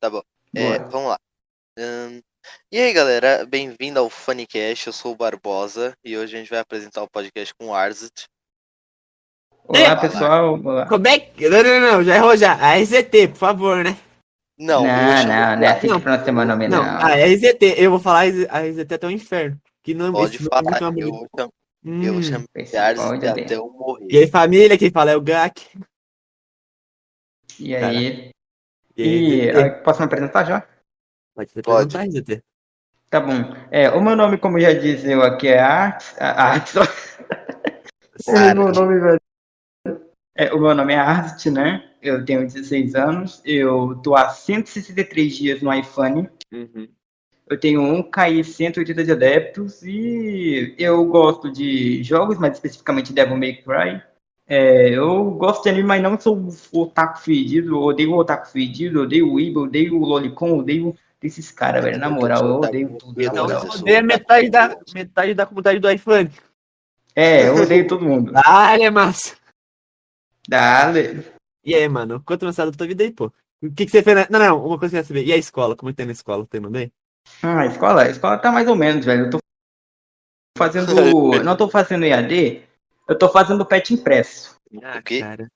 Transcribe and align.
Tá 0.00 0.08
bom. 0.10 0.22
É, 0.54 0.78
vamos 0.78 1.08
lá. 1.10 1.18
Ahn, 1.78 2.20
e 2.72 2.78
aí, 2.78 2.92
galera, 2.92 3.44
bem-vindo 3.46 3.98
ao 3.98 4.08
Funnycast. 4.08 4.86
Eu 4.86 4.92
sou 4.92 5.12
o 5.12 5.16
Barbosa 5.16 5.94
e 6.04 6.16
hoje 6.16 6.36
a 6.36 6.38
gente 6.38 6.50
vai 6.50 6.60
apresentar 6.60 7.02
o 7.02 7.10
podcast 7.10 7.54
com 7.54 7.66
o 7.68 7.74
Arzit. 7.74 8.26
Olá, 9.64 9.78
É. 9.80 9.96
pessoal. 9.96 10.54
Olá. 10.62 10.86
Como 10.88 11.06
é 11.06 11.18
que. 11.18 11.48
Não, 11.48 11.62
não, 11.62 11.80
não, 11.80 12.04
já 12.04 12.16
errou 12.16 12.36
já. 12.36 12.52
A 12.54 12.76
RZT, 12.76 13.28
por 13.28 13.36
favor, 13.36 13.84
né? 13.84 13.96
Não, 14.58 14.82
Não, 14.82 14.88
não, 14.88 15.56
não 15.56 15.62
é 15.62 15.68
assim 15.68 15.86
Não. 15.86 15.98
que 15.98 16.02
pronuncia 16.04 16.32
meu 16.32 16.44
nome, 16.44 16.68
Não, 16.68 16.82
não. 16.82 16.90
a 17.00 17.14
RZT, 17.14 17.74
eu 17.76 17.90
vou 17.92 18.00
falar 18.00 18.22
a 18.50 18.60
RZT 18.60 18.94
até 18.94 19.06
o 19.06 19.10
inferno. 19.10 19.60
Que 19.84 19.94
não 19.94 20.12
Pode 20.12 20.34
esse 20.36 20.44
falar, 20.48 20.80
nome 20.80 21.00
é 21.02 21.04
eu, 21.04 21.26
chamo- 21.36 21.52
Hum. 21.84 22.02
eu 22.02 22.22
chamo 22.22 22.44
de 22.56 22.64
pode 22.96 23.26
até 23.28 23.54
eu 23.54 23.70
morrer. 23.70 24.06
E 24.10 24.18
aí, 24.18 24.26
família, 24.28 24.76
quem 24.76 24.90
fala 24.90 25.12
é 25.12 25.16
o 25.16 25.20
Gak. 25.20 25.64
E 27.60 27.74
aí? 27.76 28.30
E 28.98 29.48
E, 29.48 29.70
posso 29.82 30.00
me 30.00 30.06
apresentar 30.06 30.44
já? 30.44 30.66
Pode 31.34 31.50
se 31.50 31.62
Pode. 31.62 31.96
apresentar, 31.96 32.20
RZT. 32.20 32.42
Tá 33.10 33.20
bom. 33.20 33.56
É, 33.70 33.88
o 33.90 34.02
meu 34.02 34.14
nome, 34.14 34.36
como 34.36 34.60
já 34.60 34.72
diz 34.72 35.04
eu 35.04 35.22
aqui, 35.22 35.48
é 35.48 35.60
Arts. 35.60 36.14
Arts. 36.18 36.74
Cara. 38.26 38.54
meu 38.54 38.72
nome, 38.72 38.98
velho. 38.98 39.20
É, 40.34 40.52
o 40.52 40.60
meu 40.60 40.74
nome 40.74 40.92
é 40.92 40.98
Art, 40.98 41.46
né? 41.46 41.84
Eu 42.02 42.24
tenho 42.24 42.46
16 42.46 42.94
anos. 42.94 43.42
Eu 43.44 44.00
tô 44.02 44.14
há 44.14 44.28
163 44.28 45.36
dias 45.36 45.62
no 45.62 45.72
iPhone. 45.72 46.28
Uhum. 46.52 46.88
Eu 47.48 47.58
tenho 47.58 47.80
1K 47.80 48.32
e 48.32 48.44
180 48.44 49.04
de 49.04 49.12
adeptos 49.12 49.82
e 49.82 50.74
eu 50.78 51.04
gosto 51.06 51.50
de 51.50 52.02
jogos, 52.04 52.38
mais 52.38 52.54
especificamente 52.54 53.12
Devil 53.12 53.36
May 53.36 53.54
Cry. 53.62 54.02
É, 54.48 54.88
eu 54.88 55.30
gosto 55.32 55.64
de 55.64 55.68
anime, 55.68 55.86
mas 55.86 56.02
não 56.02 56.18
sou 56.18 56.48
o 56.72 56.80
otaku 56.80 57.20
fedido. 57.20 57.76
Eu 57.76 57.82
odeio 57.82 58.12
o 58.12 58.16
otaku 58.16 58.48
fedido, 58.48 59.00
eu 59.00 59.02
odeio 59.02 59.28
o 59.28 59.34
Weeb, 59.34 59.54
eu 59.54 59.62
odeio 59.62 60.00
o 60.00 60.06
Lolicon, 60.06 60.48
eu 60.48 60.58
odeio 60.58 60.96
esses 61.22 61.50
caras, 61.50 61.84
velho. 61.84 61.98
Na 61.98 62.08
moral, 62.08 62.46
eu 62.46 62.54
odeio 62.60 62.96
tudo, 62.96 63.20
Então, 63.20 63.46
você- 63.46 63.82
Odeia 63.82 64.02
metade 64.02 64.48
da, 64.48 64.78
metade 64.94 65.34
da 65.34 65.44
comunidade 65.44 65.78
do 65.78 65.90
iPhone. 65.90 66.30
É, 67.14 67.48
eu 67.48 67.56
odeio 67.56 67.86
todo 67.86 68.04
mundo. 68.04 68.32
É 68.80 68.90
massa. 68.90 69.36
Dale. 70.48 71.26
E 71.62 71.74
aí, 71.74 71.86
mano, 71.86 72.22
uma 72.26 72.50
história 72.50 72.70
da 72.70 72.78
tua 72.78 72.86
vida 72.86 73.04
aí, 73.04 73.12
pô. 73.12 73.30
O 73.62 73.70
que, 73.74 73.84
que 73.84 73.90
você 73.90 74.02
fez 74.02 74.16
na... 74.16 74.26
Não, 74.30 74.38
não, 74.38 74.64
uma 74.64 74.78
coisa 74.78 74.92
que 74.92 74.96
eu 74.96 75.02
quero 75.02 75.08
saber. 75.08 75.26
E 75.26 75.32
a 75.32 75.36
escola? 75.36 75.76
Como 75.76 75.90
é 75.90 75.92
que 75.92 75.96
tá 75.98 76.06
na 76.06 76.12
escola? 76.12 76.46
Tem 76.46 76.60
bem? 76.62 76.90
Ah, 77.42 77.60
a 77.60 77.66
escola, 77.66 78.04
a 78.04 78.08
escola 78.08 78.38
tá 78.38 78.50
mais 78.50 78.66
ou 78.68 78.76
menos, 78.76 79.04
velho. 79.04 79.26
Eu 79.26 79.30
tô 79.30 79.38
fazendo. 80.56 80.94
não 81.44 81.56
tô 81.56 81.68
fazendo 81.68 82.04
EAD, 82.04 82.62
eu 83.08 83.18
tô 83.18 83.28
fazendo 83.28 83.64
pet 83.64 83.92
impresso. 83.94 84.56
O 84.72 85.02
quê? 85.02 85.20
Cara. 85.20 85.48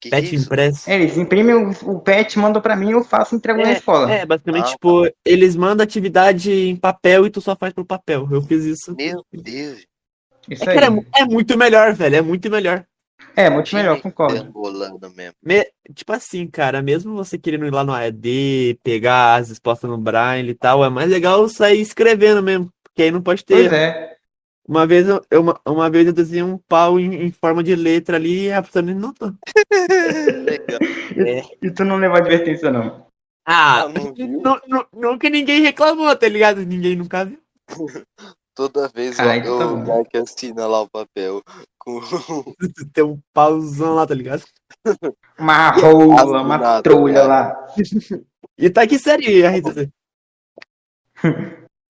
Que 0.00 0.08
que 0.10 0.14
é 0.14 0.20
Pet 0.20 0.34
isso? 0.34 0.46
impresso. 0.46 0.90
Eles 0.90 1.16
imprimem 1.16 1.54
o, 1.54 1.70
o 1.90 2.00
pet, 2.00 2.38
mandam 2.38 2.60
pra 2.62 2.74
mim, 2.76 2.92
eu 2.92 3.04
faço 3.04 3.34
e 3.34 3.38
entrego 3.38 3.60
na 3.60 3.72
escola. 3.72 4.10
É, 4.12 4.24
basicamente, 4.26 4.64
Ah, 4.68 4.70
tipo, 4.70 5.08
eles 5.24 5.54
mandam 5.54 5.84
atividade 5.84 6.50
em 6.50 6.76
papel 6.76 7.26
e 7.26 7.30
tu 7.30 7.40
só 7.40 7.54
faz 7.56 7.72
pelo 7.72 7.86
papel. 7.86 8.26
Eu 8.30 8.40
fiz 8.42 8.64
isso. 8.64 8.94
Meu 8.96 9.24
Deus. 9.32 9.84
Isso 10.48 10.64
É, 10.64 10.70
aí. 10.70 10.78
cara, 10.80 10.92
é 11.14 11.22
é 11.22 11.24
muito 11.24 11.56
melhor, 11.56 11.92
velho. 11.94 12.16
É 12.16 12.22
muito 12.22 12.50
melhor. 12.50 12.84
É, 13.36 13.48
muito 13.48 13.74
melhor, 13.74 14.00
concordo. 14.02 14.36
Angolano 14.42 14.98
mesmo. 15.14 15.34
Me- 15.42 15.66
Tipo 15.94 16.12
assim, 16.12 16.46
cara, 16.46 16.82
mesmo 16.82 17.14
você 17.14 17.38
querendo 17.38 17.66
ir 17.66 17.72
lá 17.72 17.84
no 17.84 17.92
AD, 17.92 18.78
pegar 18.82 19.36
as 19.36 19.50
respostas 19.50 19.88
no 19.88 19.96
Braille 19.98 20.50
e 20.50 20.54
tal, 20.54 20.84
é 20.84 20.88
mais 20.90 21.10
legal 21.10 21.46
sair 21.48 21.80
escrevendo 21.80 22.42
mesmo. 22.42 22.70
Porque 22.82 23.02
aí 23.04 23.10
não 23.10 23.22
pode 23.22 23.44
ter. 23.44 23.54
Pois 23.54 23.72
é. 23.72 24.11
Uma 24.66 24.86
vez 24.86 25.06
eu, 25.08 25.20
uma, 25.40 25.60
uma 25.66 25.90
vez 25.90 26.06
eu 26.06 26.12
desenhei 26.12 26.42
um 26.44 26.56
pau 26.56 26.98
em, 27.00 27.14
em 27.26 27.32
forma 27.32 27.62
de 27.64 27.74
letra 27.74 28.16
ali 28.16 28.44
e 28.46 28.52
a 28.52 28.62
pessoa 28.62 28.82
nem 28.82 28.94
notou. 28.94 29.32
Legal. 29.70 30.80
E 31.62 31.70
tu 31.70 31.84
não 31.84 31.96
leva 31.96 32.18
advertência, 32.18 32.70
não. 32.70 33.06
Ah, 33.46 33.82
Ah, 33.82 33.88
não 33.88 34.60
nu- 34.66 34.86
nunca 34.92 35.28
ninguém 35.28 35.60
reclamou, 35.62 36.14
tá 36.16 36.28
ligado? 36.28 36.64
Ninguém 36.64 36.96
nunca 36.96 37.24
viu. 37.24 37.38
Toda 38.54 38.88
vez 38.88 39.18
Ah, 39.18 39.36
eu, 39.36 39.40
então 39.56 39.80
tá 39.80 39.86
cara 39.86 40.04
que 40.04 40.16
assina 40.18 40.66
lá 40.66 40.82
o 40.82 40.88
papel 40.88 41.42
com 41.78 42.00
Tem 42.92 43.02
um 43.04 43.18
pauzão 43.32 43.94
lá, 43.94 44.06
tá 44.06 44.14
ligado? 44.14 44.44
Uma 45.38 45.70
rola, 45.70 46.42
uma 46.42 46.58
nada, 46.58 46.82
trolha 46.82 47.14
cara. 47.14 47.26
lá. 47.26 47.66
E 48.58 48.68
tá 48.70 48.82
aqui 48.82 48.98
série, 48.98 49.44
a 49.44 49.50
RTC. 49.50 49.90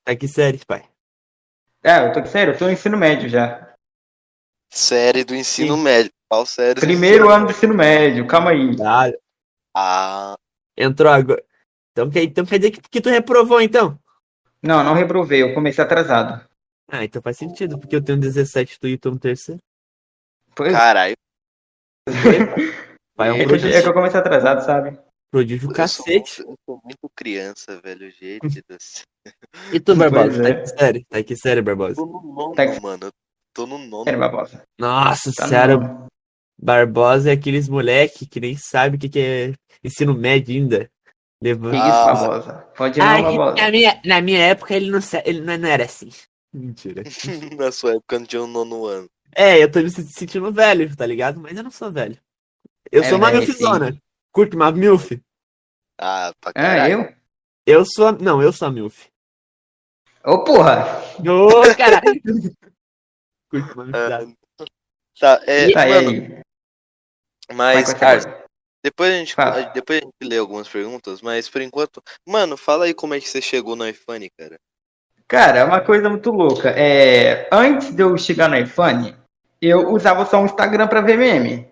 Tá 0.05 0.13
aqui 0.13 0.29
série, 0.29 0.61
pai. 0.67 0.85
É, 1.83 2.07
eu 2.07 2.13
tô 2.13 2.25
sério, 2.27 2.55
eu 2.55 2.59
tô 2.59 2.67
no 2.67 2.71
ensino 2.73 2.97
médio 2.97 3.29
já. 3.29 3.75
série 4.71 5.25
do 5.25 5.35
ensino 5.35 5.77
Sim. 5.77 5.83
médio. 5.83 6.13
Qual 6.31 6.47
série? 6.47 6.75
do 6.75 6.81
Primeiro 6.81 7.25
ensino 7.25 7.31
ano 7.35 7.47
do 7.47 7.53
ensino 7.53 7.75
médio, 7.75 8.27
calma 8.27 8.51
aí. 8.53 8.71
Ah, 8.81 9.11
Ah, 9.75 10.35
entrou 10.77 11.11
agora. 11.13 11.43
Então, 11.93 12.09
quer- 12.11 12.23
então 12.23 12.45
quer 12.45 12.59
dizer 12.59 12.71
que, 12.71 12.81
que 12.81 13.01
tu 13.01 13.09
reprovou, 13.11 13.61
então? 13.61 13.99
Não, 14.63 14.85
não 14.85 14.95
reprovei, 14.95 15.43
eu 15.43 15.55
comecei 15.55 15.83
atrasado. 15.83 16.47
Ah, 16.89 17.05
então 17.05 17.21
faz 17.23 17.37
sentido, 17.39 17.79
porque 17.79 17.97
eu 17.97 18.03
tenho 18.05 18.21
17 18.21 18.79
tu 18.79 18.87
e 18.87 18.97
tu 18.99 19.11
no 19.11 19.19
terceiro. 19.19 19.61
Pois 20.55 20.73
caralho. 20.73 21.15
Pai, 23.17 23.29
é 23.29 23.33
um 23.33 23.37
é, 23.37 23.47
que 23.47 23.67
é 23.67 23.83
que 23.83 23.89
eu 23.89 23.95
comecei 23.95 24.21
atrasado, 24.21 24.61
sabe? 24.65 24.99
Prodígio 25.33 25.65
Eu 25.65 25.69
sou, 25.69 25.75
cacete. 25.75 26.41
eu 26.43 26.55
sou 26.65 26.81
muito 26.85 27.11
criança, 27.17 27.81
velho. 27.83 28.09
Gente 28.13 28.63
do 28.69 28.77
céu. 28.79 29.05
E 29.73 29.81
tu, 29.81 29.97
Barbosa? 29.97 30.43
Tá 30.43 30.49
é. 30.49 30.53
aqui 30.53 30.67
série? 30.69 31.05
Tá 31.09 31.19
aqui 31.19 31.37
série, 31.37 31.63
Barbosa? 31.63 31.95
Tô 31.97 32.07
no 32.07 32.23
nono, 32.35 32.55
Tá- 32.55 32.81
mano. 32.81 33.07
Eu 33.07 33.11
Tô 33.55 33.67
no 33.67 33.79
nono. 33.79 34.05
Sério, 34.05 34.19
babosa. 34.21 34.63
Nossa 34.79 35.33
Tá 35.35 35.49
senhora, 35.49 35.77
no- 35.77 36.07
Barbosa 36.61 37.31
é 37.31 37.33
aqueles 37.35 37.69
moleque 37.69 38.27
que 38.27 38.39
nem 38.41 38.57
sabe 38.57 38.97
o 38.97 38.99
que, 38.99 39.09
que 39.09 39.19
é 39.19 39.55
ensino 39.83 40.15
médio 40.15 40.55
ainda. 40.55 40.85
Que 40.87 41.49
Levando... 41.49 41.75
isso, 41.75 41.85
Ah. 41.85 42.15
babosa? 42.15 42.53
Pode 42.77 42.99
não, 43.01 43.07
Ah, 43.07 43.23
babosa. 43.23 43.57
na, 43.57 43.71
minha, 43.71 44.01
na 44.05 44.21
minha 44.23 44.39
época 44.39 44.75
ele 44.75 44.91
não, 44.91 45.01
ele 45.25 45.41
não, 45.41 45.59
não 45.59 45.69
era 45.69 45.85
assim. 45.85 46.09
Mentira. 46.55 47.03
Na 47.59 47.73
sua 47.73 47.93
época 47.95 48.19
não 48.19 48.27
tinha 48.27 48.43
um 48.43 48.47
nono 48.47 48.87
ano. 48.87 49.09
É, 49.35 49.63
eu 49.63 49.71
tô 49.71 49.81
me 49.81 49.89
se- 49.91 50.07
sentindo 50.13 50.53
velho, 50.53 50.95
tá 50.95 51.05
ligado? 51.07 51.41
Mas 51.41 51.57
eu 51.57 51.63
não 51.63 51.71
sou 51.71 51.91
velho. 51.91 52.17
Eu 52.91 53.03
É 53.03 53.09
sou 53.09 53.17
uma 53.19 53.31
velho, 53.31 53.43
milfzona. 53.47 53.97
Curte 54.33 54.57
uma 54.57 54.73
milf? 54.73 55.13
Ah, 55.99 56.33
pra 56.41 56.51
Ah, 56.51 56.53
caralho. 56.53 56.93
eu? 57.01 57.15
Eu 57.67 57.85
sou 57.85 58.09
a... 58.09 58.13
Não, 58.13 58.43
eu 58.43 58.53
sou 58.53 58.69
a 58.69 58.71
milf. 58.71 59.07
Ô, 60.25 60.43
porra! 60.45 60.85
Ô, 61.19 61.77
caralho! 61.77 62.21
Curte 63.51 63.73
uma. 63.75 63.85
Ah, 63.95 64.27
tá, 65.19 65.41
é, 65.47 65.71
Tá, 65.73 65.87
e 65.87 65.89
mano, 65.91 66.11
aí? 66.11 66.43
mas, 67.53 67.93
cara, 67.95 68.47
depois 68.83 69.13
a, 69.13 69.17
gente, 69.19 69.35
Fala. 69.35 69.63
depois 69.73 70.01
a 70.01 70.05
gente 70.05 70.15
lê 70.23 70.39
algumas 70.39 70.69
perguntas, 70.69 71.21
mas 71.21 71.49
por 71.49 71.61
enquanto. 71.61 72.03
Mano, 72.27 72.57
fala 72.57 72.87
aí 72.87 72.95
como 72.95 73.15
é 73.15 73.21
que 73.21 73.29
você 73.29 73.43
chegou 73.43 73.77
no 73.77 73.87
iPhone, 73.87 74.31
cara. 74.39 74.59
Cara, 75.29 75.59
é 75.59 75.65
uma 75.65 75.81
coisa 75.81 76.09
muito 76.09 76.31
louca. 76.31 76.71
É, 76.71 77.49
antes 77.53 77.95
de 77.95 78.03
eu 78.03 78.17
chegar 78.17 78.49
no 78.49 78.57
iPhone, 78.57 79.15
eu 79.61 79.91
usava 79.91 80.25
só 80.27 80.41
o 80.41 80.47
Instagram 80.47 80.89
pra 80.89 81.01
ver 81.01 81.17
meme, 81.19 81.71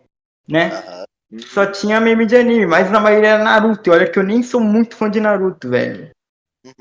né? 0.49 0.69
Aham. 0.73 1.00
Só 1.39 1.65
tinha 1.67 2.01
meme 2.01 2.27
de 2.27 2.37
anime, 2.37 2.67
mas 2.67 2.91
na 2.91 2.99
maioria 2.99 3.31
era 3.31 3.45
Naruto. 3.45 3.89
E 3.89 3.93
olha 3.93 4.11
que 4.11 4.19
eu 4.19 4.23
nem 4.23 4.43
sou 4.43 4.61
muito 4.61 4.97
fã 4.97 5.09
de 5.09 5.21
Naruto, 5.21 5.69
velho. 5.69 6.11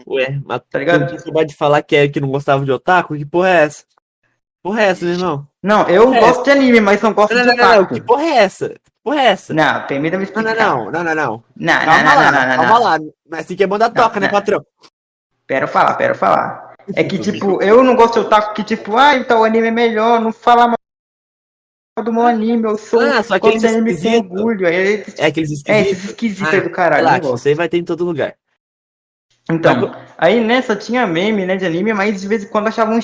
Ué, 0.08 0.40
mas 0.44 0.62
Tá 0.70 0.80
ligado? 0.80 1.08
tu 1.08 1.16
acabou 1.22 1.46
de 1.46 1.56
falar 1.56 1.82
que, 1.84 1.96
é, 1.96 2.08
que 2.08 2.20
não 2.20 2.30
gostava 2.30 2.66
de 2.66 2.72
otaku? 2.72 3.16
Que 3.16 3.26
porra 3.26 3.50
é 3.50 3.64
essa? 3.64 3.84
Porra 4.62 4.82
é 4.82 4.86
essa, 4.88 5.06
meu 5.06 5.14
irmão? 5.14 5.48
Não, 5.64 5.88
eu 5.88 6.14
É. 6.14 6.20
gosto 6.20 6.44
de 6.44 6.52
anime, 6.52 6.82
mas 6.82 7.02
não 7.02 7.14
gosto 7.14 7.34
Não, 7.34 7.42
de 7.42 7.48
não, 7.48 7.56
não, 7.56 7.64
não, 7.64 7.78
otaku. 7.78 7.94
que 7.94 8.02
porra 8.02 8.24
é 8.24 8.38
essa? 8.38 8.70
Que 8.70 8.92
porra 9.04 9.22
é 9.22 9.26
essa? 9.28 9.54
Não, 9.54 9.88
de 9.88 10.00
me 10.00 10.10
explicar. 10.24 10.56
não, 10.56 10.86
não, 10.86 10.92
não, 10.92 11.04
não, 11.04 11.16
não. 11.16 11.44
Não, 11.56 11.74
Calma 11.74 12.04
não, 12.04 12.04
não, 12.04 12.16
lá, 12.16 12.32
não, 12.32 12.48
não, 12.50 12.56
calma 12.56 12.74
não. 12.80 12.84
lá. 12.84 13.00
Mas 13.30 13.40
assim 13.42 13.56
que 13.56 13.64
é 13.64 13.68
bom 13.68 13.78
da 13.78 13.90
toca, 13.90 14.16
Não, 14.16 14.22
né, 14.22 14.28
não. 14.28 14.32
patrão? 14.40 14.66
Pera 15.48 15.68
falar, 15.68 15.94
pera 15.96 16.16
falar. 16.16 16.74
É 16.96 17.04
que, 17.04 17.18
tipo, 17.20 17.62
eu 17.62 17.84
não 17.84 17.96
gosto 17.96 18.16
de 18.20 18.26
otaku 18.26 18.54
que, 18.56 18.64
tipo, 18.64 18.98
ah, 18.98 19.16
então 19.16 19.42
o 19.42 19.44
anime 19.44 19.68
é 19.68 19.72
melhor, 19.72 20.20
não 20.20 20.34
fala 20.34 20.68
mal 20.68 20.79
do 22.04 22.14
meu 22.14 22.24
anime, 22.24 22.64
eu 22.64 22.78
sou 22.78 23.00
Ah, 23.00 23.22
só 23.24 23.38
de 23.38 23.68
anime 23.68 23.96
com 24.00 24.18
orgulho. 24.18 24.68
Aí, 24.68 25.04
É 25.18 25.26
aqueles 25.28 25.50
é, 25.52 25.54
esquisitos. 25.54 25.92
esses 25.92 26.06
esquisitos 26.06 26.54
Ah, 26.54 26.62
do 26.62 26.70
caralho, 26.70 27.08
Relaxa, 27.08 27.50
aí 27.50 27.56
vai 27.56 27.70
ter 27.70 27.78
em 27.78 27.84
todo 27.84 28.06
lugar. 28.06 28.36
Então, 29.50 29.96
aí 30.18 30.40
nessa 30.44 30.76
tinha 30.76 31.08
meme, 31.08 31.46
né, 31.46 31.56
de 31.56 31.66
anime, 31.66 31.94
mas 31.94 32.22
de 32.22 32.28
vez 32.28 32.44
em 32.44 32.48
quando 32.48 32.68
achava 32.68 32.92
um 32.92 33.00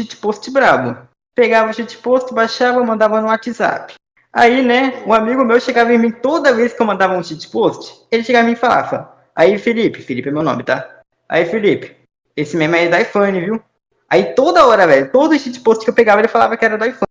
shitpost 0.00 0.50
brabo. 0.50 1.08
Pegava 1.34 1.70
o 1.70 1.74
shitpost, 1.74 2.34
baixava, 2.34 2.82
mandava 2.84 3.20
no 3.20 3.28
WhatsApp. 3.28 3.94
Aí, 4.32 4.62
né, 4.62 5.02
um 5.06 5.12
amigo 5.12 5.44
meu 5.44 5.60
chegava 5.60 5.92
em 5.94 5.98
mim 5.98 6.10
toda 6.10 6.52
vez 6.52 6.72
que 6.72 6.82
eu 6.82 6.86
mandava 6.86 7.16
um 7.16 7.22
shitpost, 7.22 8.06
ele 8.10 8.24
chegava 8.24 8.44
em 8.44 8.48
mim 8.48 8.52
e 8.54 8.56
falava, 8.60 9.14
aí 9.34 9.56
Felipe, 9.58 10.02
Felipe 10.02 10.28
é 10.28 10.32
meu 10.32 10.42
nome, 10.42 10.64
tá? 10.64 11.00
Aí 11.28 11.46
Felipe, 11.46 11.96
esse 12.36 12.56
meme 12.56 12.76
aí 12.76 12.86
é 12.86 12.88
da 12.88 13.00
iPhone, 13.00 13.40
viu? 13.40 13.62
Aí 14.10 14.34
toda 14.34 14.66
hora, 14.66 14.86
velho, 14.86 15.10
todo 15.12 15.38
shitpost 15.38 15.84
que 15.84 15.90
eu 15.90 15.94
pegava 15.94 16.20
ele 16.20 16.28
falava 16.28 16.56
que 16.56 16.64
era 16.64 16.76
do 16.76 16.84
iPhone. 16.84 17.08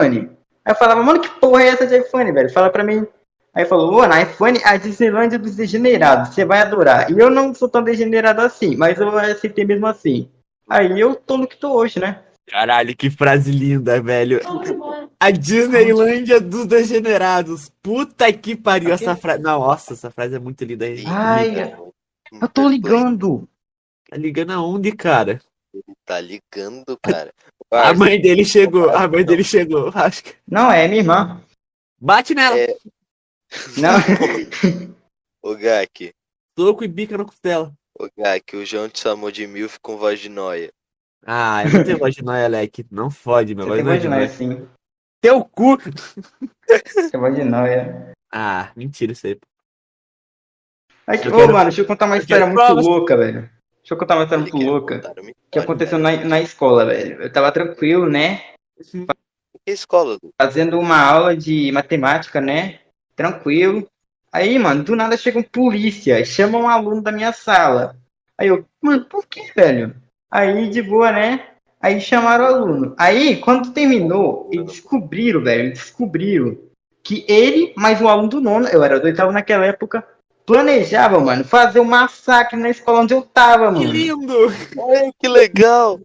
Aí 0.00 0.28
eu 0.66 0.74
falava, 0.74 1.02
mano, 1.02 1.20
que 1.20 1.28
porra 1.40 1.62
é 1.62 1.68
essa 1.68 1.86
de 1.86 1.96
iPhone, 1.96 2.32
velho? 2.32 2.52
Fala 2.52 2.70
pra 2.70 2.84
mim. 2.84 3.06
Aí 3.54 3.64
falou, 3.64 3.94
ô, 3.94 4.06
na 4.06 4.20
iPhone, 4.20 4.60
a 4.64 4.76
Disneylandia 4.76 5.38
dos 5.38 5.56
degenerados, 5.56 6.34
você 6.34 6.44
vai 6.44 6.60
adorar. 6.60 7.10
E 7.10 7.18
eu 7.18 7.30
não 7.30 7.54
sou 7.54 7.68
tão 7.68 7.82
degenerado 7.82 8.42
assim, 8.42 8.76
mas 8.76 8.98
eu 8.98 9.16
aceitei 9.16 9.64
mesmo 9.64 9.86
assim. 9.86 10.28
Aí 10.68 11.00
eu 11.00 11.14
tô 11.14 11.38
no 11.38 11.46
que 11.46 11.56
tô 11.56 11.72
hoje, 11.72 11.98
né? 11.98 12.22
Caralho, 12.46 12.94
que 12.94 13.08
frase 13.08 13.50
linda, 13.50 14.00
velho. 14.00 14.40
A 15.18 15.30
Disneylândia 15.30 16.40
dos 16.40 16.66
degenerados. 16.66 17.72
Puta 17.82 18.30
que 18.32 18.54
pariu 18.54 18.92
essa 18.92 19.16
frase. 19.16 19.42
Nossa, 19.42 19.94
essa 19.94 20.10
frase 20.10 20.36
é 20.36 20.38
muito 20.38 20.64
linda. 20.64 20.84
Ai, 21.06 21.74
eu 22.32 22.48
tô 22.48 22.68
ligando. 22.68 23.48
Tá 24.08 24.16
ligando 24.16 24.52
aonde, 24.52 24.92
cara? 24.92 25.40
Tá 26.04 26.20
ligando, 26.20 26.96
cara. 27.02 27.32
A 27.70 27.92
mãe 27.94 28.20
dele 28.20 28.44
chegou, 28.44 28.90
a 28.90 29.08
mãe 29.08 29.24
dele 29.24 29.42
chegou, 29.44 29.90
acho 29.94 30.22
que. 30.24 30.34
Não, 30.46 30.70
é 30.70 30.86
minha 30.86 31.00
irmã. 31.00 31.42
Bate 32.00 32.34
nela. 32.34 32.56
É. 32.58 32.76
Não. 33.78 33.96
Ô, 35.42 35.54
Gak, 35.54 36.12
Soco 36.58 36.82
e 36.84 36.88
bica 36.88 37.16
na 37.16 37.24
costela. 37.24 37.72
ô, 37.98 38.08
Gak, 38.16 38.56
o 38.56 38.64
João 38.64 38.88
te 38.88 39.00
chamou 39.00 39.30
de 39.30 39.46
milf 39.46 39.78
com 39.80 39.96
voz 39.96 40.18
de 40.20 40.28
noia. 40.28 40.72
Ah, 41.24 41.64
eu 41.64 41.72
não 41.72 41.84
tenho 41.84 41.98
voz 41.98 42.14
de 42.14 42.22
nóia, 42.22 42.46
Leque. 42.48 42.86
Não 42.90 43.10
fode, 43.10 43.54
meu 43.54 43.66
Você 43.66 43.82
voz 43.82 44.00
tem 44.02 44.06
é 44.12 44.14
nóia. 44.14 44.28
sim. 44.28 44.68
Teu 45.20 45.44
cu! 45.44 45.76
Você 46.68 47.10
tem 47.10 47.20
voz 47.20 47.34
de 47.34 47.42
nóia. 47.44 48.12
Ah, 48.32 48.70
mentira 48.76 49.12
isso 49.12 49.26
aí. 49.26 49.38
Aqui, 51.06 51.26
Eu 51.28 51.32
ô, 51.34 51.36
quero- 51.36 51.52
mano, 51.52 51.64
deixa 51.64 51.80
eu 51.80 51.86
contar 51.86 52.06
uma 52.06 52.16
eu 52.16 52.20
história 52.20 52.46
muito 52.46 52.56
provas. 52.64 52.84
louca, 52.84 53.16
velho. 53.16 53.50
Deixa 53.86 53.94
eu 53.94 53.98
contar 53.98 54.16
uma 54.16 54.24
história 54.24 54.42
muito 54.42 54.56
louca 54.56 55.14
uma 55.16 55.30
que 55.48 55.58
aconteceu 55.60 55.96
na, 55.96 56.16
na 56.24 56.40
escola, 56.40 56.84
velho. 56.86 57.22
Eu 57.22 57.32
tava 57.32 57.52
tranquilo, 57.52 58.08
né? 58.08 58.42
Que 59.64 59.70
escola? 59.70 60.18
Fazendo 60.42 60.76
uma 60.76 61.00
aula 61.00 61.36
de 61.36 61.70
matemática, 61.70 62.40
né? 62.40 62.80
Tranquilo. 63.14 63.86
Aí, 64.32 64.58
mano, 64.58 64.82
do 64.82 64.96
nada 64.96 65.16
chega 65.16 65.38
um 65.38 65.42
polícia, 65.44 66.24
chama 66.24 66.58
um 66.58 66.68
aluno 66.68 67.00
da 67.00 67.12
minha 67.12 67.32
sala. 67.32 67.96
Aí 68.36 68.48
eu, 68.48 68.66
mano, 68.82 69.04
por 69.04 69.24
que, 69.24 69.52
velho? 69.54 69.94
Aí, 70.28 70.68
de 70.68 70.82
boa, 70.82 71.12
né? 71.12 71.50
Aí 71.80 72.00
chamaram 72.00 72.44
o 72.44 72.48
aluno. 72.48 72.94
Aí, 72.98 73.36
quando 73.36 73.72
terminou, 73.72 74.50
eles 74.52 74.66
descobriram, 74.66 75.44
velho, 75.44 75.70
descobriram 75.70 76.58
que 77.04 77.24
ele, 77.28 77.72
mais 77.76 78.02
um 78.02 78.08
aluno 78.08 78.28
do 78.28 78.40
nono, 78.40 78.66
eu 78.66 78.82
era 78.82 78.98
do 78.98 79.06
oitavo 79.06 79.30
naquela 79.30 79.64
época, 79.64 80.04
planejava, 80.46 81.18
mano, 81.20 81.44
fazer 81.44 81.80
um 81.80 81.84
massacre 81.84 82.56
na 82.58 82.70
escola 82.70 83.00
onde 83.00 83.12
eu 83.14 83.22
tava, 83.22 83.66
Que 83.72 83.80
mano. 83.80 83.92
lindo! 83.92 84.48
Ai, 84.48 85.10
que 85.18 85.28
legal! 85.28 86.00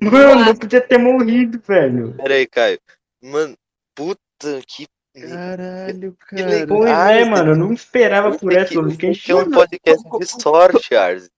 Mano, 0.00 0.48
eu 0.48 0.54
podia 0.56 0.80
ter 0.80 0.98
morrido, 0.98 1.60
velho. 1.66 2.14
Pera 2.14 2.34
aí, 2.34 2.46
Caio. 2.46 2.78
Mano, 3.22 3.54
puta 3.94 4.18
que. 4.66 4.86
Caralho, 5.28 6.16
Que 6.28 6.42
legal. 6.42 6.82
Ah, 6.84 7.12
é, 7.12 7.24
mano, 7.24 7.52
eu 7.52 7.56
não 7.56 7.72
esperava 7.72 8.36
por 8.36 8.52
essa, 8.52 8.74
eu 8.74 8.90
fiquei 8.90 9.12
Tem 9.12 9.34
um 9.34 9.38
chocado. 9.40 9.50
podcast 9.50 10.08
de 10.18 10.26
sorte, 10.42 10.94
Arz. 10.94 11.28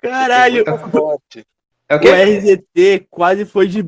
Caralho! 0.00 0.64
Sorte. 0.90 1.44
É 1.90 1.96
o? 1.96 1.98
RZT 1.98 3.06
quase 3.10 3.44
foi 3.44 3.66
de, 3.66 3.82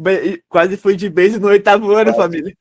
quase 0.48 0.76
foi 0.76 0.96
de 0.96 1.08
base 1.10 1.38
no 1.38 1.48
oitavo 1.48 1.92
ano, 1.92 2.14
família. 2.14 2.54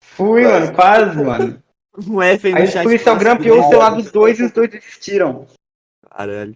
Fui, 0.00 0.42
mano, 0.44 0.74
quase, 0.74 1.16
mano. 1.22 1.62
Um 2.08 2.22
F 2.22 2.46
aí 2.48 2.52
no 2.52 2.58
Aí 2.60 2.66
chat. 2.68 2.80
o 2.80 2.84
policial 2.84 3.16
grampeou 3.16 3.60
o 3.60 3.68
celular 3.68 3.90
dos 3.90 4.10
dois 4.10 4.38
e 4.38 4.44
os 4.44 4.52
dois 4.52 4.70
desistiram. 4.70 5.46
Caralho. 6.10 6.54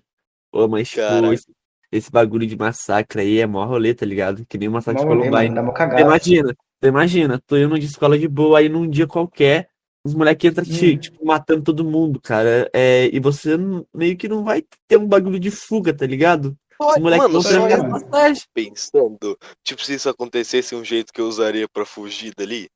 Ô, 0.52 0.68
mas, 0.68 0.88
tipo, 0.90 1.32
esse, 1.32 1.46
esse 1.90 2.10
bagulho 2.10 2.46
de 2.46 2.56
massacre 2.56 3.22
aí 3.22 3.38
é 3.38 3.46
mó 3.46 3.64
rolê, 3.64 3.94
tá 3.94 4.04
ligado? 4.06 4.44
Que 4.46 4.58
nem 4.58 4.68
um 4.68 4.72
massacre 4.72 5.00
de 5.02 5.06
Columbine. 5.08 5.54
dá 5.54 5.62
uma 5.62 5.72
Você 5.72 5.78
cagada. 5.78 6.00
imagina, 6.02 6.54
imagina, 6.82 7.42
tô 7.46 7.56
indo 7.56 7.78
de 7.78 7.86
escola 7.86 8.18
de 8.18 8.28
boa, 8.28 8.58
aí 8.58 8.68
num 8.68 8.88
dia 8.88 9.06
qualquer, 9.06 9.68
os 10.04 10.14
moleques 10.14 10.50
entram, 10.50 10.64
te, 10.64 10.94
Hum. 10.94 10.98
tipo, 10.98 11.24
matando 11.24 11.62
todo 11.62 11.84
mundo, 11.84 12.20
cara. 12.20 12.68
É, 12.72 13.06
e 13.12 13.18
você 13.18 13.56
não- 13.56 13.86
meio 13.94 14.16
que 14.16 14.28
não 14.28 14.44
vai 14.44 14.62
ter 14.86 14.96
um 14.98 15.06
bagulho 15.06 15.40
de 15.40 15.50
fuga, 15.50 15.92
tá 15.94 16.06
ligado? 16.06 16.56
Os 16.80 16.98
moleques 16.98 17.28
Mano, 17.28 17.40
só 17.42 17.48
trancar 17.68 18.30
eu- 18.30 18.36
pensando, 18.52 19.38
tipo, 19.64 19.82
se 19.84 19.94
isso 19.94 20.08
acontecesse 20.08 20.74
um 20.74 20.84
jeito 20.84 21.12
que 21.12 21.20
eu 21.20 21.26
usaria 21.28 21.68
pra 21.68 21.86
fugir 21.86 22.32
dali. 22.36 22.68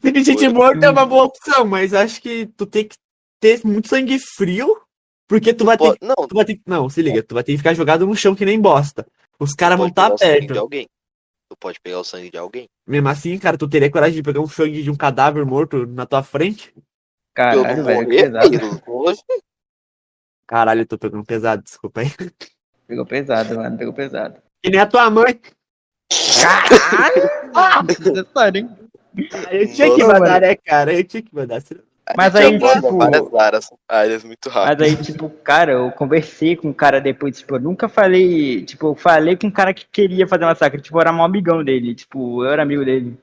Tem 0.00 0.24
gente 0.24 0.48
morta 0.48 0.86
é 0.86 0.90
uma 0.90 1.04
boa 1.04 1.24
opção, 1.24 1.66
mas 1.66 1.92
acho 1.92 2.20
que 2.20 2.46
tu 2.56 2.66
tem 2.66 2.88
que 2.88 2.96
ter 3.38 3.60
muito 3.64 3.88
sangue 3.88 4.18
frio, 4.18 4.80
porque 5.28 5.52
tu 5.52 5.64
vai 5.64 5.76
ter 5.76 5.98
Pô, 5.98 6.06
não, 6.06 6.28
Tu 6.28 6.34
vai 6.34 6.44
ter 6.44 6.54
que... 6.54 6.62
Não, 6.66 6.88
se 6.88 7.02
liga, 7.02 7.22
tu 7.22 7.34
vai 7.34 7.44
ter 7.44 7.52
que 7.52 7.58
ficar 7.58 7.74
jogado 7.74 8.06
no 8.06 8.16
chão 8.16 8.34
que 8.34 8.44
nem 8.44 8.58
bosta. 8.60 9.06
Os 9.38 9.52
caras 9.54 9.76
vão 9.76 9.88
estar 9.88 10.12
o 10.12 10.18
sangue 10.18 10.40
de 10.40 10.46
perto. 10.46 10.60
alguém. 10.60 10.88
Tu 11.50 11.56
pode 11.60 11.78
pegar 11.80 12.00
o 12.00 12.04
sangue 12.04 12.30
de 12.30 12.38
alguém. 12.38 12.66
Mesmo 12.86 13.08
assim, 13.08 13.38
cara, 13.38 13.58
tu 13.58 13.68
teria 13.68 13.90
coragem 13.90 14.16
de 14.16 14.22
pegar 14.22 14.40
um 14.40 14.48
sangue 14.48 14.82
de 14.82 14.90
um 14.90 14.96
cadáver 14.96 15.44
morto 15.44 15.86
na 15.86 16.06
tua 16.06 16.22
frente? 16.22 16.72
eu 16.76 16.82
Caralho, 17.34 17.84
velho, 17.84 17.98
que 17.98 18.04
morrer, 18.06 18.22
pesado. 18.22 18.48
filho. 18.48 18.82
Hoje, 18.86 19.20
Caralho, 20.46 20.82
eu 20.82 20.86
tô 20.86 20.98
pegando 20.98 21.24
pesado, 21.24 21.62
desculpa 21.62 22.00
aí. 22.00 22.08
Pegou 22.86 23.06
pesado, 23.06 23.56
mano, 23.56 23.76
pegou 23.78 23.92
pesado. 23.94 24.40
E 24.62 24.70
nem 24.70 24.80
a 24.80 24.86
tua 24.86 25.10
mãe. 25.10 25.40
Caralho! 26.40 27.44
Ah, 27.56 27.84
história, 27.88 28.58
hein? 28.58 28.83
Eu 29.50 29.72
tinha 29.72 29.94
que 29.94 30.04
mandar, 30.04 30.40
né, 30.40 30.56
cara? 30.56 30.92
Eu 30.92 31.04
tinha 31.04 31.22
que 31.22 31.34
mandar. 31.34 31.62
Mas 32.16 32.34
eu 32.34 32.40
aí, 32.40 32.58
tipo. 32.58 32.98
várias 32.98 33.34
áreas, 33.34 33.70
áreas 33.88 34.24
muito 34.24 34.48
Mas 34.48 34.54
rápido. 34.54 34.82
aí, 34.82 34.96
tipo, 34.96 35.30
cara, 35.30 35.72
eu 35.72 35.90
conversei 35.92 36.54
com 36.56 36.70
o 36.70 36.74
cara 36.74 37.00
depois, 37.00 37.38
tipo, 37.38 37.56
eu 37.56 37.60
nunca 37.60 37.88
falei, 37.88 38.64
tipo, 38.64 38.88
eu 38.88 38.94
falei 38.94 39.36
com 39.36 39.46
um 39.46 39.50
cara 39.50 39.72
que 39.72 39.86
queria 39.86 40.26
fazer 40.28 40.44
massacre, 40.44 40.80
tipo, 40.80 40.96
eu 40.96 41.00
era 41.00 41.12
um 41.12 41.24
amigão 41.24 41.64
dele, 41.64 41.94
tipo, 41.94 42.44
eu 42.44 42.50
era 42.50 42.62
amigo 42.62 42.84
dele. 42.84 43.18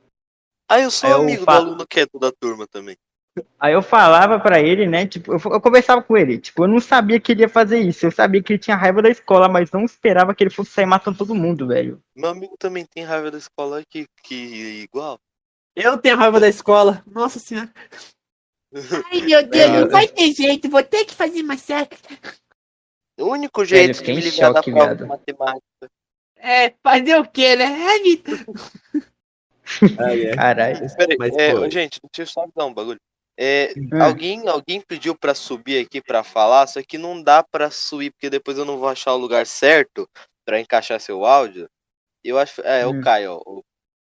Ah, 0.69 0.79
eu 0.79 0.89
sou 0.89 1.07
Aí 1.07 1.13
eu 1.13 1.21
amigo 1.21 1.45
falo- 1.45 1.65
do 1.65 1.67
aluno 1.69 1.87
quieto 1.87 2.17
da 2.19 2.31
turma 2.31 2.65
também. 2.67 2.97
Aí 3.57 3.71
eu 3.71 3.81
falava 3.81 4.39
pra 4.39 4.59
ele, 4.59 4.87
né, 4.87 5.05
tipo, 5.07 5.31
eu, 5.33 5.39
eu 5.53 5.61
conversava 5.61 6.01
com 6.01 6.17
ele, 6.17 6.37
tipo, 6.37 6.63
eu 6.63 6.67
não 6.67 6.79
sabia 6.81 7.19
que 7.19 7.31
ele 7.31 7.41
ia 7.41 7.49
fazer 7.49 7.79
isso, 7.79 8.05
eu 8.05 8.11
sabia 8.11 8.41
que 8.43 8.53
ele 8.53 8.59
tinha 8.59 8.75
raiva 8.75 9.01
da 9.01 9.09
escola, 9.09 9.47
mas 9.47 9.71
não 9.71 9.85
esperava 9.85 10.33
que 10.35 10.43
ele 10.43 10.49
fosse 10.49 10.71
sair 10.71 10.85
matando 10.85 11.17
todo 11.19 11.35
mundo, 11.35 11.67
velho. 11.67 12.01
Meu 12.15 12.29
amigo 12.29 12.55
também 12.59 12.85
tem 12.85 13.03
raiva 13.05 13.31
da 13.31 13.37
escola 13.37 13.83
que, 13.87 14.05
que 14.23 14.83
igual. 14.83 15.17
Eu 15.75 15.97
tenho 15.97 16.17
raiva 16.17 16.39
da 16.39 16.47
escola. 16.49 17.03
Nossa 17.05 17.39
senhora. 17.39 17.71
Ai, 19.11 19.21
meu 19.21 19.45
Deus, 19.47 19.69
Não, 19.71 19.81
não 19.81 19.89
vai 19.89 20.07
ter 20.07 20.33
jeito, 20.33 20.69
vou 20.69 20.83
ter 20.83 21.05
que 21.05 21.13
fazer 21.13 21.43
massacre. 21.43 21.99
O 23.19 23.25
único 23.25 23.63
jeito 23.65 24.01
de 24.01 24.13
me 24.13 24.21
livrar 24.21 24.53
da 24.53 24.63
prova 24.63 24.95
de 24.95 25.05
matemática. 25.05 25.89
É, 26.37 26.73
fazer 26.81 27.19
o 27.19 27.27
quê, 27.29 27.55
né? 27.55 27.65
Ai, 27.65 27.99
Vitor. 27.99 28.37
Ah, 29.99 30.15
é. 30.15 30.35
Caralho. 30.35 30.95
Peraí, 30.95 31.17
Mas, 31.19 31.35
é, 31.35 31.69
gente, 31.69 31.99
deixa 32.15 32.21
eu 32.23 32.25
só 32.27 32.47
dar 32.55 32.65
um 32.65 32.73
bagulho. 32.73 32.99
É, 33.37 33.73
Hum. 33.77 34.01
alguém, 34.01 34.47
alguém 34.47 34.81
pediu 34.81 35.15
pra 35.15 35.33
subir 35.33 35.85
aqui 35.85 36.01
pra 36.01 36.23
falar, 36.23 36.67
só 36.67 36.81
que 36.83 36.97
não 36.97 37.21
dá 37.21 37.43
pra 37.43 37.71
subir, 37.71 38.11
porque 38.11 38.29
depois 38.29 38.57
eu 38.57 38.65
não 38.65 38.77
vou 38.77 38.87
achar 38.89 39.13
o 39.13 39.17
lugar 39.17 39.45
certo 39.47 40.07
pra 40.45 40.59
encaixar 40.59 40.99
seu 40.99 41.25
áudio. 41.25 41.69
Eu 42.23 42.37
acho. 42.37 42.61
É, 42.61 42.85
Hum. 42.87 42.99
o 42.99 43.01
Caio, 43.01 43.33
ó. 43.33 43.41
o- 43.45 43.63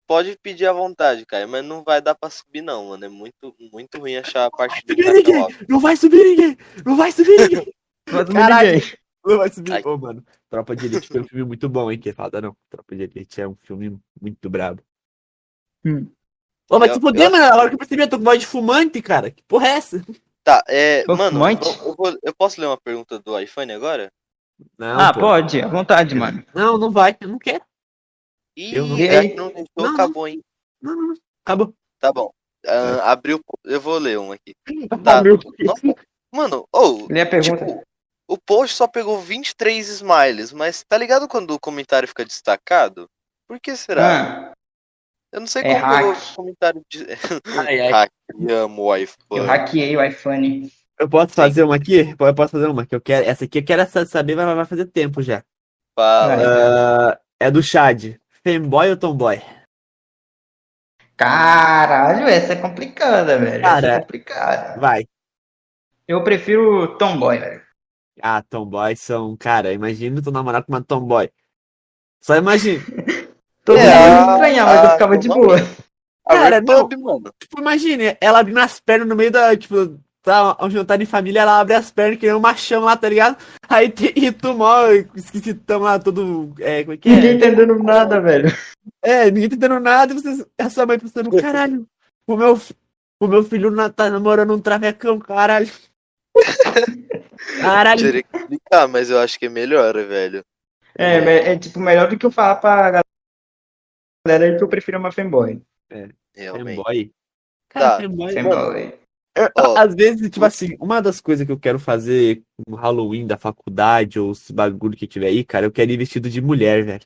Pode 0.07 0.37
pedir 0.43 0.67
à 0.67 0.73
vontade, 0.73 1.25
Caio, 1.25 1.49
mas 1.49 1.65
não 1.65 1.83
vai 1.83 2.01
dar 2.03 2.15
pra 2.15 2.29
subir, 2.29 2.61
não, 2.61 2.89
mano. 2.89 3.05
É 3.05 3.09
muito, 3.09 3.55
muito 3.73 3.99
ruim 3.99 4.17
achar 4.17 4.47
a 4.47 4.51
parte 4.51 4.85
de 4.85 4.93
Subir 4.93 5.01
encaixar 5.09 5.43
o 5.45 5.49
ninguém! 5.49 5.67
Não 5.69 5.81
vai 5.81 5.97
subir 5.97 6.23
ninguém! 6.25 6.59
Não 6.85 6.97
vai 6.97 7.13
subir 7.13 7.37
ninguém! 7.41 7.75
Não 8.13 8.25
Caralho. 8.27 8.73
ninguém. 8.75 8.93
Não 9.25 9.39
vai 9.39 9.49
subir. 9.51 9.73
Ai. 9.73 9.83
Mano, 9.83 10.25
Tropa 10.51 10.77
de 10.77 10.85
Elite 10.87 11.09
foi 11.09 11.21
um 11.23 11.25
filme 11.25 11.45
muito 11.45 11.67
bom, 11.71 11.91
hein? 11.91 11.99
Que 11.99 12.13
fala, 12.13 12.43
não. 12.43 12.55
Tropa 12.69 12.95
de 12.95 13.03
Elite 13.05 13.41
é 13.41 13.49
um 13.49 13.57
filme 13.63 13.99
muito 14.21 14.51
brabo. 14.51 14.83
Hum. 15.87 16.07
Ô, 16.71 16.79
vai 16.79 16.91
Eu- 16.91 16.95
se 16.95 17.01
fuder, 17.01 17.31
mano. 17.31 17.45
A 17.45 17.57
hora 17.57 17.69
que 17.71 17.75
eu 17.75 17.79
percebi, 17.79 18.03
eu 18.03 18.09
tô 18.11 18.19
com 18.19 18.25
voz 18.25 18.39
de 18.41 18.47
fumante, 18.47 19.01
cara. 19.01 19.31
Que 19.31 19.43
porra 19.45 19.69
é 19.69 19.71
essa? 19.71 20.05
Tá, 20.43 20.63
é. 20.69 21.03
Ô, 21.09 21.17
Mano, 21.17 21.31
fumante? 21.33 21.67
eu, 21.67 21.95
vou- 21.97 22.19
eu 22.23 22.35
posso 22.35 22.61
ler 22.61 22.67
uma 22.67 22.77
pergunta 22.79 23.19
do 23.19 23.39
iPhone 23.41 23.73
agora? 23.73 24.13
Não, 24.79 25.01
Ah, 25.01 25.13
pô. 25.15 25.21
pode, 25.21 25.63
à 25.63 25.67
vontade, 25.69 26.15
mano. 26.15 26.45
Não, 26.55 26.77
não 26.77 26.91
vai. 26.91 27.17
Eu 27.19 27.29
não 27.29 27.39
quero. 27.39 27.65
Ih, 28.57 28.75
Eu 28.77 28.87
não- 28.87 28.97
que 28.97 29.35
não 29.35 29.49
deixou, 29.49 29.69
Não, 29.77 29.85
não. 29.85 29.95
acabou, 29.95 30.29
hein? 30.29 30.41
Não, 30.81 30.95
não, 30.95 31.03
não. 31.09 31.15
Acabou. 31.45 31.75
Tá 32.01 32.13
bom. 32.13 32.31
É. 32.67 32.73
abriu. 33.03 33.41
Eu 33.65 33.81
vou 33.81 33.99
ler 33.99 34.19
um 34.19 34.33
aqui. 34.33 34.55
Tá. 35.05 35.19
Abriu. 35.19 35.39
Nossa, 35.61 35.83
mano, 36.33 36.67
ou. 36.73 37.07
Lê 37.11 37.21
a 37.21 37.27
pergunta. 37.27 37.65
Tipo, 37.67 37.83
o 38.29 38.39
post 38.39 38.75
só 38.77 38.87
pegou 38.89 39.21
23 39.21 39.87
smiles, 39.89 40.51
mas 40.53 40.83
tá 40.89 40.97
ligado 40.97 41.29
quando 41.29 41.51
o 41.51 41.61
comentário 41.61 42.09
fica 42.09 42.25
destacado? 42.25 43.07
Por 43.47 43.61
que 43.61 43.77
será? 43.77 44.51
Ah, 44.51 44.53
Eu 45.33 45.41
não 45.41 45.47
sei 45.47 45.63
é 45.63 45.81
como 45.81 45.95
pegou 45.97 46.13
o 46.13 46.35
comentário 46.37 46.83
de. 46.89 47.07
Ai, 47.69 47.81
ai. 47.81 47.91
hack, 47.91 48.13
amo 48.49 48.83
o 48.85 48.97
eu 48.97 49.03
iPhone. 49.05 49.47
hackeei 49.47 49.97
o 49.97 50.03
iPhone. 50.05 50.73
Eu 50.99 51.09
posso 51.09 51.35
fazer 51.35 51.65
uma 51.65 51.75
aqui? 51.77 52.15
Eu 52.19 52.35
posso 52.35 52.53
fazer 52.53 52.69
uma 52.69 52.87
que 52.87 52.95
eu 52.95 53.01
quero. 53.01 53.27
Essa 53.27 53.45
aqui 53.45 53.59
eu 53.59 53.65
quero 53.65 53.85
sa- 53.91 54.07
saber, 54.07 54.37
mas 54.37 54.47
vai 54.55 54.65
fazer 54.65 54.87
tempo 54.87 55.21
já. 55.21 55.43
Fala. 55.99 56.37
Vai. 56.37 56.45
Ah, 56.47 57.21
é 57.41 57.51
do 57.51 57.63
Chad. 57.63 58.15
Femboy 58.45 58.91
ou 58.91 58.97
Tomboy? 58.97 59.39
Caralho, 61.17 62.27
essa 62.29 62.53
é 62.53 62.57
complicada, 62.57 63.37
velho. 63.39 63.65
essa 63.67 63.71
Cara. 63.71 63.87
é 63.89 64.01
complicada. 64.01 64.81
Vai. 64.81 65.07
Eu 66.09 66.25
prefiro 66.25 66.97
Tomboy, 66.99 67.39
velho. 67.39 67.63
Ah, 68.23 68.43
Tomboy 68.43 68.97
são. 68.97 69.37
Cara, 69.37 69.73
imagina 69.73 70.23
tu 70.23 70.31
namorar 70.31 70.65
com 70.65 70.73
uma 70.73 70.83
Tomboy. 70.83 71.31
Só 72.23 72.37
imagina. 72.37 72.83
Todo 73.65 73.79
É, 73.79 73.85
mundo 73.87 74.07
ia 74.09 74.21
estranhar, 74.35 74.67
mas 74.67 74.83
eu 74.83 74.89
ah, 74.89 74.91
ficava 74.91 75.19
de 75.19 75.29
não. 75.29 75.37
boa. 75.37 75.57
A 76.27 76.35
cara, 76.35 76.61
Red 76.61 76.63
Pub, 76.63 76.93
mano. 77.01 77.33
Tipo, 77.39 77.61
imagina, 77.61 78.17
ela 78.21 78.41
abrindo 78.41 78.59
as 78.61 78.81
pernas 78.81 79.09
no 79.09 79.17
meio 79.17 79.31
da. 79.31 79.57
Tipo, 79.57 79.99
tá 80.25 80.57
um 80.61 80.71
jantar 80.71 80.97
de 80.99 81.05
família, 81.07 81.43
ela 81.43 81.61
abre 81.61 81.75
as 81.75 81.91
pernas 81.91 82.19
que 82.19 82.27
nem 82.27 82.35
um 82.35 82.41
machão 82.41 82.83
lá, 82.83 82.97
tá 82.97 83.09
ligado? 83.09 83.37
Aí 83.69 83.91
tem 83.91 84.11
e 84.17 84.33
tu 84.33 84.55
mó 84.55 84.87
esquisitão 85.15 85.81
lá, 85.81 85.99
todo. 85.99 86.53
É, 86.59 86.83
como 86.83 86.95
é 86.95 86.97
que 86.97 87.09
Ninguém 87.11 87.31
é? 87.31 87.35
entendendo 87.35 87.79
nada, 87.79 88.21
velho. 88.21 88.49
É, 89.03 89.27
ninguém 89.31 89.51
tá 89.51 89.57
entendendo 89.57 89.81
nada, 89.81 90.13
e 90.13 90.17
você, 90.21 90.47
a 90.59 90.71
sua 90.71 90.87
mãe 90.87 90.99
pensando, 90.99 91.31
caralho, 91.31 91.87
o 92.27 92.37
meu, 92.37 92.59
o 93.21 93.27
meu 93.29 93.45
filho 93.45 93.71
na- 93.71 93.91
tá 93.91 94.09
namorando 94.11 94.55
um 94.55 94.61
travecão, 94.61 95.19
caralho. 95.19 95.71
Caralho. 97.61 98.01
Teria 98.01 98.23
que 98.23 98.37
explicar, 98.37 98.89
mas 98.89 99.11
eu 99.11 99.19
acho 99.19 99.39
que 99.39 99.47
é 99.47 99.49
melhor, 99.51 99.95
velho. 99.95 100.43
É, 100.97 101.17
é, 101.19 101.53
é, 101.53 101.59
tipo 101.59 101.79
melhor 101.81 102.09
do 102.09 102.17
que 102.17 102.25
eu 102.25 102.31
falar 102.31 102.57
pra 102.57 103.03
galera 104.27 104.57
que 104.57 104.65
eu 104.65 104.69
prefiro 104.69 104.99
uma 104.99 105.13
fanboy. 105.13 105.61
Realmente. 106.35 106.77
Fanboy. 106.77 107.13
Tá. 107.69 107.81
Cara, 107.81 108.03
fanboy. 108.03 108.33
Fanboy. 108.33 108.99
Eu- 109.37 109.51
Ó. 109.59 109.77
Às 109.77 109.95
vezes, 109.95 110.31
tipo 110.31 110.45
assim, 110.45 110.77
uma 110.81 111.03
das 111.03 111.21
coisas 111.21 111.45
que 111.45 111.51
eu 111.53 111.59
quero 111.59 111.79
fazer 111.79 112.43
no 112.69 112.77
Halloween 112.77 113.27
da 113.27 113.37
faculdade 113.37 114.19
ou 114.21 114.31
os 114.31 114.51
bagulho 114.51 114.97
que 114.97 115.07
tiver 115.07 115.27
aí, 115.27 115.45
cara, 115.45 115.67
eu 115.67 115.73
quero 115.73 115.91
ir 115.91 115.97
vestido 115.97 116.31
de 116.31 116.41
mulher, 116.41 116.85
velho. 116.85 117.05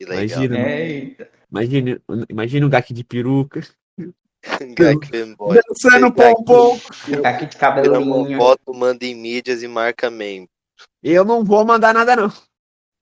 Que 0.00 0.06
legal. 0.06 0.42
Imagina. 0.44 0.70
Eita. 0.70 1.30
Imagina, 1.50 2.02
imagina 2.28 2.66
um 2.66 2.70
gaque 2.70 2.94
de 2.94 3.04
peruca. 3.04 3.60
Dançando 5.68 6.12
pompom. 6.12 6.78
Aqui 7.24 7.46
de 7.46 7.56
cabelinho. 7.56 8.38
foto, 8.38 8.72
manda 8.72 9.04
em 9.04 9.14
mídias 9.14 9.62
e 9.62 9.68
marca 9.68 10.10
membro. 10.10 10.48
Eu 11.02 11.24
não 11.24 11.44
vou 11.44 11.64
mandar 11.64 11.92
nada, 11.92 12.14
não. 12.16 12.32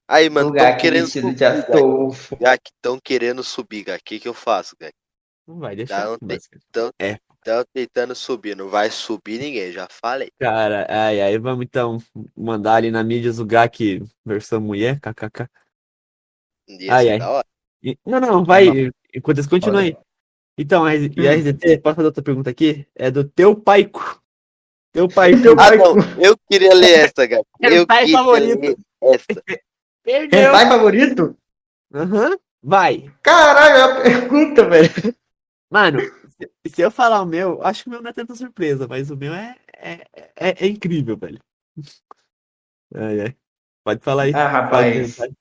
Aí, 0.09 0.31
mano, 0.31 0.49
Lugar 0.49 0.63
tão 0.65 0.73
aqui 0.73 0.83
querendo 0.83 1.09
subir. 1.09 2.39
Gak. 2.41 2.71
Tão 2.81 2.99
querendo 2.99 3.43
subir, 3.45 3.85
Gak. 3.85 4.01
O 4.01 4.05
que 4.05 4.21
que 4.21 4.29
eu 4.29 4.35
faço, 4.35 4.77
Gak? 4.81 4.95
Não 5.47 5.59
vai 5.59 5.77
deixar. 5.77 6.07
Não 6.07 6.19
tem. 6.19 6.39
mas- 6.39 7.19
Tão 7.47 7.65
tentando 7.73 8.13
subir, 8.13 8.57
não 8.57 8.69
vai 8.69 8.91
subir 8.91 9.39
ninguém, 9.39 9.71
já 9.71 9.87
falei. 9.89 10.33
Cara, 10.37 10.85
ai, 10.91 11.21
ai, 11.21 11.39
vamos 11.39 11.65
então 11.65 11.97
mandar 12.37 12.75
ali 12.75 12.91
na 12.91 13.05
mídia 13.05 13.31
o 13.31 13.45
Gak 13.47 14.03
versão 14.25 14.61
mulher, 14.61 14.99
kkk. 14.99 15.47
Ia 16.69 16.93
Ai. 16.93 17.07
E- 17.85 17.97
Não, 18.05 18.19
não, 18.19 18.45
vai. 18.45 18.91
Enquanto 19.15 19.39
isso, 19.39 19.49
continua 19.49 19.83
aí. 19.83 19.97
Então, 20.59 20.85
a 20.85 20.91
RZ- 20.93 21.13
e 21.17 21.29
a 21.29 21.31
Hum. 21.31 21.35
RZT, 21.37 21.79
posso 21.79 21.95
fazer 21.95 22.07
outra 22.07 22.23
pergunta 22.25 22.51
aqui? 22.51 22.85
É 22.97 23.13
do 23.13 23.23
teu 23.23 23.55
paico. 23.55 24.21
Teu 24.93 25.07
paico. 25.07 25.41
Teu 25.41 25.53
Ah, 25.53 25.57
pai 25.57 25.77
não, 25.77 25.95
eu 26.21 26.37
queria 26.51 26.75
ler 26.75 26.99
essa, 27.05 27.27
Gak. 27.29 27.45
Eu 27.63 27.83
Hentai 27.83 28.01
queria 28.07 28.19
favorito. 28.19 28.61
ler 28.61 28.77
essa. 29.03 29.43
Perdeu. 30.03 30.41
Hentai 30.49 30.67
favorito? 30.69 31.37
Aham. 31.95 32.37
Vai. 32.61 33.09
Caralho, 33.23 33.77
é 33.77 33.87
uma 33.87 34.03
pergunta, 34.03 34.69
velho. 34.69 34.91
Mano, 35.71 36.01
se, 36.41 36.51
se 36.75 36.83
eu 36.83 36.91
falar 36.91 37.23
o 37.23 37.27
meu, 37.27 37.63
acho 37.63 37.83
que 37.83 37.89
o 37.89 37.93
meu 37.93 38.03
não 38.03 38.11
é 38.11 38.13
tanta 38.13 38.35
surpresa, 38.35 38.87
mas 38.87 39.11
o 39.11 39.17
meu 39.17 39.35
é, 39.35 39.57
é, 39.77 39.93
é, 40.37 40.65
é 40.65 40.67
incrível, 40.67 41.17
velho. 41.17 41.41
Ai, 42.95 43.21
ai. 43.21 43.37
Pode 43.85 44.03
falar 44.03 44.25
aí. 44.25 44.35
Ah, 44.35 44.49
rapaz. 44.49 45.17
Pode- 45.17 45.37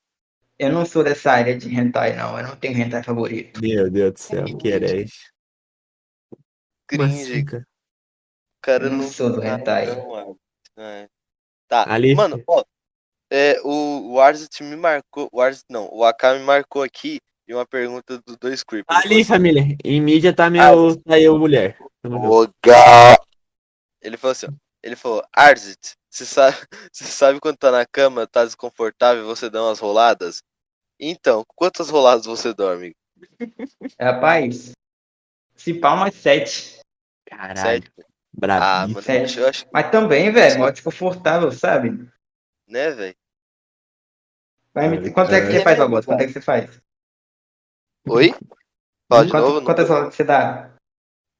Eu 0.57 0.71
não 0.71 0.85
sou 0.85 1.03
dessa 1.03 1.31
área 1.31 1.57
de 1.57 1.67
hentai, 1.69 2.15
não. 2.15 2.37
Eu 2.37 2.47
não 2.47 2.55
tenho 2.55 2.77
hentai 2.77 3.03
favorito. 3.03 3.59
Meu 3.61 3.89
Deus 3.89 4.13
do 4.13 4.19
céu, 4.19 4.45
que 4.57 4.67
herege. 4.69 5.13
Como 6.89 7.03
assim, 7.03 7.43
Cringe, 7.45 7.65
cara? 8.61 8.85
Eu 8.85 8.89
não 8.91 8.97
não 8.99 9.07
sou 9.07 9.31
do 9.31 9.41
Ah, 9.41 9.47
hentai. 9.57 9.87
não. 9.87 10.37
É. 10.77 11.09
Tá, 11.67 11.91
Ali- 11.91 12.15
mano, 12.15 12.43
ó, 12.47 12.63
é, 13.29 13.59
o, 13.61 14.13
o 14.13 14.19
Arzit 14.21 14.61
me 14.63 14.75
marcou, 14.75 15.27
o 15.31 15.41
Arzit 15.41 15.65
não, 15.69 15.89
o 15.91 16.03
AK 16.05 16.35
me 16.37 16.43
marcou 16.43 16.83
aqui 16.83 17.19
e 17.47 17.53
uma 17.53 17.65
pergunta 17.65 18.19
dos 18.25 18.37
dois 18.37 18.63
creepers. 18.63 19.05
Ali, 19.05 19.23
família. 19.23 19.77
Em 19.83 20.01
mídia 20.01 20.33
tá 20.33 20.49
meu. 20.49 20.95
Tá 21.03 21.19
eu, 21.19 21.37
mulher. 21.37 21.77
Tamo 22.01 22.17
junto. 22.21 22.31
Ô, 22.33 22.53
ga- 22.65 23.17
Ele 24.01 24.17
falou 24.17 24.31
assim, 24.31 24.47
ó, 24.47 24.51
ele 24.83 24.95
falou, 24.95 25.23
Arzit, 25.33 25.93
você 26.09 26.25
sabe, 26.25 26.57
você 26.91 27.03
sabe 27.05 27.39
quando 27.39 27.57
tá 27.57 27.71
na 27.71 27.85
cama, 27.85 28.27
tá 28.27 28.43
desconfortável 28.45 29.25
você 29.25 29.49
dá 29.49 29.63
umas 29.63 29.79
roladas? 29.79 30.41
Então, 30.99 31.43
quantas 31.55 31.89
roladas 31.89 32.25
você 32.25 32.53
dorme? 32.53 32.95
Rapaz, 33.99 34.71
se 35.55 35.73
pá 35.73 35.93
umas 35.93 36.15
sete. 36.15 36.79
Caralho. 37.25 37.59
Sete? 37.83 37.91
Ah, 38.47 38.85
mano, 38.87 39.01
Sete. 39.01 39.39
eu 39.39 39.47
acho, 39.47 39.65
Mas 39.71 39.89
também, 39.91 40.29
velho, 40.31 40.59
mó 40.59 40.69
desconfortável, 40.69 41.51
sabe? 41.51 42.07
né, 42.67 42.91
velho? 42.91 43.15
Quanto 45.13 45.33
é 45.33 45.39
que 45.41 45.51
você 45.53 45.61
faz, 45.63 45.79
Augusto? 45.79 46.05
Quanto 46.07 46.21
é 46.21 46.27
que 46.27 46.33
você 46.33 46.41
faz? 46.41 46.81
Oi? 48.07 48.33
Fala 49.09 49.25
de 49.25 49.31
Quanto- 49.31 49.47
novo? 49.47 49.65
Quantas 49.65 49.89
horas 49.89 50.09
que 50.09 50.15
você 50.15 50.23
dá? 50.23 50.71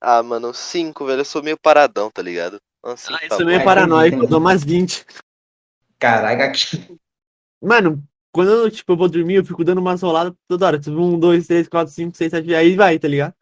Ah, 0.01 0.22
mano, 0.22 0.53
cinco, 0.53 1.05
velho, 1.05 1.22
eu 1.22 1.25
sou 1.25 1.41
meio 1.43 1.57
paradão, 1.60 2.12
tá 2.12 2.22
ligado? 2.22 2.57
Ah, 2.84 2.89
tá 2.95 2.95
isso 2.95 3.38
bom. 3.39 3.45
meio 3.45 3.62
Ah, 3.62 3.63
paranoico, 3.63 4.17
eu 4.24 4.27
dou 4.27 4.39
umas 4.39 4.63
20. 4.63 5.05
Caraca, 5.98 6.45
aqui. 6.45 6.98
Mano, 7.62 8.03
quando 8.31 8.51
eu, 8.51 8.69
tipo, 8.72 8.91
eu 8.93 8.98
vou 8.98 9.10
dormir, 9.10 9.36
eu 9.36 9.45
fico 9.45 9.63
dando 9.63 9.79
umas 9.79 10.01
roladas 10.01 10.34
toda 10.48 10.67
hora. 10.67 10.79
Tipo, 10.79 10.98
um, 11.00 11.17
dois, 11.19 11.48
três, 11.48 11.67
quatro, 11.67 11.91
cinco, 11.93 12.15
seis, 12.15 12.29
sete, 12.29 12.53
aí 12.53 12.75
vai, 12.75 13.00
tá 13.00 13.07
ligado? 13.07 13.34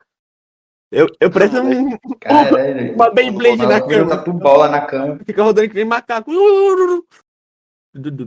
Eu, 0.92 1.08
eu 1.20 1.32
pareço 1.32 1.60
um, 1.62 1.98
Caralho. 2.22 2.94
uma 2.94 3.10
Beyblade 3.12 3.66
na 3.66 3.82
cama. 3.82 4.10
tatu 4.18 4.32
bola 4.32 4.70
na 4.70 4.86
cama. 4.86 5.20
Fica 5.26 5.44
rodando 5.44 5.68
que 5.68 5.76
nem 5.76 5.86
macaco. 5.86 6.32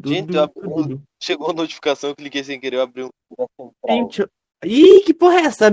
Gente, 0.05 0.37
eu- 0.37 0.53
Chegou 1.23 1.51
a 1.51 1.55
notificação, 1.55 2.11
eu 2.11 2.17
cliquei 2.17 2.43
sem 2.45 2.61
querer, 2.61 2.77
eu 2.77 2.83
abri 2.83 3.05
um. 3.05 3.09
Gente, 3.89 4.21
eu- 4.21 4.29
Ih, 4.65 5.01
que 5.05 5.15
porra 5.15 5.41
é 5.41 5.45
essa? 5.47 5.73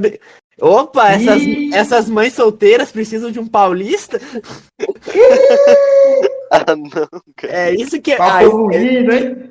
Opa, 0.60 1.12
essas, 1.12 1.42
Ih. 1.42 1.74
essas 1.74 2.10
mães 2.10 2.34
solteiras 2.34 2.92
precisam 2.92 3.32
de 3.32 3.40
um 3.40 3.48
paulista? 3.48 4.20
Ah, 6.56 6.76
não, 6.76 7.08
cara. 7.36 7.52
É 7.52 7.74
isso 7.74 8.00
que 8.00 8.12
é. 8.12 8.18
Papo 8.18 8.46
Ah, 8.46 8.48
ruim, 8.48 9.02
né? 9.04 9.50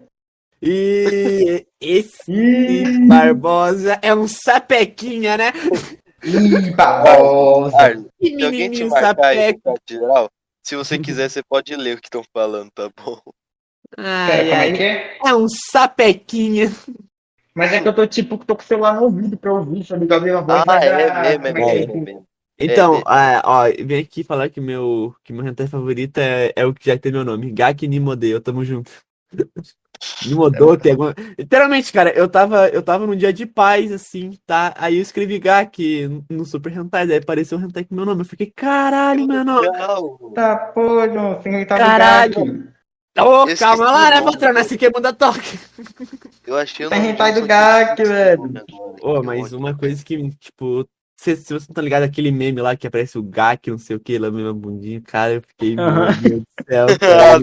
E 0.63 1.67
esse 1.81 2.31
Ih, 2.33 3.07
Barbosa 3.09 3.99
é 4.01 4.15
um 4.15 4.29
sapequinha, 4.29 5.37
né? 5.37 5.53
ih, 6.25 6.63
Que 8.21 8.37
se 8.39 8.45
alguém 8.45 8.71
te 8.71 8.85
marcar 8.85 9.25
aí 9.25 9.59
chat 9.65 9.81
geral, 9.89 10.31
se 10.63 10.77
você 10.77 10.97
quiser, 10.97 11.29
você 11.29 11.43
pode 11.43 11.75
ler 11.75 11.97
o 11.97 12.01
que 12.01 12.07
estão 12.07 12.23
falando, 12.33 12.71
tá 12.71 12.89
bom? 12.97 13.21
Pera, 13.97 14.07
Ai, 14.07 14.39
como 14.49 14.53
é 14.53 14.55
ai, 14.55 14.73
que 14.73 14.83
é? 14.85 15.19
é 15.27 15.35
um 15.35 15.49
sapequinha. 15.49 16.71
Mas 17.55 17.73
é 17.73 17.81
que 17.81 17.89
eu 17.89 17.95
tô 17.95 18.07
tipo, 18.07 18.39
tô 18.39 18.57
com 18.57 18.63
o 18.63 18.65
celular 18.65 18.95
no 18.97 19.03
ouvido 19.05 19.37
pra 19.37 19.53
ouvir, 19.53 19.85
sabe? 19.85 20.07
Eu 20.09 20.17
ouvi 20.17 20.31
uma 20.31 20.43
voz. 20.43 20.63
Ah, 20.63 20.65
mas 20.67 20.83
é 20.85 20.91
a- 20.91 21.23
mesmo, 21.23 21.47
é 21.47 21.51
é 21.51 21.53
mesmo, 21.53 22.09
é. 22.09 22.23
Então, 22.59 22.99
É, 22.99 23.03
ah, 23.07 23.43
ó, 23.45 23.65
vem 23.85 24.01
aqui 24.03 24.23
falar 24.23 24.49
que 24.51 24.61
meu, 24.61 25.15
que 25.25 25.33
meu 25.33 25.45
hentai 25.47 25.67
favorito 25.67 26.19
é, 26.19 26.53
é 26.55 26.65
o 26.67 26.73
que 26.75 26.87
já 26.87 26.99
tem 26.99 27.11
meu 27.13 27.25
nome, 27.25 27.51
Gaki 27.53 27.89
Nimodeu, 27.89 28.41
tamo 28.41 28.65
junto. 28.65 28.91
Nimodou, 30.21 30.77
tem 30.79 30.93
alguma... 30.93 31.15
Literalmente, 31.39 31.93
cara, 31.93 32.11
eu 32.17 32.29
tava, 32.29 32.69
eu 32.69 32.83
tava 32.83 33.07
num 33.07 33.17
dia 33.17 33.33
de 33.33 33.45
paz, 33.47 33.91
assim, 33.93 34.39
tá? 34.47 34.73
Aí 34.77 34.97
eu 34.97 35.03
escrevi 35.03 35.39
Gaki 35.39 36.09
no 36.31 36.45
Super 36.45 36.73
Hentai, 36.77 37.07
daí 37.07 37.19
apareceu 37.19 37.59
o 37.59 37.61
hentai 37.63 37.85
com 37.85 37.95
meu 37.95 38.07
nome, 38.07 38.23
eu 38.23 38.27
fiquei, 38.27 38.51
caralho, 38.51 39.27
meu 39.27 39.45
nome. 39.45 39.69
Tá, 40.35 40.57
pô, 40.73 41.09
João, 41.09 41.41
sem 41.43 41.67
tá 41.67 41.79
Caralho. 41.79 42.73
Ô, 43.19 43.47
Eu 43.49 43.57
calma 43.59 43.91
lá, 43.91 44.11
né, 44.11 44.21
nome. 44.21 44.33
patrão, 44.33 44.59
assim 44.61 44.77
que 44.77 44.91
manda 44.91 45.13
toque. 45.13 45.59
Eu 46.47 46.57
achei 46.57 46.87
o 46.87 46.91
Tem 46.91 46.99
nome 47.01 47.13
hentai 47.13 47.33
um 47.33 47.41
do 47.41 47.47
Gak, 47.47 48.03
velho. 48.03 48.43
agora. 48.43 48.65
Ô, 49.03 49.21
Que 49.21 49.27
mas 49.27 49.53
uma 49.53 49.77
coisa 49.77 50.03
que, 50.03 50.31
tipo, 50.37 50.89
se, 51.17 51.37
se 51.37 51.53
você 51.53 51.67
não 51.69 51.75
tá 51.75 51.83
ligado, 51.83 52.05
aquele 52.05 52.31
meme 52.33 52.61
lá 52.63 52.75
que 52.75 52.87
aparece 52.87 53.19
o 53.19 53.23
Gak, 53.23 53.71
não 53.71 53.79
sei 53.79 53.97
o 53.97 54.01
que, 54.01 54.19
lá 54.19 54.31
mesma 54.31 54.55
bundinha, 54.55 55.01
cara, 55.03 55.35
eu 55.35 55.43
fiquei, 55.43 55.77
meu 55.77 55.85
Aham. 55.85 56.13
Deus 56.21 56.41
do 56.41 56.65
céu, 56.69 56.87
cara. 56.99 57.43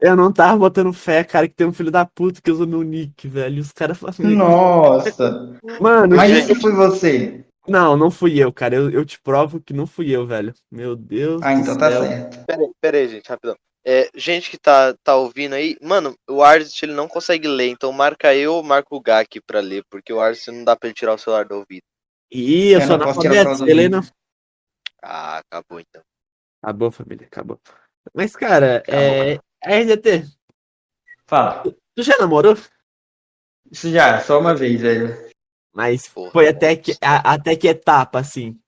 Eu 0.00 0.16
não 0.16 0.32
tava 0.32 0.58
botando 0.58 0.92
fé, 0.92 1.22
cara, 1.22 1.46
que 1.48 1.54
tem 1.54 1.66
um 1.66 1.72
filho 1.72 1.90
da 1.90 2.04
puta 2.04 2.40
que 2.42 2.50
usou 2.50 2.66
meu 2.66 2.82
nick, 2.82 3.28
velho. 3.28 3.56
E 3.58 3.60
os 3.60 3.70
caras 3.72 3.98
falam. 3.98 4.14
Nossa. 4.36 5.56
Mano, 5.80 6.16
Mas 6.16 6.30
isso 6.32 6.60
foi 6.60 6.72
você. 6.72 7.44
não, 7.68 7.96
não 7.96 8.10
fui 8.10 8.36
eu, 8.42 8.52
cara. 8.52 8.74
Eu, 8.74 8.90
eu 8.90 9.04
te 9.04 9.20
provo 9.20 9.60
que 9.60 9.72
não 9.72 9.86
fui 9.86 10.10
eu, 10.10 10.26
velho. 10.26 10.52
Meu 10.70 10.96
Deus 10.96 11.40
Ah, 11.44 11.54
do 11.54 11.60
então 11.60 11.78
tá 11.78 11.88
céu. 11.90 12.02
certo. 12.02 12.46
Pera 12.46 12.62
aí, 12.62 12.70
pera 12.80 12.98
aí, 12.98 13.08
gente, 13.08 13.28
rapidão. 13.28 13.56
É, 13.84 14.08
gente 14.14 14.48
que 14.50 14.56
tá, 14.56 14.94
tá 15.02 15.16
ouvindo 15.16 15.54
aí, 15.54 15.76
mano, 15.82 16.16
o 16.28 16.42
Arzit 16.42 16.84
ele 16.84 16.92
não 16.94 17.08
consegue 17.08 17.48
ler, 17.48 17.68
então 17.68 17.90
marca 17.92 18.32
eu 18.34 18.54
ou 18.54 18.62
marca 18.62 18.94
o 18.94 19.00
Gak 19.00 19.40
pra 19.40 19.58
ler, 19.60 19.84
porque 19.90 20.12
o 20.12 20.20
Arzit 20.20 20.50
não 20.52 20.62
dá 20.62 20.76
pra 20.76 20.88
ele 20.88 20.94
tirar 20.94 21.14
o 21.14 21.18
celular 21.18 21.44
do 21.44 21.56
ouvido. 21.56 21.82
Ih, 22.30 22.70
eu, 22.74 22.80
Eu 22.80 22.86
sou 22.86 22.96
não 22.98 23.06
posso 23.06 23.20
tirar 23.20 23.40
analfabeto, 23.40 23.70
Helena. 23.70 24.00
Ah, 25.02 25.38
acabou 25.38 25.80
então. 25.80 26.02
Acabou, 26.62 26.92
família, 26.92 27.26
acabou. 27.26 27.60
Mas, 28.14 28.36
cara, 28.36 28.76
Acabou. 28.78 29.00
é. 29.00 29.40
RDT, 29.64 30.26
Fala. 31.26 31.62
tu 31.94 32.02
já 32.02 32.16
namorou? 32.18 32.56
Isso 33.70 33.90
já, 33.90 34.20
só 34.20 34.38
uma 34.38 34.54
vez, 34.54 34.80
velho. 34.80 35.30
Mas 35.74 36.06
Porra. 36.08 36.30
foi 36.30 36.48
até 36.48 36.76
que, 36.76 36.92
a- 37.00 37.34
até 37.34 37.56
que 37.56 37.66
etapa, 37.66 38.20
assim. 38.20 38.60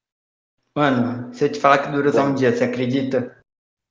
Mano, 0.75 1.33
se 1.33 1.45
eu 1.45 1.53
te 1.53 1.61
falar 1.61 1.79
que 1.79 1.91
dura 1.93 2.11
só 2.11 2.25
um 2.25 2.35
dia, 2.35 2.51
você 2.57 2.65
acredita? 2.65 3.41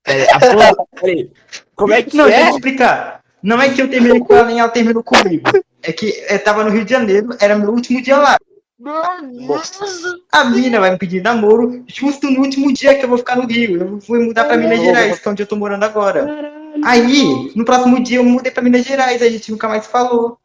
É, 0.05 0.31
a 0.33 0.39
porra, 0.39 0.75
peraí, 0.99 1.31
como 1.75 1.93
é 1.93 2.03
que 2.03 2.17
Não, 2.17 2.25
deixa 2.25 2.39
eu 2.39 2.43
é? 2.43 2.49
te 2.49 2.55
explicar. 2.55 3.23
Não 3.41 3.61
é 3.61 3.69
que 3.69 3.81
eu 3.81 3.89
terminei 3.89 4.19
com 4.19 4.33
ela 4.33 4.47
nem 4.47 4.59
ela 4.59 4.69
terminou 4.69 5.03
comigo. 5.03 5.49
É 5.81 5.91
que 5.91 6.13
eu 6.29 6.39
tava 6.43 6.63
no 6.63 6.69
Rio 6.69 6.85
de 6.85 6.91
Janeiro, 6.91 7.29
era 7.39 7.57
meu 7.57 7.69
último 7.69 8.01
dia 8.01 8.17
lá. 8.17 8.37
Nossa. 8.79 9.85
A 10.31 10.45
mina 10.45 10.79
vai 10.79 10.91
me 10.91 10.97
pedir 10.97 11.21
namoro 11.21 11.83
justo 11.87 12.29
no 12.29 12.41
último 12.41 12.73
dia 12.73 12.95
que 12.95 13.05
eu 13.05 13.09
vou 13.09 13.17
ficar 13.17 13.35
no 13.35 13.47
Rio. 13.47 13.81
Eu 13.81 14.01
fui 14.01 14.19
mudar 14.19 14.45
pra 14.45 14.57
Minas 14.57 14.79
Gerais, 14.79 15.19
que 15.19 15.27
é 15.27 15.31
onde 15.31 15.43
eu 15.43 15.47
tô 15.47 15.55
morando 15.55 15.83
agora. 15.83 16.51
Aí, 16.83 17.51
no 17.55 17.63
próximo 17.63 18.01
dia, 18.03 18.17
eu 18.17 18.25
mudei 18.25 18.51
pra 18.51 18.63
Minas 18.63 18.85
Gerais, 18.85 19.21
a 19.21 19.29
gente 19.29 19.51
nunca 19.51 19.69
mais 19.69 19.85
falou. 19.87 20.37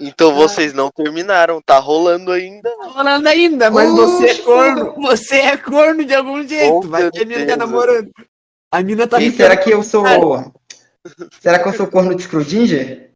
Então 0.00 0.34
vocês 0.34 0.72
não 0.72 0.90
terminaram, 0.90 1.62
tá 1.64 1.78
rolando 1.78 2.30
ainda. 2.32 2.68
Tá 2.68 2.86
rolando 2.88 3.28
ainda, 3.28 3.70
mas 3.70 3.90
você 3.90 4.26
é 4.26 4.34
corno. 4.36 4.94
Você 4.96 5.36
é 5.36 5.56
corno 5.56 6.04
de 6.04 6.14
algum 6.14 6.46
jeito. 6.46 6.72
Com 6.72 6.88
Vai 6.88 7.02
certeza. 7.02 7.56
namorando. 7.56 8.10
A 8.76 8.82
mina 8.82 9.06
tá 9.06 9.18
E 9.22 9.32
será 9.32 9.56
que 9.56 9.70
eu 9.70 9.82
sou. 9.82 10.04
Será 11.40 11.62
que 11.62 11.66
eu 11.66 11.72
sou 11.72 11.86
corno 11.86 12.14
de 12.14 12.24
Scrooge? 12.24 13.10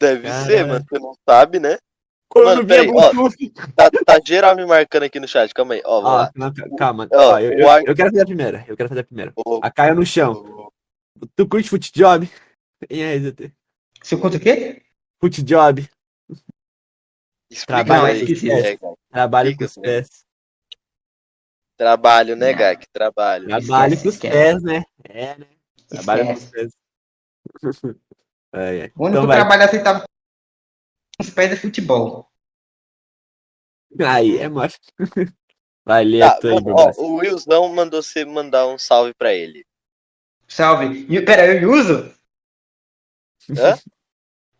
Deve 0.00 0.22
Caralho. 0.22 0.46
ser, 0.46 0.66
mas 0.66 0.82
você 0.82 0.98
não 0.98 1.14
sabe, 1.28 1.60
né? 1.60 1.78
corno 2.28 2.48
Mano, 2.48 2.66
via 2.66 2.78
peraí, 2.78 2.90
ó. 2.92 3.12
Tá, 3.76 3.88
tá 4.04 4.20
geral 4.24 4.56
me 4.56 4.66
marcando 4.66 5.04
aqui 5.04 5.20
no 5.20 5.28
chat, 5.28 5.54
calma 5.54 5.74
aí. 5.74 5.82
Ó, 5.84 6.28
não, 6.34 6.52
calma. 6.76 7.08
Ó, 7.12 7.34
Ó, 7.34 7.38
eu, 7.38 7.52
eu, 7.52 7.68
eu 7.86 7.94
quero 7.94 8.10
fazer 8.10 8.22
a 8.22 8.26
primeira. 8.26 8.64
Eu 8.66 8.76
quero 8.76 8.88
fazer 8.88 9.02
a 9.02 9.04
primeira. 9.04 9.32
Ô, 9.36 9.60
A 9.62 9.70
Caia 9.70 9.94
no 9.94 10.04
chão. 10.04 10.72
Tu 11.36 11.46
curte 11.46 11.70
foot 11.70 11.92
job? 11.94 12.28
Quem 12.88 13.02
é 13.02 13.16
ZT? 13.16 13.52
Eu 14.10 14.18
conto 14.18 14.38
o 14.38 14.40
quê? 14.40 14.82
Foot 15.20 15.40
job. 15.44 15.88
Explica 17.48 17.84
Trabalho 17.84 18.06
aí. 18.06 18.50
É, 18.50 18.76
Gak. 18.76 18.96
Trabalho 19.08 19.56
com 19.56 19.64
os 19.64 19.74
pés. 19.76 20.27
Trabalho, 21.78 22.34
né, 22.34 22.50
Não. 22.50 22.58
Gak? 22.58 22.86
Trabalho. 22.92 23.46
Trabalho 23.46 23.94
Esquece, 23.94 24.02
com 24.02 24.08
os 24.08 24.14
esquece. 24.16 24.34
pés, 24.36 24.62
né? 24.64 24.84
É, 25.04 25.38
né? 25.38 25.46
Trabalho 25.88 26.26
com 26.26 26.32
os 26.32 26.42
Esquece. 26.42 26.52
pés. 26.52 27.94
É, 28.50 28.78
é. 28.78 28.92
O 28.96 29.04
único 29.04 29.24
Então 29.24 29.26
trabalho 29.28 29.62
aceitável 29.62 30.00
com 30.02 31.22
os 31.22 31.28
pés 31.28 31.52
é 31.52 31.56
futebol. 31.56 32.32
Aí, 34.00 34.38
é. 34.38 34.48
Vai, 35.84 36.04
lê 36.04 36.20
Tá, 36.20 36.38
aí, 36.42 36.56
ó, 36.66 36.92
o 36.96 37.16
Wilson 37.16 37.68
mandou 37.74 38.02
você 38.02 38.24
mandar 38.24 38.66
um 38.66 38.78
salve 38.78 39.12
pra 39.12 39.34
ele. 39.34 39.66
Salve. 40.48 41.06
E, 41.10 41.20
pera, 41.20 41.46
eu 41.60 41.70
uso? 41.70 42.14
Hã? 43.50 43.78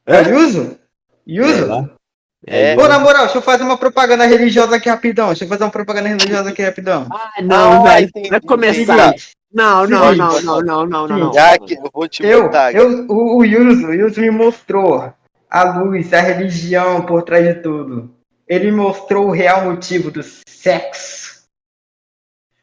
Eu 0.07 0.37
uso? 0.37 0.79
Uso? 1.27 1.98
É. 2.47 2.77
Ô, 2.77 2.87
na 2.87 2.99
moral, 2.99 3.25
deixa 3.25 3.39
eu 3.39 3.43
fazer 3.43 3.65
uma 3.65 3.77
propaganda 3.77 4.25
religiosa 4.27 4.77
aqui 4.77 4.89
rapidão. 4.89 5.29
Deixa 5.29 5.45
eu 5.45 5.49
fazer 5.49 5.65
uma 5.65 5.71
propaganda 5.71 6.09
religiosa 6.09 6.51
aqui 6.51 6.63
rapidão. 6.63 7.07
Ah, 7.13 7.43
não, 7.43 7.85
Ah, 7.85 7.95
velho. 7.95 8.07
entendi. 8.09 8.29
Vai 8.31 8.41
começar. 8.41 9.15
Não, 9.53 9.87
não, 9.87 10.13
Sim. 10.13 10.17
não, 10.19 10.43
não, 10.43 10.61
não, 10.63 10.87
não, 10.87 11.09
não, 11.09 11.19
não. 11.19 11.31
Gak, 11.33 11.75
eu 11.75 11.91
vou 11.93 12.07
te 12.07 12.25
eu, 12.25 12.45
botar. 12.45 12.73
eu, 12.75 13.07
o, 13.09 13.39
o 13.39 13.45
Yuzo, 13.45 13.87
o 13.89 13.95
Yuzo 13.95 14.21
me 14.21 14.31
mostrou 14.31 15.13
a 15.51 15.63
luz, 15.79 16.13
a 16.13 16.21
religião 16.21 17.05
por 17.07 17.23
trás 17.23 17.45
de 17.47 17.55
tudo. 17.63 18.15
Ele 18.47 18.71
mostrou 18.71 19.27
o 19.27 19.31
real 19.33 19.65
motivo 19.65 20.11
do 20.11 20.23
sexo. 20.23 21.43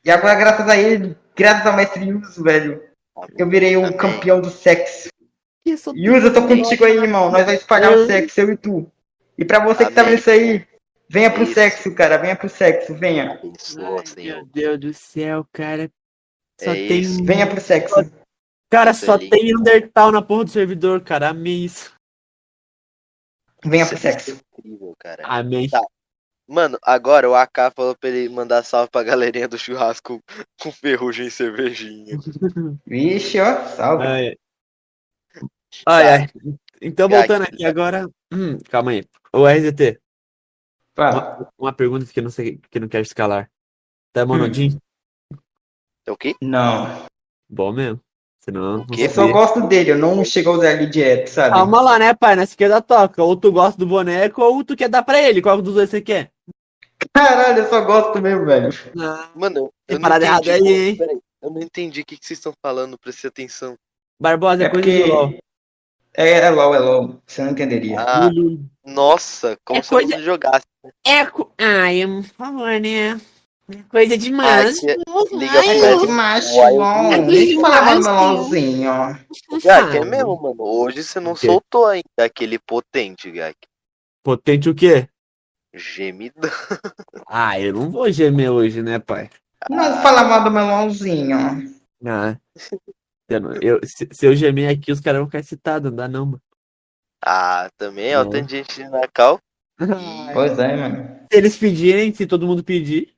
E 0.06 0.12
agora, 0.12 0.36
graças 0.36 0.68
a 0.70 0.78
ele, 0.78 1.18
graças 1.36 1.66
ao 1.66 1.76
mestre 1.76 2.06
Yuzo, 2.06 2.44
velho, 2.44 2.82
eu 3.38 3.50
virei 3.50 3.76
um 3.76 3.86
Amém. 3.86 3.98
campeão 3.98 4.40
do 4.40 4.50
sexo. 4.52 5.10
Isso. 5.66 5.92
Yuzo, 5.96 6.28
eu 6.28 6.34
tô 6.34 6.44
contigo 6.48 6.86
aí, 6.86 6.96
irmão. 6.96 7.32
Nós 7.32 7.46
vamos 7.46 7.60
espalhar 7.62 7.92
o 7.94 8.06
sexo, 8.06 8.40
eu 8.42 8.52
e 8.52 8.58
tu. 8.58 8.92
E 9.38 9.44
pra 9.46 9.60
você 9.64 9.86
que 9.86 9.92
tá 9.94 10.02
Amém. 10.02 10.12
vendo 10.16 10.20
isso 10.20 10.30
aí, 10.30 10.68
venha 11.10 11.32
pro 11.32 11.44
Isso. 11.44 11.54
sexo, 11.54 11.94
cara. 11.96 12.18
Venha 12.18 12.36
pro 12.36 12.50
sexo, 12.50 12.94
venha. 12.96 13.32
Abençoa, 13.34 14.04
Ai, 14.18 14.24
meu 14.24 14.46
Deus 14.46 14.80
do 14.80 14.94
céu, 14.94 15.48
cara. 15.52 15.92
Só 16.62 16.72
É 16.72 16.88
tem. 16.88 17.02
isso. 17.02 17.24
Venha 17.24 17.48
pro 17.48 17.60
sexo. 17.60 17.96
Cara, 18.70 18.94
só 18.94 19.18
Feliz. 19.18 19.30
tem 19.30 19.56
Undertale 19.56 20.12
na 20.14 20.22
porra 20.22 20.46
do 20.46 20.52
servidor, 20.52 21.02
cara. 21.04 21.30
Amei 21.30 21.66
isso. 21.66 21.94
Venha 23.64 23.86
pro 23.86 23.96
é 23.96 24.00
sexo. 24.00 24.40
incrível, 24.58 24.94
cara. 25.00 25.24
Amém. 25.26 25.70
Tá. 25.70 25.82
Mano, 26.48 26.78
agora 26.84 27.28
o 27.30 27.34
AK 27.34 27.74
falou 27.76 27.96
pra 27.98 28.08
ele 28.10 28.30
mandar 28.30 28.64
salve 28.64 28.90
pra 28.92 29.02
galerinha 29.04 29.48
do 29.48 29.58
churrasco 29.58 30.22
com 30.62 30.72
ferrugem 30.72 31.26
e 31.28 31.32
cervejinha. 31.32 32.18
Vixe, 32.86 33.40
ó, 33.40 33.66
salve. 33.70 34.06
Ai, 34.06 34.28
ai. 34.30 34.38
Ai, 35.88 36.08
ai. 36.08 36.28
Então, 36.82 37.08
voltando 37.10 37.44
aqui 37.44 37.66
agora. 37.66 38.08
Hum, 38.32 38.58
calma 38.70 38.92
aí. 38.92 39.04
Ô, 39.34 39.48
RZT, 39.48 40.00
Fala. 40.96 41.38
uma, 41.38 41.50
uma 41.58 41.74
pergunta 41.74 42.06
que 42.06 42.20
eu 42.20 42.24
não 42.24 42.30
sei, 42.30 42.60
que 42.70 42.78
eu 42.78 42.82
não 42.82 42.88
quero 42.88 43.04
escalar. 43.04 43.50
Tá 44.14 44.26
monodinho? 44.26 44.80
É 46.06 46.12
o 46.12 46.18
quê? 46.18 46.36
Não. 46.42 47.06
Bom 47.50 47.74
mesmo. 47.74 48.00
Senão. 48.40 48.86
O? 48.90 48.96
Eu 48.96 49.10
só 49.10 49.28
gosto 49.28 49.68
dele, 49.68 49.92
eu 49.92 49.98
não 49.98 50.24
chego 50.24 50.52
a 50.52 50.54
usar 50.54 50.74
ele 50.74 50.86
direto, 50.86 51.28
sabe? 51.28 51.56
Calma 51.56 51.82
lá, 51.82 52.00
né, 52.00 52.14
pai? 52.14 52.36
Na 52.36 52.44
esquerda 52.44 52.82
toca. 52.82 53.24
Ou 53.24 53.36
tu 53.36 53.52
gosta 53.52 53.78
do 53.78 53.88
boneco, 53.88 54.42
ou 54.42 54.64
tu 54.64 54.76
quer 54.76 54.88
dar 54.88 55.04
pra 55.04 55.20
ele. 55.22 55.42
Qual 55.42 55.62
dos 55.62 55.74
dois 55.74 55.90
você 55.90 56.00
quer? 56.00 56.32
Caralho, 57.14 57.60
eu 57.60 57.70
só 57.70 57.84
gosto 57.84 58.22
mesmo, 58.22 58.46
velho. 58.46 58.70
Ah, 59.00 59.30
Mano, 59.36 59.72
eu, 59.88 59.96
não 59.96 60.02
parada 60.02 60.26
entendi. 60.26 60.50
errada 60.50 60.64
aí, 60.64 60.98
eu 61.42 61.52
não 61.52 61.62
entendi 61.62 62.02
o 62.02 62.06
que, 62.06 62.18
que 62.18 62.26
vocês 62.26 62.40
estão 62.40 62.54
falando, 62.62 62.98
preste 62.98 63.28
atenção. 63.28 63.76
Barbosa 64.20 64.64
é, 64.64 64.66
É 64.68 64.70
coisa 64.70 64.90
porque. 64.90 65.40
É, 66.18 66.32
é 66.40 66.50
LOL, 66.50 66.74
é 66.76 66.80
LOL. 66.80 67.22
Você 67.26 67.44
não 67.44 67.52
entenderia. 67.52 68.00
Ah, 68.00 68.30
nossa, 68.86 69.58
como 69.66 69.80
É 69.80 69.84
se 69.84 69.94
eu 69.94 70.00
coisa- 70.00 70.18
não 70.18 70.24
jogasse. 70.24 70.66
É. 71.06 71.26
co- 71.26 71.52
Ai, 71.58 72.02
por 72.06 72.24
favor, 72.36 72.80
né? 72.80 73.20
É 73.72 73.78
Coisa 73.90 74.16
demais. 74.18 74.78
Ai, 74.84 74.96
que- 74.96 75.36
liga 75.36 75.60
Ai, 75.60 75.80
pra 75.80 75.90
eu- 75.92 76.00
que 76.02 76.08
macho, 76.08 76.56
Uai, 76.56 76.74
bom. 76.74 77.14
eu- 77.14 77.26
Deixa 77.26 77.54
eu 77.54 77.62
falar 77.62 77.82
mais 77.82 78.06
eu- 78.06 78.12
melãozinho. 78.14 78.92
Gak, 79.64 79.98
é 79.98 80.06
mesmo, 80.06 80.42
mano. 80.42 80.56
Hoje 80.60 81.04
você 81.04 81.20
não 81.20 81.36
soltou 81.36 81.88
ainda 81.88 82.04
aquele 82.24 82.60
potente, 82.60 83.32
Gak. 83.32 83.58
Potente 84.24 84.70
o 84.70 84.76
quê? 84.76 85.08
Gemidão. 85.74 86.50
Ah, 87.28 87.60
eu 87.60 87.74
não 87.74 87.90
vou 87.90 88.10
gemer 88.12 88.50
hoje, 88.52 88.82
né, 88.82 89.00
pai? 89.00 89.30
Não 89.70 90.02
fala 90.02 90.24
mal 90.24 90.44
do 90.44 90.52
melãozinho. 90.52 91.38
Ah. 92.06 92.38
Eu, 93.62 93.80
se, 93.84 94.08
se 94.12 94.26
eu 94.26 94.36
gemer 94.36 94.70
aqui, 94.70 94.92
os 94.92 95.00
caras 95.00 95.20
vão 95.20 95.28
ficar 95.28 95.40
excitados, 95.40 95.90
não 95.90 95.96
dá 95.98 96.08
não, 96.08 96.26
mano. 96.26 96.42
Ah, 97.24 97.70
também, 97.78 98.16
ó, 98.16 98.24
Não. 98.24 98.30
tem 98.30 98.48
gente 98.48 98.84
na 98.90 99.08
cal. 99.08 99.40
Pois 100.34 100.58
é, 100.60 100.76
mano. 100.76 101.20
Se 101.32 101.38
eles 101.38 101.58
pedirem, 101.58 102.14
se 102.14 102.26
todo 102.28 102.46
mundo 102.46 102.64
pedir. 102.64 103.14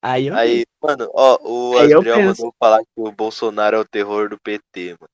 Aí 0.00 0.28
eu. 0.28 0.34
Aí, 0.34 0.64
mano, 0.80 1.10
ó, 1.12 1.38
o 1.42 1.78
Aí 1.78 1.90
eu 1.90 1.98
Adriel 1.98 2.16
penso. 2.16 2.42
mandou 2.42 2.54
falar 2.58 2.78
que 2.78 2.86
o 2.96 3.12
Bolsonaro 3.12 3.76
é 3.76 3.80
o 3.80 3.84
terror 3.84 4.28
do 4.30 4.38
PT, 4.40 4.96
mano. 5.00 5.10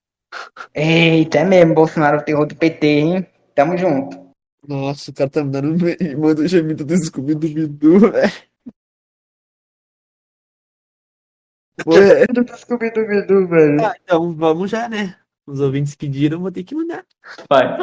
Eita, 0.75 1.39
é 1.39 1.45
mesmo, 1.45 1.75
Bolsonaro, 1.75 2.19
o 2.19 2.23
terror 2.25 2.47
do 2.47 2.55
PT, 2.55 2.87
hein? 2.87 3.27
Tamo 3.55 3.77
junto. 3.77 4.27
Nossa, 4.69 5.11
o 5.11 5.15
cara 5.15 5.31
tá 5.31 5.43
me 5.43 5.51
dando. 5.51 5.77
Manda 6.19 6.43
o 6.43 6.47
gemido 6.47 6.85
do 6.85 6.97
Scooby 6.97 7.35
do 7.35 7.49
Bidu, 7.49 7.99
velho. 8.13 8.33
Do 12.33 12.57
Scooby 12.57 12.91
do 12.91 13.07
Bidu, 13.07 13.47
velho. 13.49 13.85
ah, 13.85 13.95
então 14.03 14.35
vamos 14.35 14.71
já, 14.71 14.89
né? 14.89 15.17
Os 15.47 15.61
ouvintes 15.61 15.95
pediram, 15.95 16.41
vou 16.41 16.51
ter 16.51 16.65
que 16.65 16.75
mandar. 16.75 17.05
Vai. 17.49 17.77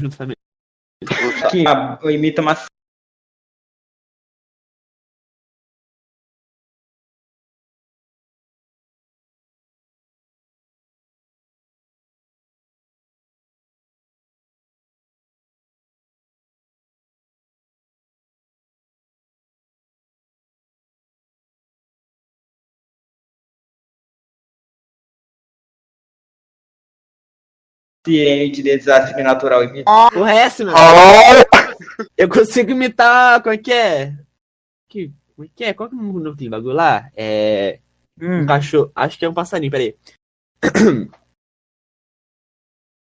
Junto 0.00 0.16
família. 0.16 0.36
Puta, 1.00 1.46
Aqui, 1.46 1.64
ó, 1.66 1.98
eu 2.02 2.10
imito 2.10 2.40
uma. 2.40 2.56
Ciente 28.04 28.62
de 28.62 28.76
desastre 28.76 29.22
natural. 29.22 29.64
Imita. 29.64 29.90
O 30.14 30.22
resto, 30.22 30.64
mano. 30.66 30.78
Eu 32.16 32.28
consigo 32.28 32.70
imitar. 32.70 33.42
Qual 33.42 33.52
é 33.52 33.58
que 33.58 33.72
é? 33.72 34.14
Que, 34.88 35.12
como 35.34 35.46
é 35.46 35.50
que 35.54 35.64
é? 35.64 35.72
Qual 35.72 35.88
que 35.88 35.94
é 35.94 35.98
o 35.98 36.02
nome 36.02 36.24
daquele 36.24 36.50
bagulho 36.50 36.74
lá? 36.74 37.10
É. 37.16 37.78
Um 38.20 38.46
cachorro. 38.46 38.90
Acho 38.94 39.18
que 39.18 39.24
é 39.24 39.28
um 39.28 39.34
passarinho, 39.34 39.70
peraí. 39.70 39.96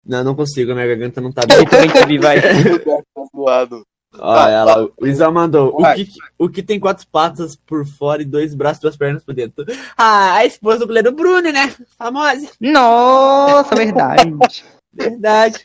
Não, 0.02 0.24
não 0.24 0.34
consigo, 0.34 0.72
a 0.72 0.74
minha 0.74 0.88
garganta 0.88 1.20
não 1.20 1.30
tá 1.30 1.42
bem. 1.46 1.64
Também 1.66 2.06
vi, 2.06 2.18
vai. 2.18 2.40
tá. 2.42 3.82
Olha 4.18 4.64
lá, 4.64 4.88
o 4.96 5.06
Isal 5.06 5.32
mandou. 5.32 5.76
O 5.76 5.82
Vai. 5.82 5.96
que, 6.04 6.12
o 6.36 6.48
que 6.48 6.62
tem 6.62 6.80
quatro 6.80 7.06
patas 7.06 7.54
por 7.54 7.86
fora 7.86 8.20
e 8.20 8.24
dois 8.24 8.54
braços 8.54 8.78
e 8.78 8.82
duas 8.82 8.96
pernas 8.96 9.22
por 9.22 9.34
dentro? 9.34 9.64
Ah, 9.96 10.34
a 10.34 10.44
esposa 10.44 10.80
do 10.80 10.86
goleiro 10.86 11.12
Bruno, 11.12 11.52
né? 11.52 11.72
Famosa. 11.96 12.50
Nossa, 12.60 13.74
verdade. 13.76 14.22
Verdade. 14.92 15.64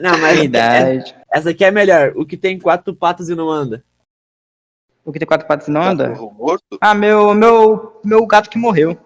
Não, 0.00 0.18
mas 0.18 0.38
Verdade. 0.38 1.16
essa 1.32 1.50
aqui 1.50 1.64
é 1.64 1.70
melhor. 1.70 2.12
O 2.16 2.26
que 2.26 2.36
tem 2.36 2.58
quatro 2.58 2.94
patas 2.94 3.28
e 3.28 3.34
não 3.34 3.48
anda? 3.48 3.84
O 5.04 5.12
que 5.12 5.18
tem 5.18 5.26
quatro 5.26 5.46
patas 5.46 5.68
e 5.68 5.70
não 5.70 5.82
anda? 5.82 6.10
Cachorro 6.10 6.30
morto? 6.32 6.78
Ah, 6.80 6.94
meu, 6.94 7.34
meu, 7.34 8.00
meu 8.04 8.26
gato 8.26 8.50
que 8.50 8.58
morreu. 8.58 8.98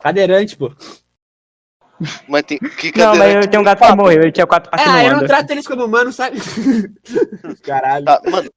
Cadeirante, 0.00 0.56
pô. 0.56 0.72
Mas 2.28 2.42
tem. 2.42 2.58
Que 2.58 2.92
Não, 2.96 3.14
mas 3.14 3.34
eu 3.34 3.48
tenho 3.50 3.60
um 3.60 3.64
gato 3.64 3.84
que 3.86 3.94
morreu, 3.94 4.22
ele 4.22 4.32
tinha 4.32 4.46
quatro 4.46 4.70
patas 4.70 4.86
e 4.86 4.88
Ah, 4.90 5.02
não 5.02 5.06
eu 5.06 5.16
não 5.18 5.26
trato 5.26 5.50
eles 5.50 5.66
como 5.66 5.84
humano, 5.84 6.12
sabe? 6.12 6.38
Caralho. 7.62 8.04
Tá, 8.06 8.20
mano, 8.30 8.50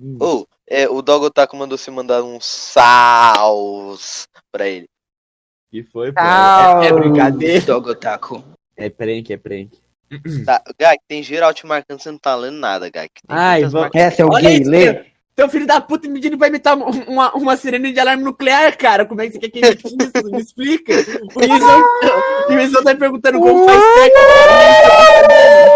Hum. 0.00 0.18
ô, 0.20 0.46
é, 0.66 0.88
o 0.88 1.00
Dogotaku 1.00 1.56
mandou 1.56 1.78
você 1.78 1.90
mandar 1.90 2.22
um 2.22 2.40
saus 2.40 4.26
pra 4.50 4.66
ele. 4.66 4.88
Que 5.70 5.84
foi, 5.84 6.12
pô? 6.12 6.20
É, 6.20 6.86
é 6.86 6.92
brincadeira. 6.92 7.64
Dogotaku. 7.64 8.42
É 8.76 8.90
prank, 8.90 9.30
é 9.32 9.36
prank. 9.36 9.70
Tá, 10.44 10.62
Gak, 10.78 11.00
tem 11.08 11.22
geral 11.22 11.52
te 11.54 11.66
marcando, 11.66 12.00
você 12.00 12.10
não 12.10 12.18
tá 12.18 12.34
lendo 12.36 12.58
nada, 12.58 12.88
Gak. 12.90 13.08
Tem 13.26 13.36
Ai, 13.36 13.64
vamos- 13.64 13.90
Essa 13.94 14.22
é 14.22 14.24
o 14.24 14.28
Olha 14.32 14.48
gay, 14.50 14.60
isso, 14.60 14.70
lê. 14.70 15.04
Teu 15.36 15.48
filho 15.48 15.66
da 15.66 15.80
puta 15.80 16.06
me 16.06 16.14
pedindo 16.14 16.38
pra 16.38 16.46
imitar 16.46 16.76
uma, 16.76 16.86
uma, 16.86 17.34
uma 17.34 17.56
sirene 17.56 17.92
de 17.92 17.98
alarme 17.98 18.22
nuclear, 18.22 18.76
cara. 18.78 19.04
Como 19.04 19.20
é 19.20 19.26
que 19.26 19.32
você 19.32 19.40
quer 19.40 19.48
que 19.50 19.58
imite 19.58 19.86
isso? 19.88 19.96
Me 20.30 20.40
explica. 20.40 20.92
O 20.94 21.42
Isão, 21.42 21.82
o 22.50 22.52
Isão 22.60 22.84
tá 22.84 22.94
perguntando 22.94 23.40
como 23.40 23.64
faz 23.64 23.82
técnica. 23.94 25.74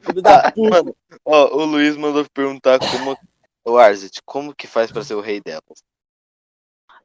Filho 0.00 0.22
da 0.22 0.42
Tá, 0.42 0.50
puta. 0.52 0.70
mano, 0.70 0.96
ó, 1.24 1.56
o 1.56 1.64
Luiz 1.64 1.96
mandou 1.96 2.24
perguntar 2.34 2.78
como. 2.80 3.16
O 3.64 3.76
Arzit, 3.76 4.20
como 4.24 4.54
que 4.54 4.66
faz 4.66 4.90
pra 4.90 5.04
ser 5.04 5.14
o 5.14 5.20
rei 5.20 5.40
delas? 5.40 5.62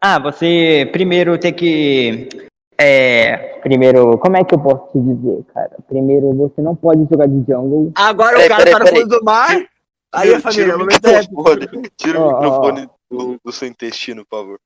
Ah, 0.02 0.18
você 0.20 0.90
primeiro 0.92 1.38
tem 1.38 1.54
que. 1.54 2.28
É. 2.78 3.60
Primeiro, 3.60 4.18
como 4.20 4.38
é 4.38 4.44
que 4.44 4.54
eu 4.54 4.60
posso 4.60 4.92
te 4.92 5.00
dizer, 5.00 5.44
cara? 5.54 5.78
Primeiro, 5.88 6.34
você 6.34 6.62
não 6.62 6.76
pode 6.76 7.06
jogar 7.10 7.28
de 7.28 7.36
jungle. 7.52 7.92
Agora 7.96 8.38
Peraí, 8.38 8.46
o 8.46 8.50
cara 8.50 8.64
peraí, 8.64 8.74
tá 8.74 8.80
no 8.80 8.86
peraí. 8.86 9.02
fundo 9.02 9.20
do 9.20 9.24
mar. 9.26 9.70
Aí, 10.12 10.28
Tira- 10.30 10.40
família, 10.42 10.66
tira 10.66 10.78
o 10.78 10.82
é. 10.82 10.86
microfone, 11.22 11.90
tira 11.98 12.20
o 12.20 12.24
ó, 12.24 12.28
ó. 12.30 12.40
microfone 12.42 12.90
do, 13.10 13.40
do 13.44 13.52
seu 13.52 13.68
intestino, 13.68 14.26
por 14.26 14.38
favor. 14.40 14.60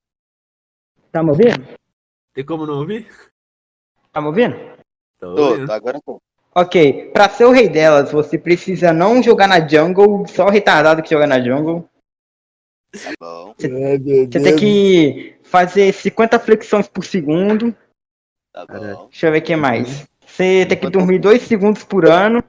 Tá 1.11 1.23
me 1.23 1.29
ouvindo? 1.29 1.65
Tem 2.33 2.45
como 2.45 2.65
não 2.67 2.79
ouvir? 2.79 3.07
Tá 4.11 4.21
me 4.21 4.27
ouvindo? 4.27 4.55
Tô 5.19 5.33
Tô, 5.35 5.49
ouvindo. 5.49 5.67
tá, 5.67 5.75
agora 5.75 5.99
tô. 6.05 6.21
Ok, 6.53 7.11
pra 7.13 7.29
ser 7.29 7.45
o 7.45 7.51
rei 7.51 7.69
delas, 7.69 8.11
você 8.11 8.37
precisa 8.37 8.91
não 8.91 9.21
jogar 9.23 9.47
na 9.47 9.65
jungle, 9.67 10.27
só 10.27 10.45
o 10.47 10.49
retardado 10.49 11.01
que 11.01 11.09
joga 11.09 11.25
na 11.27 11.39
jungle. 11.39 11.87
Tá 12.91 13.11
bom, 13.19 13.53
Você 13.57 14.27
tem 14.27 14.55
que 14.55 15.35
fazer 15.43 15.93
50 15.93 16.39
flexões 16.39 16.87
por 16.87 17.05
segundo. 17.05 17.75
Tá 18.53 18.65
bom. 18.65 19.07
Deixa 19.09 19.27
eu 19.27 19.31
ver 19.31 19.39
o 19.39 19.41
que 19.41 19.55
mais. 19.55 20.07
Você 20.25 20.65
tem 20.67 20.77
que 20.77 20.89
dormir 20.89 21.19
2 21.19 21.41
segundos 21.41 21.83
por 21.83 22.05
ano. 22.05 22.43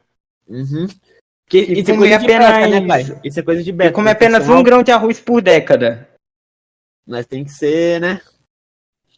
Uhum. 0.49 0.87
Que, 1.49 1.59
E 1.59 1.81
isso 1.81 1.91
é 1.91 1.95
comer 1.95 2.09
coisa 2.11 2.19
de 2.19 2.27
beta, 2.27 2.49
apenas- 2.49 2.71
né, 2.83 2.87
pai? 2.87 3.21
Isso 3.25 3.41
é 3.41 3.43
coisa 3.43 3.63
de 3.63 3.73
beta. 3.73 3.91
E 3.91 3.93
come 3.93 4.05
né? 4.07 4.11
apenas 4.13 4.49
um 4.49 4.63
grão 4.63 4.83
de 4.83 4.93
arroz 4.93 5.19
por 5.21 5.41
década. 5.43 6.09
Nós 7.07 7.27
tem 7.27 7.43
que 7.45 7.51
ser, 7.51 8.01
né? 8.01 8.21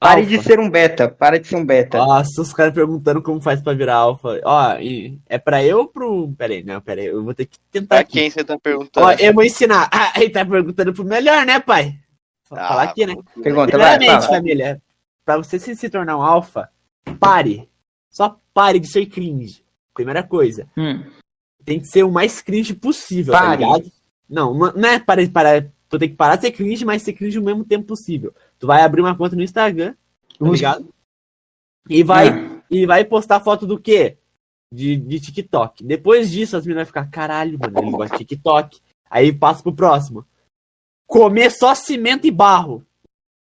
Pare 0.00 0.22
Alfa. 0.22 0.30
de 0.36 0.42
ser 0.42 0.58
um 0.58 0.68
beta. 0.70 1.08
Para 1.08 1.38
de 1.38 1.46
ser 1.46 1.56
um 1.56 1.64
beta. 1.64 1.98
Nossa, 1.98 2.40
os 2.40 2.52
caras 2.52 2.72
perguntando 2.74 3.22
como 3.22 3.40
faz 3.40 3.60
pra 3.60 3.72
virar 3.74 3.96
alfa. 3.96 4.40
Ó, 4.44 4.76
e 4.78 5.18
é 5.28 5.38
pra 5.38 5.62
eu 5.62 5.78
ou 5.78 5.86
pro. 5.88 6.32
Pera 6.36 6.52
aí, 6.54 6.64
não, 6.64 6.80
pera 6.80 7.00
aí. 7.02 7.06
Eu 7.08 7.22
vou 7.22 7.34
ter 7.34 7.46
que 7.46 7.58
tentar 7.70 7.96
Pra 7.96 8.00
aqui. 8.00 8.12
quem 8.14 8.30
você 8.30 8.42
tá 8.42 8.58
perguntando? 8.58 9.06
Ó, 9.06 9.12
eu 9.12 9.32
vou 9.32 9.44
ensinar. 9.44 9.88
Ah, 9.92 10.12
ele 10.16 10.30
tá 10.30 10.44
perguntando 10.44 10.92
pro 10.92 11.04
melhor, 11.04 11.44
né, 11.46 11.60
pai? 11.60 11.96
Vou 12.50 12.58
Ah, 12.58 12.66
falar 12.68 12.82
aqui, 12.84 13.06
né? 13.06 13.14
Pergunta, 13.42 13.78
vai, 13.78 14.04
fala. 14.04 14.22
família, 14.22 14.80
pra 15.24 15.36
você 15.36 15.58
se, 15.58 15.74
se 15.76 15.88
tornar 15.90 16.16
um 16.16 16.22
alfa, 16.22 16.70
pare. 17.18 17.68
Só 18.10 18.38
pare 18.52 18.78
de 18.78 18.86
ser 18.88 19.06
cringe. 19.06 19.64
Primeira 19.94 20.22
coisa. 20.22 20.68
Hum. 20.76 21.02
Tem 21.64 21.78
que 21.80 21.86
ser 21.86 22.02
o 22.02 22.10
mais 22.10 22.42
cringe 22.42 22.74
possível, 22.74 23.32
Pare. 23.32 23.46
tá 23.46 23.56
ligado? 23.56 23.92
Não, 24.28 24.54
não 24.54 24.88
é 24.88 24.98
para, 24.98 25.26
para. 25.30 25.70
Tu 25.88 25.98
tem 25.98 26.08
que 26.08 26.16
parar 26.16 26.36
de 26.36 26.42
ser 26.42 26.52
cringe, 26.52 26.84
mas 26.84 27.02
ser 27.02 27.12
cringe 27.12 27.38
o 27.38 27.42
mesmo 27.42 27.64
tempo 27.64 27.86
possível. 27.86 28.34
Tu 28.58 28.66
vai 28.66 28.82
abrir 28.82 29.00
uma 29.02 29.16
conta 29.16 29.36
no 29.36 29.42
Instagram, 29.42 29.94
tá 30.38 30.46
ligado? 30.50 30.88
E 31.88 32.02
vai, 32.02 32.28
Ah. 32.28 32.62
e 32.70 32.86
vai 32.86 33.04
postar 33.04 33.40
foto 33.40 33.66
do 33.66 33.78
quê? 33.78 34.16
De, 34.72 34.96
de 34.96 35.20
TikTok. 35.20 35.84
Depois 35.84 36.30
disso, 36.30 36.56
as 36.56 36.64
meninas 36.64 36.88
vão 36.88 36.94
ficar, 36.94 37.10
caralho, 37.10 37.58
mano, 37.58 37.78
ele 37.78 37.90
gosta 37.90 38.16
de 38.16 38.24
TikTok. 38.24 38.80
Aí 39.10 39.32
passa 39.32 39.62
pro 39.62 39.74
próximo. 39.74 40.26
Comer 41.06 41.50
só 41.50 41.74
cimento 41.74 42.26
e 42.26 42.30
barro. 42.30 42.84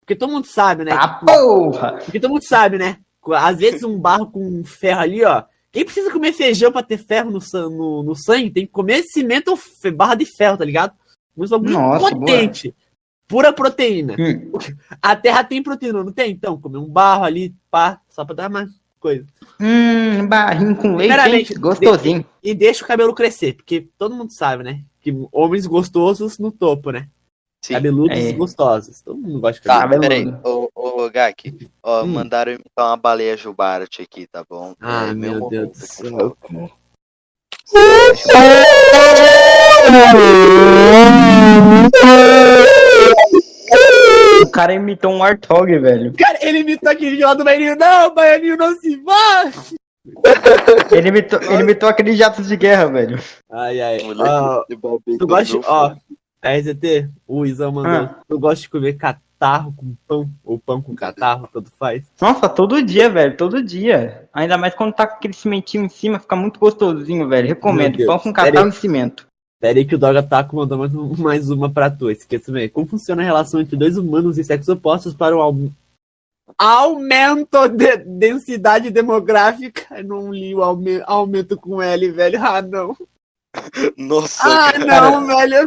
Porque 0.07 0.15
todo 0.15 0.31
mundo 0.31 0.47
sabe, 0.47 0.85
né? 0.85 0.91
Tá 0.91 1.19
porra! 1.25 1.99
Porque 2.01 2.17
todo 2.17 2.31
mundo 2.31 2.43
sabe, 2.43 2.77
né? 2.77 2.97
Às 3.33 3.57
vezes 3.57 3.83
um 3.83 3.99
barro 3.99 4.31
com 4.31 4.63
ferro 4.63 5.01
ali, 5.01 5.21
ó. 5.21 5.43
Quem 5.69 5.83
precisa 5.83 6.09
comer 6.09 6.31
feijão 6.31 6.71
pra 6.71 6.81
ter 6.81 6.97
ferro 6.97 7.29
no, 7.29 7.39
no, 7.69 8.03
no 8.03 8.15
sangue 8.15 8.49
tem 8.49 8.65
que 8.65 8.71
comer 8.71 9.03
cimento 9.03 9.49
ou 9.49 9.91
barra 9.91 10.15
de 10.15 10.23
ferro, 10.23 10.55
tá 10.55 10.63
ligado? 10.63 10.93
Um 11.35 11.45
bagulho 11.45 11.73
Nossa, 11.73 12.15
potente. 12.15 12.73
Pura 13.27 13.51
proteína. 13.51 14.15
Hum. 14.17 14.53
A 15.01 15.13
terra 15.13 15.43
tem 15.43 15.61
proteína, 15.61 16.01
não 16.01 16.13
tem? 16.13 16.31
Então, 16.31 16.57
comer 16.57 16.77
um 16.77 16.87
barro 16.87 17.25
ali, 17.25 17.53
pá, 17.69 17.99
só 18.07 18.23
pra 18.23 18.33
dar 18.33 18.49
mais 18.49 18.69
coisa. 19.01 19.25
Hum, 19.59 20.25
barrinho 20.25 20.73
com 20.77 20.95
leite, 20.95 21.53
Gostosinho. 21.55 22.25
E 22.41 22.55
deixa 22.55 22.85
o 22.85 22.87
cabelo 22.87 23.13
crescer, 23.13 23.55
porque 23.55 23.89
todo 23.97 24.15
mundo 24.15 24.31
sabe, 24.31 24.63
né? 24.63 24.85
Que 25.01 25.13
homens 25.33 25.67
gostosos 25.67 26.39
no 26.39 26.49
topo, 26.49 26.91
né? 26.91 27.09
Sim. 27.67 27.73
Cabeludos 27.73 28.17
É. 28.17 28.31
gostosos. 28.31 29.01
Todo 29.01 29.17
mundo 29.17 29.41
gosta 29.41 29.59
de 29.61 29.67
Tá, 29.67 29.79
cabeludo. 29.81 30.07
peraí. 30.07 30.33
Ô, 30.43 30.69
ô, 30.73 31.09
Gak, 31.09 31.69
ó, 31.83 32.03
Hum. 32.03 32.07
mandaram 32.07 32.53
imitar 32.53 32.85
uma 32.87 32.95
baleia 32.95 33.35
Jubarte 33.35 34.01
aqui, 34.01 34.25
tá 34.25 34.41
bom? 34.49 34.73
Ah, 34.79 35.07
É, 35.09 35.13
meu 35.13 35.33
momento 35.33 35.49
Deus 35.49 35.77
do 35.77 35.83
aqui, 35.83 36.17
céu. 36.17 36.37
O 44.41 44.49
cara 44.49 44.73
imitou 44.73 45.11
um 45.11 45.19
Warthog, 45.19 45.77
velho. 45.79 46.13
Cara, 46.17 46.37
ele 46.41 46.59
imitou 46.59 46.89
aquele 46.91 47.23
lá 47.23 47.33
do 47.33 47.43
Baianinho. 47.43 47.75
Não, 47.75 48.13
Baianinho, 48.13 48.57
não 48.57 48.75
se 48.75 48.95
vá! 48.97 49.51
Ele 50.91 51.09
imitou, 51.09 51.41
ele 51.41 51.63
imitou 51.63 51.89
aqueles 51.89 52.17
jatos 52.17 52.47
de 52.47 52.55
guerra, 52.55 52.85
velho. 52.85 53.19
Ai, 53.51 53.81
ai. 53.81 53.97
Moleque, 54.03 54.75
babei 54.77 55.17
tu 55.17 55.27
gosta 55.27 55.45
de. 55.45 55.53
meu 55.53 55.63
Ó, 55.67 55.95
a 56.41 56.51
RZT, 56.55 57.09
o 57.27 57.45
Izão 57.45 57.71
mandou. 57.71 57.91
Ah. 57.91 58.15
Tu 58.27 58.39
gosta 58.39 58.61
de 58.61 58.69
comer 58.69 58.93
catarro 58.93 59.73
com 59.75 59.95
pão? 60.07 60.29
Ou 60.43 60.57
pão 60.59 60.81
com 60.81 60.95
catarro, 60.95 61.49
tanto 61.51 61.69
faz? 61.71 62.03
Nossa, 62.21 62.47
todo 62.47 62.81
dia, 62.81 63.09
velho, 63.09 63.35
todo 63.37 63.63
dia. 63.63 64.27
Ainda 64.33 64.57
mais 64.57 64.73
quando 64.75 64.93
tá 64.93 65.05
com 65.07 65.15
aquele 65.15 65.33
cimentinho 65.33 65.85
em 65.85 65.89
cima, 65.89 66.19
fica 66.19 66.35
muito 66.35 66.59
gostosinho, 66.59 67.27
velho. 67.27 67.47
Recomendo. 67.47 68.05
Pão 68.05 68.19
com 68.19 68.31
catarro 68.33 68.69
e 68.69 68.71
cimento. 68.71 69.25
Pera 69.59 69.79
aí 69.79 69.85
que 69.85 69.95
o 69.95 69.97
Dog 69.97 70.15
Ataco 70.15 70.55
mandou 70.55 70.77
mais, 70.77 70.93
um- 70.93 71.15
mais 71.17 71.49
uma 71.49 71.67
pra 71.69 71.89
tu. 71.89 72.11
Esqueça 72.11 72.51
mesmo. 72.51 72.71
Como 72.71 72.85
funciona 72.87 73.23
a 73.23 73.25
relação 73.25 73.59
entre 73.59 73.75
dois 73.75 73.97
humanos 73.97 74.37
e 74.37 74.43
sexos 74.43 74.69
opostos 74.69 75.15
para 75.15 75.35
o 75.35 75.41
aum- 75.41 75.71
aumento 76.57 77.67
de 77.67 77.97
densidade 77.97 78.89
demográfica? 78.91 79.97
Eu 79.97 80.03
não 80.03 80.31
li 80.33 80.53
o 80.53 80.61
aume- 80.63 81.01
aumento 81.05 81.57
com 81.57 81.81
L, 81.81 82.11
velho. 82.11 82.39
Ah, 82.43 82.61
não. 82.61 82.95
Nossa, 83.97 84.43
Ah, 84.43 84.73
cara. 84.73 85.11
não, 85.11 85.25
velho. 85.27 85.65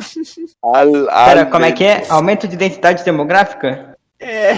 Al, 0.62 0.92
Pera, 1.26 1.46
como 1.46 1.64
é 1.64 1.72
que 1.72 1.84
é? 1.84 2.08
Aumento 2.10 2.46
de 2.48 2.56
densidade 2.56 3.04
demográfica? 3.04 3.96
É. 4.18 4.56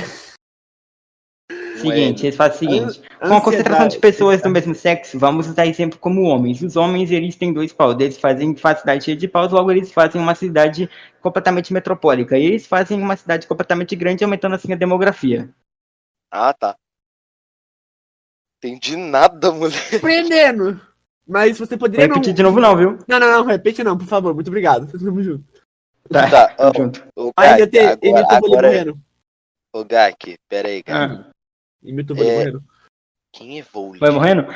Seguinte, 1.77 2.27
eles 2.27 2.37
fazem 2.37 2.57
o 2.57 2.59
seguinte. 2.91 3.03
Com 3.19 3.35
a 3.37 3.41
concentração 3.41 3.89
de 3.89 3.99
pessoas 3.99 4.41
do 4.41 4.49
mesmo 4.49 4.75
sexo, 4.75 5.19
vamos 5.19 5.49
usar 5.49 5.67
exemplo 5.67 5.99
como 5.99 6.23
homens. 6.23 6.63
Os 6.63 6.77
homens, 6.77 7.11
eles 7.11 7.35
têm 7.35 7.53
dois 7.53 7.73
paus. 7.73 7.97
Eles 7.99 8.19
fazem 8.19 8.55
uma 8.55 8.75
cidade 8.77 9.05
cheia 9.05 9.17
de 9.17 9.27
paus, 9.27 9.51
logo 9.51 9.71
eles 9.71 9.93
fazem 9.93 10.21
uma 10.21 10.35
cidade 10.35 10.89
completamente 11.21 11.73
metropólica. 11.73 12.39
E 12.39 12.45
eles 12.45 12.67
fazem 12.67 13.01
uma 13.01 13.17
cidade 13.17 13.47
completamente 13.49 13.97
grande, 13.97 14.23
aumentando 14.23 14.55
assim 14.55 14.73
a 14.73 14.77
demografia. 14.77 15.51
Ah, 16.31 16.53
tá. 16.55 16.77
Entendi 18.63 18.97
nada, 18.97 19.51
moleque. 19.51 19.97
Aprendendo. 19.97 20.81
Mas 21.27 21.59
você 21.59 21.77
poderia 21.77 22.07
Vou 22.07 22.09
não... 22.09 22.15
repetir 22.17 22.35
de 22.35 22.43
novo 22.43 22.61
não, 22.61 22.77
viu? 22.77 22.99
Não, 23.07 23.19
não, 23.21 23.31
não, 23.31 23.45
repete 23.45 23.83
não, 23.85 23.97
por 23.97 24.07
favor. 24.07 24.35
Muito 24.35 24.49
obrigado. 24.49 24.87
Tamo 24.99 25.23
junto. 25.23 25.45
Tá, 26.11 26.29
Tá, 26.29 26.55
ó, 26.59 26.73
junto. 26.77 27.07
o 27.17 27.27
Gak, 27.39 27.49
ainda 27.53 27.67
tem, 27.67 27.87
agora, 27.87 27.97
o 27.97 28.41
Bolí 28.41 28.53
agora, 28.55 28.69
morrendo. 28.69 29.01
o 29.73 29.85
Gak, 29.85 30.37
pera 30.49 30.69
aí, 30.69 30.83
Gak. 30.83 31.15
Ah, 31.15 31.31
Imita 31.83 32.13
o 32.13 32.17
Bolí 32.17 32.29
É. 32.29 32.37
morrendo. 32.39 32.65
Quem 33.33 33.59
é 33.59 33.63
Volley? 33.63 33.99
vai 34.01 34.11
morrendo? 34.11 34.47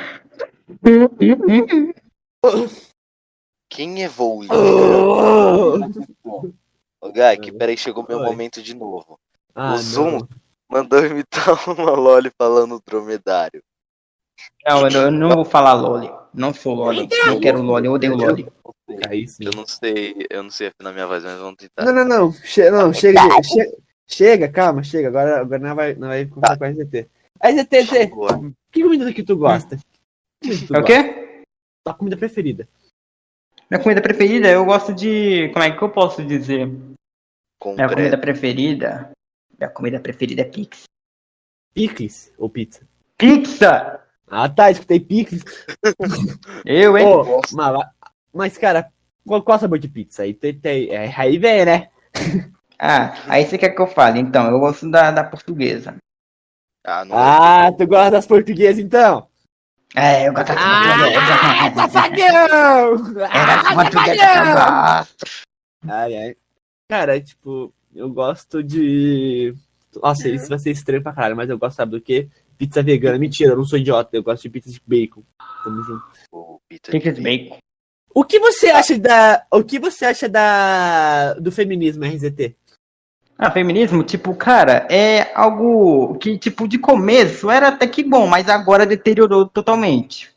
Quem 3.70 4.04
é 4.04 4.08
Volley? 4.08 4.48
Oh. 4.52 5.78
Ô, 7.00 7.12
Gak, 7.12 7.52
pera 7.52 7.70
aí, 7.72 7.76
chegou 7.76 8.04
meu 8.08 8.18
Oi. 8.18 8.24
momento 8.24 8.62
de 8.62 8.74
novo. 8.74 9.18
Ah, 9.54 9.74
o 9.74 9.78
Zoom 9.78 10.18
não. 10.18 10.28
mandou 10.70 11.04
imitar 11.06 11.48
uma 11.68 11.92
Loli 11.92 12.30
falando 12.36 12.82
dromedário. 12.84 13.62
Não, 14.66 14.82
eu 14.82 14.90
não, 14.90 15.00
eu 15.02 15.10
não 15.10 15.30
vou 15.30 15.44
falar 15.44 15.74
Loli. 15.74 16.10
Não 16.36 16.52
sou 16.52 16.74
Loli. 16.74 17.08
Não 17.26 17.40
quero 17.40 17.62
Loli, 17.62 17.86
eu 17.86 17.92
odeio 17.92 18.14
Loli. 18.14 18.46
É 19.08 19.16
isso, 19.16 19.42
Eu 19.42 19.50
não 19.54 19.66
sei, 19.66 20.14
eu 20.30 20.42
não 20.42 20.50
sei 20.50 20.68
afinar 20.68 20.92
minha 20.92 21.06
voz, 21.06 21.24
mas 21.24 21.38
vamos 21.38 21.56
tentar. 21.56 21.84
Não, 21.84 21.92
não, 21.92 22.04
não. 22.04 22.32
Che 22.32 22.70
não, 22.70 22.92
chega, 22.92 23.20
chega, 23.42 23.76
chega, 24.06 24.48
calma, 24.48 24.82
chega. 24.82 25.08
Agora, 25.08 25.40
agora 25.40 25.58
não 25.58 25.74
vai, 25.74 25.94
não 25.94 26.08
vai 26.08 26.26
conversar 26.26 26.58
com 26.58 26.64
a 26.64 26.68
RZT. 26.68 27.08
RZT, 27.42 27.82
Zé, 27.84 28.02
Agora. 28.04 28.52
que 28.70 28.82
comida 28.82 29.12
que 29.12 29.22
tu 29.22 29.36
gosta? 29.36 29.78
Que 30.42 30.66
tu 30.66 30.76
É 30.76 30.78
o 30.78 30.84
quê? 30.84 31.42
Tua 31.84 31.94
comida 31.94 32.16
preferida. 32.16 32.68
Minha 33.70 33.82
comida 33.82 34.00
preferida, 34.00 34.48
eu 34.48 34.64
gosto 34.64 34.94
de. 34.94 35.48
Como 35.52 35.64
é 35.64 35.76
que 35.76 35.82
eu 35.82 35.90
posso 35.90 36.24
dizer? 36.24 36.70
Com 37.58 37.74
Minha 37.74 37.88
comida 37.88 38.18
preferida. 38.18 39.10
Minha 39.58 39.70
comida 39.70 40.00
preferida 40.00 40.42
é 40.42 40.44
pix. 40.44 40.84
Picles 41.74 42.32
ou 42.38 42.48
pizza? 42.48 42.86
Pizza! 43.18 44.05
Ah, 44.28 44.48
tá, 44.48 44.70
escutei 44.70 44.98
picles. 45.00 45.44
Eu, 46.64 46.96
hein? 46.98 47.06
Mas, 47.52 47.86
mas, 48.34 48.58
cara, 48.58 48.90
qual, 49.26 49.42
qual 49.42 49.58
sabor 49.58 49.78
de 49.78 49.88
pizza? 49.88 50.22
Aí, 50.22 50.34
tem, 50.34 50.54
tem, 50.58 50.90
é, 50.90 51.12
aí 51.16 51.38
vem, 51.38 51.64
né? 51.64 51.88
Ah, 52.78 53.14
aí 53.26 53.46
você 53.46 53.56
quer 53.56 53.70
que 53.70 53.80
eu 53.80 53.86
fale? 53.86 54.20
Então, 54.20 54.50
eu 54.50 54.60
gosto 54.60 54.90
da, 54.90 55.10
da 55.10 55.24
portuguesa. 55.24 55.96
Ah, 56.86 57.06
não 57.06 57.16
Ah, 57.16 57.72
tu 57.72 57.86
gosta 57.86 58.10
das 58.10 58.26
portuguesas, 58.26 58.78
então? 58.78 59.28
É, 59.94 60.28
eu 60.28 60.34
gosto 60.34 60.48
da 60.48 60.54
Ah, 60.54 61.00
portuguesa. 61.00 61.88
safadão! 61.88 63.18
É 63.22 63.28
Ah, 63.28 63.90
que 63.90 64.10
eu 64.10 64.18
safadão! 64.18 65.06
Ai, 65.88 66.16
ai. 66.16 66.36
Cara, 66.90 67.18
tipo, 67.18 67.72
eu 67.94 68.10
gosto 68.10 68.62
de. 68.62 69.54
Nossa, 70.02 70.28
isso 70.28 70.48
vai 70.50 70.58
ser 70.58 70.72
estranho 70.72 71.02
pra 71.02 71.14
caralho, 71.14 71.36
mas 71.36 71.48
eu 71.48 71.58
gosto, 71.58 71.76
sabe 71.76 71.92
do 71.92 72.00
quê? 72.00 72.28
Pizza 72.58 72.82
vegana. 72.82 73.18
Mentira, 73.18 73.52
eu 73.52 73.56
não 73.56 73.64
sou 73.64 73.78
idiota, 73.78 74.16
eu 74.16 74.22
gosto 74.22 74.42
de 74.42 74.50
pizza 74.50 74.70
de 74.70 74.80
bacon. 74.86 75.22
Tamo 75.64 75.82
junto. 75.82 76.60
pizza 76.68 77.12
de 77.12 77.20
bacon. 77.20 77.58
O 78.14 78.24
que 78.24 78.38
você 78.38 78.68
acha 78.68 78.98
da. 78.98 79.44
O 79.50 79.62
que 79.62 79.78
você 79.78 80.06
acha 80.06 80.28
da. 80.28 81.34
do 81.34 81.52
feminismo 81.52 82.04
RZT? 82.04 82.56
Ah, 83.38 83.50
feminismo, 83.50 84.02
tipo, 84.02 84.34
cara, 84.34 84.86
é 84.90 85.30
algo 85.34 86.16
que, 86.16 86.38
tipo, 86.38 86.66
de 86.66 86.78
começo 86.78 87.50
era 87.50 87.68
até 87.68 87.86
que 87.86 88.02
bom, 88.02 88.26
mas 88.26 88.48
agora 88.48 88.86
deteriorou 88.86 89.46
totalmente. 89.46 90.30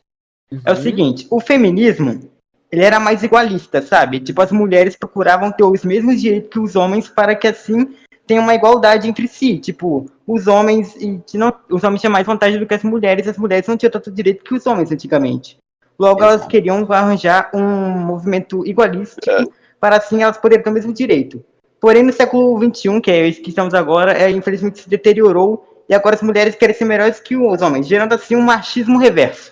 É 0.66 0.70
o 0.70 0.76
Uhum. 0.76 0.82
seguinte, 0.82 1.26
o 1.30 1.40
feminismo, 1.40 2.30
ele 2.70 2.84
era 2.84 3.00
mais 3.00 3.22
igualista, 3.22 3.80
sabe? 3.80 4.20
Tipo, 4.20 4.42
as 4.42 4.52
mulheres 4.52 4.96
procuravam 4.96 5.50
ter 5.50 5.64
os 5.64 5.82
mesmos 5.82 6.20
direitos 6.20 6.50
que 6.50 6.58
os 6.58 6.76
homens 6.76 7.08
para 7.08 7.34
que 7.34 7.48
assim 7.48 7.96
tenha 8.30 8.40
uma 8.40 8.54
igualdade 8.54 9.08
entre 9.08 9.26
si. 9.26 9.58
Tipo, 9.58 10.06
os 10.24 10.46
homens 10.46 10.94
e 10.94 11.20
não, 11.34 11.52
os 11.68 11.82
homens 11.82 12.00
tinham 12.00 12.12
mais 12.12 12.24
vantagem 12.24 12.60
do 12.60 12.66
que 12.66 12.74
as 12.74 12.84
mulheres, 12.84 13.26
as 13.26 13.36
mulheres 13.36 13.66
não 13.66 13.76
tinham 13.76 13.90
tanto 13.90 14.08
direito 14.08 14.44
que 14.44 14.54
os 14.54 14.64
homens 14.66 14.92
antigamente. 14.92 15.58
Logo, 15.98 16.22
elas 16.22 16.36
Exato. 16.36 16.48
queriam 16.48 16.86
arranjar 16.92 17.50
um 17.52 17.60
movimento 17.98 18.64
igualístico 18.64 19.52
para 19.80 19.96
assim 19.96 20.22
elas 20.22 20.38
poderem 20.38 20.62
ter 20.62 20.70
o 20.70 20.72
mesmo 20.72 20.92
direito. 20.92 21.44
Porém, 21.80 22.04
no 22.04 22.12
século 22.12 22.56
XXI, 22.56 23.00
que 23.00 23.10
é 23.10 23.26
esse 23.26 23.40
que 23.40 23.48
estamos 23.48 23.74
agora, 23.74 24.16
é, 24.16 24.30
infelizmente 24.30 24.80
se 24.80 24.88
deteriorou 24.88 25.84
e 25.88 25.94
agora 25.94 26.14
as 26.14 26.22
mulheres 26.22 26.54
querem 26.54 26.74
ser 26.74 26.84
melhores 26.84 27.18
que 27.18 27.36
os 27.36 27.60
homens, 27.60 27.88
gerando 27.88 28.12
assim 28.12 28.36
um 28.36 28.42
machismo 28.42 28.96
reverso. 28.96 29.50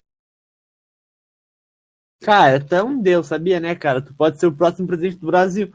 Cara, 2.22 2.64
tu 2.64 2.76
é 2.76 2.82
um 2.82 3.02
deus, 3.02 3.26
sabia, 3.26 3.58
né, 3.58 3.74
cara? 3.74 4.00
Tu 4.00 4.14
pode 4.14 4.38
ser 4.38 4.46
o 4.46 4.54
próximo 4.54 4.86
presidente 4.86 5.16
do 5.16 5.26
Brasil. 5.26 5.72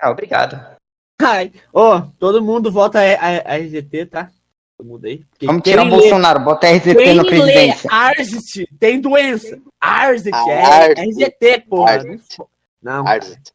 Ah, 0.00 0.10
obrigado. 0.10 0.77
Ai, 1.20 1.52
ó, 1.72 2.02
todo 2.18 2.42
mundo 2.42 2.70
vota 2.70 3.00
a, 3.00 3.02
a, 3.02 3.54
a 3.54 3.58
RZT, 3.58 4.06
tá? 4.10 4.30
Eu 4.78 4.84
mudei. 4.84 5.24
Porque 5.30 5.46
Vamos 5.46 5.62
tirar 5.62 5.84
o 5.84 5.90
Bolsonaro, 5.90 6.38
bota 6.40 6.68
RZT 6.70 6.94
Quem 6.94 7.14
na 7.14 7.22
lê 7.22 7.28
presidência. 7.28 7.90
Arzit 7.92 8.68
tem 8.78 9.00
doença. 9.00 9.60
Arzit 9.80 10.30
Ah, 10.32 10.50
é 10.50 10.62
Arzit. 10.92 11.24
RZT, 11.24 11.60
porra. 11.68 11.90
Arzit. 11.92 12.38
Não, 12.80 13.04
cara. 13.04 13.16
Arzit. 13.16 13.52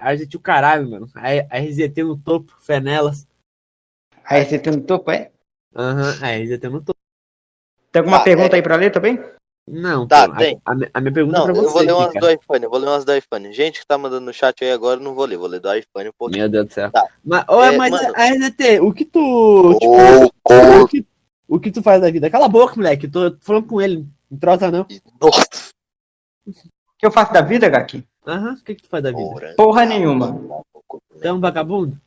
Arzit 0.00 0.36
o 0.36 0.40
caralho, 0.40 0.88
mano. 0.90 1.10
A, 1.14 1.56
a 1.56 1.60
RZT 1.60 2.02
no 2.02 2.16
topo, 2.16 2.54
fé 2.60 2.80
nelas. 2.80 3.26
A 4.24 4.38
RZT 4.38 4.70
no 4.70 4.80
topo, 4.80 5.10
é? 5.10 5.30
Aham, 5.76 6.18
a 6.22 6.36
RZT 6.38 6.68
no 6.70 6.80
topo. 6.80 6.98
Tem 7.92 8.00
alguma 8.00 8.18
Tá, 8.18 8.24
pergunta 8.24 8.56
aí 8.56 8.62
pra 8.62 8.76
ler 8.76 8.90
também? 8.90 9.22
Não, 9.70 10.06
Tá, 10.06 10.26
pô, 10.26 10.34
a- 10.34 10.36
tem. 10.36 10.60
a, 10.64 10.74
minha- 10.74 10.90
a 10.94 11.00
minha 11.00 11.12
pergunta 11.12 11.38
Não, 11.38 11.44
pra 11.44 11.54
você. 11.54 11.66
eu 11.66 11.70
vou 11.72 11.82
ler 11.82 11.92
umas 11.92 12.08
Kika. 12.12 12.20
do 12.20 12.30
iPhone, 12.30 12.64
eu 12.64 12.70
vou 12.70 12.78
ler 12.78 12.86
umas 12.88 13.04
do 13.04 13.14
iPhone. 13.14 13.52
Gente 13.52 13.80
que 13.80 13.86
tá 13.86 13.98
mandando 13.98 14.26
no 14.26 14.32
chat 14.32 14.64
aí 14.64 14.70
agora, 14.72 14.98
eu 15.00 15.04
não 15.04 15.14
vou 15.14 15.24
ler, 15.24 15.36
vou 15.36 15.46
ler 15.48 15.60
do 15.60 15.72
iPhone 15.74 16.08
um 16.08 16.12
pouquinho. 16.18 16.40
Meu 16.42 16.48
Deus 16.48 16.66
do 16.66 16.72
céu. 16.72 16.90
Tá. 16.90 17.06
Mas, 17.24 17.44
É, 17.48 17.76
mas 17.76 17.90
mano. 17.90 18.12
a 18.16 18.24
RZT, 18.26 18.80
o 18.80 18.92
que 18.92 19.04
tu. 19.04 19.74
Tipo, 19.78 19.92
Ô, 20.52 20.82
o, 20.82 20.88
que, 20.88 21.06
o 21.48 21.60
que 21.60 21.70
tu 21.70 21.82
faz 21.82 22.00
da 22.00 22.10
vida? 22.10 22.30
Cala 22.30 22.46
a 22.46 22.48
boca, 22.48 22.76
moleque. 22.76 23.06
Eu 23.06 23.10
tô 23.30 23.36
falando 23.40 23.66
com 23.66 23.80
ele. 23.80 24.06
Não 24.30 24.38
troca, 24.38 24.70
não. 24.70 24.86
Nossa, 25.20 25.70
O 26.46 26.52
que 26.98 27.06
eu 27.06 27.10
faço 27.10 27.32
da 27.32 27.40
vida, 27.42 27.68
Gaki? 27.68 28.04
Aham, 28.26 28.54
o 28.54 28.64
que, 28.64 28.74
que 28.74 28.82
tu 28.82 28.88
faz 28.88 29.02
da 29.02 29.10
vida? 29.10 29.22
porra. 29.22 29.54
Porra 29.56 29.84
nenhuma. 29.86 30.38
Tu 30.88 31.00
é 31.26 31.32
um 31.32 31.40
vagabundo? 31.40 31.98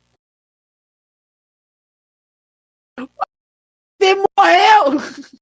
Você 4.00 4.14
morreu! 4.14 4.98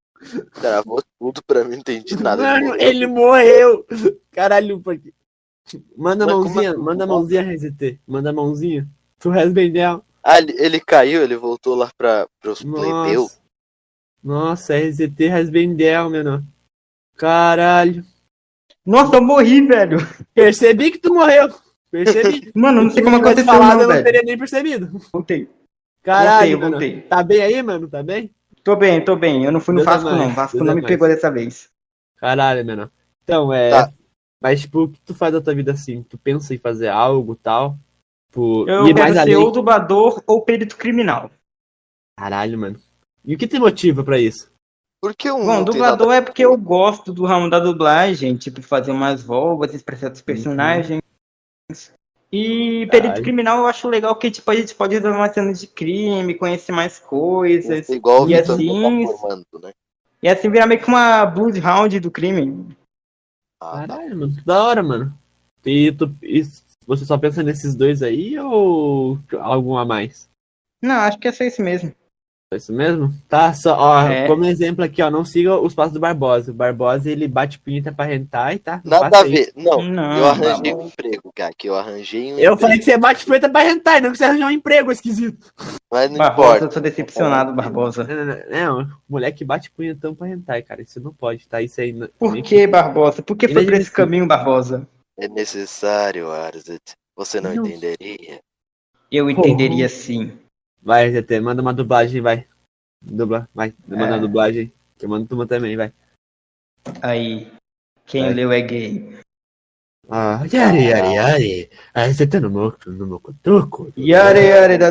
Travou 0.54 1.02
tudo 1.18 1.42
pra 1.42 1.64
mim, 1.64 1.72
não 1.72 1.78
entendi 1.78 2.20
nada. 2.22 2.42
Mano, 2.42 2.74
ele 2.78 3.06
morreu! 3.06 3.86
Caralho? 4.30 4.82
Manda 5.96 6.24
a 6.24 6.26
Mas 6.26 6.34
como 6.34 6.44
mãozinha, 6.48 6.70
assim? 6.70 6.80
manda 6.80 7.04
a 7.04 7.06
mãozinha, 7.06 7.42
RZT. 7.42 8.00
Manda 8.06 8.30
a 8.30 8.32
mãozinha. 8.32 8.88
Tu 9.18 9.30
down. 9.72 10.02
Ah, 10.22 10.38
ele, 10.38 10.54
ele 10.58 10.80
caiu, 10.80 11.22
ele 11.22 11.36
voltou 11.36 11.74
lá 11.74 11.90
pra, 11.96 12.28
pros 12.40 12.62
plebeus. 12.62 13.40
Nossa. 14.22 14.74
Nossa, 14.74 14.76
RZT 14.78 15.28
has 15.28 15.50
been 15.50 15.76
down, 15.76 16.10
menor. 16.10 16.42
Caralho. 17.16 18.04
Nossa, 18.84 19.16
eu 19.16 19.22
morri, 19.22 19.66
velho. 19.66 19.98
Percebi 20.34 20.90
que 20.90 20.98
tu 20.98 21.14
morreu. 21.14 21.54
Percebi. 21.90 22.50
Mano, 22.56 22.82
não 22.84 22.90
sei 22.90 23.02
como 23.02 23.16
aconteceu, 23.16 23.44
falado, 23.44 23.76
não, 23.76 23.82
eu 23.82 23.88
não 23.88 23.94
velho. 23.94 24.04
teria 24.04 24.22
nem 24.22 24.38
percebido. 24.38 25.00
Voltei. 25.12 25.48
Caralho, 26.02 26.58
voltei, 26.58 26.70
voltei. 26.70 27.02
Tá 27.02 27.22
bem 27.22 27.42
aí, 27.42 27.62
mano? 27.62 27.86
Tá 27.88 28.02
bem? 28.02 28.34
Tô 28.62 28.76
bem, 28.76 29.04
tô 29.04 29.16
bem. 29.16 29.44
Eu 29.44 29.52
não 29.52 29.60
fui 29.60 29.74
no 29.74 29.80
Deus 29.80 29.88
é 29.88 29.90
Vasco, 29.92 30.10
mais, 30.10 30.18
não. 30.18 30.34
Vasco 30.34 30.56
Deus 30.56 30.66
não 30.66 30.72
é 30.72 30.74
me 30.76 30.82
mais. 30.82 30.92
pegou 30.92 31.08
dessa 31.08 31.30
vez. 31.30 31.70
Caralho, 32.16 32.64
menor. 32.64 32.90
Então, 33.24 33.52
é. 33.52 33.70
Tá. 33.70 33.92
Mas, 34.40 34.60
tipo, 34.62 34.84
o 34.84 34.88
que 34.88 35.00
tu 35.02 35.14
faz 35.14 35.32
da 35.32 35.40
tua 35.40 35.54
vida 35.54 35.72
assim? 35.72 36.02
Tu 36.02 36.16
pensa 36.18 36.54
em 36.54 36.58
fazer 36.58 36.88
algo 36.88 37.34
tal? 37.34 37.76
Tipo, 38.30 38.68
Eu 38.68 38.86
ir 38.86 38.94
quero 38.94 38.98
mais 39.00 39.12
ser 39.14 39.20
além? 39.20 39.36
ou 39.36 39.50
dublador 39.50 40.22
ou 40.26 40.42
perito 40.42 40.76
criminal. 40.76 41.30
Caralho, 42.18 42.58
mano. 42.58 42.80
E 43.24 43.34
o 43.34 43.38
que 43.38 43.46
te 43.46 43.58
motiva 43.58 44.02
pra 44.04 44.18
isso? 44.18 44.50
Por 45.02 45.14
que 45.14 45.30
um. 45.30 45.44
Bom, 45.44 45.64
dublador 45.64 46.12
é 46.12 46.20
porque 46.20 46.44
eu 46.44 46.56
gosto 46.56 47.12
do 47.12 47.24
ramo 47.24 47.48
da 47.48 47.58
dublagem, 47.58 48.36
tipo, 48.36 48.62
fazer 48.62 48.92
umas 48.92 49.22
vozes, 49.22 49.76
expressar 49.76 50.10
dos 50.10 50.22
personagens. 50.22 51.02
E 52.32 52.86
perito 52.86 53.08
Caralho. 53.08 53.22
criminal 53.24 53.58
eu 53.58 53.66
acho 53.66 53.88
legal 53.88 54.14
que 54.14 54.30
tipo, 54.30 54.48
a 54.50 54.54
gente 54.54 54.74
pode 54.74 54.94
resolver 54.94 55.16
umas 55.16 55.34
cenas 55.34 55.58
de 55.60 55.66
crime, 55.66 56.34
conhecer 56.34 56.70
mais 56.70 56.98
coisas. 56.98 57.86
Ser 57.86 57.96
igual 57.96 58.28
E 58.28 58.34
assim- 58.34 58.66
tá 59.06 59.18
formando, 59.18 59.46
né? 59.62 59.72
E 60.22 60.28
assim 60.28 60.48
virar 60.50 60.66
meio 60.66 60.80
que 60.80 60.86
uma 60.86 61.26
bloodhound 61.26 61.98
do 61.98 62.10
crime. 62.10 62.76
Ah, 63.60 63.80
tá. 63.86 63.88
Caralho, 63.88 64.16
mano. 64.16 64.34
Que 64.36 64.44
da 64.44 64.62
hora, 64.64 64.82
mano. 64.82 65.12
E, 65.64 65.90
tu, 65.92 66.14
e 66.22 66.42
você 66.86 67.04
só 67.04 67.18
pensa 67.18 67.42
nesses 67.42 67.74
dois 67.74 68.02
aí 68.02 68.38
ou 68.38 69.18
algum 69.40 69.76
a 69.76 69.84
mais? 69.84 70.28
Não, 70.80 70.94
acho 71.00 71.18
que 71.18 71.28
é 71.28 71.32
só 71.32 71.42
isso 71.44 71.60
mesmo. 71.60 71.92
É 72.52 72.56
isso 72.56 72.72
mesmo? 72.72 73.14
Tá, 73.28 73.54
só, 73.54 73.76
ó, 73.78 74.02
É. 74.08 74.26
como 74.26 74.44
exemplo 74.44 74.84
aqui, 74.84 75.00
ó, 75.00 75.08
não 75.08 75.24
siga 75.24 75.56
os 75.56 75.72
passos 75.72 75.92
do 75.92 76.00
Barbosa. 76.00 76.50
O 76.50 76.54
Barbosa, 76.54 77.08
ele 77.08 77.28
bate 77.28 77.60
punheta 77.60 77.92
pra 77.92 78.04
rentar 78.06 78.52
e 78.52 78.58
tá? 78.58 78.80
Não 78.84 79.02
Nada 79.02 79.20
a 79.20 79.22
ver. 79.22 79.52
Não, 79.54 79.80
Não, 79.80 80.18
eu 80.18 80.26
arranjei 80.26 80.72
tá 80.72 80.76
um 80.78 80.86
emprego, 80.88 81.30
cara. 81.32 81.52
Que 81.56 81.68
eu 81.68 81.76
arranjei 81.76 82.22
um 82.24 82.30
Eu 82.30 82.54
emprego. 82.54 82.56
falei 82.58 82.78
que 82.78 82.84
você 82.84 82.98
bate 82.98 83.24
punheta 83.24 83.48
pra 83.48 83.60
rentar, 83.62 83.98
e 83.98 84.00
não 84.00 84.10
que 84.10 84.18
você 84.18 84.24
arranjar 84.24 84.48
um 84.48 84.50
emprego 84.50 84.90
esquisito. 84.90 85.46
Mas 85.88 86.10
não 86.10 86.18
Barbosa, 86.18 86.48
importa. 86.48 86.64
eu 86.64 86.68
tô 86.70 86.80
decepcionado, 86.80 87.54
Barbosa. 87.54 88.02
Não, 88.02 88.16
não, 88.16 88.26
não, 88.26 88.78
não, 88.80 88.88
moleque 89.08 89.44
bate 89.44 89.70
punhetão 89.70 90.12
pra 90.12 90.26
rentar, 90.26 90.60
cara. 90.64 90.82
Isso 90.82 90.98
não 91.00 91.14
pode, 91.14 91.46
tá? 91.46 91.62
Isso 91.62 91.80
aí. 91.80 91.92
não- 91.92 92.08
Por 92.18 92.34
que, 92.42 92.66
Barbosa? 92.66 93.22
Por 93.22 93.36
que 93.36 93.46
foi 93.46 93.64
por 93.64 93.74
esse 93.74 93.92
caminho, 93.92 94.26
Barbosa? 94.26 94.88
É 95.16 95.28
necessário, 95.28 96.28
Arzet. 96.32 96.80
Você 97.16 97.40
não 97.40 97.54
Não. 97.54 97.64
entenderia. 97.64 98.40
Eu 99.12 99.30
entenderia 99.30 99.88
sim. 99.88 100.32
Vai, 100.82 101.10
ZT, 101.12 101.40
manda 101.40 101.62
uma 101.62 101.74
dublagem, 101.74 102.20
vai. 102.20 102.46
Dubla, 103.02 103.48
vai. 103.54 103.74
Manda 103.86 104.06
uma 104.06 104.16
É. 104.16 104.20
dublagem. 104.20 104.72
Que 104.98 105.06
eu 105.06 105.08
mando 105.08 105.26
tu 105.26 105.46
também, 105.46 105.76
vai. 105.76 105.92
Aí, 107.02 107.50
quem 108.06 108.26
É. 108.26 108.30
leu 108.30 108.52
é 108.52 108.60
gay. 108.60 109.18
Ah, 110.08 110.44
yari, 110.52 110.88
yari, 110.88 111.14
yari. 111.14 111.70
Ah, 111.94 112.12
você 112.12 112.26
tá 112.26 112.40
no 112.40 112.50
meu, 112.50 112.74
no 112.86 113.06
meu 113.06 113.20
cotoco. 113.20 113.92
Yare 113.96 114.40
yare 114.46 114.76
da. 114.76 114.90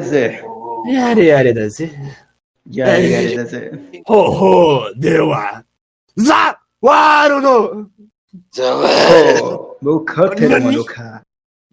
Yari, 0.87 1.25
yari, 1.27 1.53
da 1.53 1.67
Z. 1.67 1.91
Yare 2.71 3.09
yare 3.09 3.35
da. 3.35 3.43
Ho, 4.07 4.29
ho, 4.31 4.93
deu 4.95 5.33
a. 5.33 5.63
Za! 6.15 6.57
Waruno! 6.81 7.91
Oh, 8.57 9.75
meu 9.81 10.05
cutero, 10.05 10.63
mano, 10.63 10.85
cara. 10.85 11.21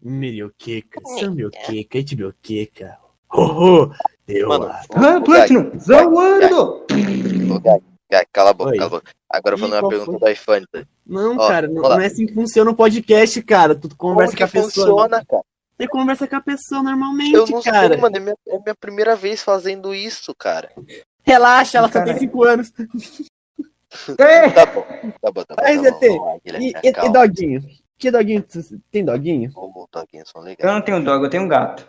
Mirioqueca, 0.02 1.00
samioqueca, 1.18 1.98
itibioqueca. 1.98 2.98
Ho, 2.98 3.05
ho, 3.05 3.05
deu 3.05 3.05
Mano, 3.05 3.05
a. 3.30 4.82
Ah, 4.94 5.20
Platinum, 5.20 5.70
Zawando! 5.78 6.84
Ô, 7.52 7.60
Gag, 7.60 7.82
Gag, 8.10 8.26
cala 8.32 8.50
a 8.50 8.52
boca, 8.52 8.70
Oi. 8.70 8.76
cala 8.78 8.86
a 8.86 8.90
boca. 8.90 9.12
Agora 9.28 9.54
eu 9.54 9.58
fazer 9.58 9.74
uma 9.74 9.88
pergunta 9.88 10.10
foi? 10.12 10.20
do 10.20 10.28
iPhone. 10.28 10.66
tá? 10.72 10.84
Não, 11.06 11.36
Ó, 11.36 11.48
cara, 11.48 11.68
não, 11.68 11.82
não 11.82 12.00
é 12.00 12.06
assim 12.06 12.26
que 12.26 12.34
funciona 12.34 12.70
o 12.70 12.74
podcast, 12.76 13.42
cara. 13.42 13.74
Tu 13.74 13.88
conversa 13.96 14.36
com 14.36 14.44
a 14.44 14.48
pessoa. 14.48 14.86
funciona, 14.86 15.24
cara? 15.24 15.42
Você 15.76 15.88
conversa 15.88 16.26
com 16.26 16.36
a 16.36 16.40
pessoa 16.40 16.82
normalmente, 16.82 17.34
Eu 17.34 17.46
não 17.46 17.62
cara. 17.62 17.88
sei, 17.88 17.96
mano. 17.98 18.16
É 18.16 18.20
minha, 18.20 18.36
é 18.48 18.58
minha 18.58 18.74
primeira 18.74 19.14
vez 19.14 19.42
fazendo 19.42 19.94
isso, 19.94 20.34
cara. 20.34 20.70
Relaxa, 21.22 21.78
ela 21.78 21.88
só 21.88 21.94
Cara. 21.94 22.06
tem 22.06 22.18
5 22.20 22.44
anos. 22.44 22.72
É, 24.18 24.50
Tá 24.50 24.66
bom, 24.66 24.82
tá 25.20 25.32
bom, 25.32 25.44
tá 25.44 25.54
bom. 25.56 25.62
Aí, 25.64 25.76
tá 25.76 25.90
ZT, 25.90 26.08
bom. 26.08 26.40
E, 26.44 26.68
e, 26.68 26.88
e 26.88 27.12
doguinho? 27.12 27.62
Que 27.98 28.10
doguinho? 28.10 28.44
Tem 28.90 29.04
doguinho? 29.04 29.50
Aqui, 29.94 30.22
são 30.24 30.46
eu 30.46 30.72
não 30.72 30.82
tenho 30.82 31.02
dog, 31.02 31.24
eu 31.24 31.30
tenho 31.30 31.42
um 31.44 31.48
gato. 31.48 31.86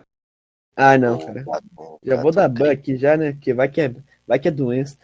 Ah, 0.77 0.95
não, 0.95 1.17
cara. 1.17 1.43
Tá 1.43 1.59
bom, 1.71 1.97
Já 2.03 2.15
tá 2.15 2.21
vou 2.21 2.31
dar 2.31 2.47
ban 2.47 2.71
aqui 2.71 2.95
já, 2.97 3.17
né? 3.17 3.31
Porque 3.31 3.51
vai 3.51 3.67
que 3.67 3.81
é, 3.81 3.95
vai 4.27 4.37
que 4.37 4.47
é 4.47 4.51
doença. 4.51 4.95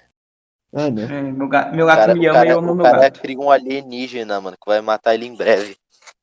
Ah, 0.72 0.90
não. 0.90 1.04
É, 1.04 1.22
meu 1.22 1.48
gato, 1.48 1.76
meu 1.76 1.86
gato 1.88 1.98
cara, 2.00 2.16
me 2.16 2.28
ama 2.28 2.38
e 2.38 2.42
cara, 2.42 2.50
eu 2.52 2.60
amo 2.60 2.72
o 2.72 2.76
meu 2.76 2.86
cara 2.86 3.00
gato. 3.00 3.20
cria 3.20 3.40
um 3.40 3.50
alienígena, 3.50 4.40
mano, 4.40 4.56
que 4.56 4.70
vai 4.70 4.82
matar 4.82 5.16
ele 5.16 5.26
em 5.26 5.36
breve. 5.36 5.76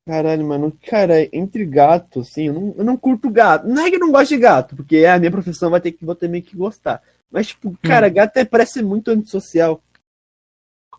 Caralho, 0.05 0.45
mano. 0.45 0.73
Cara, 0.87 1.21
entre 1.35 1.65
gato, 1.65 2.21
assim, 2.21 2.47
eu 2.47 2.53
não, 2.53 2.75
eu 2.77 2.83
não 2.83 2.97
curto 2.97 3.29
gato. 3.29 3.67
Não 3.67 3.85
é 3.85 3.89
que 3.89 3.95
eu 3.97 3.99
não 3.99 4.11
gosto 4.11 4.29
de 4.29 4.37
gato, 4.37 4.75
porque 4.75 4.97
é 4.97 5.11
a 5.11 5.19
minha 5.19 5.31
profissão, 5.31 5.69
vai 5.69 5.81
ter 5.81 5.91
que, 5.91 6.05
vou 6.05 6.15
ter 6.15 6.27
meio 6.29 6.43
que 6.43 6.55
gostar. 6.55 7.01
Mas, 7.29 7.47
tipo, 7.47 7.77
cara, 7.83 8.09
gato 8.09 8.37
é, 8.37 8.45
parece 8.45 8.81
muito 8.81 9.11
antissocial. 9.11 9.81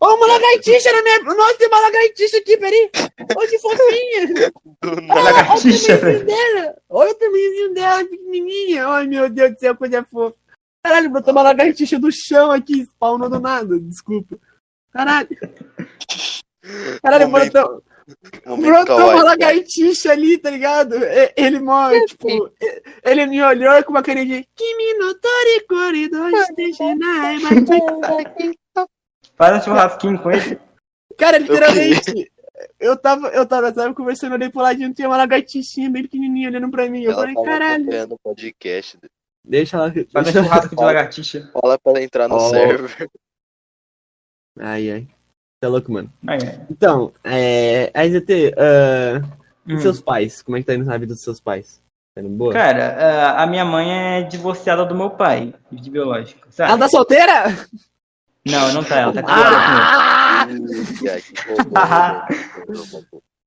Ô, 0.01 0.15
uma 0.15 0.27
lagartixa 0.27 0.91
na 0.91 1.01
minha. 1.03 1.19
Nossa, 1.35 1.57
tem 1.57 1.67
uma 1.67 1.79
lagartixa 1.79 2.37
aqui, 2.37 2.57
peraí. 2.57 2.91
Ô, 3.37 3.47
que 3.47 3.59
fofinha. 3.59 4.51
Do 4.81 4.89
A 4.89 5.01
nada. 5.01 5.21
lagartixa, 5.21 5.97
velho. 5.97 6.25
Olha 6.95 7.09
o 7.09 7.15
tamanhozinho 7.15 7.73
dela, 7.73 8.05
pequenininha. 8.05 8.87
Ai, 8.87 9.07
meu 9.07 9.27
Deus 9.27 9.53
do 9.53 9.59
céu, 9.59 9.75
coisa 9.75 10.03
fofa. 10.03 10.37
Caralho, 10.85 11.09
brotou 11.09 11.31
uma 11.33 11.41
lagartixa 11.41 11.97
do 11.97 12.11
chão 12.11 12.51
aqui, 12.51 12.83
spawnou 12.83 13.29
do 13.29 13.39
nada. 13.39 13.79
Desculpa. 13.79 14.37
Caralho. 14.91 15.29
Caralho, 17.01 17.29
Momento- 17.29 17.83
brotou 18.45 18.97
uma 18.97 19.23
lagartixa 19.23 20.11
ali, 20.11 20.37
tá 20.37 20.51
ligado? 20.51 20.95
Ele 21.35 21.59
morre, 21.59 22.05
tipo... 22.05 22.51
Ele 23.03 23.25
me 23.25 23.41
olhou 23.41 23.83
com 23.83 23.89
uma 23.89 24.03
carinha 24.03 24.25
de... 24.25 24.47
Kimi 24.55 24.93
no 24.99 25.15
tori 25.15 25.65
destinai, 26.55 27.37
Faz 29.35 29.57
um 29.57 29.61
churrasquinho 29.63 30.21
com 30.21 30.29
ele. 30.29 30.59
Cara, 31.17 31.39
literalmente... 31.39 32.31
Eu 32.79 32.97
tava, 32.97 33.27
eu 33.29 33.45
tava, 33.45 33.73
sabe, 33.73 33.93
conversando 33.95 34.35
ali 34.35 34.49
pro 34.49 34.61
ladinho, 34.61 34.93
tinha 34.93 35.07
uma 35.07 35.17
lagartixinha 35.17 35.89
bem 35.89 36.03
pequenininha 36.03 36.49
olhando 36.49 36.69
pra 36.69 36.89
mim. 36.89 37.03
Eu 37.03 37.11
Ela 37.11 37.19
falei, 37.21 37.33
tava 37.35 37.45
caralho. 37.47 37.81
acompanhando 37.83 38.13
o 38.13 38.19
podcast. 38.23 38.97
Deixa 39.45 39.77
ela... 39.77 39.93
Faz 40.11 40.27
um 40.27 40.31
churrasco 40.31 40.75
de 40.75 40.81
lagartixa. 40.83 41.49
Fala 41.53 41.77
pra 41.79 41.91
ela 41.91 42.01
entrar 42.03 42.27
no 42.27 42.35
Ó. 42.35 42.49
server. 42.49 43.09
Ai, 44.59 44.91
ai. 44.91 45.07
Tá 45.61 45.67
louco, 45.69 45.91
mano. 45.91 46.11
Aí, 46.27 46.39
é. 46.39 46.65
Então, 46.69 47.11
é... 47.23 47.91
A 47.93 48.07
ZT, 48.07 48.53
ah, 48.57 49.21
e 49.65 49.73
Hum. 49.75 49.79
seus 49.79 50.01
pais? 50.01 50.41
Como 50.41 50.57
é 50.57 50.59
que 50.61 50.65
tá 50.67 50.73
indo 50.75 50.85
na 50.85 50.97
vida 50.97 51.13
dos 51.13 51.23
seus 51.23 51.39
pais? 51.39 51.81
Tá 52.15 52.21
indo 52.21 52.29
boa? 52.29 52.53
Cara, 52.53 52.93
a- 52.93 53.43
a 53.43 53.47
minha 53.47 53.65
mãe 53.65 54.19
é 54.19 54.23
divorciada 54.23 54.85
do 54.85 54.93
meu 54.95 55.09
pai, 55.11 55.53
de 55.71 55.89
biológico, 55.89 56.47
sabe? 56.51 56.69
Ela 56.69 56.79
tá 56.79 56.89
solteira? 56.89 57.45
Não, 58.45 58.73
não 58.73 58.83
tá, 58.83 58.99
ela 58.99 59.13
tá 59.13 59.23
casada 59.23 59.57
Ah! 61.75 62.27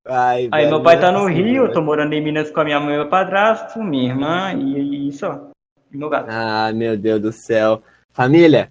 Ai. 0.08 0.48
Ai, 0.48 0.48
Aí 0.52 0.66
meu 0.68 0.82
pai 0.82 1.00
tá 1.00 1.10
nossa 1.10 1.24
no 1.28 1.34
Rio, 1.34 1.64
eu 1.66 1.72
tô 1.72 1.82
morando 1.82 2.12
em 2.12 2.22
Minas 2.22 2.50
com 2.50 2.60
a 2.60 2.64
minha 2.64 2.78
mãe 2.78 2.94
e 2.94 2.98
meu 2.98 3.08
padrasto, 3.08 3.82
minha 3.82 4.08
irmã 4.10 4.52
e, 4.54 5.08
e 5.08 5.12
só. 5.12 5.50
E 5.92 5.96
meu 5.96 6.08
gato. 6.08 6.28
Ah, 6.30 6.70
meu 6.72 6.96
Deus 6.96 7.20
do 7.20 7.32
céu. 7.32 7.82
Família, 8.12 8.70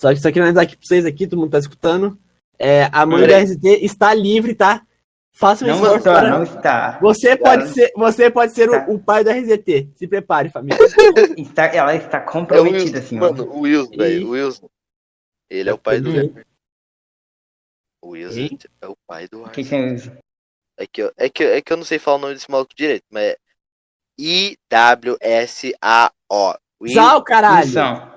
só 0.00 0.10
que 0.14 0.20
só 0.20 0.28
queria 0.28 0.44
avisar 0.44 0.62
aqui 0.62 0.76
pra 0.76 0.86
vocês 0.86 1.04
aqui, 1.04 1.26
todo 1.26 1.40
mundo 1.40 1.50
tá 1.50 1.58
escutando. 1.58 2.16
É, 2.58 2.88
a 2.92 3.04
mãe 3.04 3.26
da 3.26 3.38
RST 3.38 3.84
está 3.84 4.14
livre, 4.14 4.54
tá? 4.54 4.82
Faça 5.32 5.64
um 5.64 5.68
Não 5.68 5.74
esforço 5.74 5.96
está, 5.98 6.12
para- 6.14 6.30
não 6.30 6.42
está. 6.44 6.98
Você 7.02 7.36
pode 7.36 7.62
Ela- 7.64 7.72
ser, 7.72 7.92
você 7.94 8.30
pode 8.30 8.52
ser 8.52 8.70
Tá. 8.70 8.86
o, 8.88 8.94
o 8.94 8.98
pai 8.98 9.22
da 9.22 9.32
RZT. 9.34 9.90
Se 9.96 10.06
prepare, 10.06 10.48
família. 10.48 10.78
está 11.36 11.66
ela 11.66 11.94
está 11.94 12.18
É 12.18 12.20
o 12.22 12.24
comprometida, 12.24 12.78
Wilson, 12.80 12.96
assim, 12.98 13.18
ó. 13.18 13.20
mano, 13.20 13.44
o 13.50 13.60
Wilson, 13.60 13.96
velho, 13.98 14.26
o 14.28 14.30
Wilson. 14.30 14.68
Ele 15.48 15.70
é 15.70 15.74
o 15.74 15.78
pai 15.78 16.00
do. 16.00 16.12
Weber. 16.12 16.46
O 18.02 18.10
Wilson 18.10 18.38
E? 18.38 18.58
é 18.80 18.86
o 18.86 18.96
pai 19.06 19.28
do 19.28 19.44
Arthur. 19.44 19.64
que 19.64 19.74
é 19.74 19.94
isso? 19.94 20.12
É 20.78 20.86
que, 20.86 21.02
eu, 21.02 21.12
é, 21.16 21.28
que, 21.30 21.42
é 21.42 21.62
que 21.62 21.72
eu 21.72 21.76
não 21.76 21.84
sei 21.84 21.98
falar 21.98 22.18
o 22.18 22.20
nome 22.20 22.34
desse 22.34 22.50
maluco 22.50 22.74
direito, 22.76 23.04
mas 23.10 23.22
é 23.22 23.36
I-W-S-A-O. 25.36 26.54
Will, 26.80 26.92
Tchau, 26.94 27.24
caralho. 27.24 27.66
Wilson. 27.66 28.16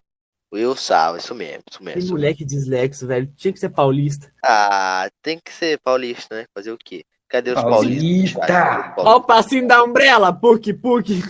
Wilson, 0.53 1.17
isso 1.17 1.35
mesmo, 1.35 1.63
isso 1.69 1.77
Que 1.79 1.85
mesmo. 1.85 2.11
moleque 2.11 2.43
dislexo, 2.43 3.07
velho. 3.07 3.31
Tinha 3.37 3.53
que 3.53 3.59
ser 3.59 3.69
paulista. 3.69 4.31
Ah, 4.43 5.07
tem 5.21 5.39
que 5.39 5.53
ser 5.53 5.79
paulista, 5.79 6.35
né? 6.35 6.45
Fazer 6.53 6.71
o 6.71 6.77
quê? 6.77 7.05
Cadê 7.29 7.51
os 7.51 7.61
paulistas? 7.61 8.33
Paulista. 8.33 8.93
Ó 8.97 9.17
o 9.17 9.23
passinho 9.23 9.67
da 9.67 9.83
Umbrella, 9.83 10.33
puk, 10.33 10.73
puk. 10.73 11.21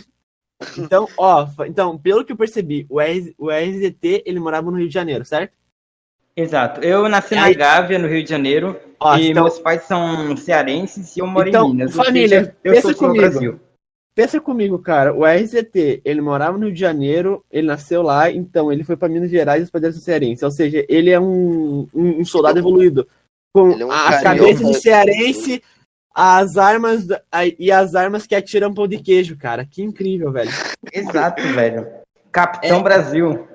Então, 0.78 1.08
ó, 1.18 1.48
então, 1.68 1.98
pelo 1.98 2.24
que 2.26 2.32
eu 2.32 2.38
percebi, 2.38 2.86
o, 2.90 3.00
RZ, 3.00 3.34
o 3.38 3.50
RZT, 3.50 4.24
ele 4.26 4.40
morava 4.40 4.72
no 4.72 4.78
Rio 4.78 4.88
de 4.88 4.94
Janeiro, 4.94 5.26
certo? 5.26 5.54
Exato. 6.36 6.82
Eu 6.82 7.08
nasci 7.10 7.36
na 7.36 7.46
Aí- 7.46 7.54
Gávea, 7.56 8.00
no 8.00 8.08
Rio 8.08 8.24
de 8.24 8.30
Janeiro, 8.30 8.80
Ó, 9.00 9.18
e 9.18 9.30
então, 9.32 9.44
meus 9.44 9.60
pais 9.60 9.84
são 9.84 10.36
cearenses 10.38 11.16
e 11.16 11.20
eu 11.20 11.28
moro 11.28 11.50
Então, 11.50 11.70
em 11.70 11.76
Minas. 11.76 11.96
família, 11.96 12.40
seja, 12.46 12.56
eu 12.64 12.74
pensa 12.74 12.82
sou 12.82 12.92
do 12.92 12.98
comigo. 12.98 13.18
Brasil. 13.22 13.60
pensa 14.16 14.42
comigo, 14.42 14.80
cara. 14.80 15.14
O 15.14 15.26
RZT, 15.26 16.02
ele 16.04 16.20
morava 16.22 16.58
no 16.58 16.66
Rio 16.66 16.74
de 16.74 16.80
Janeiro, 16.80 17.44
ele 17.52 17.68
nasceu 17.68 18.02
lá, 18.02 18.30
então 18.32 18.72
ele 18.72 18.84
foi 18.84 18.98
pra 18.98 19.08
Minas 19.10 19.30
Gerais 19.30 19.62
e 19.62 19.64
os 19.64 19.72
padres 19.72 20.02
cearense. 20.04 20.44
Ou 20.44 20.52
seja, 20.52 20.86
ele 20.90 21.10
é 21.10 21.20
um, 21.20 21.88
um, 21.94 22.20
um 22.20 22.26
soldado 22.26 22.60
Ele 22.60 22.66
é 22.66 22.70
evoluído. 22.70 23.08
Com 23.54 23.72
é 23.72 23.86
um 23.86 23.92
a 23.92 24.22
cabeça 24.22 24.64
de 24.64 24.74
cearense, 24.82 25.64
as 26.14 26.58
armas 26.58 27.08
a- 27.32 27.46
e 27.58 27.72
as 27.72 27.96
armas 27.96 28.28
que 28.28 28.36
atiram 28.36 28.74
pão 28.74 28.88
de 28.88 28.98
queijo, 29.00 29.38
cara. 29.38 29.66
Que 29.66 29.82
incrível, 29.82 30.32
velho. 30.32 30.52
Exato, 30.94 31.42
velho. 31.54 31.88
Capitão 32.32 32.80
É. 32.80 32.84
Brasil. 32.84 33.48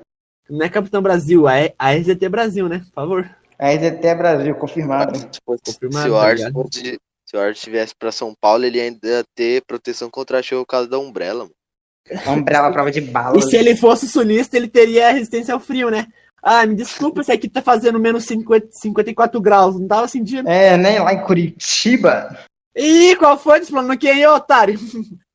Não 0.48 0.64
é 0.64 0.68
Capitão 0.68 1.00
Brasil, 1.02 1.48
é 1.48 1.72
a 1.78 1.92
RZT 1.92 2.28
Brasil, 2.28 2.68
né? 2.68 2.80
Por 2.86 2.92
favor. 2.94 3.30
A 3.58 3.70
RZT 3.70 4.14
Brasil, 4.16 4.54
confirmado. 4.56 5.16
Se, 5.18 5.40
fosse- 5.44 5.62
Confirmado, 5.66 6.38
se 6.38 6.44
o 6.44 6.46
tá 6.46 6.52
fosse- 6.52 6.98
se 7.26 7.36
o 7.36 7.40
Ars 7.40 7.56
estivesse 7.56 7.94
pra 7.98 8.12
São 8.12 8.34
Paulo, 8.38 8.64
ele 8.64 8.80
ainda 8.80 8.98
ia 9.08 9.24
ter 9.34 9.62
proteção 9.66 10.10
contra 10.10 10.42
chuva 10.42 10.62
por 10.62 10.66
causa 10.68 10.88
da 10.88 10.98
Umbrella, 10.98 11.44
mano. 11.44 12.36
Umbrella, 12.38 12.70
prova 12.70 12.90
de 12.90 12.98
E 12.98 13.02
balas. 13.02 13.48
se 13.48 13.56
ele 13.56 13.74
fosse 13.74 14.06
sulista, 14.06 14.56
ele 14.58 14.68
teria 14.68 15.10
resistência 15.10 15.54
ao 15.54 15.60
frio, 15.60 15.88
né? 15.90 16.06
Ah, 16.42 16.66
me 16.66 16.74
desculpa 16.74 17.22
se 17.22 17.32
aqui 17.32 17.48
tá 17.48 17.62
fazendo 17.62 17.98
menos 17.98 18.24
50, 18.26 18.68
54 18.70 19.40
graus. 19.40 19.80
Não 19.80 19.88
tava 19.88 20.06
sentindo. 20.06 20.46
É, 20.46 20.76
né? 20.76 21.00
Lá 21.00 21.14
em 21.14 21.22
Curitiba. 21.22 22.38
Ih, 22.76 23.16
qual 23.16 23.38
foi? 23.38 23.60
Explorando 23.60 23.96
quem 23.96 24.10
aí, 24.10 24.26
otário? 24.26 24.78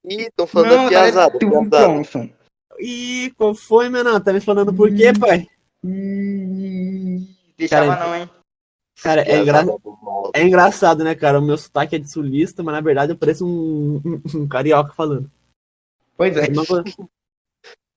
Ih, 0.05 0.29
tão 0.35 0.45
falando 0.45 0.69
da 0.69 0.77
Não, 0.83 0.89
piazada, 0.89 1.31
tu, 1.31 1.39
piazada. 1.49 1.85
Thompson. 1.85 2.29
Ih, 2.79 3.31
qual 3.37 3.53
foi, 3.53 3.89
meu 3.89 4.03
não? 4.03 4.19
Tá 4.21 4.31
me 4.31 4.39
explanando 4.39 4.73
por 4.73 4.89
quê, 4.93 5.11
pai? 5.17 5.47
Ih, 5.85 7.27
Deixava 7.57 7.87
Cara, 7.87 8.05
não, 8.07 8.15
hein? 8.15 8.29
Cara, 9.01 9.21
é, 9.21 9.25
Piazada 9.43 9.71
engra... 9.71 9.77
é 10.33 10.43
engraçado, 10.43 11.03
né, 11.03 11.15
cara? 11.15 11.39
O 11.39 11.41
meu 11.41 11.57
sotaque 11.57 11.95
é 11.95 11.99
de 11.99 12.11
sulista, 12.11 12.61
mas 12.63 12.73
na 12.73 12.81
verdade 12.81 13.11
eu 13.13 13.17
pareço 13.17 13.45
um, 13.45 14.01
um- 14.05 14.21
um 14.41 14.47
carioca 14.47 14.93
falando. 14.93 15.29
Pois 16.17 16.35
é. 16.35 16.47
É, 16.47 16.49
uma 16.51 16.83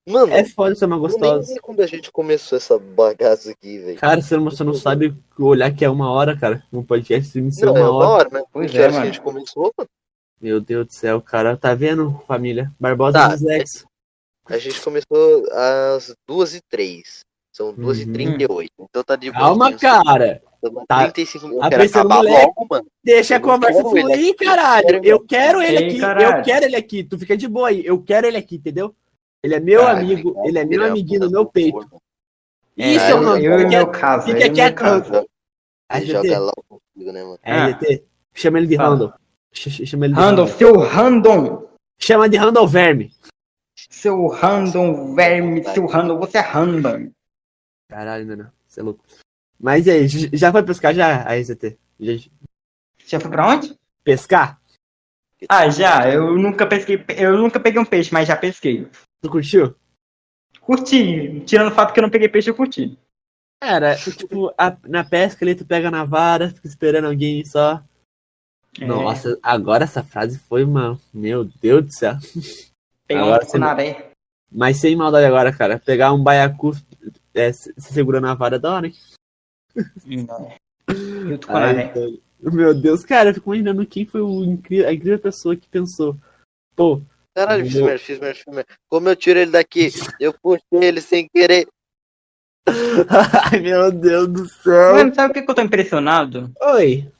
Mano, 0.09 0.33
é 0.33 0.45
foda 0.45 0.75
ser 0.75 0.85
uma 0.87 0.97
eu 0.97 1.01
nem 1.01 1.09
gostosa. 1.09 1.43
sei 1.45 1.59
quando 1.61 1.81
a 1.81 1.87
gente 1.87 2.11
começou 2.11 2.57
essa 2.59 2.77
bagaça 2.79 3.51
aqui, 3.53 3.79
velho. 3.79 3.99
Cara, 3.99 4.21
você 4.21 4.37
não, 4.37 4.45
você 4.45 4.65
não 4.65 4.75
sabe 4.75 5.15
olhar 5.39 5.73
que 5.75 5.85
é 5.85 5.91
uma 5.91 6.11
hora, 6.11 6.37
cara. 6.37 6.63
Um 6.73 6.83
podcast 6.83 7.37
iniciou 7.39 7.73
Não, 7.73 7.81
é 7.81 7.85
uma 7.85 7.91
uma 7.91 7.99
hora. 7.99 8.09
hora, 8.09 8.29
mas 8.33 8.45
Pois 8.53 8.75
é, 8.75 8.79
que 8.79 8.83
a 8.83 8.91
mano. 8.91 9.05
gente 9.07 9.21
começou, 9.21 9.73
mano? 9.79 9.89
Meu 10.41 10.61
Deus 10.61 10.87
do 10.89 10.93
céu, 10.93 11.21
cara. 11.21 11.57
Tá 11.57 11.73
vendo, 11.75 12.21
família? 12.27 12.69
Barbosa 12.81 13.13
Tá, 13.19 13.29
Dislexo. 13.29 13.87
A 14.47 14.59
gente 14.59 14.81
começou 14.81 15.45
às 15.53 16.15
2h03. 16.29 17.21
São 17.53 17.73
2h38. 17.75 18.69
Então 18.81 19.05
tá 19.05 19.15
de 19.17 19.31
boa. 19.31 19.43
Calma, 19.45 19.73
cara. 19.75 20.43
Tá. 20.89 21.11
35 21.11 21.47
minutos. 21.49 21.65
Eu 21.65 21.71
quero 21.71 21.85
acabar 21.85 22.17
moleque. 22.17 22.47
logo, 22.47 22.67
mano. 22.71 22.87
Deixa 23.05 23.35
a 23.35 23.37
Eu 23.37 23.41
não 23.41 23.49
conversa 23.49 23.81
fluir, 23.83 24.37
caralho. 24.37 25.01
Eu 25.05 25.21
quero 25.21 25.61
ele 25.63 25.77
Ei, 25.79 25.89
aqui. 25.89 25.99
caralho. 26.01 26.37
Eu 26.39 26.43
quero 26.45 26.65
ele 26.67 26.77
aqui. 26.77 27.05
Tu 27.05 27.19
fica 27.19 27.37
de 27.37 27.49
boa 27.49 27.69
aí. 27.69 27.85
Eu 27.85 28.01
quero 28.03 28.27
ele 28.27 28.37
aqui, 28.37 28.57
entendeu? 28.57 28.95
Ele 29.43 29.55
é 29.57 29.61
meu 29.61 29.81
Cara, 29.81 29.99
amigo. 29.99 30.31
fica- 30.31 30.49
Ele 30.49 30.59
é 30.59 30.65
meu 30.65 30.85
amiguinho 30.85 31.21
no 31.21 31.31
meu 31.31 31.45
peito. 31.47 31.77
mano. 31.77 32.01
Isso, 32.77 33.05
É, 33.05 33.13
eu, 33.13 33.23
mano. 33.23 33.37
eu 33.45 33.55
e 33.55 33.59
Fica- 33.59 33.69
meu 33.71 33.87
caso. 33.89 34.27
fica 34.27 34.41
eu 34.41 34.47
e 34.47 34.51
quieto. 34.51 34.83
RZT. 35.91 36.07
joga 36.07 36.39
lá 36.39 36.53
contigo, 36.69 37.13
né, 37.13 37.23
mano? 37.23 37.39
Ah. 37.45 37.67
RZT. 37.69 38.05
Chama 38.35 38.59
ele 38.59 38.67
de. 38.69 38.77
Randall. 38.77 39.13
Ch- 39.53 39.69
ch- 39.71 39.87
Chama 39.87 40.07
ele 40.07 40.15
de 40.15 40.21
Randall. 40.21 40.47
seu 40.49 40.79
random. 40.79 41.69
Chama 41.99 42.29
de 42.29 42.37
Randall 42.39 42.67
Verme. 42.67 43.11
Seu 43.91 44.27
random, 44.29 45.15
verme, 45.15 45.63
seu 45.65 45.87
random. 45.87 46.19
Você 46.19 46.39
é 46.39 46.41
random. 46.41 47.11
Caralho, 47.89 48.27
mano. 48.27 48.53
Você 48.67 48.81
é 48.81 48.83
louco. 48.83 49.05
Mas 49.61 49.87
e 49.87 49.91
aí, 49.91 50.09
já 50.09 50.51
foi 50.51 50.63
pescar 50.63 50.95
já, 50.95 51.23
a 51.23 51.35
RZT? 51.35 51.79
Já- 52.01 52.31
Já 53.07 53.21
foi 53.21 53.31
pra 53.31 53.49
onde? 53.49 53.79
Pescar? 54.03 54.61
Ah, 55.49 55.69
já. 55.69 56.09
Eu 56.11 56.37
nunca 56.37 56.67
pesquei. 56.67 57.05
Eu 57.17 57.37
nunca 57.37 57.59
peguei 57.61 57.81
um 57.81 57.85
peixe, 57.85 58.13
mas 58.13 58.29
já 58.29 58.37
pesquei. 58.37 58.89
Tu 59.21 59.31
curtiu? 59.31 59.75
Curti. 60.61 61.41
Tirando 61.45 61.71
o 61.73 61.75
fato 61.75 61.93
que 61.93 61.99
eu 62.01 62.03
não 62.03 62.11
peguei 62.11 62.29
peixe, 62.29 62.49
eu 62.51 62.55
curti. 62.55 62.97
Cara, 63.61 63.97
tipo, 63.97 64.53
a- 64.59 64.77
na 64.89 65.05
pesca 65.05 65.45
ali 65.45 65.55
tu 65.55 65.65
pega 65.65 65.91
na 65.91 66.05
vara, 66.05 66.51
fica 66.51 66.67
esperando 66.67 67.07
alguém 67.07 67.45
só. 67.45 67.83
É, 68.81 68.85
Nossa, 68.87 69.39
agora 69.43 69.85
essa 69.85 70.03
frase 70.03 70.39
foi 70.39 70.65
uma. 70.65 70.99
Meu 71.13 71.45
Deus 71.45 71.85
do 71.87 71.93
céu. 71.93 72.15
Pegar 73.15 73.23
agora 73.25 73.45
um 73.45 73.47
você. 73.47 74.13
Mas 74.51 74.77
sem 74.79 74.95
maldade 74.97 75.27
agora, 75.27 75.53
cara. 75.53 75.79
Pegar 75.79 76.13
um 76.13 76.23
baiacu 76.23 76.73
é, 77.35 77.53
se 77.53 77.73
se 77.77 77.93
segurando 77.93 78.25
na 78.25 78.35
vara 78.35 78.57
é 78.57 78.59
da 78.59 78.73
hora, 78.75 78.87
hein? 78.87 78.95
E 80.07 81.33
o 81.33 81.39
tucunaré. 81.39 81.85
então, 81.85 82.19
meu 82.53 82.75
Deus, 82.75 83.05
cara, 83.05 83.31
eu 83.31 83.35
fico 83.35 83.55
imaginando 83.55 83.87
quem 83.87 84.05
foi 84.05 84.21
o 84.21 84.45
incri- 84.45 84.85
a 84.85 84.93
incrível 84.93 85.19
pessoa 85.19 85.57
que 85.57 85.69
pensou. 85.69 86.17
Pô, 86.77 87.01
Caralho, 87.35 87.65
fiz 87.65 87.75
merda, 87.81 87.99
fiz 87.99 88.19
merda, 88.19 88.35
fiz 88.35 88.55
merda. 88.55 88.67
Como 88.91 89.09
eu 89.09 89.17
tiro 89.17 89.39
ele 89.39 89.51
daqui? 89.53 89.89
Eu 90.21 90.35
puxei 90.35 90.63
ele 90.73 91.01
sem 91.01 91.27
querer. 91.35 91.67
Ai, 93.53 93.61
meu 93.61 93.91
Deus 93.91 94.29
do 94.29 94.49
céu. 94.49 94.95
Mano, 94.95 95.15
sabe 95.15 95.31
o 95.41 95.45
que 95.45 95.51
eu 95.51 95.55
tô 95.55 95.63
impressionado? 95.63 96.53
Oi. 96.61 97.11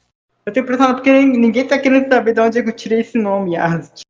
Eu 0.45 0.53
tô 0.53 0.59
impressionado 0.59 0.95
porque 0.95 1.11
nin- 1.11 1.37
ninguém 1.37 1.67
tá 1.67 1.79
querendo 1.79 2.07
saber 2.09 2.33
de 2.33 2.41
onde 2.41 2.59
é 2.59 2.63
que 2.63 2.69
eu 2.69 2.75
tirei 2.75 2.99
esse 2.99 3.17
nome, 3.17 3.55
Art. 3.55 4.01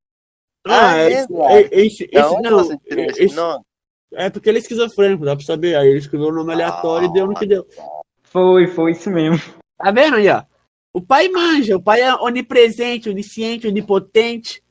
Ah, 0.65 0.91
Ah, 0.93 1.09
esse, 1.09 1.17
exato. 1.33 1.41
é- 1.49 1.69
esse, 1.71 2.07
Da 2.07 2.19
esse 2.21 2.29
onde 2.35 2.49
não. 2.49 2.59
esse 2.61 3.23
esse- 3.23 3.35
é 4.13 4.29
porque 4.29 4.49
ele 4.49 4.59
é 4.59 4.61
esquizofrênico, 4.61 5.25
dá 5.25 5.35
pra 5.35 5.45
saber. 5.45 5.75
Aí 5.75 5.87
ele 5.89 5.99
escreveu 5.99 6.29
um 6.29 6.33
nome 6.33 6.53
aleatório 6.53 7.09
e 7.09 7.13
deu 7.13 7.27
no 7.27 7.33
que 7.33 7.45
deu. 7.47 7.67
Foi, 8.23 8.67
foi 8.67 8.91
isso 8.91 9.09
mesmo. 9.09 9.37
Tá 9.77 9.91
vendo 9.91 10.15
aí, 10.17 10.29
ó? 10.29 10.43
O 10.93 11.01
pai 11.01 11.27
manja, 11.29 11.75
o 11.75 11.81
pai 11.81 12.01
é 12.01 12.13
onipresente, 12.15 13.09
onisciente, 13.09 13.67
onipotente, 13.67 14.61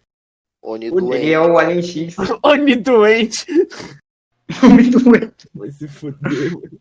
Oni 0.64 0.86
Ele 0.86 1.32
é 1.32 1.40
o 1.40 1.58
Alien 1.58 1.82
X. 1.82 2.14
onidoente. 2.42 3.44
Muito 4.62 5.00
doente. 5.00 5.48
Vai 5.52 5.70
se 5.70 5.88
fuder, 5.88 6.52
mano. 6.52 6.80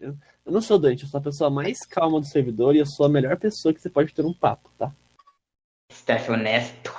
Eu, 0.00 0.16
eu 0.46 0.52
não 0.52 0.62
sou 0.62 0.78
doente, 0.78 1.02
eu 1.04 1.08
sou 1.10 1.18
a 1.20 1.22
pessoa 1.22 1.50
mais 1.50 1.84
calma 1.84 2.18
do 2.18 2.26
servidor 2.26 2.74
e 2.74 2.78
eu 2.78 2.86
sou 2.86 3.04
a 3.04 3.08
melhor 3.10 3.36
pessoa 3.36 3.74
que 3.74 3.80
você 3.82 3.90
pode 3.90 4.14
ter 4.14 4.24
um 4.24 4.32
papo, 4.32 4.70
tá? 4.78 4.90
Steph 5.92 6.30
honesto. 6.30 6.90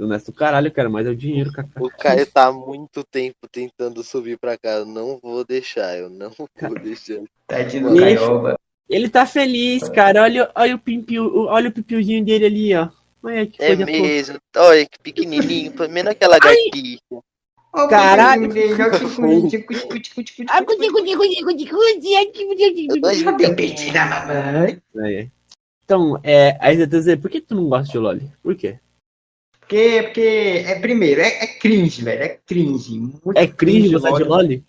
Honesto 0.00 0.32
caralho, 0.32 0.70
cara, 0.72 0.88
mas 0.88 1.06
é 1.06 1.10
o 1.10 1.16
dinheiro, 1.16 1.52
cara. 1.52 1.68
O 1.78 1.90
Caio 1.90 2.26
tá 2.26 2.46
há 2.46 2.52
muito 2.52 3.04
tempo 3.04 3.48
tentando 3.50 4.02
subir 4.02 4.38
pra 4.38 4.56
cá. 4.56 4.70
Eu 4.70 4.86
não 4.86 5.18
vou 5.22 5.44
deixar, 5.44 5.98
eu 5.98 6.08
não 6.08 6.30
vou 6.30 6.48
deixar. 6.82 7.20
Tadinho 7.46 7.84
Mano. 7.84 7.96
do 7.96 8.00
Caioba. 8.00 8.58
Ele 8.88 9.08
tá 9.08 9.26
feliz, 9.26 9.88
cara. 9.88 10.22
Olha, 10.22 10.50
olha 10.54 10.74
o 10.74 10.78
pimpio, 10.78 11.46
olha 11.46 11.68
o 11.68 11.72
pipiozinho 11.72 12.24
dele 12.24 12.46
ali, 12.46 12.74
ó. 12.74 12.88
Olha 13.22 13.46
que 13.46 13.62
É 13.62 13.76
mesmo. 13.76 14.38
Olha 14.56 14.86
que 14.86 14.98
pequenininho, 15.02 15.72
menos 15.90 16.12
aquela 16.12 16.38
gatinha. 16.38 16.98
Caralho. 17.90 18.50
Ah. 24.96 25.26
Então, 25.84 26.20
é, 26.22 26.56
aí 26.60 26.76
você 26.76 26.86
tá 26.86 26.96
dizendo, 26.98 27.22
por 27.22 27.30
que 27.30 27.40
tu 27.40 27.54
não 27.54 27.68
gosta 27.68 27.92
de 27.92 27.98
Loli? 27.98 28.30
Por 28.42 28.54
quê? 28.54 28.78
Porque, 29.68 30.02
porque, 30.04 30.64
é, 30.66 30.80
primeiro, 30.80 31.20
é, 31.20 31.44
é 31.44 31.46
cringe, 31.46 32.02
velho. 32.02 32.22
É 32.22 32.28
cringe. 32.28 32.98
Muito 32.98 33.36
É 33.36 33.46
cringe 33.46 33.90
gostar 33.90 34.12
de 34.12 34.24
Loli. 34.24 34.26
Loli? 34.26 34.64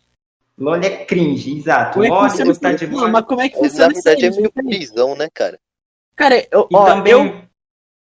Loli 0.58 0.86
é 0.86 1.06
cringe, 1.06 1.58
exato. 1.58 1.93
Como 1.93 2.04
é 2.04 2.10
você 2.10 2.43
gostar 2.43 2.74
de 2.74 2.86
Loli. 2.86 3.10
mas 3.10 3.26
como 3.26 3.39
é 3.39 3.47
que 3.47 3.58
Mas, 3.58 3.72
funciona 3.72 3.88
na 3.88 3.93
verdade 3.93 4.26
é 4.26 4.30
isso 4.30 4.41
meio 4.41 4.52
prisão, 4.52 5.16
né, 5.16 5.30
cara? 5.34 5.58
Cara, 6.18 6.45
eu, 6.52 6.68
ó, 6.74 6.86
também, 6.86 7.14
eu, 7.14 7.41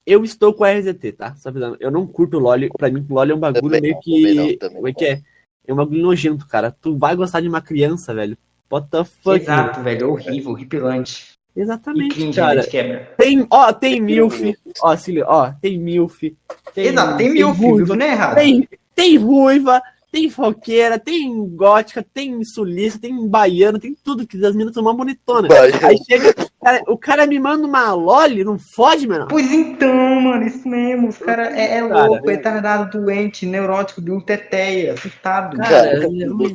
eu 0.06 0.24
estou 0.24 0.54
com 0.54 0.64
a 0.64 0.72
RZT, 0.72 1.14
tá? 1.14 1.36
Só 1.36 1.50
avisando. 1.50 1.76
Eu 1.80 1.90
não 1.90 2.06
curto 2.06 2.38
Loli. 2.38 2.70
Pra 2.70 2.92
mim, 2.92 3.04
Loli 3.10 3.32
é 3.32 3.36
um 3.36 3.40
bagulho 3.40 3.64
Também 3.64 3.82
meio 3.82 4.00
que. 4.00 4.34
não, 4.36 4.58
também 4.58 4.76
como 4.76 4.88
é 4.88 4.94
que 4.94 5.06
é? 5.06 5.22
É 5.66 5.74
um 5.74 5.78
bagulho 5.78 6.04
nojento, 6.04 6.48
cara. 6.48 6.70
Tu 6.70 6.96
vai 6.96 7.16
gostar 7.16 7.42
de 7.42 7.48
uma 7.48 7.62
criança, 7.64 8.14
velho. 8.14 8.38
What 8.72 8.90
the 8.92 9.04
fuck? 9.04 9.42
exato, 9.42 9.82
velho. 9.82 10.12
Horrível, 10.12 10.52
horripilante. 10.52 11.35
E 11.56 11.62
Exatamente, 11.62 12.16
cringe, 12.16 12.36
cara. 12.40 12.56
né, 12.56 12.64
quebra. 12.64 13.10
Tem, 13.18 13.48
ó, 13.50 13.72
tem 13.72 14.02
MILF. 14.02 14.58
Ó, 14.82 14.96
se 14.98 15.12
liga, 15.12 15.26
ó, 15.28 15.52
tem 15.62 15.78
MILF. 15.80 16.36
Tem, 16.74 16.88
exato, 16.88 17.18
tem 17.18 17.30
mil 17.32 17.52
ruiva, 17.52 17.86
filhos, 17.86 17.98
né, 17.98 18.12
errado? 18.12 18.36
Tem, 18.36 18.70
tem 18.94 19.18
ruiva, 19.18 19.82
tem 20.12 20.30
foqueira, 20.30 21.00
tem 21.00 21.48
gótica, 21.56 22.06
tem 22.14 22.44
sulista, 22.44 23.00
tem 23.00 23.28
baiano, 23.28 23.80
tem 23.80 23.96
tudo 24.04 24.28
que 24.28 24.36
as 24.46 24.54
meninas 24.54 24.74
são 24.74 24.84
mais 24.84 24.98
bonitonas. 24.98 25.50
Aí 25.82 25.98
chega, 26.06 26.34
cara, 26.62 26.84
o 26.88 26.98
cara 26.98 27.26
me 27.26 27.40
manda 27.40 27.66
uma 27.66 27.94
loli, 27.94 28.44
não 28.44 28.60
fode, 28.60 29.08
mano. 29.08 29.28
Pois 29.30 29.50
então, 29.50 29.94
mano, 30.22 30.46
isso 30.46 30.68
mesmo. 30.68 31.08
Os 31.08 31.18
caras 31.18 31.54
é, 31.54 31.78
é 31.78 31.88
Cara, 31.88 32.06
louco, 32.06 32.30
retardado, 32.30 33.00
doente, 33.02 33.46
neurótico, 33.46 34.02
de 34.02 34.12
um 34.12 34.20
teteia, 34.20 34.94
assustado. 34.94 35.56
Cara, 35.56 35.70
Cara, 35.70 36.04
eu 36.04 36.12
não- 36.36 36.50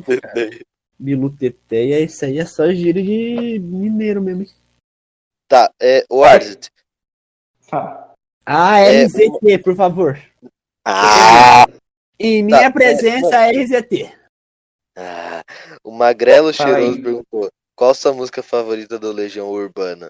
Bilu 0.99 1.31
Teteia, 1.31 1.99
isso 1.99 2.23
aí 2.23 2.37
é 2.37 2.45
só 2.45 2.71
gírio 2.71 3.01
de 3.01 3.59
mineiro 3.59 4.21
mesmo. 4.21 4.45
Tá, 5.51 5.69
é, 5.81 6.05
o 6.09 6.23
Arzit. 6.23 6.69
Fala. 7.59 8.13
Ah, 8.45 8.79
É, 8.79 9.03
RZT, 9.03 9.57
por 9.61 9.75
favor. 9.75 10.17
Ah! 10.85 11.65
Em 12.17 12.41
minha 12.41 12.61
Tá, 12.61 12.71
presença, 12.71 13.37
RZT. 13.51 14.09
ah. 14.95 15.43
O 15.83 15.91
Magrelo 15.91 16.47
aí. 16.47 16.53
Cheiroso 16.53 17.01
perguntou: 17.03 17.51
qual 17.75 17.93
sua 17.93 18.13
música 18.13 18.41
favorita 18.41 18.97
do 18.97 19.11
Legião 19.11 19.49
Urbana? 19.49 20.09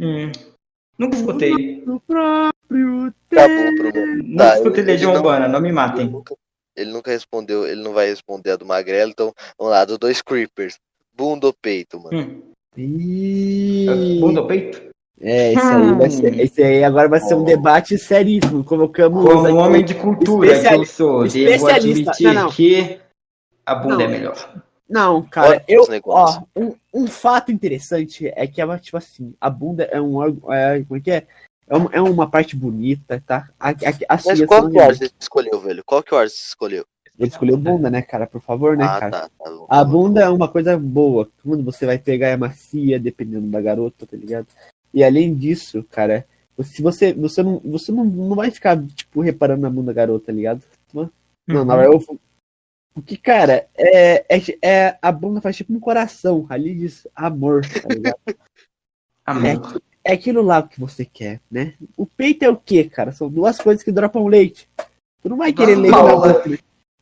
Hum. 0.00 0.32
Nunca 0.98 1.16
escutei. 1.16 1.84
No 1.86 2.00
próprio 2.00 3.14
Tá 3.30 3.46
bom, 3.46 3.74
problema. 3.76 4.16
Nunca 4.16 4.36
Tá, 4.44 4.56
escutei 4.56 4.82
ele 4.82 4.90
Legião 4.92 5.12
não- 5.12 5.18
Urbana, 5.20 5.46
não 5.46 5.60
me 5.60 5.68
Ele 5.68 5.74
matem. 5.74 6.08
nunca, 6.08 6.34
ele 6.74 6.90
nunca 6.90 7.12
respondeu, 7.12 7.64
ele 7.68 7.82
não 7.84 7.92
vai 7.92 8.08
responder 8.08 8.50
a 8.50 8.56
do 8.56 8.66
Magrelo, 8.66 9.12
então 9.12 9.32
vamos 9.56 9.70
lá, 9.72 9.84
do 9.84 9.96
dois 9.96 10.20
Creepers. 10.20 10.76
Bunda 11.12 11.46
ou 11.46 11.52
peito, 11.52 12.00
mano? 12.00 12.18
Hum. 12.18 12.47
Bunda 14.20 14.42
ou 14.42 14.46
peito? 14.46 14.88
É, 15.20 15.52
isso 15.52 15.60
aí 15.66 15.92
vai 15.94 16.10
ser. 16.10 16.38
Esse 16.40 16.62
aí 16.62 16.84
agora 16.84 17.08
vai 17.08 17.20
ser 17.20 17.34
um 17.34 17.42
debate 17.44 17.98
seríssimo. 17.98 18.62
Colocamos. 18.62 19.24
Como 19.24 19.40
aqui- 19.46 19.52
um 19.52 19.56
homem 19.58 19.84
de 19.84 19.94
cultura 19.94 20.46
que 20.48 20.54
especiali- 20.54 20.78
eu 20.82 20.86
sou, 20.86 21.22
devo 21.26 21.36
especialista. 21.36 22.10
admitir 22.10 22.24
Não, 22.34 22.34
não. 22.44 22.50
que 22.50 23.00
a 23.66 23.74
bunda 23.74 23.94
Não. 23.96 24.00
é 24.02 24.08
melhor. 24.08 24.62
Não, 24.88 25.22
cara, 25.22 25.48
Olha 25.48 25.64
eu. 25.68 25.84
Ó, 26.06 26.40
um, 26.56 26.74
um 26.94 27.06
fato 27.08 27.52
interessante 27.52 28.32
é 28.34 28.46
que 28.46 28.60
ela, 28.60 28.78
tipo 28.78 28.96
assim, 28.96 29.34
a 29.40 29.50
bunda 29.50 29.84
é 29.84 30.00
um 30.00 30.16
órgão. 30.16 30.50
É, 30.52 30.82
como 30.84 30.98
é 30.98 31.02
que 31.02 31.10
é? 31.10 31.26
É 31.68 31.76
uma, 31.76 31.90
é 31.92 32.00
uma 32.00 32.30
parte 32.30 32.56
bonita, 32.56 33.22
tá? 33.26 33.50
A, 33.60 33.68
a, 33.70 33.74
assim, 34.08 34.28
Mas 34.30 34.46
qual 34.46 34.62
que 34.62 34.68
o 34.68 34.70
ele 34.70 34.80
Arzit 34.80 35.14
escolheu, 35.20 35.60
velho? 35.60 35.82
Qual 35.84 36.02
que 36.02 36.14
o 36.14 36.16
Arzit 36.16 36.40
escolheu? 36.40 36.86
Escolheu 37.26 37.56
bunda, 37.56 37.90
né, 37.90 38.02
cara? 38.02 38.26
Por 38.26 38.40
favor, 38.40 38.76
né, 38.76 38.84
ah, 38.84 39.00
cara? 39.00 39.10
tá, 39.10 39.30
tá 39.38 39.50
bom. 39.50 39.66
A 39.68 39.84
bunda 39.84 40.22
é 40.22 40.28
uma 40.28 40.48
coisa 40.48 40.78
boa. 40.78 41.28
Quando 41.42 41.64
você 41.64 41.84
vai 41.84 41.98
pegar 41.98 42.28
é 42.28 42.36
macia, 42.36 43.00
dependendo 43.00 43.48
da 43.48 43.60
garota, 43.60 44.06
tá 44.06 44.16
ligado? 44.16 44.46
E 44.94 45.02
além 45.02 45.34
disso, 45.34 45.84
cara, 45.90 46.24
se 46.62 46.80
você, 46.82 47.12
você 47.12 47.42
não, 47.42 47.58
você 47.64 47.90
não, 47.92 48.04
não 48.04 48.36
vai 48.36 48.50
ficar, 48.50 48.80
tipo, 48.94 49.20
reparando 49.20 49.62
na 49.62 49.70
bunda 49.70 49.86
da 49.86 49.92
garota, 49.92 50.26
tá 50.26 50.32
ligado? 50.32 50.62
Não, 50.92 51.10
na 51.46 51.74
Uhum. 51.74 51.78
verdade, 51.78 51.94
eu. 51.94 52.20
Porque, 52.94 53.16
cara, 53.16 53.66
é, 53.76 54.24
é, 54.28 54.58
é, 54.60 54.98
a 55.00 55.12
bunda 55.12 55.40
faz 55.40 55.56
tipo 55.56 55.72
um 55.72 55.80
coração, 55.80 56.46
ali 56.48 56.74
diz 56.74 57.06
amor, 57.14 57.62
tá 57.64 57.88
ligado? 57.88 58.18
Amor. 59.24 59.82
É 60.02 60.14
aquilo 60.14 60.40
lá 60.40 60.62
que 60.62 60.80
você 60.80 61.04
quer, 61.04 61.38
né? 61.50 61.74
O 61.94 62.06
peito 62.06 62.42
é 62.42 62.48
o 62.48 62.56
quê, 62.56 62.84
cara? 62.84 63.12
São 63.12 63.28
duas 63.28 63.58
coisas 63.58 63.84
que 63.84 63.92
dropam 63.92 64.26
leite. 64.26 64.66
Tu 65.22 65.28
não 65.28 65.36
vai 65.36 65.52
querer 65.52 65.76
leite 65.76 65.94
na 65.94 66.02
Paula. 66.02 66.42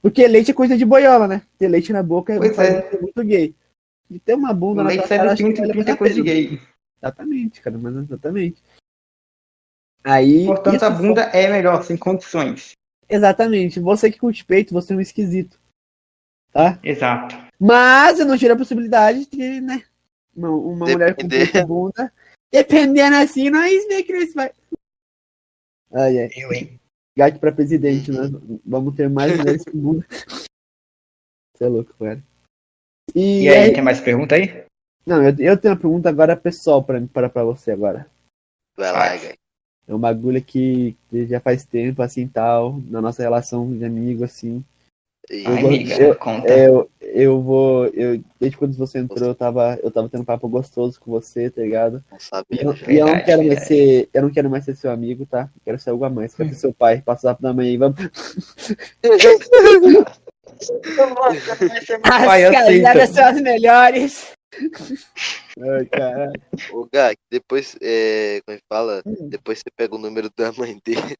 Porque 0.07 0.25
leite 0.29 0.53
é 0.53 0.55
coisa 0.55 0.79
de 0.79 0.85
boiola, 0.85 1.27
né? 1.27 1.43
Ter 1.59 1.67
leite 1.67 1.93
na 1.93 2.01
boca 2.01 2.33
é, 2.33 2.37
é. 2.37 3.01
muito 3.01 3.25
gay. 3.25 3.53
E 4.09 4.21
ter 4.21 4.35
uma 4.35 4.55
bunda 4.55 4.85
na 4.85 4.91
leite 4.91 5.09
sai 5.09 5.19
cara, 5.19 5.31
do 5.31 5.33
acho 5.33 5.43
que 5.43 5.53
pinto, 5.53 5.91
é 5.91 5.97
coisa 5.97 6.15
de 6.15 6.23
gay. 6.23 6.61
Exatamente, 7.03 7.61
cara, 7.61 7.77
mas 7.77 7.97
exatamente. 7.97 8.63
Aí. 10.05 10.47
Portanto, 10.47 10.81
a 10.85 10.91
bunda 10.91 11.23
é 11.23 11.51
melhor, 11.51 11.83
sem 11.83 11.97
condições. 11.97 12.71
Exatamente. 13.09 13.81
Você 13.81 14.09
que 14.09 14.21
curte 14.21 14.45
peito, 14.45 14.73
você 14.73 14.93
é 14.93 14.97
um 14.97 15.01
esquisito. 15.01 15.59
Tá? 16.53 16.79
Exato. 16.85 17.35
Mas 17.59 18.21
eu 18.21 18.27
não 18.27 18.39
tiro 18.39 18.55
a 18.55 18.57
possibilidade 18.57 19.27
de, 19.27 19.61
né? 19.61 19.83
Uma, 20.37 20.51
uma 20.51 20.87
mulher 20.87 21.17
com 21.17 21.27
peito 21.27 21.67
bunda. 21.67 22.13
Dependendo 22.53 23.17
assim, 23.17 23.51
nós 23.51 23.89
vê 23.89 24.05
que 24.05 24.13
nós 24.13 24.33
vai. 24.33 24.53
Ai, 25.93 26.19
ai. 26.21 26.31
Eu, 26.37 26.53
hein? 26.53 26.81
Gato 27.17 27.39
pra 27.41 27.51
presidente, 27.53 28.11
né? 28.11 28.29
Vamos 28.65 28.95
ter 28.95 29.09
mais 29.09 29.37
mulheres 29.37 29.65
com 29.65 29.79
bunda. 29.79 30.07
Você 31.55 31.65
é 31.65 31.69
louco, 31.69 31.95
cara. 31.99 32.23
E, 33.15 33.45
E 33.45 33.49
aí, 33.49 33.57
aí- 33.59 33.73
tem 33.73 33.83
mais 33.83 34.01
pergunta 34.01 34.35
aí? 34.35 34.65
Não, 35.07 35.23
eu, 35.23 35.35
eu 35.39 35.57
tenho 35.57 35.73
uma 35.75 35.81
pergunta 35.81 36.09
agora 36.09 36.37
pessoal 36.37 36.83
pra, 36.85 37.01
pra, 37.07 37.29
pra 37.29 37.45
você 37.45 37.71
agora. 37.71 38.07
Vai 38.77 38.93
lá, 38.93 39.17
Gai. 39.17 39.35
É 39.89 39.95
um 39.95 39.99
bagulho 39.99 40.43
que, 40.43 40.97
que 41.09 41.27
já 41.27 41.39
faz 41.41 41.65
tempo, 41.65 42.03
assim, 42.03 42.27
tal, 42.27 42.81
na 42.91 43.01
nossa 43.01 43.23
relação 43.23 43.71
de 43.77 43.85
amigo, 43.85 44.25
assim. 44.25 44.65
E- 45.31 45.45
Ai, 45.47 45.61
vou- 45.61 45.71
amiga, 45.71 45.95
eu- 46.03 46.15
conta. 46.15 46.49
Eu, 46.53 46.91
eu 47.01 47.41
vou. 47.43 47.87
Eu, 47.89 48.21
desde 48.39 48.57
quando 48.57 48.77
você 48.77 48.99
entrou, 48.99 49.29
eu 49.29 49.35
tava, 49.35 49.79
eu 49.83 49.91
tava 49.91 50.09
tendo 50.09 50.21
um 50.21 50.25
papo 50.25 50.49
gostoso 50.49 51.01
com 51.01 51.11
você, 51.11 51.51
tá 51.51 51.63
ligado? 51.63 52.03
Não 52.11 52.19
E 52.19 52.23
sabia. 52.23 52.63
eu, 52.63 52.73
e 52.89 52.97
eu 52.99 53.07
não 53.07 53.15
Verdade, 53.15 53.25
quero 53.25 53.39
mais 53.39 53.49
verdade. 53.49 53.67
ser. 53.67 54.09
Eu 54.15 54.23
não 54.23 54.31
quero 54.31 54.51
mais 54.51 54.65
ser 54.65 54.77
seu 54.77 54.91
amigo, 54.91 55.27
tá? 55.27 55.51
Eu 55.57 55.61
quero 55.65 55.79
ser 55.81 55.91
algo 55.91 56.05
a 56.05 56.11
mais. 56.11 56.35
Quero 56.35 56.49
ser 56.51 56.55
seu 56.55 56.73
pai. 56.73 57.03
Passa 57.05 57.27
lá 57.29 57.37
da 57.41 57.53
mãe 57.53 57.69
aí, 57.71 57.77
vamos. 57.77 57.97
Pai, 62.03 62.45
As 62.45 62.55
aceita. 62.55 62.83
casadas 62.83 63.11
são 63.11 63.25
as 63.25 63.41
melhores. 63.41 64.33
Ai, 65.61 65.87
caralho. 65.87 66.33
Ô, 66.73 66.89
Gai, 66.93 67.15
depois, 67.31 67.77
é, 67.83 68.41
como 68.45 68.57
é 68.57 68.59
que 68.59 68.65
fala? 68.69 69.03
Hum. 69.05 69.29
Depois 69.29 69.59
você 69.59 69.65
pega 69.77 69.95
o 69.95 69.99
número 69.99 70.31
da 70.37 70.53
mãe 70.53 70.79
dele. 70.85 71.17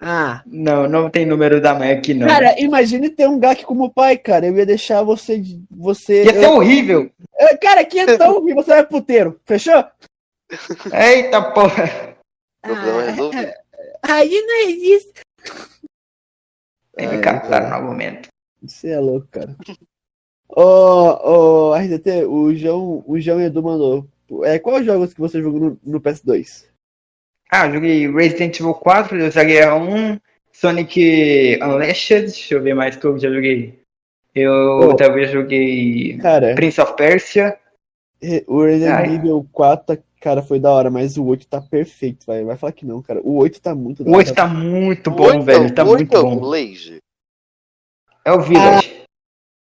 Ah. 0.00 0.42
Não, 0.46 0.88
não 0.88 1.10
tem 1.10 1.26
número 1.26 1.60
da 1.60 1.74
mãe 1.74 1.90
aqui, 1.92 2.14
não. 2.14 2.26
Cara, 2.26 2.58
imagine 2.58 3.10
ter 3.10 3.28
um 3.28 3.38
Gak 3.38 3.64
como 3.66 3.92
pai, 3.92 4.16
cara. 4.16 4.46
Eu 4.46 4.56
ia 4.56 4.64
deixar 4.64 5.02
você. 5.02 5.38
de- 5.38 5.62
você 5.70 6.24
Ia 6.24 6.32
ser 6.32 6.46
horrível. 6.48 7.10
eu- 7.38 7.58
Cara, 7.60 7.84
que 7.84 8.00
então 8.00 8.48
e 8.48 8.54
você 8.54 8.70
vai 8.70 8.86
puteiro. 8.86 9.38
Fechou? 9.44 9.84
Eita 10.92 11.42
porra. 11.52 12.16
Problema 12.62 13.02
Ah, 13.02 13.10
resolvido. 13.10 13.52
Aí 14.02 14.40
não 14.46 14.68
existe. 14.70 15.12
Aí 16.98 17.06
me 17.06 17.16
É, 17.16 17.20
captaram 17.20 17.68
no 17.68 17.74
argumento. 17.74 18.28
Você 18.62 18.88
é 18.88 18.98
louco, 18.98 19.26
cara. 19.30 19.54
Ô, 20.48 20.62
ô, 21.70 21.74
RDT, 21.74 22.24
o 22.26 22.54
João, 22.54 23.04
o 23.06 23.20
João 23.20 23.40
Edu 23.40 23.62
mandou. 23.62 24.06
É, 24.44 24.58
quais 24.58 24.84
jogos 24.84 25.12
que 25.14 25.20
você 25.20 25.40
jogou 25.42 25.60
no, 25.60 25.80
no 25.84 26.00
PS2? 26.00 26.69
Ah, 27.50 27.66
eu 27.66 27.74
joguei 27.74 28.10
Resident 28.10 28.58
Evil 28.60 28.74
4, 28.74 29.18
Deus 29.18 29.34
da 29.34 29.42
Guerra 29.44 29.74
1, 29.74 30.18
Sonic 30.52 31.58
Unleashed, 31.62 32.22
deixa 32.26 32.54
eu 32.54 32.62
ver 32.62 32.74
mais 32.74 32.96
que 32.96 33.04
eu 33.04 33.18
já 33.18 33.28
joguei. 33.30 33.80
Eu 34.34 34.78
Pô. 34.80 34.94
talvez 34.96 35.30
joguei 35.30 36.16
Cara, 36.18 36.54
Prince 36.54 36.80
of 36.80 36.94
Persia. 36.94 37.58
o 38.46 38.62
Resident 38.64 38.94
Ai. 38.94 39.14
Evil 39.16 39.44
4, 39.52 39.96
tá- 39.96 40.02
cara, 40.20 40.42
foi 40.42 40.60
da 40.60 40.70
hora, 40.70 40.90
mas 40.90 41.16
o 41.16 41.24
8 41.24 41.48
tá 41.48 41.60
perfeito, 41.60 42.24
vai. 42.24 42.44
Vai 42.44 42.56
falar 42.56 42.72
que 42.72 42.86
não, 42.86 43.02
cara. 43.02 43.20
O 43.24 43.36
8 43.38 43.60
tá 43.60 43.74
muito 43.74 44.04
da 44.04 44.10
O 44.10 44.14
8 44.14 44.28
hora. 44.28 44.36
tá 44.36 44.46
muito 44.46 45.10
bom, 45.10 45.40
velho. 45.40 45.74
Tá 45.74 45.84
muito 45.84 46.08
bom. 46.22 46.48
Laser. 46.48 46.98
É 48.24 48.30
o 48.32 48.40
Village. 48.40 49.00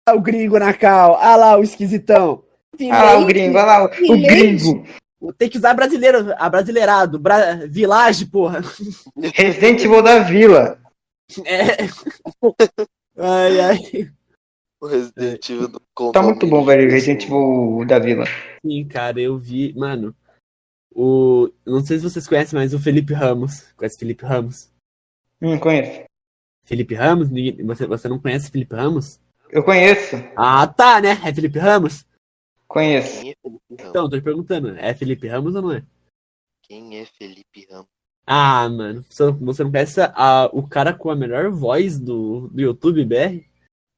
Ah, 0.08 0.14
o 0.14 0.22
gringo 0.22 0.58
na 0.60 0.72
cal. 0.74 1.18
Ah 1.20 1.36
lá, 1.36 1.58
o 1.58 1.64
esquisitão. 1.64 2.44
Ah 2.92 3.04
lá 3.04 3.20
o 3.20 3.26
gringo, 3.26 3.58
olha 3.58 3.66
lá 3.66 3.84
o, 3.84 3.88
o 3.88 4.22
gringo. 4.22 4.86
Tem 5.34 5.50
que 5.50 5.58
usar 5.58 5.74
brasileiro, 5.74 6.34
a 6.38 6.50
brasileirado. 6.50 7.18
Bra... 7.20 7.56
Village, 7.68 8.26
porra. 8.26 8.62
Resident 9.34 9.82
Evil 9.84 10.02
da 10.02 10.20
Vila. 10.20 10.80
É. 11.44 11.88
Ai, 13.18 13.60
ai. 13.60 14.12
O 14.80 14.86
Resident 14.86 15.50
Evil 15.50 15.68
do 15.70 16.12
Tá 16.12 16.22
muito 16.22 16.46
bom, 16.46 16.64
velho. 16.64 16.84
condomínio. 16.84 16.92
Resident 16.92 17.24
Evil 17.24 17.86
da 17.88 17.98
Vila. 17.98 18.26
Sim, 18.64 18.88
cara, 18.88 19.20
eu 19.20 19.36
vi. 19.38 19.74
Mano, 19.76 20.16
o. 20.94 21.50
Não 21.66 21.84
sei 21.84 21.98
se 21.98 22.04
vocês 22.04 22.28
conhecem, 22.28 22.60
mas 22.60 22.74
o 22.76 22.80
Felipe 22.80 23.14
Ramos. 23.14 23.64
Conhece 23.76 23.96
o 23.96 24.00
Felipe 24.00 24.24
Ramos? 24.26 24.70
Hum, 25.42 25.58
conheço. 25.58 26.04
Felipe 26.64 26.94
Ramos? 26.94 27.30
Você, 27.66 27.88
você 27.88 28.08
não 28.08 28.20
conhece 28.20 28.52
Felipe 28.52 28.76
Ramos? 28.76 29.20
Eu 29.50 29.64
conheço. 29.64 30.16
Ah, 30.36 30.68
tá, 30.68 31.02
né? 31.02 31.12
É 31.26 31.34
Felipe 31.34 31.58
Ramos? 31.58 32.06
Conheço. 32.76 33.22
Quem 33.22 33.32
é 33.32 33.36
Felipe 33.42 33.76
Ramos? 33.80 33.90
Então, 33.90 34.10
tô 34.10 34.18
te 34.18 34.22
perguntando, 34.22 34.76
é 34.78 34.94
Felipe 34.94 35.30
Ramos 35.30 35.56
ou 35.56 35.62
não 35.62 35.72
é? 35.72 35.82
Quem 36.62 37.00
é 37.00 37.06
Felipe 37.06 37.66
Ramos? 37.72 37.88
Ah, 38.28 38.68
mano, 38.68 39.02
você 39.10 39.32
você 39.32 39.64
não 39.64 39.72
conhece 39.72 40.02
a- 40.02 40.50
o 40.52 40.68
cara 40.68 40.94
com 40.94 41.10
a 41.10 41.16
melhor 41.16 41.50
voz 41.52 41.98
do, 41.98 42.50
do 42.50 42.62
YouTube 42.62 43.06
BR? 43.06 43.46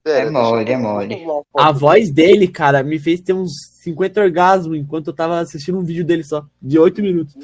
É 0.05 0.29
mole, 0.29 0.71
é 0.71 0.77
mole. 0.77 1.25
A 1.57 1.71
voz 1.71 2.11
dele, 2.11 2.47
cara, 2.47 2.83
me 2.83 2.99
fez 2.99 3.19
ter 3.19 3.33
uns 3.33 3.51
50 3.81 4.21
orgasmos 4.21 4.77
enquanto 4.77 5.07
eu 5.07 5.13
tava 5.15 5.39
assistindo 5.39 5.79
um 5.79 5.83
vídeo 5.83 6.05
dele 6.05 6.23
só, 6.23 6.47
de 6.61 6.77
8 6.77 7.01
minutos. 7.01 7.35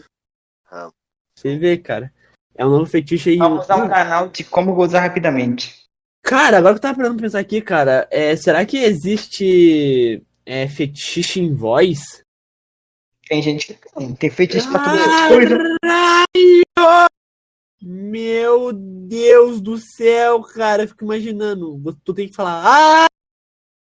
Ah. 0.69 0.91
Você 1.35 1.57
vê, 1.57 1.79
cara. 1.79 2.13
É 2.53 2.63
um 2.63 2.69
novo 2.69 2.85
fetiche 2.85 3.31
aí. 3.31 3.37
Vamos 3.37 3.63
usar 3.63 3.77
um 3.83 3.89
canal 3.89 4.29
de 4.29 4.43
como 4.43 4.75
gozar 4.75 5.01
rapidamente. 5.01 5.83
Cara, 6.21 6.59
agora 6.59 6.75
que 6.75 6.77
eu 6.77 6.81
tava 6.81 6.95
parando 6.97 7.15
pra 7.15 7.23
pensar 7.23 7.39
aqui, 7.39 7.59
cara, 7.59 8.07
é, 8.11 8.35
será 8.35 8.63
que 8.65 8.77
existe 8.77 10.23
é, 10.45 10.67
fetiche 10.67 11.39
em 11.39 11.53
voz? 11.53 12.23
Tem 13.27 13.41
gente 13.41 13.73
que 13.73 13.91
tem. 13.93 14.15
Tem 14.15 14.29
fetiche 14.29 14.69
pra 14.69 14.83
todas 14.83 15.07
as 15.07 15.27
coisas. 15.29 15.59
Caralho! 16.75 17.09
Meu 17.81 18.71
Deus 18.73 19.59
do 19.61 19.77
céu, 19.77 20.41
cara, 20.41 20.83
eu 20.83 20.87
fico 20.87 21.03
imaginando. 21.03 21.81
Tu 22.03 22.13
tem 22.13 22.27
que 22.29 22.35
falar, 22.35 22.63
ah! 22.65 23.07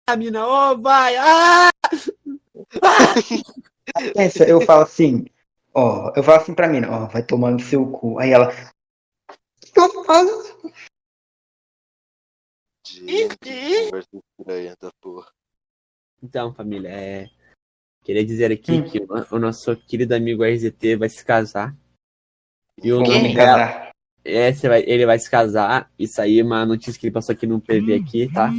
A 0.08 0.16
mina, 0.16 0.46
ô, 0.46 0.78
vai, 0.78 1.16
ah! 1.16 1.70
Pensa, 4.14 4.44
eu 4.44 4.60
falo 4.60 4.82
assim, 4.82 5.26
ó, 5.74 6.12
eu 6.14 6.22
falo 6.22 6.40
assim 6.40 6.54
pra 6.54 6.68
mim, 6.68 6.84
ó, 6.84 7.06
vai 7.06 7.24
tomando 7.24 7.62
seu 7.62 7.84
cu. 7.90 8.18
Aí 8.18 8.30
ela. 8.30 8.48
"O 8.48 9.72
que 9.72 9.80
eu 9.80 10.04
faço? 10.04 10.60
Gente, 12.86 13.36
que 13.38 13.84
conversa 13.86 14.08
estranha 14.14 14.76
da 14.80 14.90
porra. 15.00 15.32
Então, 16.30 16.54
família, 16.54 16.88
é... 16.88 17.28
queria 18.04 18.24
dizer 18.24 18.52
aqui 18.52 18.70
Hum. 18.78 18.84
que 18.88 18.98
o, 19.00 19.34
o 19.34 19.38
nosso 19.40 19.74
querido 19.76 20.14
amigo 20.14 20.44
RZT 20.44 20.94
vai 20.94 21.08
se 21.08 21.24
casar. 21.24 21.76
E 22.80 22.92
o 22.92 23.00
nome 23.00 23.20
me 23.30 23.34
dela, 23.34 23.90
é, 24.24 24.52
vai- 24.52 24.84
ele 24.86 25.04
vai 25.04 25.18
se 25.18 25.28
casar. 25.28 25.90
Isso 25.98 26.22
aí 26.22 26.38
é 26.38 26.44
uma 26.44 26.64
notícia 26.64 26.98
que 27.00 27.08
ele 27.08 27.12
passou 27.14 27.32
aqui 27.34 27.48
no 27.48 27.60
PV 27.60 27.94
aqui, 27.94 28.32
tá? 28.32 28.52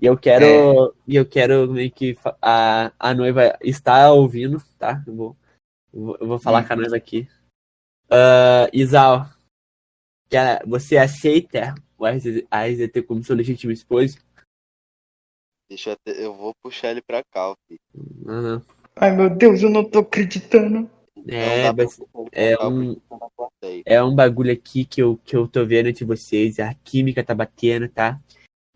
E 0.00 0.04
eu 0.04 0.14
quero, 0.16 0.94
e 1.08 1.16
eu 1.16 1.24
quero 1.26 1.72
meio 1.72 1.90
que 1.90 2.16
a, 2.40 2.92
a 2.98 3.14
noiva 3.14 3.56
está 3.62 4.12
ouvindo, 4.12 4.62
tá? 4.78 5.02
Eu 5.06 5.14
vou, 5.14 5.36
eu 5.94 6.00
vou, 6.04 6.16
eu 6.20 6.26
vou 6.26 6.38
falar 6.38 6.62
Hum. 6.64 6.66
com 6.66 6.72
a 6.74 6.76
noiva 6.76 6.96
aqui. 6.96 7.26
Ah, 8.10 8.68
Isal, 8.74 9.26
você 10.66 10.98
aceita 10.98 11.74
o 11.98 12.06
RZT 12.06 13.02
como 13.06 13.24
seu 13.24 13.34
legítimo 13.34 13.72
esposo? 13.72 14.18
Deixa 15.70 15.90
eu, 15.90 15.94
até- 15.94 16.24
eu 16.24 16.34
vou 16.34 16.52
puxar 16.60 16.90
ele 16.90 17.00
pra 17.00 17.22
cá, 17.32 17.54
filho. 17.68 17.80
Não, 17.94 18.42
não. 18.42 18.62
Ai 18.96 19.14
meu 19.14 19.30
Deus, 19.30 19.62
eu 19.62 19.70
não 19.70 19.84
tô 19.84 20.00
acreditando. 20.00 20.90
É, 21.28 21.72
pra 21.72 21.86
é 22.32 22.66
um- 22.66 22.94
tá. 23.08 23.18
É 23.86 24.02
um 24.02 24.14
bagulho 24.14 24.52
aqui 24.52 24.84
que 24.84 25.00
eu, 25.00 25.18
que 25.24 25.36
eu 25.36 25.46
tô 25.46 25.64
vendo 25.64 25.88
entre 25.88 26.04
vocês, 26.04 26.58
a 26.58 26.74
química 26.82 27.22
tá 27.22 27.34
batendo, 27.34 27.88
tá? 27.88 28.18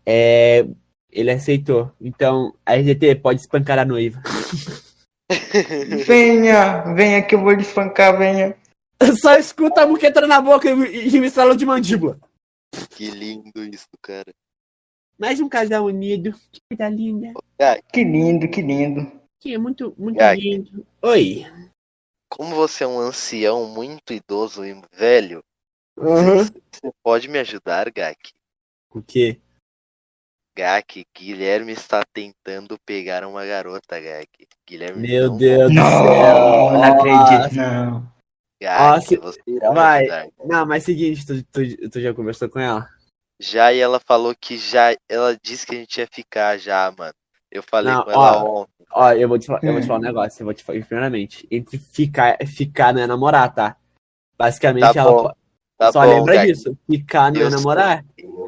É, 0.05 0.65
ele 1.11 1.31
aceitou. 1.31 1.91
Então, 1.99 2.55
a 2.65 2.75
RGT 2.75 3.15
pode 3.15 3.41
espancar 3.41 3.77
a 3.77 3.85
noiva. 3.85 4.21
Venha, 6.07 6.93
venha 6.93 7.21
que 7.23 7.35
eu 7.35 7.39
vou 7.41 7.51
lhe 7.51 7.61
espancar, 7.61 8.17
venha. 8.17 8.55
Só 9.19 9.35
escuta 9.35 9.81
a 9.81 9.87
muqueta 9.87 10.25
na 10.27 10.39
boca 10.39 10.69
e, 10.69 11.07
e 11.09 11.19
me 11.19 11.27
estralo 11.27 11.55
de 11.57 11.65
mandíbula. 11.65 12.19
Que 12.91 13.09
lindo 13.09 13.63
isso, 13.63 13.87
cara. 14.01 14.31
Mais 15.17 15.39
um 15.39 15.47
casal 15.47 15.85
unido. 15.85 16.33
Que 16.51 16.59
coisa 16.69 16.89
linda. 16.89 17.33
Que 17.91 18.03
lindo, 18.03 18.49
que 18.49 18.61
lindo. 18.61 19.11
Que 19.39 19.53
é 19.53 19.57
muito, 19.57 19.93
muito 19.97 20.19
Ai. 20.21 20.35
lindo. 20.35 20.85
Oi. 21.01 21.45
Como 22.29 22.53
você 22.55 22.83
é 22.83 22.87
um 22.87 22.99
ancião 22.99 23.65
muito 23.67 24.13
idoso 24.13 24.65
e 24.65 24.79
velho, 24.93 25.41
Uhum. 25.97 26.43
você 26.43 26.91
pode 27.01 27.29
me 27.29 27.39
ajudar, 27.39 27.89
Gak? 27.89 28.33
O 28.93 29.01
quê? 29.01 29.39
Gak, 30.57 31.05
Guilherme 31.17 31.71
está 31.71 32.03
tentando 32.13 32.77
pegar 32.85 33.25
uma 33.25 33.45
garota, 33.45 33.99
Gak. 33.99 34.27
Guilherme 34.67 35.07
Meu 35.07 35.27
não 35.29 35.37
Deus 35.37 35.69
do 35.69 35.73
Não, 35.75 35.83
céu. 35.85 36.71
não 36.71 36.83
acredito, 36.83 37.55
não. 37.55 38.13
Gak, 38.61 38.79
Nossa, 38.81 39.19
você 39.21 39.41
irá 39.47 39.71
vai. 39.71 40.01
ajudar. 40.01 40.27
Não, 40.45 40.65
mas 40.65 40.83
seguinte, 40.83 41.25
tu, 41.25 41.41
tu, 41.43 41.89
tu 41.89 42.01
já 42.01 42.13
conversou 42.13 42.49
com 42.49 42.59
ela? 42.59 42.89
Já 43.39 43.73
e 43.73 43.79
ela 43.79 43.99
falou 43.99 44.33
que 44.39 44.57
já. 44.57 44.95
Ela 45.09 45.37
disse 45.41 45.65
que 45.65 45.75
a 45.75 45.79
gente 45.79 45.97
ia 45.99 46.07
ficar 46.07 46.57
já, 46.57 46.93
mano. 46.97 47.13
Eu 47.51 47.61
falei 47.63 47.93
Não, 47.93 48.03
com 48.03 48.11
ela 48.11 48.43
ó, 48.43 48.61
ontem. 48.61 48.85
Ó, 48.91 49.11
eu 49.11 49.27
vou 49.27 49.37
te, 49.39 49.47
fa- 49.47 49.59
eu 49.61 49.71
vou 49.73 49.81
te 49.81 49.87
falar 49.87 49.99
um 49.99 50.03
negócio. 50.03 50.41
Eu 50.41 50.45
vou 50.45 50.53
te 50.53 50.63
falar, 50.63 50.83
primeiramente, 50.85 51.47
entre 51.51 51.77
ficar, 51.77 52.37
ficar 52.47 52.93
não 52.93 53.01
é 53.01 53.07
namorar, 53.07 53.53
tá? 53.53 53.75
Basicamente, 54.37 54.93
Tá 54.93 54.99
ela 54.99 55.11
bom, 55.11 55.31
Tá 55.77 55.91
só 55.91 56.01
bom, 56.01 56.07
lembra 56.07 56.35
Gak. 56.35 56.47
disso. 56.47 56.77
Ficar 56.89 57.31
não 57.31 57.41
é 57.41 57.49
namorar. 57.49 58.05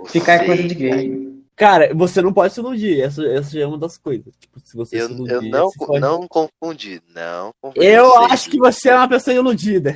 Ficar 0.08 0.34
é 0.34 0.46
coisa 0.46 0.64
de 0.64 0.76
gay. 0.76 1.28
Cara, 1.56 1.94
você 1.94 2.22
não 2.22 2.32
pode 2.32 2.54
se 2.54 2.60
iludir. 2.60 3.02
Essa, 3.02 3.26
essa 3.28 3.52
já 3.52 3.62
é 3.62 3.66
uma 3.66 3.78
das 3.78 3.98
coisas. 3.98 4.34
Tipo, 4.38 4.60
se 4.60 4.76
você 4.78 4.98
Eu, 5.00 5.08
se 5.08 5.14
iludir, 5.14 5.34
eu 5.34 5.42
não, 5.42 5.70
se 5.70 5.78
fode. 5.78 6.00
não 6.00 6.28
confundi, 6.28 7.02
não 7.10 7.52
confundi. 7.62 7.86
Eu 7.86 8.16
acho 8.26 8.50
que 8.50 8.58
você 8.58 8.90
é 8.90 8.96
uma 8.96 9.10
pessoa 9.10 9.34
iludida. 9.36 9.96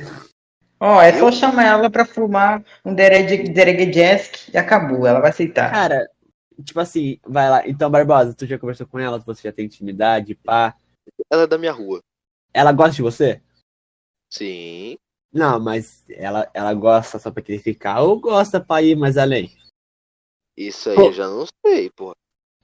Ó, 0.84 1.00
é 1.00 1.12
só 1.12 1.28
Eu? 1.28 1.32
chamar 1.32 1.64
ela 1.64 1.88
pra 1.88 2.04
fumar 2.04 2.64
um 2.84 2.92
Deregedesk 2.92 4.52
e 4.52 4.58
acabou, 4.58 5.06
ela 5.06 5.20
vai 5.20 5.30
aceitar. 5.30 5.70
Cara, 5.70 6.10
tipo 6.64 6.80
assim, 6.80 7.20
vai 7.24 7.48
lá. 7.48 7.68
Então, 7.68 7.88
Barbosa, 7.88 8.34
tu 8.34 8.44
já 8.44 8.58
conversou 8.58 8.84
com 8.84 8.98
ela? 8.98 9.20
Você 9.20 9.42
já 9.42 9.52
tem 9.52 9.66
intimidade, 9.66 10.34
pá. 10.34 10.76
Ela 11.30 11.44
é 11.44 11.46
da 11.46 11.56
minha 11.56 11.70
rua. 11.70 12.00
Ela 12.52 12.72
gosta 12.72 12.96
de 12.96 13.02
você? 13.02 13.40
Sim. 14.28 14.96
Não, 15.32 15.60
mas 15.60 16.04
ela, 16.10 16.50
ela 16.52 16.74
gosta 16.74 17.16
só 17.16 17.30
pra 17.30 17.44
querer 17.44 17.60
ficar 17.60 18.02
ou 18.02 18.20
gosta 18.20 18.60
pra 18.60 18.82
ir 18.82 18.96
mais 18.96 19.16
além? 19.16 19.56
Isso 20.56 20.90
aí 20.90 20.96
Pô. 20.96 21.06
eu 21.06 21.12
já 21.12 21.28
não 21.28 21.46
sei, 21.64 21.90
pô. 21.90 22.12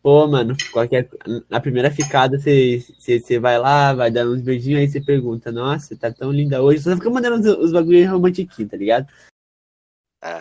Pô, 0.03 0.27
mano, 0.27 0.57
qualquer. 0.73 1.09
Na 1.49 1.61
primeira 1.61 1.91
ficada, 1.91 2.39
você, 2.39 2.85
você, 2.99 3.19
você 3.19 3.39
vai 3.39 3.59
lá, 3.59 3.93
vai 3.93 4.11
dando 4.11 4.35
uns 4.35 4.41
beijinhos, 4.41 4.81
aí 4.81 4.89
você 4.89 5.01
pergunta, 5.01 5.51
nossa, 5.51 5.97
tá 5.97 6.13
tão 6.13 6.31
linda 6.31 6.63
hoje. 6.63 6.83
Você 6.83 6.95
fica 6.95 7.11
mandando 7.11 7.37
os, 7.37 7.65
os 7.65 7.73
bagulhos 7.73 8.09
romantiquinhos, 8.09 8.71
tá 8.71 8.77
ligado? 8.77 9.09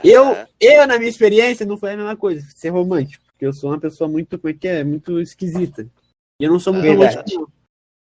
Eu, 0.03 0.35
eu, 0.59 0.87
na 0.87 0.97
minha 0.97 1.09
experiência, 1.09 1.65
não 1.65 1.77
foi 1.77 1.93
a 1.93 1.97
mesma 1.97 2.15
coisa, 2.15 2.45
ser 2.55 2.69
romântico. 2.69 3.23
Porque 3.27 3.45
eu 3.45 3.53
sou 3.53 3.69
uma 3.69 3.79
pessoa 3.79 4.09
muito, 4.09 4.37
como 4.37 4.51
é 4.51 4.57
que 4.57 4.67
é? 4.67 4.83
Muito 4.83 5.19
esquisita. 5.19 5.87
E 6.39 6.45
eu 6.45 6.51
não 6.51 6.59
sou 6.59 6.73
muito 6.73 6.87
romântico, 6.87 7.23
não. 7.33 7.47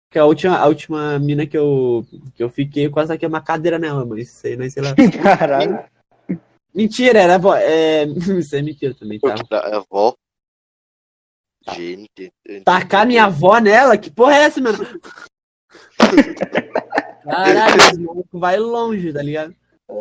Porque 0.09 0.19
a 0.19 0.27
última, 0.27 0.59
a 0.59 0.67
última 0.67 1.19
mina 1.19 1.47
que 1.47 1.57
eu, 1.57 2.05
que 2.35 2.43
eu 2.43 2.51
fiquei, 2.51 2.87
eu 2.87 2.91
quase 2.91 3.09
saquei 3.09 3.27
uma 3.27 3.41
cadeira 3.41 3.79
nela, 3.79 4.05
mas 4.05 4.29
sei, 4.31 4.57
não 4.57 4.69
sei 4.69 4.83
lá. 4.83 4.95
Caralho. 5.23 5.83
Mentira, 6.75 7.21
era. 7.21 7.41
É... 7.61 8.05
Isso 8.39 8.55
é 8.55 8.63
mentira 8.63 8.95
também, 8.95 9.19
tá? 9.19 9.35
Avó. 9.73 10.15
Gente. 11.75 12.33
eu 12.45 12.65
Tacar 12.65 13.07
minha 13.07 13.25
avó 13.25 13.59
nela? 13.59 13.97
Que 13.97 14.11
porra 14.11 14.35
é 14.37 14.43
essa, 14.43 14.61
mano? 14.61 14.79
Caralho, 17.25 17.77
esse 17.77 18.01
maluco 18.01 18.39
vai 18.39 18.59
longe, 18.59 19.13
tá 19.13 19.23
ligado? 19.23 19.55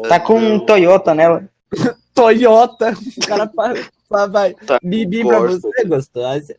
Tá 0.07 0.19
com 0.19 0.39
um 0.39 0.65
Toyota 0.65 1.13
nela. 1.13 1.47
Toyota. 2.13 2.93
O 2.93 3.27
cara 3.27 3.47
fa- 4.09 4.27
vai. 4.27 4.53
Tá 4.53 4.79
Bibi 4.83 5.25
pra 5.25 5.39
você, 5.39 5.85
gostosa. 5.85 6.55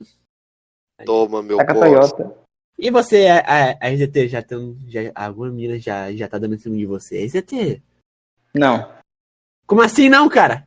Toma, 1.05 1.43
meu 1.43 1.59
Tá 1.59 1.67
com 1.67 1.73
a 1.73 1.75
Corsa. 1.75 2.15
Toyota. 2.17 2.43
E 2.79 2.91
você, 2.91 3.27
a, 3.27 3.39
a, 3.39 3.71
a 3.87 3.91
RZT, 3.91 4.29
já 4.29 4.43
tem. 4.43 4.77
Já, 4.89 5.01
alguma 5.15 5.51
mina 5.51 5.79
já, 5.79 6.13
já 6.13 6.29
tá 6.29 6.39
dando 6.39 6.55
em 6.55 6.59
cima 6.59 6.77
de 6.77 6.87
você? 6.87 7.25
RZT? 7.25 7.83
Não. 8.55 8.93
Como 9.67 9.83
assim 9.83 10.09
não, 10.09 10.29
cara? 10.29 10.67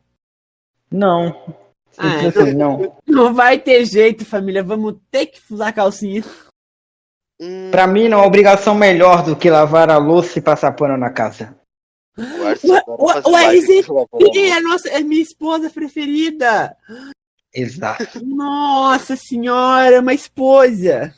Não. 0.92 1.56
Ah, 1.98 2.20
Simples 2.20 2.38
assim, 2.38 2.54
não. 2.54 2.98
Não 3.08 3.34
vai 3.34 3.58
ter 3.60 3.86
jeito, 3.86 4.26
família. 4.26 4.64
Vamos 4.64 4.96
ter 5.12 5.28
que 5.28 5.40
usar 5.52 5.72
calcinha. 5.74 6.24
Hum, 7.40 7.70
Pra 7.72 7.86
mim, 7.88 8.08
não 8.08 8.22
é 8.24 8.26
obrigação 8.26 8.74
melhor 8.76 9.24
do 9.24 9.36
que 9.36 9.50
lavar 9.50 9.90
a 9.90 9.98
louça 9.98 10.40
e 10.40 10.42
passar 10.42 10.72
pano 10.74 10.98
na 10.98 11.10
casa. 11.10 11.58
o 12.18 12.22
live 13.32 13.58
esse- 13.58 13.84
com 13.84 14.00
a 14.00 14.38
é, 14.40 14.60
nossa, 14.62 14.90
é 14.90 15.00
minha 15.02 15.22
esposa 15.22 15.70
preferida. 15.70 16.76
Exato. 17.54 18.26
Nossa 18.26 19.16
senhora, 19.16 20.00
uma 20.02 20.14
esposa. 20.14 21.14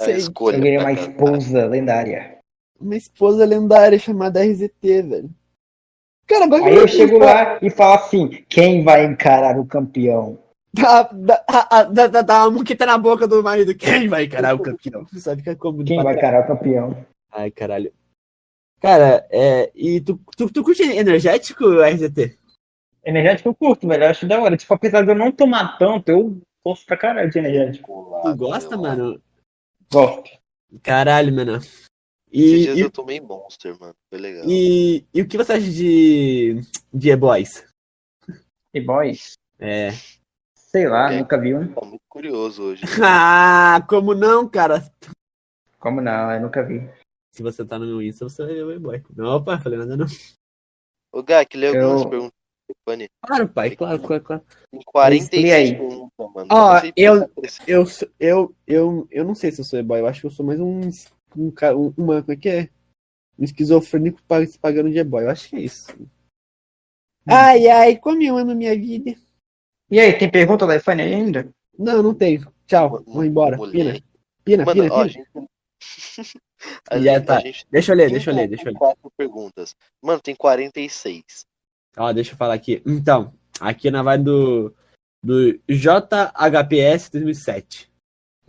a 0.00 0.04
Sei, 0.04 0.16
escolha. 0.16 0.56
Eu 0.56 0.62
queria 0.62 0.80
uma 0.80 0.92
esposa 0.92 1.66
lendária. 1.66 2.38
uma 2.80 2.96
esposa 2.96 3.44
lendária 3.44 3.98
chamada 3.98 4.40
RZT, 4.44 5.02
velho. 5.02 5.30
Cara, 6.28 6.44
agora 6.44 6.62
que 6.62 6.68
Aí 6.68 6.76
eu 6.76 6.86
chego 6.86 7.18
lá 7.18 7.58
e 7.62 7.70
falo 7.70 7.94
assim: 7.94 8.28
quem 8.48 8.84
vai 8.84 9.06
encarar 9.06 9.58
o 9.58 9.64
campeão? 9.64 10.38
Dá, 10.74 11.02
dá, 11.10 12.06
dá, 12.06 12.22
dá 12.22 12.44
uma 12.44 12.58
muqueta 12.58 12.84
na 12.84 12.98
boca 12.98 13.26
do 13.26 13.42
marido. 13.42 13.74
Quem 13.74 14.06
vai 14.06 14.24
encarar 14.24 14.54
o 14.54 14.58
campeão? 14.58 15.06
Sabe 15.16 15.42
que 15.42 15.50
é 15.50 15.54
como 15.54 15.82
Quem 15.82 16.02
vai 16.02 16.14
encarar 16.14 16.44
o 16.44 16.46
campeão? 16.46 17.04
Ai, 17.32 17.50
caralho. 17.50 17.90
Cara, 18.78 19.26
é. 19.30 19.72
E 19.74 20.02
tu, 20.02 20.20
tu, 20.36 20.52
tu 20.52 20.62
curte 20.62 20.82
energético, 20.82 21.64
RZT? 21.80 22.38
Energético 23.02 23.48
eu 23.48 23.54
curto, 23.54 23.88
velho. 23.88 24.04
Eu 24.04 24.10
acho 24.10 24.26
da 24.26 24.38
hora. 24.38 24.56
Tipo, 24.56 24.74
apesar 24.74 25.02
de 25.02 25.10
eu 25.10 25.14
não 25.14 25.32
tomar 25.32 25.78
tanto, 25.78 26.10
eu 26.10 26.38
gosto 26.64 26.84
pra 26.84 26.98
caralho 26.98 27.30
de 27.30 27.38
energético. 27.38 28.20
Tu 28.22 28.36
gosta, 28.36 28.76
mano? 28.76 29.18
Gosto. 29.90 30.30
Caralho, 30.82 31.34
mano. 31.34 31.58
Esses 32.32 32.52
E, 32.52 32.62
dias 32.64 32.78
e, 32.78 32.80
eu 32.80 32.90
tomei 32.90 33.20
Monster, 33.20 33.78
mano. 33.80 33.94
Foi 34.10 34.18
legal. 34.20 34.44
e, 34.48 35.04
e 35.14 35.22
o 35.22 35.28
que 35.28 35.36
você 35.36 35.52
acha 35.54 35.70
de. 35.70 36.60
de 36.92 37.10
E-Boys? 37.10 37.66
E 38.74 38.80
boys? 38.80 39.32
É. 39.58 39.90
Sei 40.54 40.86
lá, 40.86 41.12
É. 41.12 41.18
nunca 41.18 41.40
vi 41.40 41.54
um. 41.54 41.72
Tá 41.72 41.80
muito 41.86 42.02
curioso 42.08 42.62
hoje. 42.62 42.82
Ah, 43.02 43.84
como 43.88 44.14
não, 44.14 44.46
cara? 44.48 44.84
Como 45.78 46.00
não? 46.00 46.30
Eu 46.32 46.40
nunca 46.42 46.62
vi. 46.62 46.88
Se 47.34 47.42
você 47.42 47.64
tá 47.64 47.78
no 47.78 47.86
meu 47.86 48.02
Insta, 48.02 48.28
você 48.28 48.44
vai 48.44 48.54
ver 48.54 48.64
o 48.64 48.72
E-Boy. 48.72 49.02
Não, 49.16 49.36
opa, 49.36 49.58
falei 49.58 49.78
nada 49.78 49.96
não. 49.96 50.06
Ô, 51.12 51.22
Gak, 51.22 51.56
algumas 51.66 52.02
Eu- 52.02 52.08
perguntas 52.10 52.32
do 52.68 52.74
Fanny. 52.86 53.08
Claro, 53.26 53.48
pai, 53.48 53.74
claro, 53.74 54.00
claro, 54.02 54.22
claro. 54.22 54.44
46 54.92 55.50
aí. 55.52 55.70
perguntas, 55.76 56.10
mano. 56.34 56.48
Ó, 56.50 56.80
eu-. 56.94 57.30
Eu, 57.66 57.86
sou- 57.86 58.08
eu, 58.20 58.54
eu, 58.66 59.08
eu 59.10 59.24
não 59.24 59.34
sei 59.34 59.50
se 59.50 59.60
eu 59.60 59.64
sou 59.64 59.78
E-Boy, 59.78 60.00
eu 60.00 60.06
acho 60.06 60.20
que 60.20 60.26
eu 60.26 60.30
sou 60.30 60.44
mais 60.44 60.60
um. 60.60 60.80
Um, 61.36 61.52
um 61.76 61.94
uma. 61.96 62.22
Como 62.22 62.32
é 62.32 62.36
que 62.36 62.48
é? 62.48 62.68
Um 63.38 63.44
esquizofrênico 63.44 64.20
se 64.48 64.58
pagando 64.58 64.90
de 64.90 64.98
E-Boy, 64.98 65.24
eu 65.24 65.30
acho 65.30 65.48
que 65.48 65.56
é 65.56 65.60
isso. 65.60 65.86
Ai, 67.26 67.68
ai, 67.68 67.96
como 67.96 68.22
eu 68.22 68.36
amo 68.36 68.54
minha 68.54 68.74
vida. 68.74 69.14
E 69.90 70.00
aí, 70.00 70.12
tem 70.18 70.30
pergunta 70.30 70.66
da 70.66 70.76
iPhone 70.76 71.00
ainda? 71.02 71.48
Não, 71.78 72.02
não 72.02 72.14
tenho. 72.14 72.52
Tchau, 72.66 73.02
vou 73.06 73.24
embora. 73.24 73.56
Pina, 73.70 74.00
pina, 74.44 74.64
Mano, 74.64 74.82
pina, 74.82 74.94
ó, 74.94 75.04
pina. 75.06 75.08
gente... 75.08 75.28
Já 76.90 76.98
gente- 77.14 77.26
tá. 77.26 77.40
gente 77.40 77.66
Deixa 77.70 77.92
eu 77.92 77.96
ler, 77.96 78.04
tem 78.06 78.12
deixa 78.14 78.30
eu 78.30 78.34
ler, 78.34 78.48
deixa 78.48 78.64
eu 78.68 78.72
ler. 78.72 78.78
quatro 78.78 79.12
perguntas. 79.16 79.76
Mano, 80.02 80.20
tem 80.20 80.34
46. 80.34 81.22
Ó, 81.96 82.12
deixa 82.12 82.32
eu 82.32 82.36
falar 82.36 82.54
aqui. 82.54 82.82
Então, 82.84 83.32
aqui 83.60 83.90
na 83.90 84.02
vai 84.02 84.18
do, 84.18 84.74
do 85.22 85.52
JHPS 85.68 87.10
2007. 87.10 87.87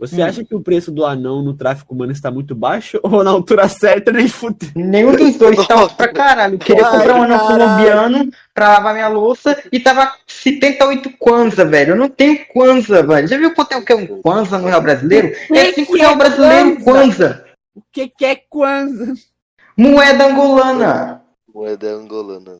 Você 0.00 0.20
Hum. 0.20 0.24
acha 0.24 0.42
que 0.42 0.54
o 0.54 0.62
preço 0.62 0.90
do 0.90 1.04
anão 1.04 1.42
no 1.42 1.52
tráfico 1.54 1.94
humano 1.94 2.10
está 2.10 2.30
muito 2.30 2.54
baixo 2.54 2.98
ou 3.04 3.22
na 3.22 3.30
altura 3.30 3.68
certa 3.68 4.10
nem 4.10 4.26
fudeu? 4.26 4.70
Nenhum 4.74 5.14
dos 5.14 5.36
dois 5.36 5.66
tá 5.66 5.74
alto 5.78 5.94
pra 5.94 6.08
caralho. 6.08 6.54
Eu 6.54 6.58
queria 6.58 6.86
Ai, 6.86 6.90
comprar 6.96 7.16
um 7.16 7.22
anão 7.22 7.38
caralho. 7.38 7.58
colombiano 7.60 8.30
pra 8.54 8.68
lavar 8.70 8.94
minha 8.94 9.08
louça 9.08 9.62
e 9.70 9.78
tava 9.78 10.10
78 10.26 11.10
kwanza, 11.18 11.64
velho. 11.66 11.90
Eu 11.92 11.96
não 11.96 12.08
tenho 12.08 12.44
kwanza, 12.46 13.02
velho. 13.02 13.28
Já 13.28 13.36
viu 13.36 13.54
quanto 13.54 13.72
é 13.72 13.76
o 13.76 13.84
que 13.84 13.92
é 13.92 13.96
um 13.96 14.06
kwanza 14.22 14.58
no 14.58 14.68
real 14.68 14.80
brasileiro? 14.80 15.28
É 15.52 15.72
5 15.72 15.94
real 15.94 16.16
brasileiro 16.16 16.80
kwanza. 16.82 17.44
O 17.76 17.82
que, 17.92 18.08
que 18.08 18.24
é 18.24 18.36
Kwanzaa? 18.48 19.14
Moeda 19.76 20.26
angolana. 20.26 21.22
Moeda 21.54 21.88
angolana. 21.92 22.56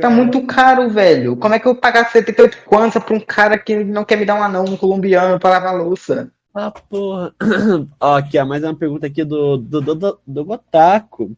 Tá 0.00 0.10
muito 0.10 0.44
caro, 0.46 0.90
velho. 0.90 1.36
Como 1.36 1.54
é 1.54 1.58
que 1.58 1.66
eu 1.66 1.72
vou 1.72 1.80
pagar 1.80 2.10
78 2.10 2.64
kwanza 2.64 3.00
pra 3.00 3.14
um 3.14 3.20
cara 3.20 3.58
que 3.58 3.82
não 3.84 4.04
quer 4.04 4.16
me 4.16 4.24
dar 4.26 4.34
um 4.34 4.42
anão 4.42 4.64
um 4.64 4.76
colombiano 4.76 5.38
pra 5.40 5.50
lavar 5.50 5.74
a 5.74 5.78
louça? 5.78 6.30
Ah, 6.54 6.70
porra. 6.70 7.34
Ó, 8.00 8.16
aqui, 8.16 8.38
ó, 8.38 8.46
mais 8.46 8.62
uma 8.62 8.74
pergunta 8.74 9.06
aqui 9.06 9.24
do, 9.24 9.56
do, 9.58 9.80
do, 9.80 9.94
do, 9.94 10.18
do 10.26 10.44
Gotaku. 10.44 11.32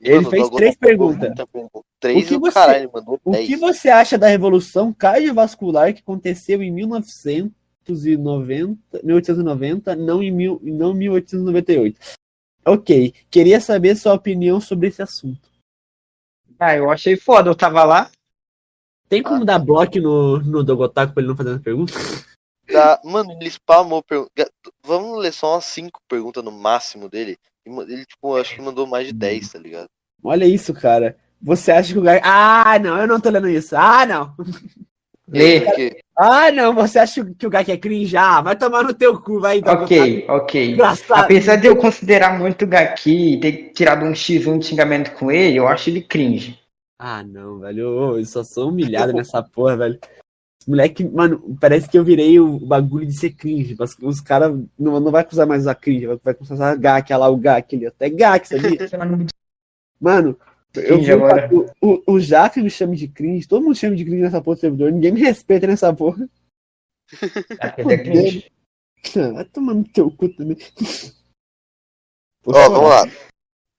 Ele 0.00 0.16
Mano, 0.16 0.30
fez 0.30 0.48
três 0.50 0.76
perguntas. 0.76 1.34
pergunta. 1.34 1.80
Três 2.00 2.24
O 2.24 2.28
que 2.28 2.34
e 2.34 2.38
você- 2.38 2.54
caralho, 2.54 2.90
O 3.24 3.30
10. 3.32 3.46
que 3.46 3.56
você 3.56 3.88
acha 3.88 4.16
da 4.16 4.28
revolução 4.28 4.92
cardiovascular 4.92 5.92
que 5.92 6.00
aconteceu 6.00 6.62
em 6.62 6.70
1990, 6.70 9.00
1890, 9.02 9.96
não 9.96 10.22
em, 10.22 10.30
mil, 10.30 10.60
não 10.62 10.92
em 10.92 10.98
1898? 10.98 11.98
Ok, 12.64 13.12
queria 13.30 13.60
saber 13.60 13.96
sua 13.96 14.14
opinião 14.14 14.60
sobre 14.60 14.88
esse 14.88 15.02
assunto. 15.02 15.47
Ah, 16.58 16.76
eu 16.76 16.90
achei 16.90 17.16
foda. 17.16 17.50
Eu 17.50 17.54
tava 17.54 17.84
lá. 17.84 18.10
Tem 19.08 19.22
como 19.22 19.44
dar 19.44 19.58
bloco 19.58 19.98
no, 19.98 20.38
no 20.40 20.64
Dogotaku 20.64 21.14
pra 21.14 21.22
ele 21.22 21.28
não 21.28 21.36
fazer 21.36 21.54
as 21.54 21.62
perguntas? 21.62 22.26
Tá, 22.70 23.00
Mano, 23.02 23.32
ele 23.32 23.48
spamou 23.48 24.02
pergunta. 24.02 24.30
Vamos 24.84 25.18
ler 25.18 25.32
só 25.32 25.54
umas 25.54 25.64
5 25.64 26.00
perguntas 26.06 26.44
no 26.44 26.52
máximo 26.52 27.08
dele. 27.08 27.38
Ele, 27.64 28.04
tipo, 28.04 28.36
acho 28.36 28.54
que 28.54 28.60
mandou 28.60 28.86
mais 28.86 29.06
de 29.06 29.12
10, 29.12 29.52
tá 29.52 29.58
ligado? 29.58 29.88
Olha 30.22 30.44
isso, 30.44 30.74
cara. 30.74 31.16
Você 31.40 31.70
acha 31.70 31.92
que 31.92 31.98
o 31.98 32.02
Gak. 32.02 32.20
Ah, 32.24 32.78
não, 32.78 32.98
eu 32.98 33.06
não 33.06 33.20
tô 33.20 33.30
lendo 33.30 33.48
isso. 33.48 33.76
Ah, 33.76 34.04
não. 34.04 34.34
Lê. 35.30 35.60
Porque, 35.60 35.98
Ah, 36.16 36.50
não, 36.50 36.74
você 36.74 36.98
acha 36.98 37.24
que 37.24 37.46
o 37.46 37.50
Gak 37.50 37.70
é 37.70 37.76
cringe? 37.76 38.16
Ah, 38.16 38.40
vai 38.40 38.56
tomar 38.56 38.82
no 38.82 38.94
teu 38.94 39.20
cu, 39.20 39.40
vai. 39.40 39.60
Dogotaku. 39.60 39.84
Ok, 39.84 40.26
ok. 40.28 40.72
Engraçado. 40.72 41.24
Apesar 41.24 41.56
de 41.56 41.68
eu 41.68 41.76
considerar 41.76 42.38
muito 42.38 42.64
o 42.64 42.68
Gaki 42.68 43.34
e 43.34 43.40
ter 43.40 43.52
tirado 43.72 44.04
um 44.04 44.12
X1 44.12 44.58
de 44.58 44.66
xingamento 44.66 45.12
com 45.12 45.30
ele, 45.30 45.58
eu 45.58 45.68
acho 45.68 45.90
ele 45.90 46.02
cringe. 46.02 46.58
Ah, 46.98 47.22
não, 47.22 47.60
velho. 47.60 48.16
Eu, 48.16 48.24
só 48.24 48.42
sou 48.42 48.70
humilhado 48.70 49.12
nessa 49.12 49.42
porra, 49.42 49.76
velho. 49.76 49.98
Moleque, 50.66 51.04
mano, 51.04 51.56
parece 51.60 51.88
que 51.88 51.96
eu 51.96 52.04
virei 52.04 52.40
o 52.40 52.58
bagulho 52.58 53.06
de 53.06 53.16
ser 53.16 53.30
cringe. 53.30 53.76
Mas 53.78 53.96
os 54.02 54.20
caras 54.20 54.52
não, 54.78 54.98
não 54.98 55.12
vai 55.12 55.26
usar 55.30 55.46
mais 55.46 55.62
usar 55.62 55.74
cringe, 55.76 56.06
vai, 56.06 56.18
vai 56.22 56.34
começar 56.34 56.54
a 56.54 56.56
usar 56.56 56.76
gak, 56.76 57.12
olha 57.12 57.18
lá 57.20 57.28
o 57.28 57.36
gak 57.36 57.76
ali. 57.76 57.86
Até 57.86 58.10
gak, 58.10 58.48
sabia? 58.48 58.78
Mano, 60.00 60.38
eu 60.78 61.00
vi 61.00 61.12
agora. 61.12 61.48
o, 61.52 61.66
o, 61.80 62.14
o 62.14 62.20
Jack 62.20 62.60
me 62.60 62.70
chama 62.70 62.94
de 62.94 63.08
cringe, 63.08 63.46
todo 63.46 63.62
mundo 63.62 63.76
chama 63.76 63.96
de 63.96 64.04
cringe 64.04 64.22
nessa 64.22 64.42
porra 64.42 64.56
do 64.56 64.60
servidor, 64.60 64.92
ninguém 64.92 65.12
me 65.12 65.20
respeita 65.20 65.66
nessa 65.66 65.92
porra. 65.94 66.28
Ele 67.78 67.92
é 67.92 67.98
cringe. 67.98 68.52
Vai 69.34 69.44
tomar 69.44 69.74
no 69.74 69.84
teu 69.84 70.10
cu 70.10 70.28
também. 70.28 70.56
ó, 72.46 72.68
vamos 72.68 72.90
lá. 72.90 73.04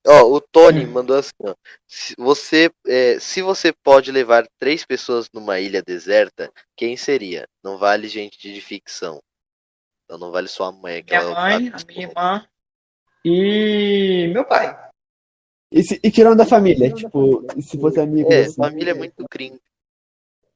Ó, 0.08 0.24
o 0.34 0.42
Tony 0.42 0.86
mandou 0.86 1.18
assim, 1.18 1.34
ó. 1.44 1.54
Se 1.86 2.16
você, 2.18 2.72
é, 2.88 3.20
se 3.20 3.42
você 3.42 3.74
pode 3.74 4.12
levar 4.12 4.48
três 4.58 4.86
pessoas 4.86 5.30
numa 5.34 5.60
ilha 5.60 5.84
deserta, 5.84 6.52
quem 6.76 6.96
seria? 6.96 7.48
Não 7.64 7.78
vale 7.78 8.08
gente 8.08 8.40
de 8.40 8.62
ficção. 8.62 9.22
Então 10.06 10.18
não 10.18 10.32
vale 10.32 10.48
sua 10.48 10.72
mãe. 10.72 11.04
que 11.04 11.16
Minha 11.16 11.30
mãe, 11.30 11.72
a 11.74 11.86
minha 11.86 12.08
irmã 12.08 12.48
e 13.24 14.32
meu 14.34 14.46
pai. 14.46 14.89
E, 15.72 15.84
se, 15.84 16.00
e 16.04 16.12
tirando 16.12 16.38
da 16.38 16.46
família, 16.46 16.92
tipo, 16.92 17.46
e 17.56 17.62
se 17.62 17.80
fosse 17.80 18.00
amigo 18.00 18.32
É, 18.32 18.42
assim? 18.42 18.56
família 18.56 18.92
é 18.92 18.94
muito 18.96 19.24
cringe. 19.30 19.62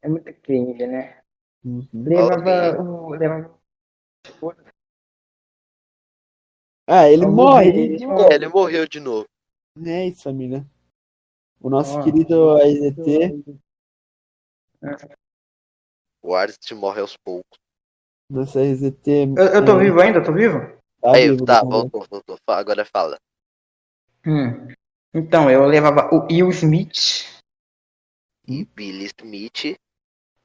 É 0.02 0.10
muito 0.10 0.34
cringe, 0.42 0.88
né? 0.88 1.22
Uhum. 1.64 1.88
Levava 1.94 2.82
o. 2.82 3.10
Levava... 3.12 3.60
Ah, 6.88 7.10
ele 7.10 7.26
morre. 7.26 7.72
ver. 7.72 8.02
É, 8.32 8.36
ele 8.36 8.48
morreu 8.48 8.88
de 8.88 9.00
novo. 9.00 9.26
É 9.86 10.08
isso, 10.08 10.24
família. 10.24 10.66
O 11.62 11.70
nosso 11.70 11.98
Ó. 11.98 12.04
querido 12.04 12.58
AZT, 12.58 13.56
O 16.22 16.36
Art 16.36 16.72
morre 16.72 17.02
aos 17.02 17.16
poucos. 17.18 17.58
nosso 18.30 18.60
RZT. 18.60 19.10
Eu, 19.38 19.46
eu 19.46 19.66
tô 19.66 19.78
vivo 19.78 20.02
ainda? 20.02 20.24
Tô 20.24 20.34
vivo? 20.34 20.60
Tá 21.02 21.14
Aí, 21.14 21.30
vivo, 21.30 21.46
tá, 21.46 21.60
tá 21.62 21.66
voltou, 21.66 22.06
voltou. 22.10 22.38
Agora 22.48 22.86
fala. 22.86 23.18
Hum. 24.26 24.68
Então, 25.14 25.50
eu 25.50 25.66
levava 25.66 26.10
o 26.14 26.26
Will 26.26 26.50
Smith. 26.50 27.26
E 28.48 28.66
Billy 28.66 29.06
Smith. 29.06 29.78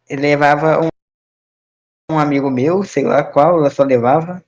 Eu 0.08 0.18
levava 0.20 0.80
um, 0.84 0.88
um 2.10 2.18
amigo 2.18 2.50
meu, 2.50 2.84
sei 2.84 3.04
lá 3.04 3.24
qual, 3.24 3.64
eu 3.64 3.70
só 3.70 3.82
levava. 3.82 4.44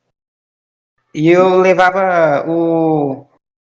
E 1.15 1.29
eu 1.29 1.57
levava 1.61 2.49
o. 2.49 3.27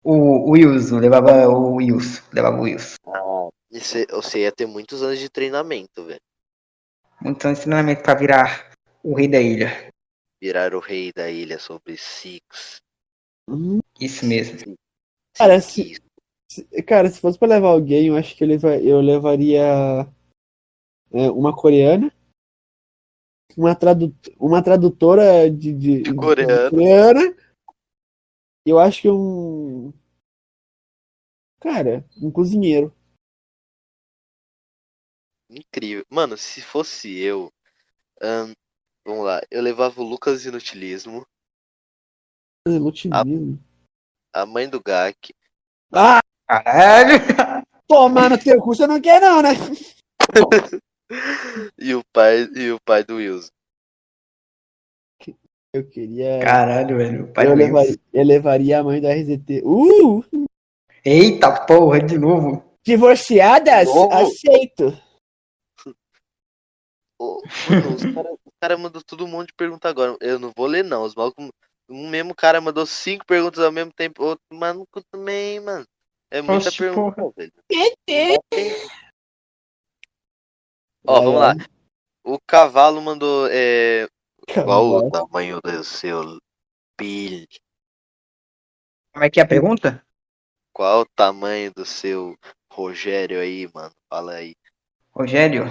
O 0.04 0.52
Wilson, 0.52 1.00
levava 1.00 1.50
o 1.50 1.76
Wilson, 1.76 2.24
levava 2.32 2.56
o 2.58 2.62
Wilson. 2.62 2.96
Ah, 3.08 3.50
Você, 3.70 4.06
você 4.06 4.40
ia 4.44 4.52
ter 4.54 4.66
muitos 4.66 5.04
anos 5.04 5.20
de 5.20 5.30
treinamento, 5.30 6.06
velho. 6.06 6.22
Muito 7.20 7.46
ensinamento 7.46 8.04
pra 8.04 8.16
virar 8.16 8.72
o 9.04 9.14
rei 9.14 9.28
da 9.28 9.42
ilha. 9.42 9.92
Virar 10.42 10.74
o 10.74 10.80
rei 10.80 11.12
da 11.14 11.30
ilha 11.30 11.60
sobre 11.60 11.98
Six. 11.98 12.78
Isso 14.00 14.26
mesmo. 14.26 14.60
Se- 14.60 16.00
cara, 16.86 17.10
se 17.10 17.20
fosse 17.20 17.38
pra 17.38 17.48
levar 17.48 17.70
alguém, 17.70 18.08
eu 18.08 18.16
acho 18.16 18.36
que 18.36 18.44
eu, 18.44 18.50
eu 18.82 19.02
levaria 19.02 19.62
é, 21.12 21.32
uma 21.32 21.56
coreana, 21.56 22.12
uma, 23.56 23.76
tradu- 23.76 24.16
uma 24.40 24.64
tradutora 24.64 25.50
de, 25.50 25.74
de, 25.74 26.02
de 26.04 26.16
Coreana. 26.16 26.70
coreana. 26.70 27.38
Eu 28.66 28.80
acho 28.80 29.02
que 29.02 29.10
um. 29.10 29.94
Cara, 31.60 32.06
um 32.22 32.30
cozinheiro. 32.30 32.94
Incrível. 35.50 36.06
Mano, 36.10 36.38
se 36.38 36.62
fosse 36.62 37.18
eu. 37.18 37.52
vamos 39.06 39.26
lá. 39.26 39.42
Eu 39.50 39.62
levava 39.62 40.02
o 40.02 40.04
Lucas 40.04 40.46
Inutilismo, 40.46 41.26
Inutilismo. 42.68 43.58
a 44.34 44.46
mãe 44.46 44.70
do 44.70 44.82
Gak. 44.82 45.34
Ah, 45.94 46.20
Caralho! 46.48 47.20
tomar 47.88 48.30
no 48.30 48.38
teu 48.38 48.60
cu, 48.62 48.76
você 48.76 48.86
não 48.86 49.00
quer 49.02 49.22
não, 49.22 49.42
né? 49.42 49.50
E 51.80 51.96
o 51.96 52.04
pai, 52.12 52.50
e 52.54 52.70
o 52.70 52.78
pai 52.82 53.02
do 53.02 53.16
Wilson. 53.16 53.50
Eu 55.72 55.88
queria. 55.88 56.40
Caralho, 56.40 56.98
velho. 56.98 57.32
Pai 57.32 57.46
eu, 57.46 57.52
do 57.52 57.56
levaria, 57.56 57.92
Wilson. 57.92 58.02
eu 58.12 58.26
levaria 58.26 58.80
a 58.80 58.84
mãe 58.84 59.00
da 59.00 59.14
RZT. 59.14 59.62
Uh! 59.64 60.22
Eita 61.06 61.66
porra, 61.66 62.02
de 62.02 62.18
novo. 62.18 62.62
Divorciadas? 62.86 63.88
Novo? 63.88 64.14
Aceito. 64.14 65.02
Ô, 67.18 67.42
mano, 67.70 67.96
os 67.96 68.14
caras 68.14 68.38
cara 68.60 68.78
mandou 68.78 69.02
todo 69.04 69.28
mundo 69.28 69.48
de 69.48 69.54
pergunta 69.54 69.88
agora. 69.88 70.18
Eu 70.20 70.40
não 70.40 70.52
vou 70.56 70.68
ler, 70.68 70.84
não. 70.84 71.04
Os 71.04 71.16
malucos. 71.16 71.50
Um 71.90 72.10
mesmo 72.10 72.36
cara 72.36 72.60
mandou 72.60 72.86
cinco 72.86 73.26
perguntas 73.26 73.64
ao 73.64 73.72
mesmo 73.72 73.94
tempo. 73.94 74.24
Outro 74.24 74.44
maluco 74.52 75.02
também, 75.10 75.60
mano. 75.62 75.86
É 76.30 76.42
muita 76.42 76.68
Oxe, 76.68 76.78
pergunta, 76.78 77.22
velho. 77.36 77.54
Deus. 78.06 78.40
Ó, 81.06 81.22
vamos 81.22 81.40
lá. 81.40 81.56
O 82.24 82.38
cavalo 82.46 83.02
mandou. 83.02 83.48
É, 83.50 84.08
qual 84.54 84.86
o 84.88 85.12
tamanho 85.12 85.60
do 85.62 85.84
seu 85.84 86.38
Bill? 87.00 87.48
Como 89.14 89.24
é 89.24 89.30
que 89.30 89.40
é 89.40 89.44
a 89.44 89.48
pergunta? 89.48 90.04
Qual 90.74 91.02
o 91.02 91.06
tamanho 91.16 91.72
do 91.74 91.86
seu 91.86 92.38
Rogério 92.72 93.40
aí, 93.40 93.70
mano? 93.74 93.94
Fala 94.10 94.34
aí. 94.34 94.54
Rogério, 95.12 95.66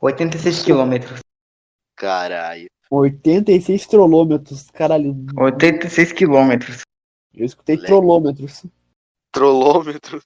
86 0.00 0.64
quilômetros. 0.64 1.20
Caralho. 1.94 2.68
86 2.90 3.86
trolômetros. 3.86 4.70
Caralho, 4.70 5.14
86 5.36 6.12
quilômetros. 6.12 6.82
eu 7.34 7.44
escutei 7.44 7.76
Legal. 7.76 7.88
trolômetros. 7.88 8.64
Trollômetros. 9.38 10.24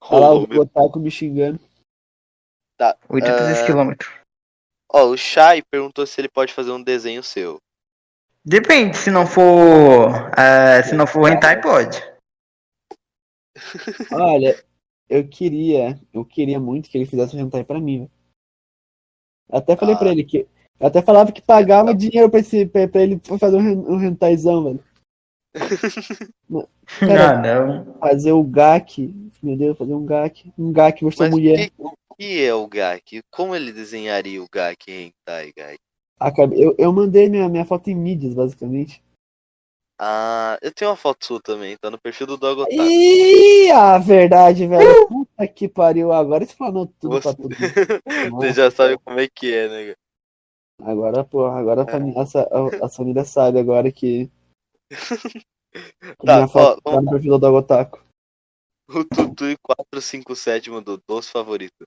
Olha 0.00 0.20
lá 0.20 0.32
o. 0.34 0.60
Otaku 0.60 0.98
me 0.98 1.10
xingando. 1.10 1.60
86 3.08 3.60
Ah. 3.60 3.66
quilômetros. 3.66 4.10
Ó, 4.90 5.06
o 5.10 5.16
Shai 5.16 5.62
perguntou 5.62 6.06
se 6.06 6.20
ele 6.20 6.28
pode 6.28 6.54
fazer 6.54 6.70
um 6.70 6.82
desenho 6.82 7.22
seu. 7.22 7.58
Depende, 8.44 8.96
se 8.96 9.10
não 9.10 9.26
for. 9.26 10.10
ah, 10.36 10.82
se 10.82 10.94
não 10.94 11.06
for 11.06 11.28
hentai, 11.30 11.60
pode. 11.60 11.98
Olha, 14.12 14.64
eu 15.08 15.28
queria, 15.28 16.00
eu 16.14 16.24
queria 16.24 16.58
muito 16.60 16.88
que 16.88 16.96
ele 16.96 17.04
fizesse 17.06 17.36
um 17.36 17.40
hentai 17.40 17.64
pra 17.64 17.80
mim, 17.80 17.98
velho. 17.98 18.10
Até 19.50 19.76
falei 19.76 19.94
Ah. 19.94 19.98
pra 19.98 20.10
ele 20.10 20.24
que. 20.24 20.46
Eu 20.80 20.86
até 20.86 21.02
falava 21.02 21.32
que 21.32 21.42
pagava 21.42 21.92
dinheiro 21.92 22.30
pra, 22.30 22.38
esse, 22.38 22.64
pra, 22.64 22.86
pra 22.86 23.02
ele 23.02 23.20
fazer 23.38 23.56
um, 23.56 23.94
um 23.96 24.02
hentaizão, 24.04 24.62
velho. 24.64 24.84
Cara, 27.00 27.30
Ah, 27.30 27.42
não. 27.42 27.94
fazer 27.98 28.32
o 28.32 28.42
GAC. 28.42 29.14
Meu 29.42 29.56
Deus, 29.56 29.76
fazer 29.78 29.94
um 29.94 30.04
GAC. 30.04 30.52
Um 30.58 30.72
GAC 30.72 31.04
versão 31.04 31.26
Mas 31.26 31.34
o 31.34 31.36
mulher. 31.36 31.70
que, 31.70 31.74
o 31.78 31.92
que 32.16 32.44
é 32.44 32.54
o 32.54 32.66
Gak? 32.66 33.20
Como 33.30 33.54
ele 33.54 33.72
desenharia 33.72 34.42
o 34.42 34.48
Gak 34.50 34.90
em 34.90 35.12
Hentai, 35.12 35.52
Gak? 35.56 35.76
Acabei- 36.18 36.64
Eu, 36.64 36.74
eu 36.76 36.92
mandei 36.92 37.28
minha, 37.28 37.48
minha 37.48 37.64
foto 37.64 37.88
em 37.88 37.94
mídias, 37.94 38.34
basicamente. 38.34 39.00
Ah, 40.00 40.58
eu 40.62 40.72
tenho 40.72 40.90
uma 40.90 40.96
foto 40.96 41.24
sua 41.24 41.40
também, 41.40 41.76
tá 41.76 41.90
no 41.90 41.98
perfil 42.00 42.26
do 42.26 42.36
Dogotaku. 42.36 42.72
Ih, 42.82 43.70
a 43.70 43.98
verdade, 43.98 44.66
velho. 44.66 45.08
Puta 45.08 45.46
que 45.48 45.68
pariu. 45.68 46.12
Agora 46.12 46.42
explanou 46.44 46.86
tudo 47.00 47.20
pra 47.20 47.30
Você- 47.32 47.36
tudo. 47.36 47.54
Você 48.34 48.52
já 48.52 48.70
sabe 48.70 48.96
como 49.04 49.18
é 49.20 49.28
que 49.28 49.52
é, 49.54 49.68
né? 49.68 49.94
Agora, 50.82 51.24
porra, 51.24 51.58
agora 51.58 51.82
a, 51.82 51.84
É. 51.84 51.90
família, 51.90 52.20
a, 52.22 52.86
a 52.86 52.88
família 52.88 53.24
sabe 53.24 53.58
agora 53.58 53.90
que. 53.92 54.30
Tá, 56.24 56.46
ó, 56.54 56.80
tá 56.80 57.00
no 57.00 57.10
perfil 57.10 57.32
do 57.32 57.38
Dogotaku. 57.38 58.00
O 58.88 59.04
Tutui457 59.04 60.70
mandou 60.70 60.98
doce 61.06 61.30
favorito. 61.30 61.84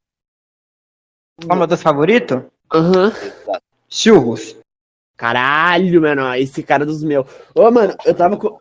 Qual 1.39 1.51
é 1.51 1.53
o 1.53 1.57
meu 1.57 1.67
doce 1.67 1.83
favorito? 1.83 2.51
Aham. 2.71 3.07
Exato. 3.07 3.63
Churros. 3.89 4.55
Caralho, 5.17 6.01
mano, 6.01 6.33
esse 6.35 6.63
cara 6.63 6.85
dos 6.85 7.03
meus. 7.03 7.27
Ô, 7.53 7.69
mano, 7.71 7.95
eu 8.05 8.15
tava 8.15 8.37
com. 8.37 8.59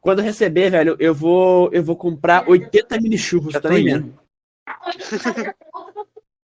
Quando 0.00 0.20
eu 0.20 0.24
receber, 0.24 0.70
velho, 0.70 0.96
eu 1.00 1.14
vou, 1.14 1.68
eu 1.72 1.82
vou 1.82 1.96
comprar 1.96 2.48
80 2.48 3.00
mini 3.00 3.18
churros, 3.18 3.54
Já 3.54 3.60
tá 3.60 3.68
tô 3.68 3.74
nem 3.74 3.88
indo. 3.88 4.00
vendo? 4.02 4.18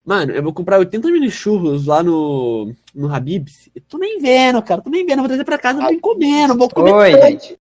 Mano, 0.04 0.32
eu 0.32 0.42
vou 0.42 0.52
comprar 0.52 0.78
80 0.78 1.10
mini 1.10 1.28
churros 1.30 1.86
lá 1.86 2.00
no, 2.00 2.72
no 2.94 3.12
Habibs. 3.12 3.68
Eu 3.74 3.82
tô 3.88 3.98
nem 3.98 4.20
vendo, 4.20 4.62
cara, 4.62 4.80
tô 4.80 4.88
nem 4.88 5.04
vendo. 5.04 5.18
Vou 5.18 5.26
trazer 5.26 5.42
pra 5.44 5.58
casa, 5.58 5.80
vou 5.80 6.00
comendo, 6.00 6.56
vou 6.56 6.70
comer. 6.70 6.92
Oi, 6.92 7.12
gente. 7.22 7.58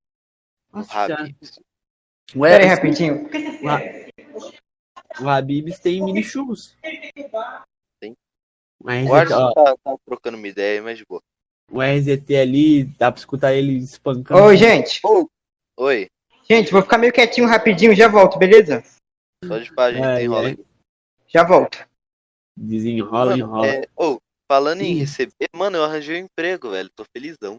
Nossa, 0.75 1.07
já. 1.07 1.15
Habibs. 1.19 1.59
Ué, 2.35 2.49
Pera 2.49 2.63
aí, 2.63 2.69
esse- 2.71 2.75
rapidinho. 2.75 3.29
O 5.21 5.29
Habibs 5.29 5.79
tem 5.79 6.03
mini 6.03 6.23
churros. 6.23 6.75
Tem. 8.01 8.13
O 8.83 8.89
RZT, 8.89 9.09
O 9.09 9.13
Arson 9.13 9.35
ó, 9.35 9.53
tá, 9.53 9.75
tá 9.83 9.95
trocando 10.05 10.37
uma 10.37 10.47
ideia, 10.47 10.81
mas 10.81 10.97
de 10.97 11.05
boa. 11.05 11.21
o 11.71 11.81
RZT 11.81 12.35
ali, 12.35 12.83
dá 12.83 13.11
pra 13.11 13.19
escutar 13.19 13.53
ele 13.53 13.77
espancando. 13.77 14.41
Oi, 14.43 14.57
gente. 14.57 14.99
Oi, 15.77 16.07
Gente, 16.47 16.71
vou 16.71 16.81
ficar 16.83 16.99
meio 16.99 17.11
quietinho 17.11 17.47
rapidinho, 17.47 17.95
já 17.95 18.07
volto, 18.07 18.37
beleza? 18.37 18.83
pode 19.47 19.73
parar, 19.73 19.89
a 19.89 19.93
gente 19.93 20.05
É, 20.21 20.23
enrola 20.25 20.51
é. 20.51 20.57
Já 21.27 21.43
volto. 21.43 21.87
Desenrola, 22.55 23.31
Mano, 23.31 23.43
enrola. 23.43 23.67
é, 23.67 23.87
ô, 23.95 24.19
falando 24.49 24.81
em 24.81 24.93
receber, 24.93 25.49
mano, 25.55 25.77
eu 25.77 25.83
arranjei 25.83 26.21
um 26.21 26.25
emprego, 26.25 26.69
velho. 26.69 26.89
Tô 26.95 27.03
felizão. 27.15 27.57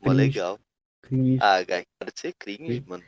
Mó 0.00 0.12
Cringe. 0.12 0.16
legal. 0.38 0.58
Cringe. 1.02 1.38
Ah, 1.40 1.62
Gak, 1.62 1.86
para 1.98 2.12
de 2.12 2.20
ser 2.20 2.32
cringe, 2.34 2.82
mano. 2.86 3.04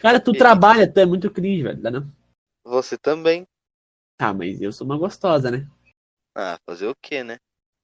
Cara, 0.00 0.20
tu 0.20 0.32
feliz. 0.32 0.38
trabalha, 0.38 0.90
tu 0.92 0.98
é 1.00 1.06
muito 1.06 1.30
cringe, 1.30 1.62
velho. 1.62 1.80
Dá 1.80 1.90
não? 1.90 2.12
Você 2.64 2.96
também. 2.98 3.46
Ah, 4.18 4.34
mas 4.34 4.60
eu 4.60 4.72
sou 4.72 4.86
uma 4.86 4.98
gostosa, 4.98 5.50
né? 5.50 5.66
Ah, 6.34 6.58
fazer 6.66 6.86
o 6.86 6.94
quê, 7.02 7.24
né? 7.24 7.38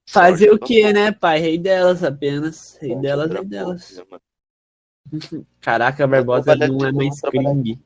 Fazer 0.08 0.48
Sorte 0.50 0.64
o 0.64 0.66
quê, 0.66 0.92
né, 0.92 1.10
pai? 1.10 1.40
Rei 1.40 1.58
delas 1.58 2.04
apenas. 2.04 2.76
Rei 2.80 2.90
Sorte 2.90 3.02
delas, 3.02 3.30
rei 3.32 3.44
delas. 3.44 3.90
poucos, 3.96 4.10
né? 4.12 4.18
Caraca, 5.60 6.04
a 6.04 6.06
Barbosa 6.06 6.54
não 6.56 6.86
é 6.86 6.92
mais 6.92 7.20
cringe. 7.20 7.80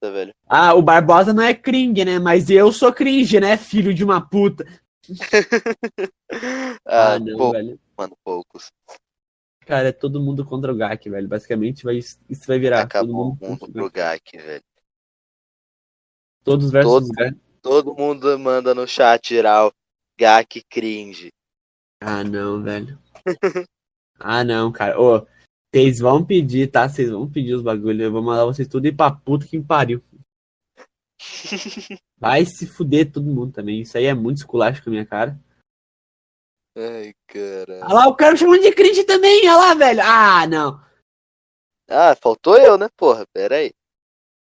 Tá, 0.00 0.10
velho. 0.10 0.32
Ah, 0.48 0.74
o 0.74 0.82
Barbosa 0.82 1.32
não 1.32 1.42
é 1.42 1.54
cringe, 1.54 2.04
né? 2.04 2.18
Mas 2.18 2.50
eu 2.50 2.70
sou 2.72 2.92
cringe, 2.92 3.40
né, 3.40 3.56
filho 3.56 3.92
de 3.92 4.04
uma 4.04 4.20
puta? 4.20 4.64
Ah, 6.86 7.14
Ah, 7.14 7.18
não, 7.18 7.50
velho. 7.52 7.80
mano, 7.96 8.16
poucos. 8.24 8.70
Cara, 9.66 9.88
é 9.88 9.92
todo 9.92 10.20
mundo 10.22 10.44
contra 10.44 10.72
o 10.72 10.76
Gak, 10.76 11.10
velho. 11.10 11.26
Basicamente, 11.26 11.82
vai, 11.82 11.96
isso 11.96 12.46
vai 12.46 12.56
virar. 12.56 12.86
todo 12.86 12.86
Acabou 12.86 13.14
mundo 13.14 13.38
o 13.42 13.46
mundo 13.48 13.58
contra 13.58 13.68
o 13.68 13.72
pro. 13.72 13.90
Gak, 13.90 14.38
velho. 14.38 14.64
Todos 16.44 16.70
versus 16.70 16.92
Todo- 16.92 17.08
Gak. 17.08 17.36
Todo 17.60 17.94
mundo 17.96 18.38
manda 18.38 18.72
no 18.72 18.86
chat 18.86 19.28
geral. 19.28 19.72
Gak 20.16 20.62
cringe. 20.70 21.32
Ah, 22.00 22.22
não, 22.22 22.62
velho. 22.62 22.96
ah, 24.20 24.44
não, 24.44 24.70
cara. 24.70 25.00
Ô, 25.00 25.26
vocês 25.74 25.98
vão 25.98 26.24
pedir, 26.24 26.70
tá? 26.70 26.88
Vocês 26.88 27.10
vão 27.10 27.28
pedir 27.28 27.54
os 27.54 27.62
bagulhos. 27.62 28.04
Eu 28.04 28.12
vou 28.12 28.22
mandar 28.22 28.44
vocês 28.44 28.68
tudo 28.68 28.86
ir 28.86 28.96
pra 28.96 29.10
puta 29.10 29.48
que 29.48 29.58
me 29.58 29.64
pariu. 29.64 30.00
Vai 32.16 32.44
se 32.44 32.68
fuder 32.68 33.10
todo 33.10 33.26
mundo 33.26 33.52
também. 33.52 33.80
Isso 33.80 33.98
aí 33.98 34.04
é 34.04 34.14
muito 34.14 34.38
esculacho 34.38 34.80
com 34.80 34.90
a 34.90 34.92
minha 34.92 35.04
cara. 35.04 35.36
Ai, 36.76 37.14
caralho. 37.26 37.84
Olha 37.84 37.94
lá, 37.94 38.08
o 38.08 38.14
cara 38.14 38.32
me 38.32 38.38
chamando 38.38 38.60
de 38.62 38.72
cringe 38.72 39.04
também. 39.04 39.40
Olha 39.48 39.56
lá, 39.56 39.74
velho. 39.74 40.00
Ah, 40.02 40.46
não. 40.46 40.80
Ah, 41.88 42.14
faltou 42.20 42.58
eu, 42.58 42.76
né, 42.76 42.88
porra? 42.96 43.24
Pera 43.32 43.56
aí. 43.56 43.72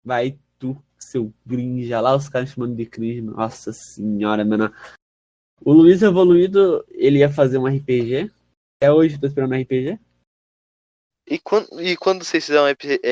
Vai 0.04 0.36
tu, 0.58 0.76
seu 0.98 1.32
cringe. 1.48 1.92
Olha 1.92 2.00
lá, 2.00 2.16
os 2.16 2.28
caras 2.28 2.50
chamando 2.50 2.74
de 2.74 2.86
cringe. 2.86 3.20
Nossa 3.20 3.72
senhora, 3.72 4.44
mano. 4.44 4.72
O 5.64 5.72
Luiz 5.72 6.02
Evoluído, 6.02 6.84
ele 6.90 7.18
ia 7.18 7.30
fazer 7.30 7.58
um 7.58 7.66
RPG. 7.66 8.30
Até 8.80 8.92
hoje 8.92 9.14
eu 9.14 9.20
tô 9.20 9.26
esperando 9.26 9.52
um 9.54 9.60
RPG. 9.60 9.98
E 11.30 11.38
quando, 11.38 11.80
e 11.82 11.96
quando 11.96 12.24
vocês 12.24 12.44
fizerem 12.46 12.64
um 12.64 12.70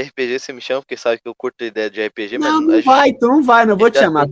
RPG, 0.08 0.38
você 0.38 0.52
me 0.52 0.60
chama, 0.60 0.80
porque 0.80 0.96
sabe 0.96 1.20
que 1.20 1.28
eu 1.28 1.34
curto 1.34 1.62
a 1.62 1.66
ideia 1.66 1.90
de 1.90 2.00
RPG, 2.06 2.38
mas 2.38 2.48
Não, 2.48 2.58
a 2.58 2.60
não 2.62 2.74
gente- 2.76 2.84
vai, 2.84 3.12
tu 3.12 3.26
não 3.28 3.42
vai, 3.42 3.66
não 3.66 3.76
vou 3.76 3.90
te 3.90 3.98
chamar. 3.98 4.26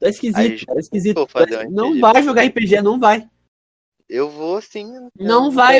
Tá 0.00 0.08
esquisito, 0.08 0.64
tá 0.66 0.80
esquisito. 0.80 1.28
Não 1.70 2.00
vai 2.00 2.22
jogar 2.22 2.44
RPG, 2.44 2.80
não 2.80 2.98
vai. 2.98 3.28
Eu 4.10 4.28
vou 4.28 4.60
sim. 4.60 4.92
eu 4.96 5.10
Não 5.16 5.52
vai. 5.52 5.78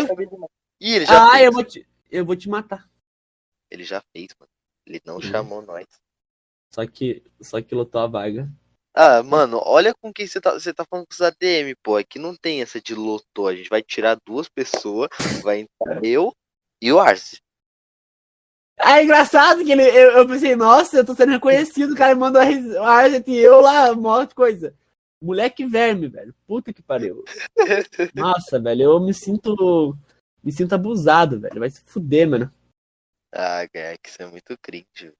Ih, 0.80 0.94
ele 0.94 1.04
já 1.04 1.26
Ah, 1.26 1.32
fez. 1.32 1.44
eu 1.46 1.52
vou, 1.52 1.64
te, 1.64 1.86
eu 2.10 2.24
vou 2.24 2.36
te 2.36 2.48
matar. 2.48 2.88
Ele 3.68 3.82
já 3.82 4.00
fez, 4.12 4.28
mano. 4.38 4.50
Ele 4.86 5.00
não 5.04 5.16
Hum. 5.18 5.22
chamou 5.22 5.60
nós. 5.62 5.86
Só 6.72 6.86
que, 6.86 7.24
só 7.40 7.60
que 7.60 7.74
lotou 7.74 8.00
a 8.00 8.06
vaga. 8.06 8.48
Ah, 8.94 9.20
mano, 9.24 9.60
olha 9.64 9.92
com 9.92 10.12
quem 10.12 10.28
você 10.28 10.40
tá. 10.40 10.52
Você 10.52 10.72
tá 10.72 10.84
falando 10.88 11.06
com 11.06 11.12
os 11.12 11.20
ADM, 11.20 11.74
pô. 11.82 11.96
Aqui 11.96 12.20
não 12.20 12.36
tem 12.36 12.62
essa 12.62 12.80
de 12.80 12.94
lotou. 12.94 13.48
A 13.48 13.56
gente 13.56 13.68
vai 13.68 13.82
tirar 13.82 14.16
duas 14.24 14.48
pessoas. 14.48 15.08
Vai 15.42 15.60
entrar 15.60 16.00
eu 16.04 16.32
e 16.80 16.92
o 16.92 17.00
Arce. 17.00 17.40
Ah, 18.78 19.00
é 19.00 19.04
engraçado 19.04 19.64
que 19.64 19.72
ele, 19.72 19.82
eu, 19.82 20.12
eu 20.18 20.26
pensei, 20.26 20.54
nossa, 20.56 20.98
eu 20.98 21.04
tô 21.04 21.14
sendo 21.14 21.32
reconhecido, 21.32 21.92
o 21.92 21.96
cara 21.96 22.14
mandou 22.16 22.40
a 22.40 22.44
ris- 22.44 22.74
a 22.76 22.88
Argent 22.88 23.26
e 23.28 23.36
eu 23.36 23.60
lá, 23.60 23.92
de 24.24 24.34
coisa. 24.34 24.74
Moleque 25.22 25.66
verme, 25.66 26.08
velho. 26.08 26.34
Puta 26.46 26.72
que 26.72 26.82
pariu. 26.82 27.24
Nossa, 28.14 28.58
velho, 28.58 28.82
eu 28.82 29.00
me 29.00 29.12
sinto. 29.12 29.96
Me 30.42 30.50
sinto 30.50 30.74
abusado, 30.74 31.38
velho. 31.38 31.60
Vai 31.60 31.68
se 31.70 31.82
fuder, 31.82 32.28
mano. 32.28 32.52
Ah, 33.32 33.64
Gak, 33.66 34.08
isso 34.08 34.22
é 34.22 34.26
muito 34.26 34.56
cringe. 34.58 35.12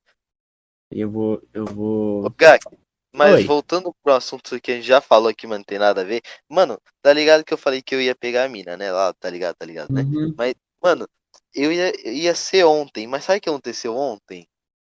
Eu 0.91 1.11
vou. 1.11 1.43
Eu 1.53 1.67
vou. 1.67 2.25
Ô, 2.25 2.31
Gak, 2.31 2.65
mas 3.13 3.35
Oi. 3.35 3.45
voltando 3.45 3.95
pro 4.03 4.15
assunto 4.15 4.61
que 4.61 4.73
a 4.73 4.77
gente 4.77 4.87
já 4.87 5.01
falou 5.01 5.29
aqui, 5.29 5.47
mano, 5.47 5.59
não 5.59 5.65
tem 5.65 5.79
nada 5.79 6.01
a 6.01 6.05
ver. 6.05 6.23
Mano, 6.49 6.81
tá 7.03 7.13
ligado 7.13 7.45
que 7.45 7.53
eu 7.53 7.59
falei 7.59 7.83
que 7.83 7.95
eu 7.95 8.01
ia 8.01 8.15
pegar 8.15 8.45
a 8.45 8.49
mina, 8.49 8.77
né? 8.77 8.91
Lá, 8.93 9.13
tá 9.13 9.29
ligado, 9.29 9.57
tá 9.57 9.67
ligado, 9.67 9.93
né? 9.93 10.03
Uhum. 10.03 10.35
Mano, 10.83 11.09
eu 11.55 11.73
ia, 11.73 11.93
ia 12.09 12.35
ser 12.35 12.65
ontem, 12.65 13.07
mas 13.07 13.25
sabe 13.25 13.39
o 13.39 13.43
que 13.43 13.49
aconteceu 13.49 13.95
ontem? 13.97 14.47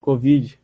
Covid. 0.00 0.58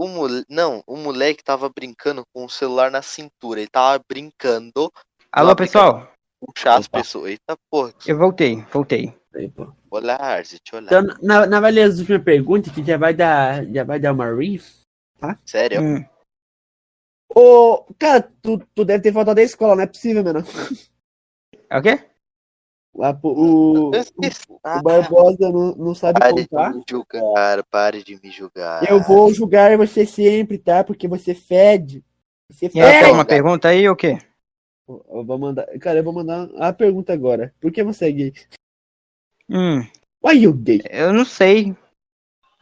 O 0.00 0.08
mole... 0.08 0.46
Não, 0.48 0.82
o 0.86 0.96
moleque 0.96 1.44
tava 1.44 1.68
brincando 1.68 2.22
com 2.32 2.46
o 2.46 2.48
celular 2.48 2.90
na 2.90 3.02
cintura. 3.02 3.60
Ele 3.60 3.68
tava 3.68 4.02
brincando 4.08 4.90
Alô, 5.30 5.54
pessoal. 5.54 6.10
puxar 6.40 6.78
as 6.78 6.86
Opa. 6.86 7.00
pessoas. 7.00 7.32
Eita 7.32 7.54
porra, 7.70 7.92
que... 7.92 8.10
Eu 8.10 8.16
voltei, 8.16 8.64
voltei. 8.72 9.14
Aí, 9.34 9.50
pô. 9.50 9.70
olha 9.90 10.14
a 10.14 10.36
Arzit, 10.36 10.74
olha. 10.74 10.86
Então, 10.86 11.02
na, 11.20 11.46
na 11.46 11.58
avaliação 11.58 11.96
da 11.96 12.00
última 12.00 12.18
pergunta, 12.18 12.70
que 12.70 12.82
já 12.82 12.96
vai 12.96 13.12
dar. 13.12 13.66
Já 13.66 13.84
vai 13.84 14.00
dar 14.00 14.14
uma 14.14 14.34
riff. 14.34 14.72
Sério? 15.44 15.82
Hum. 15.82 16.04
Ô, 17.34 17.84
cara, 17.98 18.22
tu, 18.40 18.58
tu 18.74 18.86
deve 18.86 19.02
ter 19.02 19.12
faltado 19.12 19.36
da 19.36 19.42
escola, 19.42 19.76
não 19.76 19.82
é 19.82 19.86
possível, 19.86 20.24
mano. 20.24 20.42
É 21.68 21.78
o 21.78 21.82
quê? 21.82 22.09
A- 22.98 23.16
o, 23.22 23.92
esqueci. 23.94 24.44
o 24.50 24.58
Ah, 24.64 24.82
Barbosa 24.82 25.50
não, 25.50 25.74
não 25.76 25.94
sabe 25.94 26.18
pare 26.18 26.34
de 26.34 26.48
contar. 26.48 26.74
me 26.74 26.82
julgar, 26.88 27.64
pare 27.64 28.02
de 28.04 28.20
me 28.22 28.30
julgar. 28.30 28.88
Eu 28.90 29.00
vou 29.02 29.32
julgar 29.32 29.76
você 29.76 30.04
sempre, 30.04 30.58
tá? 30.58 30.82
Porque 30.82 31.06
você 31.06 31.34
fede. 31.34 32.04
Você 32.50 32.66
E 32.74 32.80
aí, 32.80 32.92
tem 32.92 33.00
fede. 33.02 33.12
uma 33.12 33.24
pergunta 33.24 33.68
aí 33.68 33.86
ou 33.88 33.94
o 33.94 33.96
quê? 33.96 34.18
Eu 34.88 35.24
vou 35.24 35.38
mandar. 35.38 35.66
Cara, 35.78 36.00
eu 36.00 36.04
vou 36.04 36.12
mandar 36.12 36.48
a 36.58 36.72
pergunta 36.72 37.12
agora. 37.12 37.54
Por 37.60 37.70
que 37.70 37.82
você 37.84 38.08
é 38.08 38.12
gay? 38.12 38.32
Hum, 39.48 39.80
Why 40.22 40.42
you 40.42 40.52
gay? 40.52 40.82
eu 40.90 41.12
não 41.12 41.24
sei. 41.24 41.74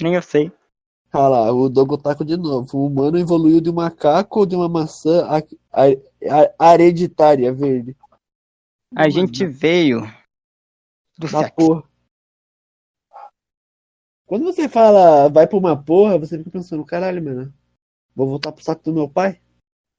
Nem 0.01 0.14
eu 0.14 0.22
sei. 0.22 0.53
Olha 1.12 1.29
lá, 1.29 1.53
o 1.53 1.70
Dogotaco 1.70 2.22
de 2.24 2.37
novo. 2.37 2.76
O 2.79 2.87
humano 2.87 3.18
evoluiu 3.18 3.61
de 3.62 3.70
um 3.70 3.74
macaco 3.74 4.41
ou 4.41 4.47
de 4.47 4.55
uma 4.55 4.68
maçã 4.68 5.26
a- 5.26 5.39
a- 5.72 6.51
a- 6.59 6.74
hereditária 6.74 7.51
verde? 7.53 7.97
A 8.97 9.09
gente 9.09 9.47
veio 9.47 10.01
do 11.18 11.26
Uma 11.26 11.43
sexo. 11.43 11.55
porra. 11.57 11.82
Quando 14.26 14.45
você 14.45 14.68
fala 14.68 15.28
vai 15.28 15.47
pra 15.47 15.57
uma 15.57 15.82
porra, 15.82 16.18
você 16.18 16.39
fica 16.39 16.51
pensando, 16.51 16.84
caralho, 16.84 17.22
mano, 17.22 17.55
vou 18.14 18.28
voltar 18.28 18.53
pro 18.53 18.62
saco 18.62 18.82
do 18.84 18.93
meu 18.93 19.09
pai? 19.09 19.41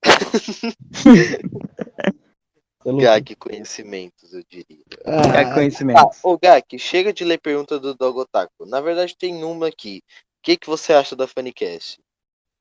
Louco? 2.86 3.02
Gak, 3.02 3.36
conhecimentos, 3.36 4.34
eu 4.34 4.44
diria. 4.50 4.84
Ah, 5.06 5.40
É 5.40 5.44
Tá, 5.44 5.54
conhecimento. 5.54 6.00
ô 6.24 6.38
Gak, 6.38 6.78
chega 6.80 7.12
de 7.12 7.26
ler 7.26 7.40
pergunta 7.40 7.80
do 7.80 7.94
Dogotaku. 7.94 8.66
Na 8.66 8.80
verdade, 8.80 9.18
tem 9.18 9.44
uma 9.44 9.68
aqui. 9.68 10.02
O 10.38 10.42
que, 10.44 10.58
que 10.58 10.68
você 10.68 10.94
acha 10.94 11.16
da 11.16 11.28
Funicast? 11.28 12.00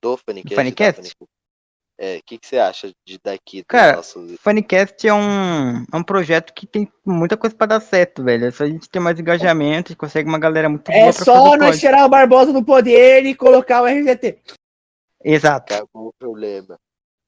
Do 0.02 0.16
Funicast? 0.16 0.56
da 0.56 0.62
Funicast? 0.62 1.14
É, 2.00 2.18
o 2.18 2.22
que, 2.24 2.38
que 2.38 2.46
você 2.46 2.58
acha 2.58 2.92
de 3.04 3.18
daqui 3.24 3.62
do 3.62 3.66
Cara, 3.66 3.96
nosso. 3.96 4.24
Funicast 4.38 5.04
é 5.08 5.12
um, 5.12 5.82
é 5.92 5.96
um 5.96 6.02
projeto 6.04 6.54
que 6.54 6.64
tem 6.64 6.88
muita 7.04 7.36
coisa 7.36 7.56
pra 7.56 7.66
dar 7.66 7.80
certo, 7.80 8.22
velho. 8.22 8.46
É 8.46 8.52
só 8.52 8.62
a 8.62 8.68
gente 8.68 8.88
ter 8.88 9.00
mais 9.00 9.18
engajamento, 9.18 9.88
a 9.88 9.92
gente 9.92 9.98
consegue 9.98 10.28
uma 10.28 10.38
galera 10.38 10.68
muito 10.68 10.92
boa 10.92 10.96
É 10.96 11.12
pra 11.12 11.24
só 11.24 11.56
nós 11.56 11.70
pod. 11.70 11.80
tirar 11.80 12.06
o 12.06 12.08
Barbosa 12.08 12.52
do 12.52 12.64
poder 12.64 13.26
e 13.26 13.34
colocar 13.34 13.82
o 13.82 13.86
RGT. 13.86 14.38
Exato. 15.24 15.74
Acabou 15.74 16.10
o 16.10 16.14
problema. 16.16 16.78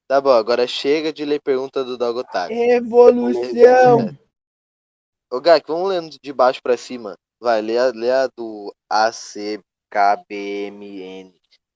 Tá 0.07 0.21
bom, 0.21 0.31
agora 0.31 0.65
chega 0.65 1.11
de 1.11 1.25
ler 1.25 1.41
pergunta 1.41 1.83
do 1.83 1.97
Dogotaku. 1.97 2.53
Evolução. 2.53 4.17
Ô 5.29 5.41
Gak, 5.41 5.67
vamos 5.67 5.89
lendo 5.89 6.15
de 6.21 6.31
baixo 6.33 6.61
pra 6.63 6.77
cima. 6.77 7.17
Vai, 7.41 7.61
lê 7.61 7.77
a, 7.77 7.87
lê 7.87 8.09
a 8.09 8.27
do 8.27 8.73
ACKBMN. 8.89 9.63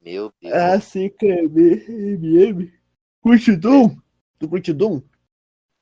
Meu 0.02 0.32
Deus. 0.42 0.54
ACKMM. 0.54 2.72
Curte 3.26 3.56
Doom? 3.56 3.90
Tu 4.38 4.48
curte 4.48 4.72
Doom? 4.72 5.02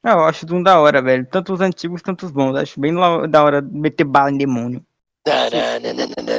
Ah, 0.01 0.11
eu 0.13 0.23
acho 0.23 0.45
Doom 0.45 0.63
da 0.63 0.79
hora, 0.79 1.01
velho. 1.01 1.27
Tanto 1.29 1.51
os 1.53 1.59
antigos, 1.59 2.01
tanto 2.01 2.25
os 2.25 2.31
bons. 2.31 2.55
Acho 2.55 2.79
bem 2.79 2.93
da 3.29 3.43
hora 3.43 3.61
meter 3.61 4.05
bala 4.05 4.31
em 4.31 4.37
demônio. 4.37 4.81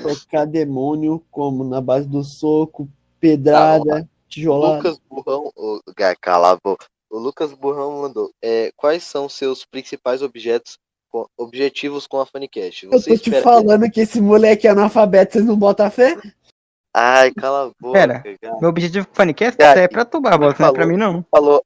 Tocar 0.03 0.47
demônio 0.47 1.23
como 1.31 1.63
na 1.63 1.79
base 1.83 2.09
do 2.09 2.25
soco, 2.25 2.89
pedrada, 3.21 4.09
tijolada. 4.31 4.77
Lucas 4.79 4.99
Burrão. 5.11 5.53
Gak, 5.95 6.19
cala 6.23 6.53
a 6.53 6.57
boca. 6.57 6.87
O 7.11 7.19
Lucas 7.19 7.53
Burrão 7.53 8.01
mandou. 8.01 8.31
É, 8.43 8.73
quais 8.75 9.03
são 9.03 9.29
seus 9.29 9.63
principais 9.67 10.23
objetos, 10.23 10.79
objetivos 11.37 12.07
com 12.07 12.19
a 12.19 12.25
Funicast? 12.25 12.87
Eu 12.87 12.93
tô 12.93 12.99
te 13.01 13.13
espera- 13.13 13.43
falando 13.43 13.91
que 13.91 14.01
esse 14.01 14.23
moleque 14.23 14.67
é 14.67 14.71
analfabeto, 14.71 15.35
vocês 15.35 15.45
não 15.45 15.57
botam 15.57 15.91
fé? 15.91 16.17
Ai, 16.95 17.33
cala 17.33 17.67
a 17.67 17.71
boca. 17.81 17.99
Pera. 17.99 18.23
Gak. 18.41 18.61
Meu 18.61 18.71
objetivo 18.71 19.07
com 19.07 19.13
o 19.13 19.17
Funicast 19.17 19.59
Cara, 19.59 19.81
é 19.81 19.89
pra 19.89 20.05
tu, 20.05 20.21
Barbosa, 20.21 20.57
não 20.61 20.69
é 20.69 20.73
pra 20.73 20.83
falou. 20.83 20.89
mim, 20.89 20.97
não. 20.97 21.25
Falou, 21.31 21.65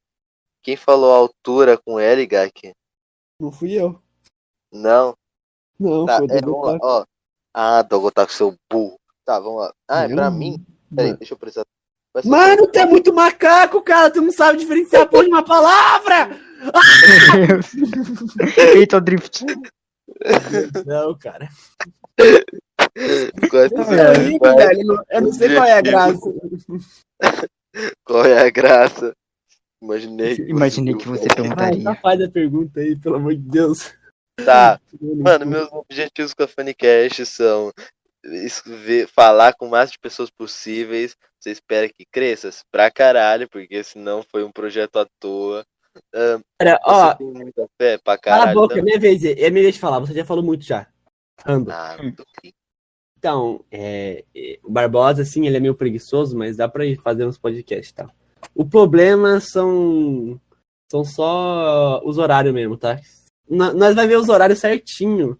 quem 0.62 0.76
falou 0.76 1.12
altura 1.12 1.76
com 1.76 2.00
L, 2.00 2.26
Gak? 2.26 2.72
Não 3.40 3.52
fui 3.52 3.72
eu. 3.74 4.00
Não. 4.72 5.14
Não, 5.78 6.06
Tá, 6.06 6.18
foi 6.18 6.26
é, 6.30 6.40
vamos 6.40 6.66
lá, 6.66 6.78
ó. 6.82 7.04
Ah, 7.54 7.82
Dogotaku, 7.82 8.32
seu 8.32 8.54
burro. 8.70 8.96
Tá, 9.24 9.38
vamos 9.38 9.60
lá. 9.60 9.72
Ah, 9.86 10.04
é 10.04 10.08
pra 10.08 10.30
mim? 10.30 10.64
Peraí, 10.94 11.14
deixa 11.16 11.34
eu 11.34 11.38
precisar. 11.38 11.64
Mano, 12.24 12.66
tu 12.66 12.78
é 12.78 12.86
muito 12.86 13.12
macaco, 13.14 13.80
cara. 13.82 14.10
Tu 14.10 14.20
não 14.22 14.32
sabe 14.32 14.58
diferenciar 14.58 15.06
de 15.08 15.16
uma 15.16 15.44
palavra. 15.44 16.30
Eita, 18.74 18.96
o 18.96 19.00
drift. 19.00 19.44
Não, 20.86 21.16
cara. 21.16 21.48
Qual 23.50 23.62
é, 23.62 23.68
vai- 23.68 24.56
velho. 24.56 24.80
eu 24.80 24.86
não- 24.86 25.04
Eu 25.10 25.20
não 25.22 25.32
sei 25.32 25.54
qual 25.54 25.66
é 25.66 25.72
a 25.72 25.80
graça. 25.80 26.20
qual 28.04 28.24
é 28.24 28.46
a 28.46 28.50
graça? 28.50 29.14
Imaginei 29.82 30.36
que 30.36 30.42
Imaginei 30.42 30.94
que 30.96 31.06
você 31.08 31.26
Vai, 31.28 31.36
perguntaria. 31.36 31.82
só 31.82 31.94
faz 31.96 32.20
a 32.20 32.28
pergunta 32.28 32.80
aí, 32.80 32.98
pelo 32.98 33.16
amor 33.16 33.34
de 33.34 33.42
Deus. 33.42 33.94
Tá, 34.44 34.80
mano, 35.00 35.46
meus 35.46 35.68
objetivos 35.72 36.34
com 36.34 36.42
a 36.44 36.48
Funicast 36.48 37.24
são 37.26 37.72
ver- 38.84 39.06
falar 39.08 39.54
com 39.54 39.66
o 39.66 39.70
máximo 39.70 39.92
de 39.92 39.98
pessoas 40.00 40.30
possíveis. 40.30 41.16
Você 41.40 41.50
espera 41.52 41.88
que 41.88 42.04
cresça? 42.10 42.50
Pra 42.70 42.90
caralho, 42.90 43.48
porque 43.48 43.82
senão 43.84 44.24
foi 44.28 44.42
um 44.42 44.50
projeto 44.50 44.98
à 44.98 45.06
toa. 45.20 45.64
Cara, 46.12 46.78
Você 46.78 46.78
ó, 46.84 47.14
tem 47.14 47.26
muita 47.32 47.66
fé? 47.80 47.98
Pra 47.98 48.18
cala 48.18 48.36
a 48.36 48.38
caralho. 48.40 48.60
boca, 48.60 48.74
é 48.74 48.78
também. 48.78 48.98
minha 48.98 49.00
vez. 49.00 49.24
É 49.24 49.50
minha 49.50 49.62
vez 49.62 49.74
de 49.74 49.80
falar, 49.80 50.00
você 50.00 50.12
já 50.14 50.24
falou 50.24 50.42
muito 50.42 50.64
já. 50.64 50.88
Anda. 51.46 51.72
Ah, 51.92 51.96
cringe. 51.96 52.16
Então, 53.18 53.64
é, 53.70 54.24
é, 54.34 54.58
o 54.62 54.70
Barbosa, 54.70 55.22
assim, 55.22 55.46
ele 55.46 55.56
é 55.56 55.60
meio 55.60 55.74
preguiçoso, 55.74 56.36
mas 56.36 56.56
dá 56.56 56.68
pra 56.68 56.86
ir 56.86 57.00
fazer 57.00 57.26
uns 57.26 57.36
podcasts 57.36 57.90
tal. 57.92 58.08
O 58.54 58.64
problema 58.64 59.40
são, 59.40 60.40
são 60.90 61.04
só 61.04 62.00
os 62.04 62.16
horários 62.16 62.54
mesmo, 62.54 62.76
tá? 62.76 63.00
Nós 63.50 63.94
vai 63.94 64.06
ver 64.06 64.18
os 64.18 64.28
horários 64.28 64.60
certinho 64.60 65.36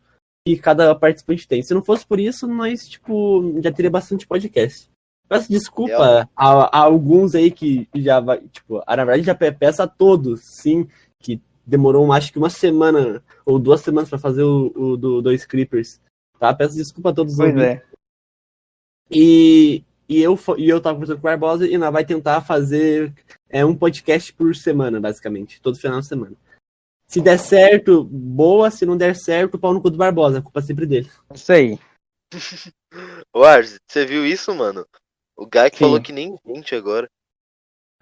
que 0.47 0.57
cada 0.57 0.93
participante 0.95 1.47
tem. 1.47 1.62
Se 1.62 1.72
não 1.72 1.83
fosse 1.83 2.05
por 2.05 2.18
isso, 2.18 2.49
nós, 2.49 2.89
tipo, 2.89 3.61
já 3.62 3.70
teria 3.70 3.91
bastante 3.91 4.26
podcast. 4.26 4.91
Peço 5.29 5.49
desculpa 5.51 6.29
a, 6.35 6.79
a 6.79 6.81
alguns 6.81 7.35
aí 7.35 7.51
que 7.51 7.87
já 7.95 8.18
vai, 8.18 8.41
tipo, 8.49 8.83
na 8.89 9.05
verdade 9.05 9.22
já 9.22 9.35
pe- 9.35 9.53
peço 9.53 9.83
a 9.83 9.87
todos, 9.87 10.41
sim, 10.62 10.89
que 11.20 11.41
demorou 11.66 12.11
acho 12.14 12.33
que 12.33 12.39
uma 12.39 12.49
semana 12.49 13.22
ou 13.45 13.59
duas 13.59 13.83
semanas 13.83 14.09
pra 14.09 14.18
fazer 14.18 14.43
o, 14.43 14.72
o 14.74 14.97
do 14.97 15.20
dois 15.20 15.45
Creepers. 15.45 16.01
Tá? 16.39 16.55
Peço 16.55 16.76
desculpa 16.76 17.11
a 17.11 17.14
todos 17.14 17.34
os 17.34 17.39
Pois 17.39 17.57
é. 17.57 17.84
E, 19.11 19.82
e, 20.09 20.22
eu, 20.22 20.39
e 20.57 20.68
eu 20.68 20.80
tava 20.80 20.97
conversando 20.97 21.16
com 21.16 21.26
o 21.26 21.30
Barbosa 21.30 21.66
e 21.66 21.78
nós 21.78 21.93
vai 21.93 22.05
tentar 22.05 22.43
fazer 22.43 23.12
é, 23.49 23.64
um 23.64 23.74
podcast 23.74 24.32
por 24.32 24.55
semana, 24.55 25.01
basicamente. 25.01 25.61
Todo 25.61 25.78
final 25.78 26.01
de 26.01 26.07
semana. 26.07 26.36
Se 27.07 27.20
der 27.20 27.39
certo, 27.39 28.05
boa. 28.05 28.70
Se 28.70 28.84
não 28.84 28.97
der 28.97 29.16
certo, 29.16 29.59
pau 29.59 29.72
no 29.72 29.80
cu 29.80 29.91
do 29.91 29.97
Barbosa. 29.97 30.39
A 30.39 30.43
culpa 30.43 30.61
é 30.61 30.62
sempre 30.62 30.86
dele. 30.86 31.11
Isso 31.34 31.53
aí. 31.53 31.78
Ô, 33.32 33.41
você 33.89 34.05
viu 34.05 34.26
isso, 34.26 34.55
mano? 34.55 34.86
O 35.36 35.47
Gak 35.47 35.76
Sim. 35.76 35.84
falou 35.84 36.01
que 36.01 36.12
nem 36.12 36.39
gente 36.47 36.74
agora. 36.74 37.09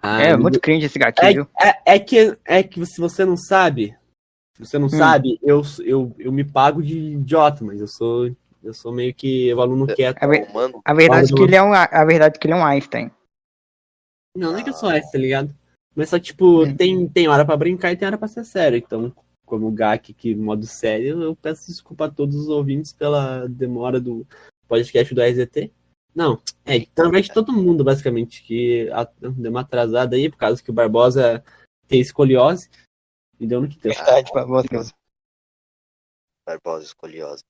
Ah, 0.01 0.21
é, 0.21 0.37
muito 0.37 0.59
cringe 0.59 0.85
esse 0.85 0.99
gatilho. 0.99 1.49
É, 1.59 1.95
é 1.95 1.99
que, 1.99 2.37
é 2.45 2.61
que 2.61 2.85
se 2.85 2.99
você 2.99 3.25
não 3.25 3.35
sabe, 3.35 3.97
se 4.57 4.65
você 4.65 4.79
não 4.79 4.87
Hum. 4.87 4.89
sabe, 4.89 5.39
eu, 5.43 5.61
eu, 5.85 6.15
eu 6.17 6.31
me 6.31 6.43
pago 6.43 6.81
de 6.81 6.97
idiota, 6.97 7.63
mas 7.63 7.79
eu 7.79 7.87
sou, 7.87 8.35
eu 8.63 8.73
sou 8.73 8.91
meio 8.91 9.13
que 9.13 9.53
o 9.53 9.61
aluno 9.61 9.85
quieto. 9.87 10.17
A, 10.21 10.25
ver- 10.27 10.51
Mano, 10.51 10.81
a 10.83 10.93
verdade 10.95 11.31
é 11.31 11.35
que 11.35 11.43
ele 11.43 11.55
é 11.55 11.61
um, 11.61 11.73
a 11.73 12.05
verdade 12.05 12.35
é 12.35 12.39
que 12.39 12.47
ele 12.47 12.53
é 12.53 12.57
um 12.57 12.65
Einstein. 12.65 13.11
Não, 14.35 14.51
não 14.51 14.59
é 14.59 14.63
que 14.63 14.69
eu 14.69 14.73
sou 14.73 14.89
essa, 14.89 15.11
tá 15.11 15.17
ligado? 15.17 15.53
Mas 15.95 16.09
só, 16.09 16.19
tipo, 16.19 16.63
Hum. 16.63 16.75
tem, 16.75 17.07
tem 17.07 17.27
hora 17.27 17.45
pra 17.45 17.55
brincar 17.57 17.91
e 17.91 17.95
tem 17.97 18.07
hora 18.07 18.17
pra 18.17 18.27
ser 18.27 18.43
sério. 18.45 18.77
Então, 18.77 19.13
como 19.45 19.67
o 19.67 19.71
GAC 19.71 20.11
aqui, 20.11 20.33
modo 20.35 20.65
sério, 20.65 21.21
eu 21.21 21.35
peço 21.35 21.67
desculpa 21.67 22.05
a 22.05 22.11
todos 22.11 22.35
os 22.35 22.49
ouvintes 22.49 22.91
pela 22.91 23.47
demora 23.47 23.99
do 23.99 24.25
podcast 24.67 25.13
do 25.13 25.21
RZT. 25.21 25.71
Não, 26.15 26.41
é, 26.65 26.83
talvez 26.95 27.27
todo 27.27 27.53
mundo, 27.53 27.83
basicamente, 27.83 28.43
que 28.43 28.89
deu 29.37 29.51
uma 29.51 29.61
atrasada 29.61 30.15
aí, 30.15 30.29
por 30.29 30.37
causa 30.37 30.63
que 30.63 30.71
o 30.71 30.73
Barbosa 30.73 31.43
tem 31.87 31.99
escoliose. 32.01 32.69
E 33.39 33.45
deu 33.47 33.61
no 33.61 33.67
que 33.69 33.77
deu. 33.79 33.93
Verdade, 33.93 34.31
Barbosa. 34.33 34.93
Barbosa 36.45 36.85
escoliosa. 36.85 37.43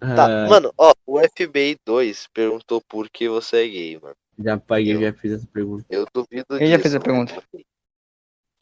Ah, 0.00 0.16
Tá, 0.16 0.48
mano, 0.48 0.72
ó, 0.76 0.92
o 1.06 1.18
FBI 1.20 1.76
2 1.86 2.26
perguntou 2.28 2.80
por 2.88 3.08
que 3.08 3.28
você 3.28 3.64
é 3.64 3.68
gay, 3.68 4.00
mano. 4.00 4.16
já 4.38 4.58
paguei, 4.58 4.96
eu- 4.96 5.00
já 5.00 5.12
fiz 5.12 5.32
essa 5.32 5.46
pergunta. 5.46 5.84
Eu 5.88 6.06
duvido 6.12 6.56
Ele 6.56 6.66
já 6.66 6.76
disso, 6.76 6.82
fez 6.82 6.94
a 6.96 7.00
pergunta. 7.00 7.42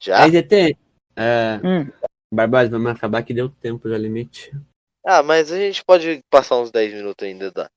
Já? 0.02 0.26
RZT, 0.26 0.76
é, 1.16 1.56
Hum, 1.64 1.90
Barbosa, 2.32 2.68
vamos 2.70 2.92
acabar 2.92 3.22
que 3.22 3.34
deu 3.34 3.48
tempo 3.48 3.88
já 3.88 3.96
limite. 3.98 4.52
Ah, 5.04 5.22
mas 5.22 5.50
a 5.50 5.56
gente 5.56 5.82
pode 5.84 6.22
passar 6.30 6.60
uns 6.60 6.70
10 6.70 6.92
minutos 6.92 7.26
ainda, 7.26 7.50
dá. 7.50 7.70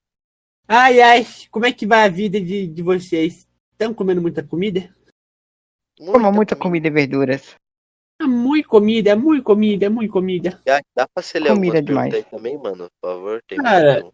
Ai, 0.68 1.00
ai, 1.00 1.26
como 1.50 1.66
é 1.66 1.72
que 1.72 1.86
vai 1.86 2.04
a 2.04 2.08
vida 2.08 2.40
de, 2.40 2.66
de 2.66 2.82
vocês? 2.82 3.48
Estão 3.72 3.92
comendo 3.94 4.20
muita 4.22 4.42
comida? 4.42 4.94
Coma 5.98 6.30
muita 6.30 6.54
comida 6.56 6.86
e 6.88 6.90
verduras. 6.90 7.54
É 8.24 8.26
muito 8.26 8.66
comida, 8.66 9.10
é 9.10 9.14
muito 9.14 9.42
comida, 9.42 9.84
é 9.84 9.88
muito 9.90 10.10
comida. 10.10 10.58
Dá, 10.64 10.80
dá 10.96 11.06
pra 11.06 11.22
você 11.22 11.38
ler 11.38 11.50
Comida 11.50 11.82
demais. 11.82 12.24
também, 12.30 12.56
mano? 12.56 12.88
Por 13.00 13.10
favor, 13.10 13.42
tem 13.46 13.58
Cara. 13.58 14.10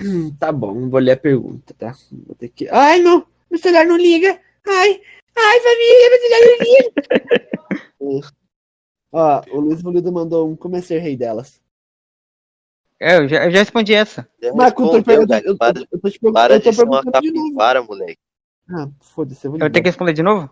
Hum, 0.00 0.34
tá 0.36 0.50
bom, 0.50 0.88
vou 0.88 0.98
ler 0.98 1.12
a 1.12 1.16
pergunta, 1.16 1.72
tá? 1.74 1.94
Vou 2.10 2.34
ter 2.34 2.48
que... 2.48 2.68
Ai, 2.70 2.98
não, 2.98 3.24
meu 3.48 3.60
celular 3.60 3.86
não 3.86 3.96
liga. 3.96 4.40
Ai, 4.66 5.00
ai, 5.36 5.60
família, 5.60 6.10
meu 6.10 6.20
celular 6.20 6.40
não 8.00 8.10
liga. 8.10 8.32
Ó, 9.12 9.42
o 9.50 9.60
Luiz 9.60 9.80
Volido 9.82 10.10
mandou 10.10 10.48
um 10.48 10.56
como 10.56 10.74
é 10.76 10.80
ser 10.80 10.98
rei 10.98 11.16
delas. 11.16 11.60
É, 12.98 13.18
eu 13.18 13.28
já, 13.28 13.44
eu 13.44 13.50
já 13.50 13.58
respondi 13.58 13.94
essa. 13.94 14.28
Já 14.42 14.52
Marco, 14.54 14.82
eu 14.82 14.90
tô, 14.90 15.02
perguntando, 15.02 15.46
eu, 15.46 15.56
Para, 15.56 15.80
eu, 15.80 16.00
tô 16.00 16.10
te 16.10 16.18
perguntando, 16.18 16.32
para 16.32 16.54
eu 16.54 16.60
tô 16.60 16.70
de 16.70 16.76
ser 16.76 16.84
uma 16.84 17.02
perguntando 17.02 17.32
novo. 17.32 17.48
capivara, 17.48 17.82
moleque. 17.82 18.18
Ah, 18.70 18.88
foda-se, 19.00 19.46
eu 19.46 19.50
vou 19.50 19.60
Eu 19.60 19.70
tenho 19.70 19.84
que 19.84 19.88
responder 19.88 20.14
de 20.14 20.22
novo? 20.22 20.50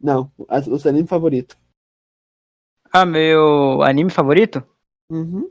Não, 0.00 0.30
o 0.38 0.78
seu 0.78 0.90
anime 0.90 1.06
favorito. 1.06 1.56
Ah, 2.96 3.04
meu 3.04 3.82
anime 3.82 4.08
favorito? 4.08 4.62
Uhum. 5.10 5.50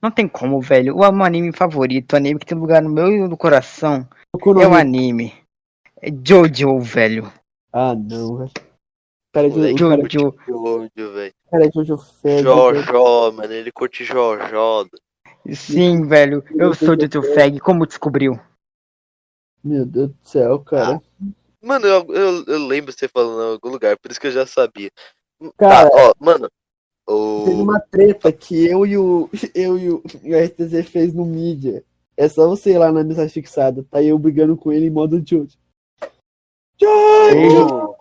Não 0.00 0.08
tem 0.08 0.28
como, 0.28 0.60
velho. 0.60 0.94
O 0.96 1.12
meu 1.12 1.26
anime 1.26 1.52
favorito, 1.52 2.12
o 2.12 2.16
anime 2.16 2.38
que 2.38 2.46
tem 2.46 2.56
lugar 2.56 2.80
no 2.80 2.88
meu 2.88 3.10
e 3.10 3.18
no 3.26 3.36
coração, 3.36 4.08
é 4.32 4.68
o 4.68 4.72
anime. 4.72 5.34
É 6.00 6.10
Jojo, 6.24 6.78
velho. 6.78 7.32
Ah, 7.72 7.92
não, 7.96 8.36
velho. 8.36 8.52
Cara 9.32 9.50
de 9.50 9.56
Moleque, 9.56 9.82
o 9.82 9.88
cara, 9.88 10.02
Jojo. 10.08 10.32
Que 10.32 10.52
ódio, 10.52 11.12
velho. 11.12 11.34
cara 11.50 11.68
de 11.68 11.74
Jojo 11.74 11.96
velho. 12.22 12.44
Jojó, 12.44 13.32
mano. 13.32 13.52
Ele 13.52 13.72
curte 13.72 14.04
Jojó. 14.04 14.86
Sim, 15.52 16.06
velho. 16.06 16.44
Eu 16.54 16.72
sou 16.72 16.94
Jojo 16.94 17.34
Fag. 17.34 17.58
Como 17.58 17.84
descobriu? 17.84 18.38
Meu 19.64 19.84
Deus 19.84 20.10
do 20.10 20.16
céu, 20.22 20.60
cara. 20.60 21.02
Mano, 21.60 21.86
eu, 21.86 22.06
eu, 22.10 22.44
eu 22.44 22.66
lembro 22.66 22.92
você 22.92 23.08
falando 23.08 23.40
em 23.42 23.52
algum 23.54 23.70
lugar, 23.70 23.98
por 23.98 24.10
isso 24.10 24.20
que 24.20 24.28
eu 24.28 24.32
já 24.32 24.46
sabia. 24.46 24.90
Cara, 25.56 25.90
tá, 25.90 25.96
ó, 25.96 26.12
mano. 26.18 26.48
Teve 27.06 27.60
O... 27.60 27.62
uma 27.62 27.80
treta 27.80 28.32
que 28.32 28.66
eu 28.66 28.86
e 28.86 28.96
o, 28.96 29.28
eu 29.54 29.78
e 29.78 29.90
o, 29.90 30.02
e 30.22 30.34
o 30.34 30.44
RTZ 30.44 30.88
fez 30.88 31.12
no 31.12 31.24
mídia. 31.24 31.84
É 32.16 32.28
só 32.28 32.48
você 32.48 32.72
ir 32.72 32.78
lá 32.78 32.92
na 32.92 33.04
mensagem 33.04 33.30
fixada. 33.30 33.84
Tá 33.90 34.02
eu 34.02 34.18
brigando 34.18 34.56
com 34.56 34.72
ele 34.72 34.86
em 34.86 34.90
modo 34.90 35.18
Jojo. 35.18 35.58
Jojo! 36.80 37.96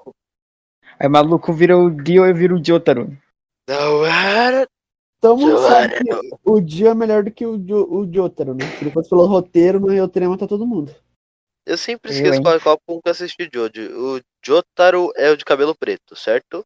Aí 0.99 1.09
maluco 1.09 1.51
vira 1.51 1.77
o 1.77 1.89
Dio 1.89 2.25
e 2.25 2.33
vira 2.33 2.55
o 2.55 2.63
Jotaro. 2.63 3.17
Não 3.67 4.05
era. 4.05 4.67
Jojo. 5.21 5.57
sabe 5.59 6.03
que 6.03 6.37
o 6.43 6.59
Dio 6.61 6.87
é 6.87 6.93
melhor 6.93 7.23
do 7.23 7.31
que 7.31 7.45
o, 7.45 7.57
jo, 7.57 7.87
o 7.89 8.13
Jotaro, 8.13 8.53
né? 8.53 8.65
Se 8.77 8.83
ele 8.83 8.91
fosse 8.91 9.09
pelo 9.09 9.25
roteiro, 9.25 9.79
no 9.79 9.87
roteiro 9.87 10.25
ia 10.25 10.29
matar 10.29 10.47
todo 10.47 10.67
mundo. 10.67 10.93
Eu 11.65 11.77
sempre 11.77 12.11
Eu, 12.11 12.15
esqueço 12.15 12.35
hein? 12.35 12.43
qual, 12.43 12.59
qual 12.59 12.77
ponto 12.85 13.01
que 13.01 13.07
eu 13.09 13.11
assisti 13.11 13.49
Jojo. 13.51 14.17
O 14.17 14.21
Jotaro 14.45 15.11
é 15.15 15.29
o 15.29 15.37
de 15.37 15.45
cabelo 15.45 15.73
preto, 15.73 16.15
certo? 16.15 16.65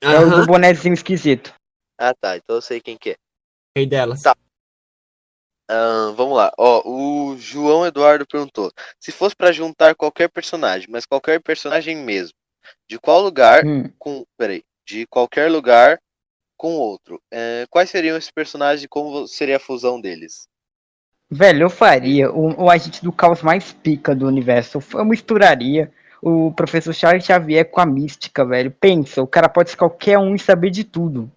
É 0.00 0.18
o 0.18 0.30
do 0.40 0.46
bonezinho 0.46 0.94
esquisito. 0.94 1.54
Ah 1.98 2.12
tá, 2.14 2.36
então 2.36 2.56
eu 2.56 2.62
sei 2.62 2.80
quem 2.80 2.96
que 2.98 3.10
é. 3.10 3.16
Rei 3.76 3.86
delas. 3.86 4.22
Tá. 4.22 4.36
Ahn, 5.68 6.12
vamos 6.14 6.36
lá. 6.36 6.52
Ó, 6.58 6.82
o 6.84 7.36
João 7.38 7.86
Eduardo 7.86 8.26
perguntou: 8.26 8.70
se 9.00 9.10
fosse 9.10 9.34
pra 9.34 9.52
juntar 9.52 9.94
qualquer 9.94 10.28
personagem, 10.28 10.88
mas 10.90 11.06
qualquer 11.06 11.40
personagem 11.40 11.96
mesmo, 11.96 12.34
de 12.88 12.98
qual 12.98 13.20
lugar 13.22 13.64
Hum. 13.64 13.90
com. 13.98 14.24
Peraí. 14.36 14.62
De 14.86 15.06
qualquer 15.06 15.50
lugar 15.50 15.98
com 16.56 16.74
outro. 16.74 17.20
é, 17.32 17.66
quais 17.70 17.90
seriam 17.90 18.16
esses 18.16 18.30
personagens 18.30 18.84
e 18.84 18.88
como 18.88 19.26
seria 19.26 19.56
a 19.56 19.60
fusão 19.60 20.00
deles? 20.00 20.46
Velho, 21.30 21.62
eu 21.62 21.70
faria 21.70 22.30
o, 22.30 22.64
o 22.64 22.70
agente 22.70 23.02
do 23.02 23.10
caos 23.12 23.42
mais 23.42 23.72
pica 23.72 24.14
do 24.14 24.26
universo. 24.26 24.78
Eu 24.92 25.04
misturaria 25.04 25.90
o 26.24 26.50
professor 26.52 26.94
Charles 26.94 27.26
Xavier 27.26 27.70
com 27.70 27.82
a 27.82 27.86
mística, 27.86 28.46
velho. 28.46 28.70
Pensa, 28.70 29.22
o 29.22 29.26
cara 29.26 29.46
pode 29.46 29.68
ser 29.70 29.76
qualquer 29.76 30.18
um 30.18 30.34
e 30.34 30.38
saber 30.38 30.70
de 30.70 30.82
tudo. 30.82 31.30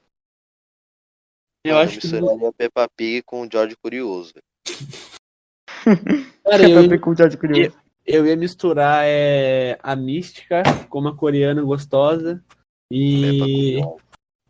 Eu 1.65 1.75
Mano, 1.75 1.85
acho 1.89 1.99
que. 1.99 2.07
misturaria 2.07 2.53
Peppa 2.53 2.87
Pig 2.95 3.21
com 3.23 3.41
o 3.41 3.49
George 3.51 3.75
Curioso. 3.75 4.35
Cara, 6.45 6.63
eu, 6.63 6.75
Peppa 6.75 6.89
Pig 6.89 6.99
com 6.99 7.09
o 7.09 7.15
George 7.17 7.35
Curioso. 7.35 7.77
eu 8.05 8.25
ia 8.25 8.37
misturar 8.37 9.03
é, 9.05 9.77
a 9.83 9.93
mística 9.93 10.63
com 10.89 10.99
uma 10.99 11.13
coreana 11.13 11.61
gostosa 11.61 12.41
e. 12.89 13.81
Peppa 13.81 13.97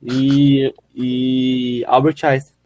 E. 0.03 0.73
E. 0.93 1.83
Albert 1.87 2.23
Einstein. 2.23 2.56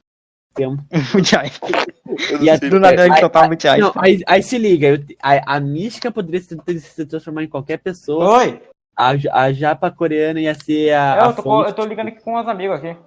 Temo. 0.53 0.77
O 1.15 1.23
Giant. 1.23 1.59
Pig. 1.59 2.43
E 2.43 2.49
a- 2.49 2.57
Do 2.57 2.79
nada 2.79 3.05
ele 3.05 3.13
o 3.55 3.59
Giant. 3.59 3.79
Não, 3.79 3.93
aí, 3.95 4.21
aí 4.27 4.43
se 4.43 4.57
liga, 4.57 4.87
eu- 4.87 5.05
a, 5.21 5.55
a 5.55 5.59
mística 5.59 6.11
poderia 6.11 6.41
se, 6.41 6.57
se 6.79 7.05
transformar 7.05 7.43
em 7.43 7.47
qualquer 7.47 7.77
pessoa. 7.77 8.39
Oi, 8.39 8.61
A, 8.97 9.11
a 9.31 9.51
japa 9.53 9.89
coreana 9.89 10.41
ia 10.41 10.53
ser 10.53 10.91
a, 10.93 11.15
eu 11.17 11.23
a 11.29 11.33
tô, 11.33 11.41
fonte 11.43 11.69
eu 11.69 11.75
tô 11.75 11.85
ligando 11.85 12.09
aqui 12.09 12.21
com 12.21 12.37
uns 12.37 12.47
amigos 12.47 12.77
aqui. 12.77 12.97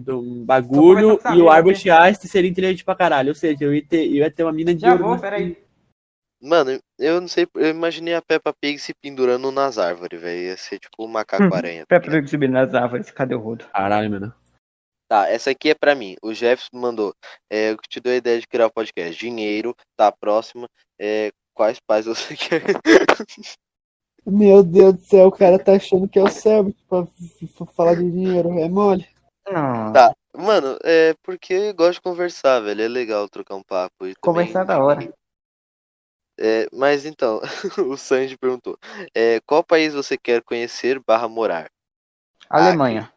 do 0.00 0.44
bagulho 0.44 1.20
e 1.34 1.40
o 1.42 1.50
amiga 1.50 2.00
Einstein 2.02 2.28
seria 2.30 2.50
inteligente 2.50 2.84
pra 2.84 2.94
caralho. 2.96 3.28
Ou 3.28 3.34
seja, 3.34 3.64
eu 3.64 3.74
ia 3.74 3.84
ter, 3.86 4.06
eu 4.06 4.16
ia 4.16 4.30
ter 4.30 4.42
uma 4.42 4.52
mina 4.52 4.74
de 4.74 4.80
Já 4.80 4.92
ouro. 4.92 5.04
vou, 5.04 5.18
peraí. 5.18 5.62
Mano, 6.42 6.78
eu 6.98 7.20
não 7.22 7.28
sei, 7.28 7.46
eu 7.54 7.70
imaginei 7.70 8.14
a 8.14 8.20
Peppa 8.20 8.52
Pig 8.60 8.78
se 8.78 8.92
pendurando 9.02 9.50
nas 9.50 9.78
árvores, 9.78 10.20
velho. 10.20 10.42
Ia 10.48 10.56
ser 10.56 10.78
tipo 10.78 11.04
um 11.04 11.08
macaco-aranha. 11.08 11.82
tá 11.86 11.98
Peppa? 12.00 12.10
Pig 12.10 12.28
subindo 12.28 12.52
nas 12.52 12.74
árvores. 12.74 13.10
Cadê 13.10 13.34
o 13.34 13.38
rodo? 13.40 13.64
Caralho, 13.72 14.10
mano. 14.10 14.34
Tá, 15.08 15.28
essa 15.28 15.50
aqui 15.50 15.70
é 15.70 15.74
pra 15.74 15.94
mim. 15.94 16.16
O 16.22 16.32
Jefferson 16.32 16.76
mandou. 16.78 17.14
É, 17.50 17.70
eu 17.70 17.76
te 17.88 18.00
dou 18.00 18.12
a 18.12 18.16
ideia 18.16 18.40
de 18.40 18.46
criar 18.46 18.66
o 18.66 18.72
podcast. 18.72 19.18
Dinheiro, 19.18 19.74
tá 19.96 20.10
próxima. 20.10 20.68
É, 20.98 21.30
quais 21.54 21.78
pais 21.78 22.06
você 22.06 22.34
quer? 22.36 22.62
Meu 24.26 24.62
Deus 24.62 24.94
do 24.94 25.00
céu, 25.04 25.26
o 25.28 25.32
cara 25.32 25.58
tá 25.58 25.74
achando 25.74 26.08
que 26.08 26.18
é 26.18 26.22
o 26.22 26.30
cérebro 26.30 26.74
pra, 26.88 27.04
pra 27.04 27.66
falar 27.66 27.94
de 27.96 28.10
dinheiro. 28.10 28.58
É 28.58 28.68
mole. 28.68 29.06
Não. 29.46 29.92
Tá, 29.92 30.14
mano, 30.34 30.78
é 30.82 31.14
porque 31.22 31.52
eu 31.52 31.74
gosto 31.74 31.94
de 31.94 32.00
conversar, 32.00 32.60
velho. 32.60 32.80
É 32.82 32.88
legal 32.88 33.28
trocar 33.28 33.54
um 33.56 33.62
papo. 33.62 34.06
E 34.06 34.14
também- 34.14 34.46
Conversar 34.46 34.62
é 34.62 34.64
da 34.64 34.82
hora. 34.82 35.14
É, 36.40 36.66
mas 36.72 37.04
então, 37.04 37.40
o 37.86 37.96
Sanji 37.96 38.36
perguntou: 38.36 38.76
é, 39.14 39.38
qual 39.46 39.62
país 39.62 39.94
você 39.94 40.16
quer 40.16 40.42
conhecer 40.42 40.98
barra 41.06 41.28
morar? 41.28 41.70
Alemanha. 42.48 43.12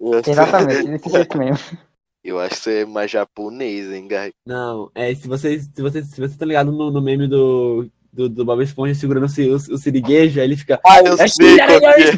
Eu, 0.00 0.20
Exatamente, 0.24 0.88
desse 0.88 1.10
jeito 1.10 1.38
mesmo. 1.38 1.78
eu 2.22 2.38
acho 2.38 2.54
que 2.54 2.60
você 2.60 2.80
é 2.82 2.86
mais 2.86 3.10
japonês, 3.10 3.90
hein, 3.92 4.06
Guy? 4.06 4.32
Não, 4.46 4.90
é, 4.94 5.12
se 5.14 5.26
você, 5.26 5.58
se 5.60 5.82
você, 5.82 6.04
se 6.04 6.20
você 6.20 6.38
tá 6.38 6.46
ligado 6.46 6.70
no, 6.70 6.90
no 6.90 7.02
meme 7.02 7.26
do, 7.26 7.88
do, 8.12 8.28
do 8.28 8.44
Bob 8.44 8.62
Esponja 8.62 8.94
segurando 8.94 9.24
o, 9.26 9.52
o, 9.52 9.54
o 9.56 9.78
siriguejo, 9.78 10.38
aí 10.40 10.46
ele 10.46 10.56
fica. 10.56 10.80
Ah, 10.86 11.00
eu 11.00 11.14
"É 11.18 11.26
sei 11.26 11.56
qual 11.58 11.80
que 11.80 11.86
é. 11.86 12.10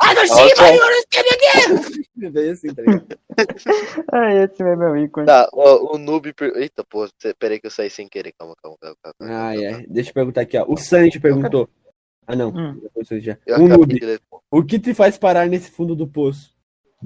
Ah, 0.00 0.14
não, 0.14 0.26
Nossa. 0.26 1.98
Bem 2.32 2.50
assim, 2.50 2.74
tá 2.74 2.82
ligado? 2.82 3.06
Ah, 4.12 4.34
esse 4.34 4.60
é 4.62 4.76
meu 4.76 4.96
ícone. 4.96 5.26
Tá, 5.26 5.48
ó, 5.52 5.94
o 5.94 5.98
noob. 5.98 6.34
Eita, 6.56 6.82
pô, 6.82 7.08
peraí 7.38 7.60
que 7.60 7.68
eu 7.68 7.70
saí 7.70 7.88
sem 7.88 8.08
querer. 8.08 8.32
Calma, 8.36 8.54
calma, 8.60 8.76
calma. 8.80 8.96
calma, 9.00 9.14
calma. 9.20 9.48
Ah, 9.48 9.56
é. 9.56 9.86
Deixa 9.88 10.10
eu 10.10 10.14
perguntar 10.14 10.40
aqui, 10.40 10.58
ó. 10.58 10.64
O 10.66 10.76
Sanji 10.76 11.20
perguntou. 11.20 11.68
Ah, 12.28 12.36
não. 12.36 12.50
Hum. 12.50 12.78
Já 13.16 13.38
O 13.58 13.86
de 13.86 14.20
o 14.50 14.62
que 14.62 14.78
te 14.78 14.92
faz 14.92 15.16
parar 15.16 15.46
nesse 15.48 15.70
fundo 15.70 15.96
do 15.96 16.06
poço? 16.06 16.54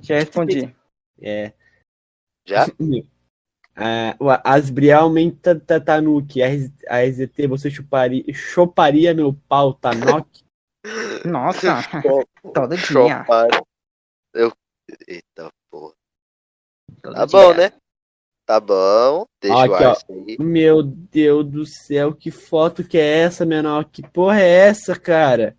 Já 0.00 0.16
respondi. 0.16 0.74
É. 1.20 1.52
Já? 2.44 2.66
O 4.18 4.28
Asbriel. 4.44 5.08
A 6.88 6.98
RZT, 7.04 7.46
você 7.46 7.70
chuparia, 7.70 8.24
chuparia 8.34 9.14
meu 9.14 9.32
pau, 9.48 9.74
Tanok? 9.74 10.28
Nossa, 11.24 11.78
todo 12.52 12.76
dia. 12.76 12.84
Chopar. 12.84 13.48
Eu... 14.34 14.52
Eita 15.06 15.52
porra. 15.70 15.94
todo 17.00 17.14
Tá 17.14 17.24
dia. 17.26 17.38
bom, 17.38 17.54
né? 17.54 17.72
Tá 18.52 18.60
bom. 18.60 19.26
Deixa 19.40 19.56
Ó, 19.56 19.66
o 19.66 19.74
aqui, 19.74 19.84
ó. 19.84 19.96
Aí. 20.12 20.36
Meu 20.38 20.82
Deus 20.82 21.46
do 21.46 21.64
céu, 21.64 22.12
que 22.14 22.30
foto 22.30 22.84
que 22.84 22.98
é 22.98 23.20
essa, 23.20 23.46
menor? 23.46 23.86
Que 23.90 24.06
porra 24.06 24.42
é 24.42 24.48
essa, 24.68 24.94
cara? 24.94 25.56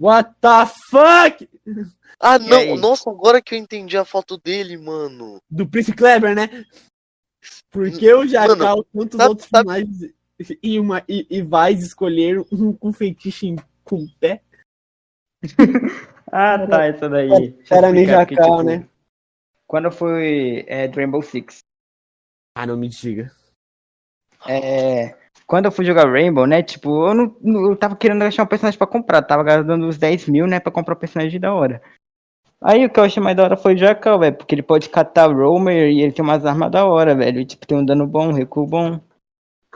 What 0.00 0.32
the 0.40 0.66
fuck? 0.90 1.48
Ah, 2.18 2.34
E 2.34 2.48
não. 2.48 2.56
aí? 2.58 2.76
Nossa, 2.76 3.08
agora 3.08 3.40
que 3.40 3.54
eu 3.54 3.58
entendi 3.60 3.96
a 3.96 4.04
foto 4.04 4.36
dele, 4.36 4.76
mano. 4.76 5.40
Do 5.48 5.64
Prince 5.64 5.92
Kleber, 5.94 6.34
né? 6.34 6.64
Porque 7.70 8.12
o 8.12 8.26
Jacal, 8.26 8.82
tantos 8.92 9.16
sabe- 9.16 9.28
outros 9.28 9.48
sabe- 9.48 9.68
finais 9.70 10.12
e, 10.60 10.80
uma, 10.80 11.04
e, 11.08 11.24
e 11.30 11.40
vai 11.40 11.72
escolher 11.72 12.44
um 12.50 12.72
com 12.72 12.92
feitiço 12.92 13.46
em- 13.46 13.56
com 13.84 14.04
pé? 14.18 14.42
Ah, 16.30 16.66
tá, 16.66 16.84
essa 16.84 17.08
daí. 17.08 17.56
Era 17.70 17.86
porque, 17.86 18.04
Jacal, 18.06 18.26
tipo, 18.26 18.62
né? 18.64 18.86
Quando 19.66 19.84
eu 19.86 19.92
fui 19.92 20.62
é, 20.66 20.84
Rainbow 20.86 21.22
Six, 21.22 21.60
Ah, 22.60 22.66
não 22.66 22.76
me 22.76 22.88
diga. 22.88 23.30
é, 24.48 25.16
quando 25.46 25.66
eu 25.66 25.70
fui 25.72 25.84
jogar 25.84 26.10
Rainbow, 26.10 26.44
né, 26.44 26.60
tipo, 26.60 27.06
eu 27.06 27.14
não, 27.14 27.36
não- 27.40 27.70
eu 27.70 27.76
tava 27.76 27.94
querendo 27.94 28.22
achar 28.22 28.42
um 28.42 28.46
personagem 28.48 28.76
pra 28.76 28.86
comprar, 28.86 29.22
tava 29.22 29.44
gastando 29.44 29.86
uns 29.86 29.96
10 29.96 30.26
mil, 30.26 30.44
né, 30.44 30.58
pra 30.58 30.72
comprar 30.72 30.96
um 30.96 30.98
personagem 30.98 31.38
da 31.38 31.54
hora. 31.54 31.80
Aí 32.60 32.84
o 32.84 32.90
que 32.90 32.98
eu 32.98 33.04
achei 33.04 33.22
mais 33.22 33.36
da 33.36 33.44
hora 33.44 33.56
foi 33.56 33.74
o 33.76 33.78
Jacal, 33.78 34.18
velho, 34.18 34.36
porque 34.36 34.56
ele 34.56 34.62
pode 34.64 34.88
catar 34.88 35.32
Roamer 35.32 35.88
e 35.92 36.00
ele 36.02 36.10
tem 36.12 36.24
umas 36.24 36.44
armas 36.44 36.68
da 36.68 36.84
hora, 36.84 37.14
velho, 37.14 37.44
tipo, 37.44 37.64
tem 37.64 37.78
um 37.78 37.84
dano 37.84 38.08
bom, 38.08 38.30
um 38.30 38.32
recuo 38.32 38.66
bom. 38.66 39.00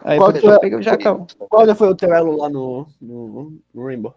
Aí 0.03 0.18
Qual 0.18 0.33
isso 0.37 0.51
é- 0.51 0.55
eu 0.57 0.61
peguei 0.61 0.78
o 0.78 0.83
Jacal. 0.83 1.24
Qual 1.49 1.64
já 1.64 1.76
foi 1.76 1.89
o 1.89 1.95
teu 1.95 2.12
elo 2.12 2.37
lá 2.37 2.49
no, 2.49 2.89
no, 3.01 3.62
no 3.72 3.87
Rainbow? 3.87 4.12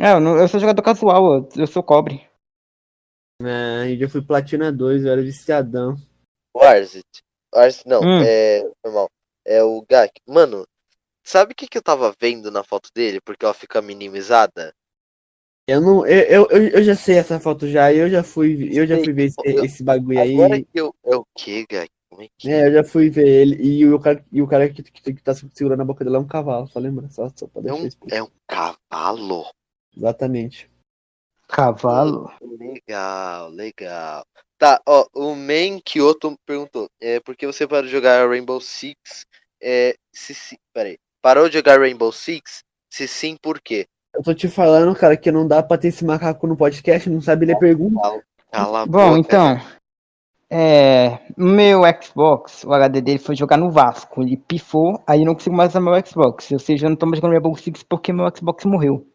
É, 0.00 0.12
eu, 0.12 0.20
não- 0.20 0.38
eu 0.38 0.48
sou 0.48 0.58
jogador 0.58 0.80
casual, 0.80 1.34
eu, 1.34 1.48
eu 1.56 1.66
sou 1.66 1.82
cobre. 1.82 2.26
Ah, 3.42 3.86
eu 3.86 3.98
já 3.98 4.08
fui 4.08 4.22
Platina 4.22 4.72
2, 4.72 5.04
eu 5.04 5.12
era 5.12 5.20
viciadão. 5.20 5.96
O 6.56 6.60
Arzit, 7.54 7.86
não, 7.86 8.02
Hum. 8.02 8.22
é 8.22 8.62
normal. 8.84 9.10
É 9.44 9.62
o 9.62 9.84
Gak. 9.88 10.20
Mano, 10.26 10.66
sabe 11.22 11.52
o 11.52 11.54
que, 11.54 11.66
que 11.66 11.78
eu 11.78 11.82
tava 11.82 12.14
vendo 12.20 12.50
na 12.50 12.64
foto 12.64 12.88
dele? 12.94 13.20
Porque 13.20 13.44
ela 13.44 13.54
fica 13.54 13.80
minimizada? 13.82 14.74
Eu 15.66 15.80
não. 15.80 16.06
Eu, 16.06 16.46
eu, 16.50 16.68
eu- 16.68 16.82
já 16.82 16.94
sei 16.94 17.16
essa 17.16 17.40
foto 17.40 17.66
já, 17.66 17.92
eu 17.92 18.10
já 18.10 18.22
fui, 18.22 18.68
eu 18.72 18.86
já 18.86 18.98
fui 18.98 19.12
ver 19.12 19.24
esse, 19.24 19.36
Eu- 19.44 19.64
esse 19.64 19.82
bagulho 19.82 20.20
aí. 20.20 20.34
Agora 20.34 20.60
que 20.60 20.68
eu. 20.74 20.94
É 21.04 21.16
o 21.16 21.24
que, 21.34 21.66
Gak? 21.66 21.90
Como 22.10 22.22
é 22.22 22.28
que 22.38 22.50
É, 22.50 22.68
eu 22.68 22.72
já 22.74 22.84
fui 22.84 23.10
ver 23.10 23.26
ele. 23.26 23.56
E 23.62 23.86
o 23.88 23.98
cara, 23.98 24.24
e 24.30 24.42
o 24.42 24.46
cara 24.46 24.68
que, 24.68 24.82
que, 24.82 25.14
que 25.14 25.22
tá 25.22 25.34
segurando 25.34 25.80
a 25.80 25.84
boca 25.84 26.04
dele 26.04 26.16
é 26.16 26.18
um 26.18 26.26
cavalo, 26.26 26.68
só 26.68 26.78
lembra? 26.78 27.08
Só, 27.10 27.28
só 27.34 27.46
pra 27.46 27.62
é? 27.68 27.72
Um, 27.72 27.88
é 28.10 28.22
um 28.22 28.30
cavalo. 28.46 29.46
Exatamente. 29.96 30.70
Cavalo. 31.48 32.30
Legal, 32.40 33.50
legal. 33.50 34.24
Tá, 34.64 34.80
ó, 34.86 35.04
o 35.12 35.34
Man 35.34 35.78
Kyoto 35.84 36.38
perguntou: 36.46 36.88
é, 36.98 37.20
por 37.20 37.36
que 37.36 37.46
você 37.46 37.66
parou 37.66 37.84
de 37.84 37.90
jogar 37.90 38.26
Rainbow 38.26 38.58
Six? 38.62 39.26
É, 39.62 39.94
se, 40.10 40.32
se, 40.32 40.58
peraí. 40.72 40.96
Parou 41.20 41.50
de 41.50 41.58
jogar 41.58 41.78
Rainbow 41.78 42.10
Six? 42.10 42.64
Se 42.88 43.06
sim, 43.06 43.36
por 43.36 43.60
quê? 43.60 43.86
Eu 44.14 44.22
tô 44.22 44.32
te 44.32 44.48
falando, 44.48 44.96
cara, 44.96 45.18
que 45.18 45.30
não 45.30 45.46
dá 45.46 45.62
pra 45.62 45.76
ter 45.76 45.88
esse 45.88 46.02
macaco 46.02 46.46
no 46.46 46.56
podcast, 46.56 47.10
não 47.10 47.20
sabe 47.20 47.44
ler 47.44 47.58
pergunta. 47.58 48.00
Cala 48.50 48.86
Bom, 48.86 49.08
boca. 49.08 49.18
então, 49.18 49.60
é, 50.48 51.18
meu 51.36 51.82
Xbox, 52.02 52.64
o 52.64 52.72
HD 52.72 53.02
dele 53.02 53.18
foi 53.18 53.36
jogar 53.36 53.58
no 53.58 53.70
Vasco. 53.70 54.22
Ele 54.22 54.38
pifou, 54.38 54.98
aí 55.06 55.20
eu 55.20 55.26
não 55.26 55.34
consigo 55.34 55.54
mais 55.54 55.72
usar 55.72 55.80
meu 55.80 56.06
Xbox. 56.06 56.50
Ou 56.52 56.58
seja, 56.58 56.86
eu 56.86 56.90
não 56.90 56.96
tô 56.96 57.04
mais 57.04 57.18
jogando 57.18 57.32
Rainbow 57.32 57.54
Six 57.54 57.82
porque 57.82 58.14
meu 58.14 58.34
Xbox 58.34 58.64
morreu. 58.64 59.06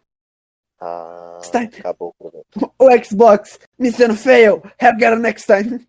Ah, 0.79 1.18
Está- 1.41 1.61
acabou 1.61 2.15
o 2.19 3.03
Xbox, 3.03 3.59
mission 3.77 4.13
fail, 4.15 4.61
have 4.79 4.97
got 4.99 5.13
it 5.13 5.21
next 5.21 5.45
time. 5.47 5.87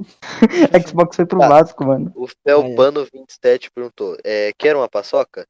Xbox 0.86 1.16
foi 1.16 1.24
pro 1.26 1.38
Tá. 1.38 1.48
Vasco, 1.48 1.84
mano. 1.84 2.12
O 2.16 2.26
Felpano27 2.46 3.70
perguntou: 3.74 4.16
é, 4.24 4.52
quer 4.58 4.74
uma 4.76 4.88
paçoca? 4.88 5.46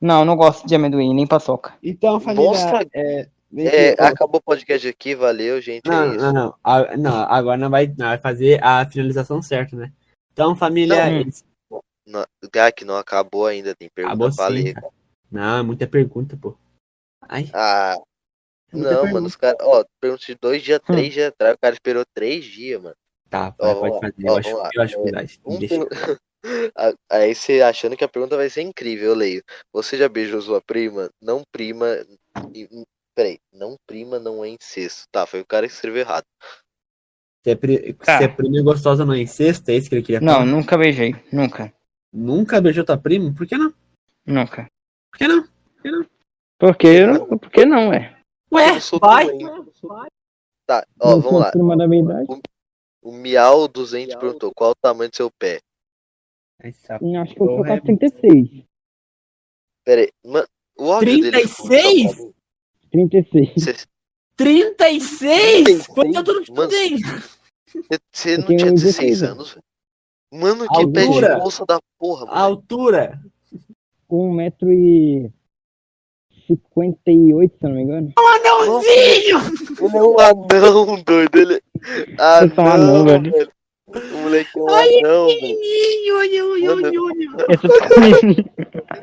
Não, 0.00 0.20
eu 0.20 0.24
não 0.24 0.36
gosto 0.36 0.66
de 0.66 0.74
amendoim, 0.74 1.14
nem 1.14 1.26
paçoca. 1.26 1.74
Então, 1.82 2.20
família. 2.20 2.44
Nossa, 2.50 2.86
é, 2.94 3.28
vem 3.50 3.66
É, 3.66 3.92
acabou 3.98 4.38
o 4.40 4.42
podcast 4.42 4.86
aqui, 4.88 5.14
valeu, 5.14 5.60
gente. 5.60 5.86
Não, 5.88 6.02
é 6.04 6.08
isso. 6.16 6.18
não, 6.24 6.32
não. 6.32 6.54
A- 6.62 6.96
não, 6.96 7.14
agora 7.22 7.56
não 7.56 7.70
vai, 7.70 7.86
não 7.86 8.06
vai 8.08 8.18
fazer 8.18 8.62
a 8.62 8.88
finalização 8.88 9.40
certa, 9.40 9.74
né? 9.76 9.92
Então, 10.32 10.54
família. 10.56 11.06
Não. 11.06 11.20
eles- 11.20 11.44
Não, 12.06 12.24
Gak, 12.52 12.84
não 12.84 12.96
acabou 12.96 13.46
ainda, 13.46 13.74
tem 13.74 13.88
pergunta 13.92 14.14
Acabou 14.14 14.36
pra 14.36 14.46
sim, 14.48 14.52
ler. 14.62 14.74
cara. 14.74 14.88
Não, 15.30 15.58
é 15.58 15.62
muita 15.62 15.86
pergunta, 15.86 16.36
pô. 16.40 16.54
Ai, 17.28 17.50
Ah, 17.52 17.96
é 18.72 18.76
não, 18.76 18.82
pergunta. 18.88 19.12
mano, 19.12 19.26
os 19.26 19.36
caras, 19.36 19.56
ó, 19.60 19.84
pergunta 20.00 20.24
de 20.26 20.34
dois 20.40 20.62
dias, 20.62 20.80
Hum. 20.88 20.92
três 20.92 21.12
dias 21.12 21.28
atrás, 21.28 21.54
o 21.54 21.58
cara 21.60 21.74
esperou 21.74 22.04
três 22.14 22.44
dias, 22.44 22.82
mano. 22.82 22.96
Tá, 23.28 23.54
Ó, 23.58 23.74
pode 23.74 23.94
lá, 23.94 24.00
fazer. 24.00 24.14
ó, 24.24 24.30
Eu 24.30 24.36
acho, 24.36 24.70
eu 24.76 24.82
acho 24.82 24.98
É, 24.98 25.02
verdade. 25.02 25.40
Um 25.44 25.58
Deixa. 25.58 25.74
pergun- 25.86 25.88
Ah, 26.76 26.94
Aí 27.10 27.34
você 27.34 27.60
achando 27.60 27.96
que 27.96 28.04
a 28.04 28.08
pergunta 28.08 28.36
vai 28.36 28.48
ser 28.48 28.62
incrível, 28.62 29.08
eu 29.08 29.14
leio. 29.16 29.42
Você 29.72 29.96
já 29.96 30.08
beijou 30.08 30.40
sua 30.40 30.60
prima? 30.60 31.10
Não 31.20 31.42
prima. 31.52 31.86
e- 32.54 32.68
Peraí, 33.16 33.38
não 33.52 33.76
prima 33.86 34.18
não 34.20 34.44
é 34.44 34.50
incesto. 34.50 35.04
Tá, 35.10 35.26
foi 35.26 35.40
o 35.40 35.46
cara 35.46 35.66
que 35.66 35.72
escreveu 35.72 36.02
errado. 36.02 36.24
Se 37.42 37.50
é, 37.50 37.54
pri... 37.56 37.94
Tá. 37.94 38.18
se 38.18 38.24
é 38.24 38.28
prima 38.28 38.62
gostosa 38.62 39.04
não 39.04 39.14
é 39.14 39.20
incesto, 39.20 39.68
é 39.70 39.74
isso 39.74 39.88
que 39.88 39.94
ele 39.94 40.02
queria 40.02 40.20
Não, 40.20 40.34
falar? 40.34 40.44
nunca 40.46 40.76
beijei. 40.76 41.14
Nunca. 41.32 41.72
Nunca 42.12 42.60
beijou 42.60 42.84
tua 42.84 42.98
prima? 42.98 43.32
Por 43.34 43.46
que 43.46 43.56
não? 43.56 43.72
Nunca. 44.26 44.66
Por 45.10 45.18
que 45.18 45.26
não? 45.28 45.48
Por 46.58 46.76
que 46.76 47.06
não? 47.06 47.38
Por 47.38 47.50
que 47.50 47.64
não, 47.64 47.92
é? 47.92 48.15
Ué, 48.56 48.76
eu 48.76 48.80
sou 48.80 48.98
vai, 48.98 49.26
doente. 49.26 49.44
Né? 49.44 49.66
Vai. 49.82 50.08
Tá, 50.66 50.86
ó, 51.00 51.16
vamos 51.18 51.40
lá. 51.40 51.52
O, 53.02 53.10
o 53.10 53.12
Miau 53.12 53.68
200 53.68 54.08
Miau. 54.08 54.20
perguntou 54.20 54.52
qual 54.54 54.70
o 54.72 54.74
tamanho 54.74 55.10
do 55.10 55.16
seu 55.16 55.30
pé. 55.30 55.60
Acho 56.62 57.34
que 57.34 57.42
eu 57.42 57.46
sou 57.46 57.46
colocar 57.46 57.80
36. 57.82 58.64
Pera 59.84 60.00
aí, 60.00 60.10
mano, 60.24 60.48
o 60.76 60.90
áudio 60.90 61.20
36? 61.20 61.70
dele... 61.70 62.14
Foi... 62.14 62.34
36? 62.90 63.46
36. 63.52 63.86
36? 64.36 65.86
Quanto 65.86 66.16
eu 66.16 66.24
tô 66.24 66.32
no 66.32 66.44
Você 68.12 68.38
não 68.38 68.46
tinha 68.46 68.72
16 68.72 69.22
anos. 69.22 69.58
Mano, 70.32 70.66
que 70.68 70.76
altura, 70.76 71.28
pé 71.28 71.34
de 71.34 71.40
bolsa 71.40 71.64
da 71.66 71.78
porra, 71.98 72.26
mano. 72.26 72.38
Altura? 72.38 73.22
1,90m. 74.10 75.32
58, 76.46 77.58
se 77.58 77.64
eu 77.64 77.68
não 77.68 77.76
me 77.76 77.82
engano. 77.82 78.12
É 78.16 78.20
um 78.20 78.28
anãozinho! 78.28 79.38
Ele 79.80 79.96
é 79.96 80.02
um 80.02 80.18
anão, 80.18 81.02
doido. 81.02 81.38
Ele... 81.38 81.62
É 82.18 82.22
anão, 82.22 82.52
é 82.56 82.60
um 82.60 82.70
anão, 82.70 83.04
velho. 83.04 83.52
O 83.86 84.16
moleque 84.18 84.50
é 84.58 84.60
um 84.60 84.64
olha 84.64 84.98
anão, 84.98 85.26
velho. 85.26 85.56
Olha, 86.16 86.46
olha, 86.46 86.72
olha, 86.72 87.02
olha. 87.02 87.26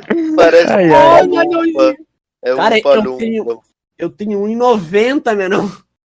É 0.09 0.35
Parece 0.35 0.73
ai, 0.73 0.85
é 0.85 0.87
um 0.87 1.79
ai, 1.79 1.95
é 2.43 2.53
um 2.53 2.57
Cara, 2.57 2.81
palumpa. 2.81 3.09
eu 3.09 3.17
tenho, 3.17 3.61
eu 3.97 4.09
tenho 4.09 4.39
1,90, 4.41 5.35
meu 5.35 5.49
não. 5.49 5.67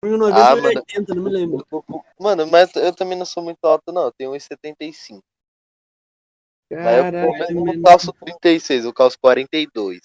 1,90 0.04 0.32
ah, 0.34 0.56
1,80, 0.56 1.14
não 1.14 1.22
me 1.22 1.30
lembro. 1.30 1.66
Mano, 2.18 2.46
mas 2.46 2.74
eu 2.76 2.94
também 2.94 3.16
não 3.16 3.26
sou 3.26 3.42
muito 3.42 3.64
alto, 3.64 3.92
não. 3.92 4.04
Eu 4.04 4.12
tenho 4.12 4.32
1,75. 4.32 5.20
Caralho, 6.70 7.30
mas 7.38 7.50
eu, 7.50 7.56
eu 7.56 7.64
não 7.64 7.82
calço 7.82 8.12
36, 8.12 8.84
eu 8.84 8.92
calço 8.92 9.18
42. 9.20 10.00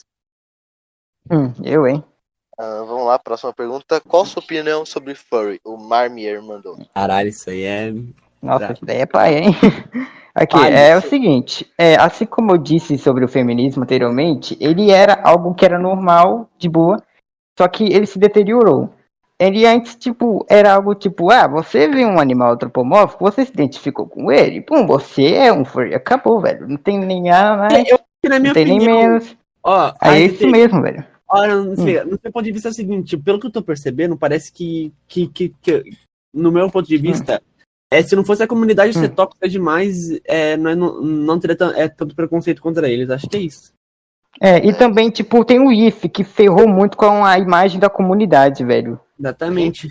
Hum, 1.30 1.53
eu, 1.64 1.88
hein? 1.88 2.03
Ah, 2.57 2.84
vamos 2.85 3.06
lá, 3.06 3.18
próxima 3.18 3.53
pergunta. 3.53 4.01
Qual 4.01 4.26
sua 4.26 4.41
opinião 4.41 4.85
sobre 4.85 5.15
furry? 5.15 5.61
O 5.64 5.77
Marmier 5.77 6.41
mandou. 6.41 6.77
Caralho, 6.93 7.30
isso 7.30 7.49
aí 7.49 7.64
é. 7.64 7.93
Nossa, 8.41 8.73
que 8.73 8.85
daí 8.85 8.97
é 8.97 9.06
pai, 9.06 9.38
hein? 9.38 9.56
Aqui, 10.34 10.56
Pai. 10.56 10.73
é 10.73 10.95
o 10.95 11.01
seguinte, 11.01 11.69
é, 11.77 11.95
assim 11.95 12.26
como 12.26 12.51
eu 12.51 12.57
disse 12.57 12.97
sobre 12.97 13.26
o 13.26 13.27
feminismo 13.27 13.84
anteriormente, 13.84 14.56
ele 14.61 14.89
era 14.89 15.19
algo 15.23 15.53
que 15.53 15.65
era 15.65 15.77
normal, 15.77 16.49
de 16.57 16.69
boa, 16.69 17.01
só 17.57 17.68
que 17.68 17.84
ele 17.84 18.06
se 18.06 18.18
deteriorou. 18.18 18.89
Ele 19.38 19.65
antes, 19.65 19.95
tipo, 19.95 20.45
era 20.47 20.73
algo 20.73 20.93
tipo, 20.95 21.31
ah, 21.31 21.47
você 21.47 21.88
viu 21.88 22.07
um 22.07 22.19
animal 22.19 22.53
antropomórfico, 22.53 23.23
você 23.23 23.45
se 23.45 23.51
identificou 23.51 24.07
com 24.07 24.31
ele, 24.31 24.61
pum, 24.61 24.85
você 24.85 25.34
é 25.34 25.51
um 25.51 25.65
furry, 25.65 25.95
acabou, 25.95 26.39
velho, 26.39 26.68
não 26.68 26.77
tem 26.77 26.99
nem 26.99 27.31
A 27.31 27.57
mais, 27.57 27.89
Eu, 27.89 27.99
na 28.30 28.39
minha 28.39 28.49
não 28.49 28.53
tem 28.53 28.65
nem 28.65 28.77
opinião, 28.77 29.10
menos, 29.10 29.38
ó, 29.64 29.93
aí 29.99 30.23
é 30.23 30.26
isso 30.26 30.47
mesmo, 30.47 30.81
velho. 30.81 31.06
Olha, 31.31 31.56
não 31.64 31.76
sei, 31.76 32.03
no 32.03 32.19
seu 32.19 32.31
ponto 32.31 32.43
de 32.45 32.51
vista 32.51 32.69
é 32.69 32.72
o 32.72 32.73
seguinte, 32.73 33.15
pelo 33.18 33.39
que 33.39 33.45
eu 33.47 33.51
tô 33.51 33.61
percebendo, 33.61 34.18
parece 34.18 34.51
que, 34.51 34.91
que, 35.07 35.27
que, 35.27 35.49
que- 35.61 35.84
no 36.34 36.51
meu 36.51 36.69
ponto 36.72 36.88
de 36.88 36.97
vista, 36.97 37.41
é, 37.91 38.01
se 38.01 38.15
não 38.15 38.26
fosse 38.26 38.41
a 38.43 38.47
comunidade 38.47 38.93
ser 38.93 39.11
Hum. 39.11 39.15
tóxica 39.15 39.47
demais, 39.47 40.19
é, 40.26 40.57
não, 40.57 40.72
é- 40.72 40.76
não, 40.76 41.01
não 41.01 41.39
teria 41.39 41.56
é, 41.76 41.88
tanto 41.88 42.15
preconceito 42.15 42.61
contra 42.61 42.89
eles. 42.89 43.10
Acho 43.11 43.27
que 43.30 43.38
é 43.38 43.41
isso. 43.41 43.72
É, 44.41 44.57
e 44.65 44.73
também, 44.73 45.10
tipo, 45.10 45.43
tem 45.45 45.60
o 45.60 45.72
IF, 45.72 46.07
que 46.10 46.23
ferrou 46.23 46.68
muito 46.68 46.95
com 46.97 47.23
a 47.26 47.38
imagem 47.38 47.80
da 47.80 47.89
comunidade, 47.89 48.64
velho. 48.64 48.99
Exatamente. 49.19 49.89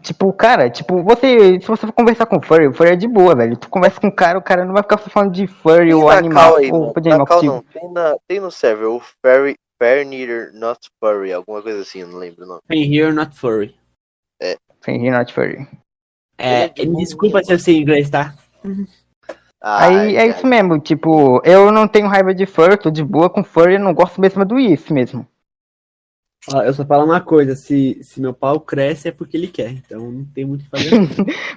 Tipo, 0.00 0.32
cara, 0.32 0.70
tipo, 0.70 1.02
você. 1.02 1.60
Se 1.60 1.66
você 1.66 1.86
for 1.86 1.92
conversar 1.92 2.24
com 2.26 2.38
o 2.38 2.42
furry, 2.42 2.66
o 2.66 2.72
furry 2.72 2.90
é 2.92 2.96
de 2.96 3.06
boa, 3.06 3.34
velho. 3.34 3.56
Tu 3.58 3.68
conversa 3.68 4.00
com 4.00 4.08
o 4.08 4.14
cara, 4.14 4.38
o 4.38 4.42
cara 4.42 4.64
não 4.64 4.72
vai 4.72 4.82
ficar 4.82 4.96
falando 4.96 5.32
de 5.32 5.46
furry 5.46 5.86
Tem 5.88 5.94
ou 5.94 6.08
animal. 6.08 6.56
aí, 6.56 6.72
ou 6.72 6.92
Na 6.96 7.14
animal 7.14 7.42
não. 7.42 7.62
Tem, 7.62 7.92
na, 7.92 8.16
tem 8.26 8.40
no 8.40 8.50
server 8.50 8.86
o 8.88 9.00
Fairy, 9.22 9.54
Fairneater 9.82 10.52
Not 10.54 10.78
Furry, 11.00 11.32
alguma 11.32 11.60
coisa 11.60 11.80
assim, 11.80 12.02
eu 12.02 12.06
não 12.06 12.18
lembro 12.18 12.44
o 12.44 12.46
nome. 12.46 12.60
Here 12.70 13.12
not 13.12 13.36
furry. 13.36 13.74
Sem 14.84 15.10
not 15.10 15.32
furry. 15.32 15.66
É, 16.38 16.66
é 16.66 16.86
desculpa 16.86 17.42
se 17.42 17.52
eu 17.52 17.58
sei 17.58 17.78
inglês, 17.78 18.08
tá? 18.08 18.32
Aí 19.60 19.96
Ai, 19.96 20.16
é 20.16 20.26
isso 20.28 20.46
mesmo, 20.46 20.78
tipo, 20.78 21.42
eu 21.44 21.72
não 21.72 21.88
tenho 21.88 22.06
raiva 22.06 22.32
de 22.32 22.46
furry, 22.46 22.76
tô 22.76 22.92
de 22.92 23.02
boa 23.02 23.28
com 23.28 23.42
furry, 23.42 23.74
eu 23.74 23.80
não 23.80 23.92
gosto 23.92 24.20
mesmo 24.20 24.44
do 24.44 24.56
isso 24.56 24.94
mesmo. 24.94 25.26
Ó, 26.52 26.62
eu 26.62 26.72
só 26.72 26.86
falo 26.86 27.04
uma 27.04 27.20
coisa, 27.20 27.56
se, 27.56 27.98
se 28.04 28.20
meu 28.20 28.32
pau 28.32 28.60
cresce 28.60 29.08
é 29.08 29.12
porque 29.12 29.36
ele 29.36 29.48
quer, 29.48 29.72
então 29.72 30.12
não 30.12 30.24
tem 30.26 30.44
muito 30.44 30.60
o 30.60 30.64
que 30.64 30.70
fazer. 30.70 30.90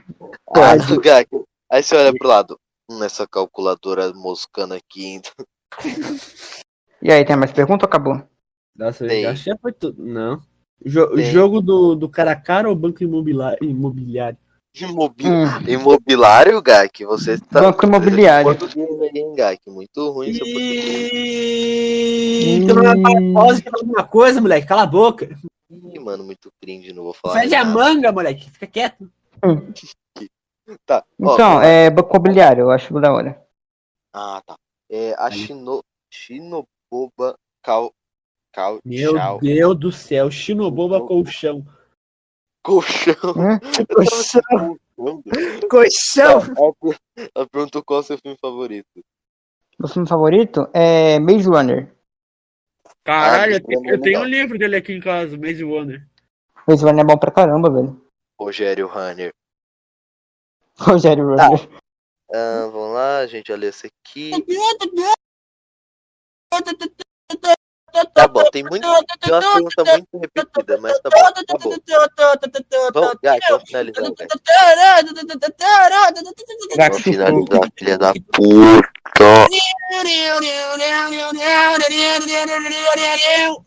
Ah, 0.58 0.76
Gak, 1.04 1.30
Aí 1.70 1.84
você 1.84 1.96
olha 1.96 2.14
pro 2.14 2.28
lado. 2.28 2.60
Hum, 2.90 3.04
essa 3.04 3.28
calculadora 3.28 4.14
moscando 4.14 4.74
aqui 4.74 5.06
ainda. 5.06 5.30
E 7.06 7.12
aí, 7.12 7.24
tem 7.24 7.36
mais 7.36 7.52
pergunta 7.52 7.86
ou 7.86 7.88
acabou? 7.88 8.20
Nossa, 8.76 9.04
eu 9.06 9.10
Tem. 9.10 9.28
acho 9.28 9.44
que 9.44 9.50
já 9.52 9.58
foi 9.62 9.72
tudo. 9.72 10.04
Não. 10.04 10.42
Jo 10.84 11.08
Tem. 11.14 11.26
jogo 11.26 11.62
do, 11.62 11.94
do 11.94 12.10
cara 12.10 12.32
a 12.32 12.36
cara 12.36 12.68
ou 12.68 12.76
banco 12.76 13.04
imobiliário? 13.04 13.60
imobiliário? 13.62 14.40
Imobi... 14.74 15.28
Hum, 15.28 15.46
Imobiliário, 15.68 16.60
Gak, 16.64 17.06
você 17.06 17.38
tá. 17.38 17.62
banco 17.62 17.86
imobiliário. 17.86 18.58
Português 18.58 18.90
aí, 19.02 19.12
hein, 19.14 19.36
Gak? 19.36 19.70
Muito 19.70 20.10
ruim 20.10 20.34
seu 20.34 20.48
português. 20.48 21.14
Ih, 22.44 22.66
tu 22.68 22.74
não 22.74 22.84
vai 22.84 23.00
parar 23.00 23.34
pausa 23.34 23.62
pra 23.62 23.72
falar 23.72 23.82
alguma 23.84 24.04
coisa, 24.04 24.42
moleque? 24.42 24.68
Cala 24.68 24.82
a 24.82 24.88
boca. 24.88 25.30
Ih, 25.70 26.00
mano, 26.00 26.24
muito 26.24 26.52
cringe, 26.60 26.92
não 26.92 27.04
vou 27.04 27.14
falar. 27.14 27.40
Fede 27.40 27.54
a 27.54 27.64
nada. 27.64 27.76
manga, 27.76 28.12
moleque. 28.12 28.50
Fica 28.50 28.66
quieto. 28.66 29.08
Tá. 30.84 31.04
ó, 31.22 31.36
Então, 31.36 31.62
é 31.62 31.92
banco 31.92 32.10
imobiliário, 32.10 32.62
eu 32.64 32.72
acho 32.72 32.92
da 33.00 33.14
hora. 33.14 33.40
Ah, 34.12 34.42
tá. 34.44 34.56
É 34.90 35.14
a 35.14 35.28
Aí. 35.28 35.34
Shino... 35.38 35.84
Shinoboba 36.92 37.38
Cal... 37.64 37.94
Cal... 38.54 38.80
Meu 38.86 39.16
Chau. 39.16 39.40
Deus 39.40 39.78
do 39.78 39.92
céu. 39.92 40.32
Shinoboba 40.32 41.02
colchão. 41.02 41.66
Colchão. 42.64 43.16
Se 43.74 43.86
colchando. 43.86 44.80
Colchão. 45.70 46.42
Ela 46.58 47.30
Ela 47.36 47.48
perguntou 47.48 47.84
qual 47.84 48.00
é 48.00 48.04
o 48.04 48.06
seu 48.06 48.18
filme 48.18 48.38
favorito. 48.40 49.04
Meu 49.78 49.90
filme 49.90 50.08
favorito 50.08 50.70
é 50.74 51.20
Maze 51.20 51.48
Runner. 51.48 51.94
Caralho, 53.04 53.56
Ah, 53.56 53.60
eu 53.70 53.94
eu 53.94 54.02
tenho 54.02 54.22
um 54.22 54.26
livro 54.26 54.58
dele 54.58 54.78
aqui 54.78 54.94
em 54.94 55.00
casa, 55.00 55.38
Maze 55.38 55.64
Runner. 55.64 56.08
Maze 56.68 56.84
Runner 56.84 57.04
é 57.04 57.08
bom 57.08 57.18
pra 57.18 57.32
caramba, 57.32 57.70
velho. 57.70 58.02
Rogério 58.40 58.88
Runner. 58.88 59.34
Rogério 60.80 61.26
Runner. 61.26 61.70
Ah, 62.34 62.70
vamos 62.72 62.94
lá, 62.94 63.20
a 63.20 63.28
gente 63.28 63.52
olha 63.52 63.68
esse 63.68 63.88
aqui. 63.88 64.32
Tá 68.14 68.28
bom, 68.28 68.44
tem 68.52 68.62
muito. 68.64 68.82
Tem 69.22 69.32
uma 69.34 69.42
pergunta 69.42 69.86
muito 69.86 70.18
repetida, 70.18 70.78
mas 70.80 71.00
tá 71.00 71.10
bom. 71.10 71.32
Tá 71.46 71.58
bom. 71.58 71.76
Vamos, 72.94 73.16
Gak, 73.24 73.40
vamos 73.50 73.64
finalizar. 73.68 74.04
Vamos 76.76 77.02
finalizar, 77.02 77.72
filha 77.78 77.98
da 77.98 78.14
puta. 78.14 79.48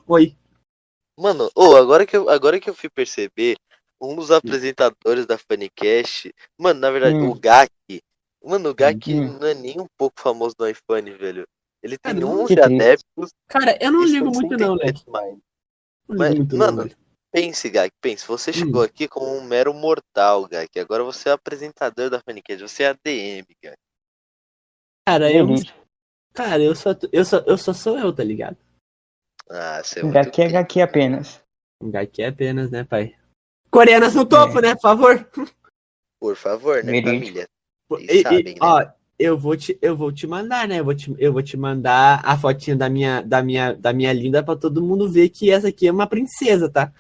Oi. 0.07 0.37
Mano, 1.19 1.51
ô, 1.55 1.75
agora, 1.77 2.07
que 2.07 2.17
eu, 2.17 2.29
agora 2.29 2.61
que 2.61 2.69
eu 2.71 2.75
fui 2.75 2.89
perceber, 2.91 3.57
um 4.01 4.15
dos 4.15 4.31
apresentadores 4.31 5.27
da 5.27 5.37
Funicast, 5.39 6.33
mano, 6.57 6.79
na 6.79 6.91
verdade, 6.91 7.17
Hum. 7.17 7.31
o 7.31 7.35
Gak, 7.35 7.73
mano, 8.45 8.71
o 8.71 8.75
Gak 8.75 9.13
Hum. 9.15 9.39
não 9.41 9.49
é 9.49 9.55
nem 9.55 9.81
um 9.81 9.87
pouco 9.97 10.21
famoso 10.21 10.55
no 10.59 10.69
iPhone, 10.69 11.11
velho. 11.15 11.47
Ele 11.83 11.97
tem 11.99 12.15
Cara, 12.15 12.27
11 12.27 12.47
que 12.55 12.61
triste. 12.61 12.75
adeptos. 12.83 13.31
Cara, 13.49 13.79
eu 13.81 13.93
não 13.93 14.03
e 14.05 14.11
ligo 14.11 14.33
são 14.33 14.41
muito 14.41 14.57
não, 14.57 14.77
né? 14.77 14.87
150 14.87 15.11
mais. 15.11 15.39
Não 16.09 16.17
Mas, 16.17 16.35
muito 16.35 16.57
mano. 16.57 16.91
Pense, 17.31 17.69
Gak, 17.69 17.95
pense. 18.01 18.27
Você 18.27 18.53
chegou 18.53 18.83
aqui 18.83 19.07
como 19.07 19.27
um 19.37 19.43
mero 19.45 19.73
mortal, 19.75 20.47
Gak. 20.49 20.79
Agora 20.81 21.05
você 21.05 21.29
é 21.29 21.33
apresentador 21.33 22.09
da 22.11 22.21
Funicast. 22.21 22.63
Você 22.63 22.83
é 22.85 22.89
ADM, 22.89 23.47
Gak. 23.63 23.77
Cara, 25.07 25.31
eu, 25.33 25.47
cara, 26.35 26.63
eu 26.63 26.75
só, 26.75 26.91
eu 27.13 27.25
só, 27.25 27.39
eu 27.47 27.57
só 27.59 27.73
sou 27.73 27.99
eu, 27.99 28.13
tá 28.15 28.25
ligado? 28.25 28.57
Ah, 29.51 29.83
você 29.83 30.01
é 30.01 30.03
HQ 30.07 30.43
é 30.43 30.47
HQ 30.47 30.81
apenas. 30.81 31.43
HQ 31.83 32.23
é 32.23 32.27
apenas, 32.29 32.71
né, 32.71 32.85
pai? 32.85 33.17
Coreanas 33.71 34.15
no 34.15 34.27
topo, 34.27 34.59
É. 34.59 34.63
né, 34.63 34.75
por 34.75 34.81
favor? 34.83 35.31
Por 36.21 36.37
favor, 36.37 36.83
né, 36.83 36.93
Beleza. 36.93 37.15
família? 37.15 37.43
E- 37.43 37.49
Vocês 37.89 38.11
e- 38.11 38.23
sabem, 38.23 38.45
né? 38.55 38.59
Ó, 38.61 38.98
eu 39.19 39.37
vou 39.37 39.57
te, 39.57 39.77
eu 39.83 39.97
vou 39.97 40.13
te 40.13 40.27
mandar, 40.27 40.69
né? 40.69 40.79
Eu 40.81 40.85
vou 40.85 40.95
te, 40.95 41.15
eu 41.19 41.33
vou 41.33 41.43
te 41.43 41.57
mandar 41.57 42.21
a 42.25 42.39
fotinha 42.39 42.77
da 42.77 42.89
minha, 42.89 43.21
da 43.21 43.43
minha, 43.43 43.73
da 43.75 43.93
minha 43.93 44.13
linda 44.13 44.43
pra 44.43 44.55
todo 44.57 44.83
mundo 44.83 45.09
ver 45.11 45.29
que 45.31 45.51
essa 45.51 45.69
aqui 45.69 45.89
é 45.89 45.93
uma 45.93 46.07
princesa, 46.07 46.71
tá? 46.71 46.93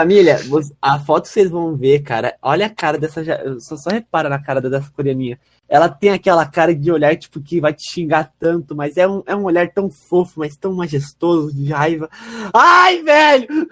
Família, 0.00 0.38
a 0.80 0.98
foto 0.98 1.28
vocês 1.28 1.50
vão 1.50 1.76
ver, 1.76 2.00
cara. 2.02 2.34
Olha 2.40 2.64
a 2.66 2.70
cara 2.70 2.96
dessa, 2.96 3.22
ja- 3.22 3.38
só, 3.60 3.76
só 3.76 3.90
repara 3.90 4.30
na 4.30 4.42
cara 4.42 4.58
dessa 4.60 4.90
coreaninha. 4.92 5.38
Ela 5.68 5.90
tem 5.90 6.10
aquela 6.10 6.46
cara 6.46 6.74
de 6.74 6.90
olhar 6.90 7.14
tipo 7.18 7.38
que 7.42 7.60
vai 7.60 7.74
te 7.74 7.82
xingar 7.92 8.32
tanto, 8.38 8.74
mas 8.74 8.96
é 8.96 9.06
um, 9.06 9.22
é 9.26 9.36
um 9.36 9.44
olhar 9.44 9.70
tão 9.72 9.90
fofo, 9.90 10.40
mas 10.40 10.56
tão 10.56 10.72
majestoso 10.72 11.52
de 11.54 11.70
raiva. 11.70 12.08
Ai, 12.54 13.02
velho! 13.02 13.68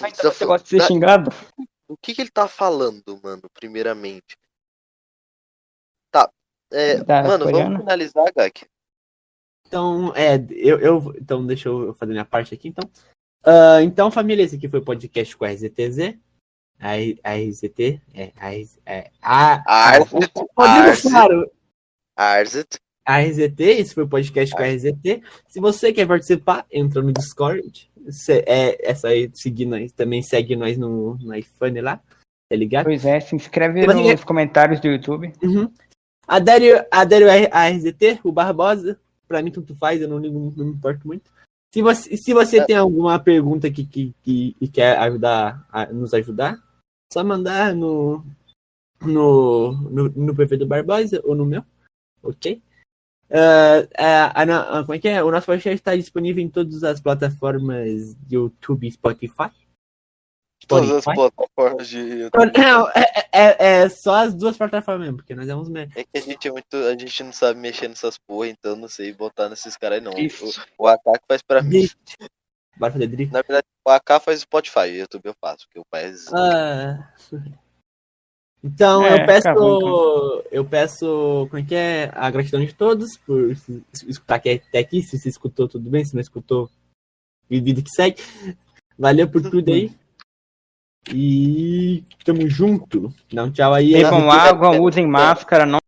Tá 0.00 0.30
você 0.32 0.46
gosta 0.46 0.64
de 0.64 0.70
ser 0.70 0.86
xingado? 0.86 1.30
O 1.88 1.96
que, 1.96 2.14
que 2.14 2.22
ele 2.22 2.30
tá 2.30 2.48
falando, 2.48 3.20
mano, 3.22 3.42
primeiramente? 3.52 4.34
Tá. 6.72 6.76
É, 6.78 7.04
Da 7.04 7.22
mano, 7.22 7.44
coreana? 7.44 7.64
vamos 7.64 7.80
finalizar, 7.82 8.32
Gak. 8.34 8.64
Então, 9.66 10.12
é, 10.14 10.34
eu, 10.50 10.78
eu 10.80 11.14
então 11.18 11.46
deixa 11.46 11.68
eu 11.68 11.94
fazer 11.94 12.12
minha 12.12 12.24
parte 12.24 12.54
aqui, 12.54 12.68
então. 12.68 12.88
Ah, 13.44 13.82
então, 13.82 14.10
família, 14.10 14.42
esse 14.42 14.56
aqui 14.56 14.68
foi 14.68 14.80
o 14.80 14.84
podcast 14.84 15.36
com 15.36 15.44
a 15.44 15.48
RZTZ. 15.48 16.16
A, 16.80 16.96
R- 16.96 17.18
a 17.22 17.34
RZT, 17.36 18.00
é, 18.12 18.32
a, 18.36 18.54
é, 18.86 19.10
a, 19.22 19.92
Arzit, 19.92 20.10
Rodrigo 20.10 20.50
Arzit, 20.56 21.10
Faro, 21.12 21.50
Arzit. 22.16 22.76
a 23.06 23.20
RZT, 23.20 23.60
esse 23.62 23.94
foi 23.94 24.02
o 24.02 24.08
podcast 24.08 24.52
com 24.54 24.62
a 24.62 24.66
RZT. 24.66 25.22
Se 25.46 25.60
você 25.60 25.92
quer 25.92 26.08
participar, 26.08 26.66
entra 26.72 27.00
no 27.00 27.12
Discord. 27.12 27.88
Se- 28.10 28.42
é, 28.48 28.90
essa 28.90 29.08
aí, 29.08 29.30
seguir 29.32 29.66
nós, 29.66 29.92
também 29.92 30.22
segue 30.22 30.56
nós 30.56 30.76
no, 30.76 31.14
no 31.18 31.32
iPhone 31.34 31.80
lá, 31.80 31.98
tá 32.50 32.56
ligado? 32.56 32.86
Pois 32.86 33.04
é, 33.06 33.20
se 33.20 33.36
inscreve 33.36 33.86
você- 33.86 34.12
nos 34.12 34.24
comentários 34.24 34.80
do 34.80 34.88
YouTube. 34.88 35.32
Uhum. 35.40 35.72
Adere, 36.26 36.86
adere 36.90 37.24
a 37.52 37.68
RZT, 37.68 38.20
o 38.24 38.32
Barbosa. 38.32 38.98
Pra 39.26 39.42
mim, 39.42 39.50
tanto 39.50 39.74
faz, 39.74 40.00
eu 40.00 40.08
não, 40.08 40.18
ligo, 40.18 40.52
não 40.56 40.64
me 40.66 40.72
importo 40.72 41.06
muito. 41.06 41.30
Se 41.74 41.80
você, 41.80 42.16
se 42.16 42.34
você 42.34 42.58
É. 42.58 42.64
tem 42.66 42.76
alguma 42.76 43.18
pergunta 43.18 43.70
que, 43.70 43.84
que, 43.86 44.14
que, 44.22 44.54
e 44.60 44.68
quer 44.68 44.98
ajudar, 44.98 45.66
a 45.70 45.86
nos 45.86 46.12
ajudar, 46.12 46.62
só 47.10 47.24
mandar 47.24 47.74
no, 47.74 48.22
no, 49.00 49.72
no, 49.72 50.08
no 50.10 50.36
perfil 50.36 50.58
do 50.58 50.66
Barbosa 50.66 51.20
ou 51.24 51.34
no 51.34 51.46
meu, 51.46 51.64
ok? 52.22 52.62
A 53.96 54.44
no- 54.44 54.52
ah, 54.52 54.82
como 54.84 54.94
é 54.94 54.98
que 54.98 55.08
é? 55.08 55.22
O 55.24 55.30
nosso 55.30 55.46
podcast 55.46 55.74
está 55.74 55.96
disponível 55.96 56.44
em 56.44 56.48
todas 56.50 56.84
as 56.84 57.00
plataformas 57.00 58.14
de 58.26 58.34
YouTube 58.36 58.86
e 58.86 58.92
Spotify. 58.92 59.50
Todas 60.66 60.90
as 60.90 61.04
plataformas 61.04 61.88
de 61.88 61.98
YouTube. 61.98 62.52
Não, 62.58 62.88
é, 62.90 63.28
é, 63.32 63.56
é 63.82 63.88
só 63.88 64.14
as 64.16 64.34
duas 64.34 64.56
plataformas 64.56 65.02
mesmo, 65.06 65.16
porque 65.18 65.34
nós 65.34 65.48
é 65.48 65.54
uns 65.54 65.68
É 65.74 66.04
que 66.04 66.18
a 66.18 66.20
gente 66.20 66.48
é 66.48 66.52
muito. 66.52 66.76
A 66.76 66.96
gente 66.96 67.22
não 67.24 67.32
sabe 67.32 67.58
mexer 67.60 67.88
nessas 67.88 68.18
porra, 68.18 68.48
então 68.48 68.76
não 68.76 68.88
sei 68.88 69.12
botar 69.12 69.48
nesses 69.48 69.76
caras 69.76 69.98
aí 69.98 70.04
não. 70.04 70.12
O, 70.12 70.84
o 70.84 70.86
AK 70.88 71.00
que 71.04 71.26
faz 71.28 71.42
pra 71.42 71.62
mim. 71.62 71.88
Bora 72.76 72.92
fazer 72.92 73.06
drift? 73.06 73.32
Na 73.32 73.42
verdade, 73.42 73.66
o 73.86 73.90
AK 73.90 74.20
faz 74.22 74.38
o 74.38 74.42
Spotify, 74.42 74.78
o 74.80 74.96
YouTube 74.96 75.26
eu 75.26 75.34
faço, 75.40 75.66
porque 75.66 75.78
o 75.80 75.84
pai 75.90 76.06
é- 76.06 76.14
Ah. 76.32 77.12
Então 78.64 79.04
É, 79.04 79.22
eu 79.22 79.26
peço. 79.26 79.48
acabou, 79.48 80.44
Eu 80.50 80.64
peço. 80.64 81.46
Como 81.50 81.58
é 81.62 81.66
que 81.66 81.74
é? 81.74 82.10
A 82.14 82.30
gratidão 82.30 82.64
de 82.64 82.72
todos 82.72 83.16
por 83.26 83.50
escutar 84.08 84.36
aqui 84.36 84.50
até 84.68 84.78
aqui. 84.78 85.02
Se 85.02 85.18
você 85.18 85.28
escutou, 85.28 85.66
tudo 85.68 85.90
bem. 85.90 86.04
Se 86.04 86.14
não 86.14 86.20
escutou, 86.20 86.70
vida 87.50 87.82
que 87.82 87.90
segue. 87.90 88.22
Valeu 88.96 89.28
por 89.28 89.42
tudo 89.42 89.72
aí. 89.72 89.90
E 91.10 92.04
tamo 92.24 92.48
junto. 92.48 93.12
Dá 93.32 93.44
um 93.44 93.50
tchau 93.50 93.74
aí. 93.74 93.92
Bebam 93.92 94.30
água, 94.30 94.80
usem 94.80 95.06
máscara, 95.06 95.66
não 95.66 95.81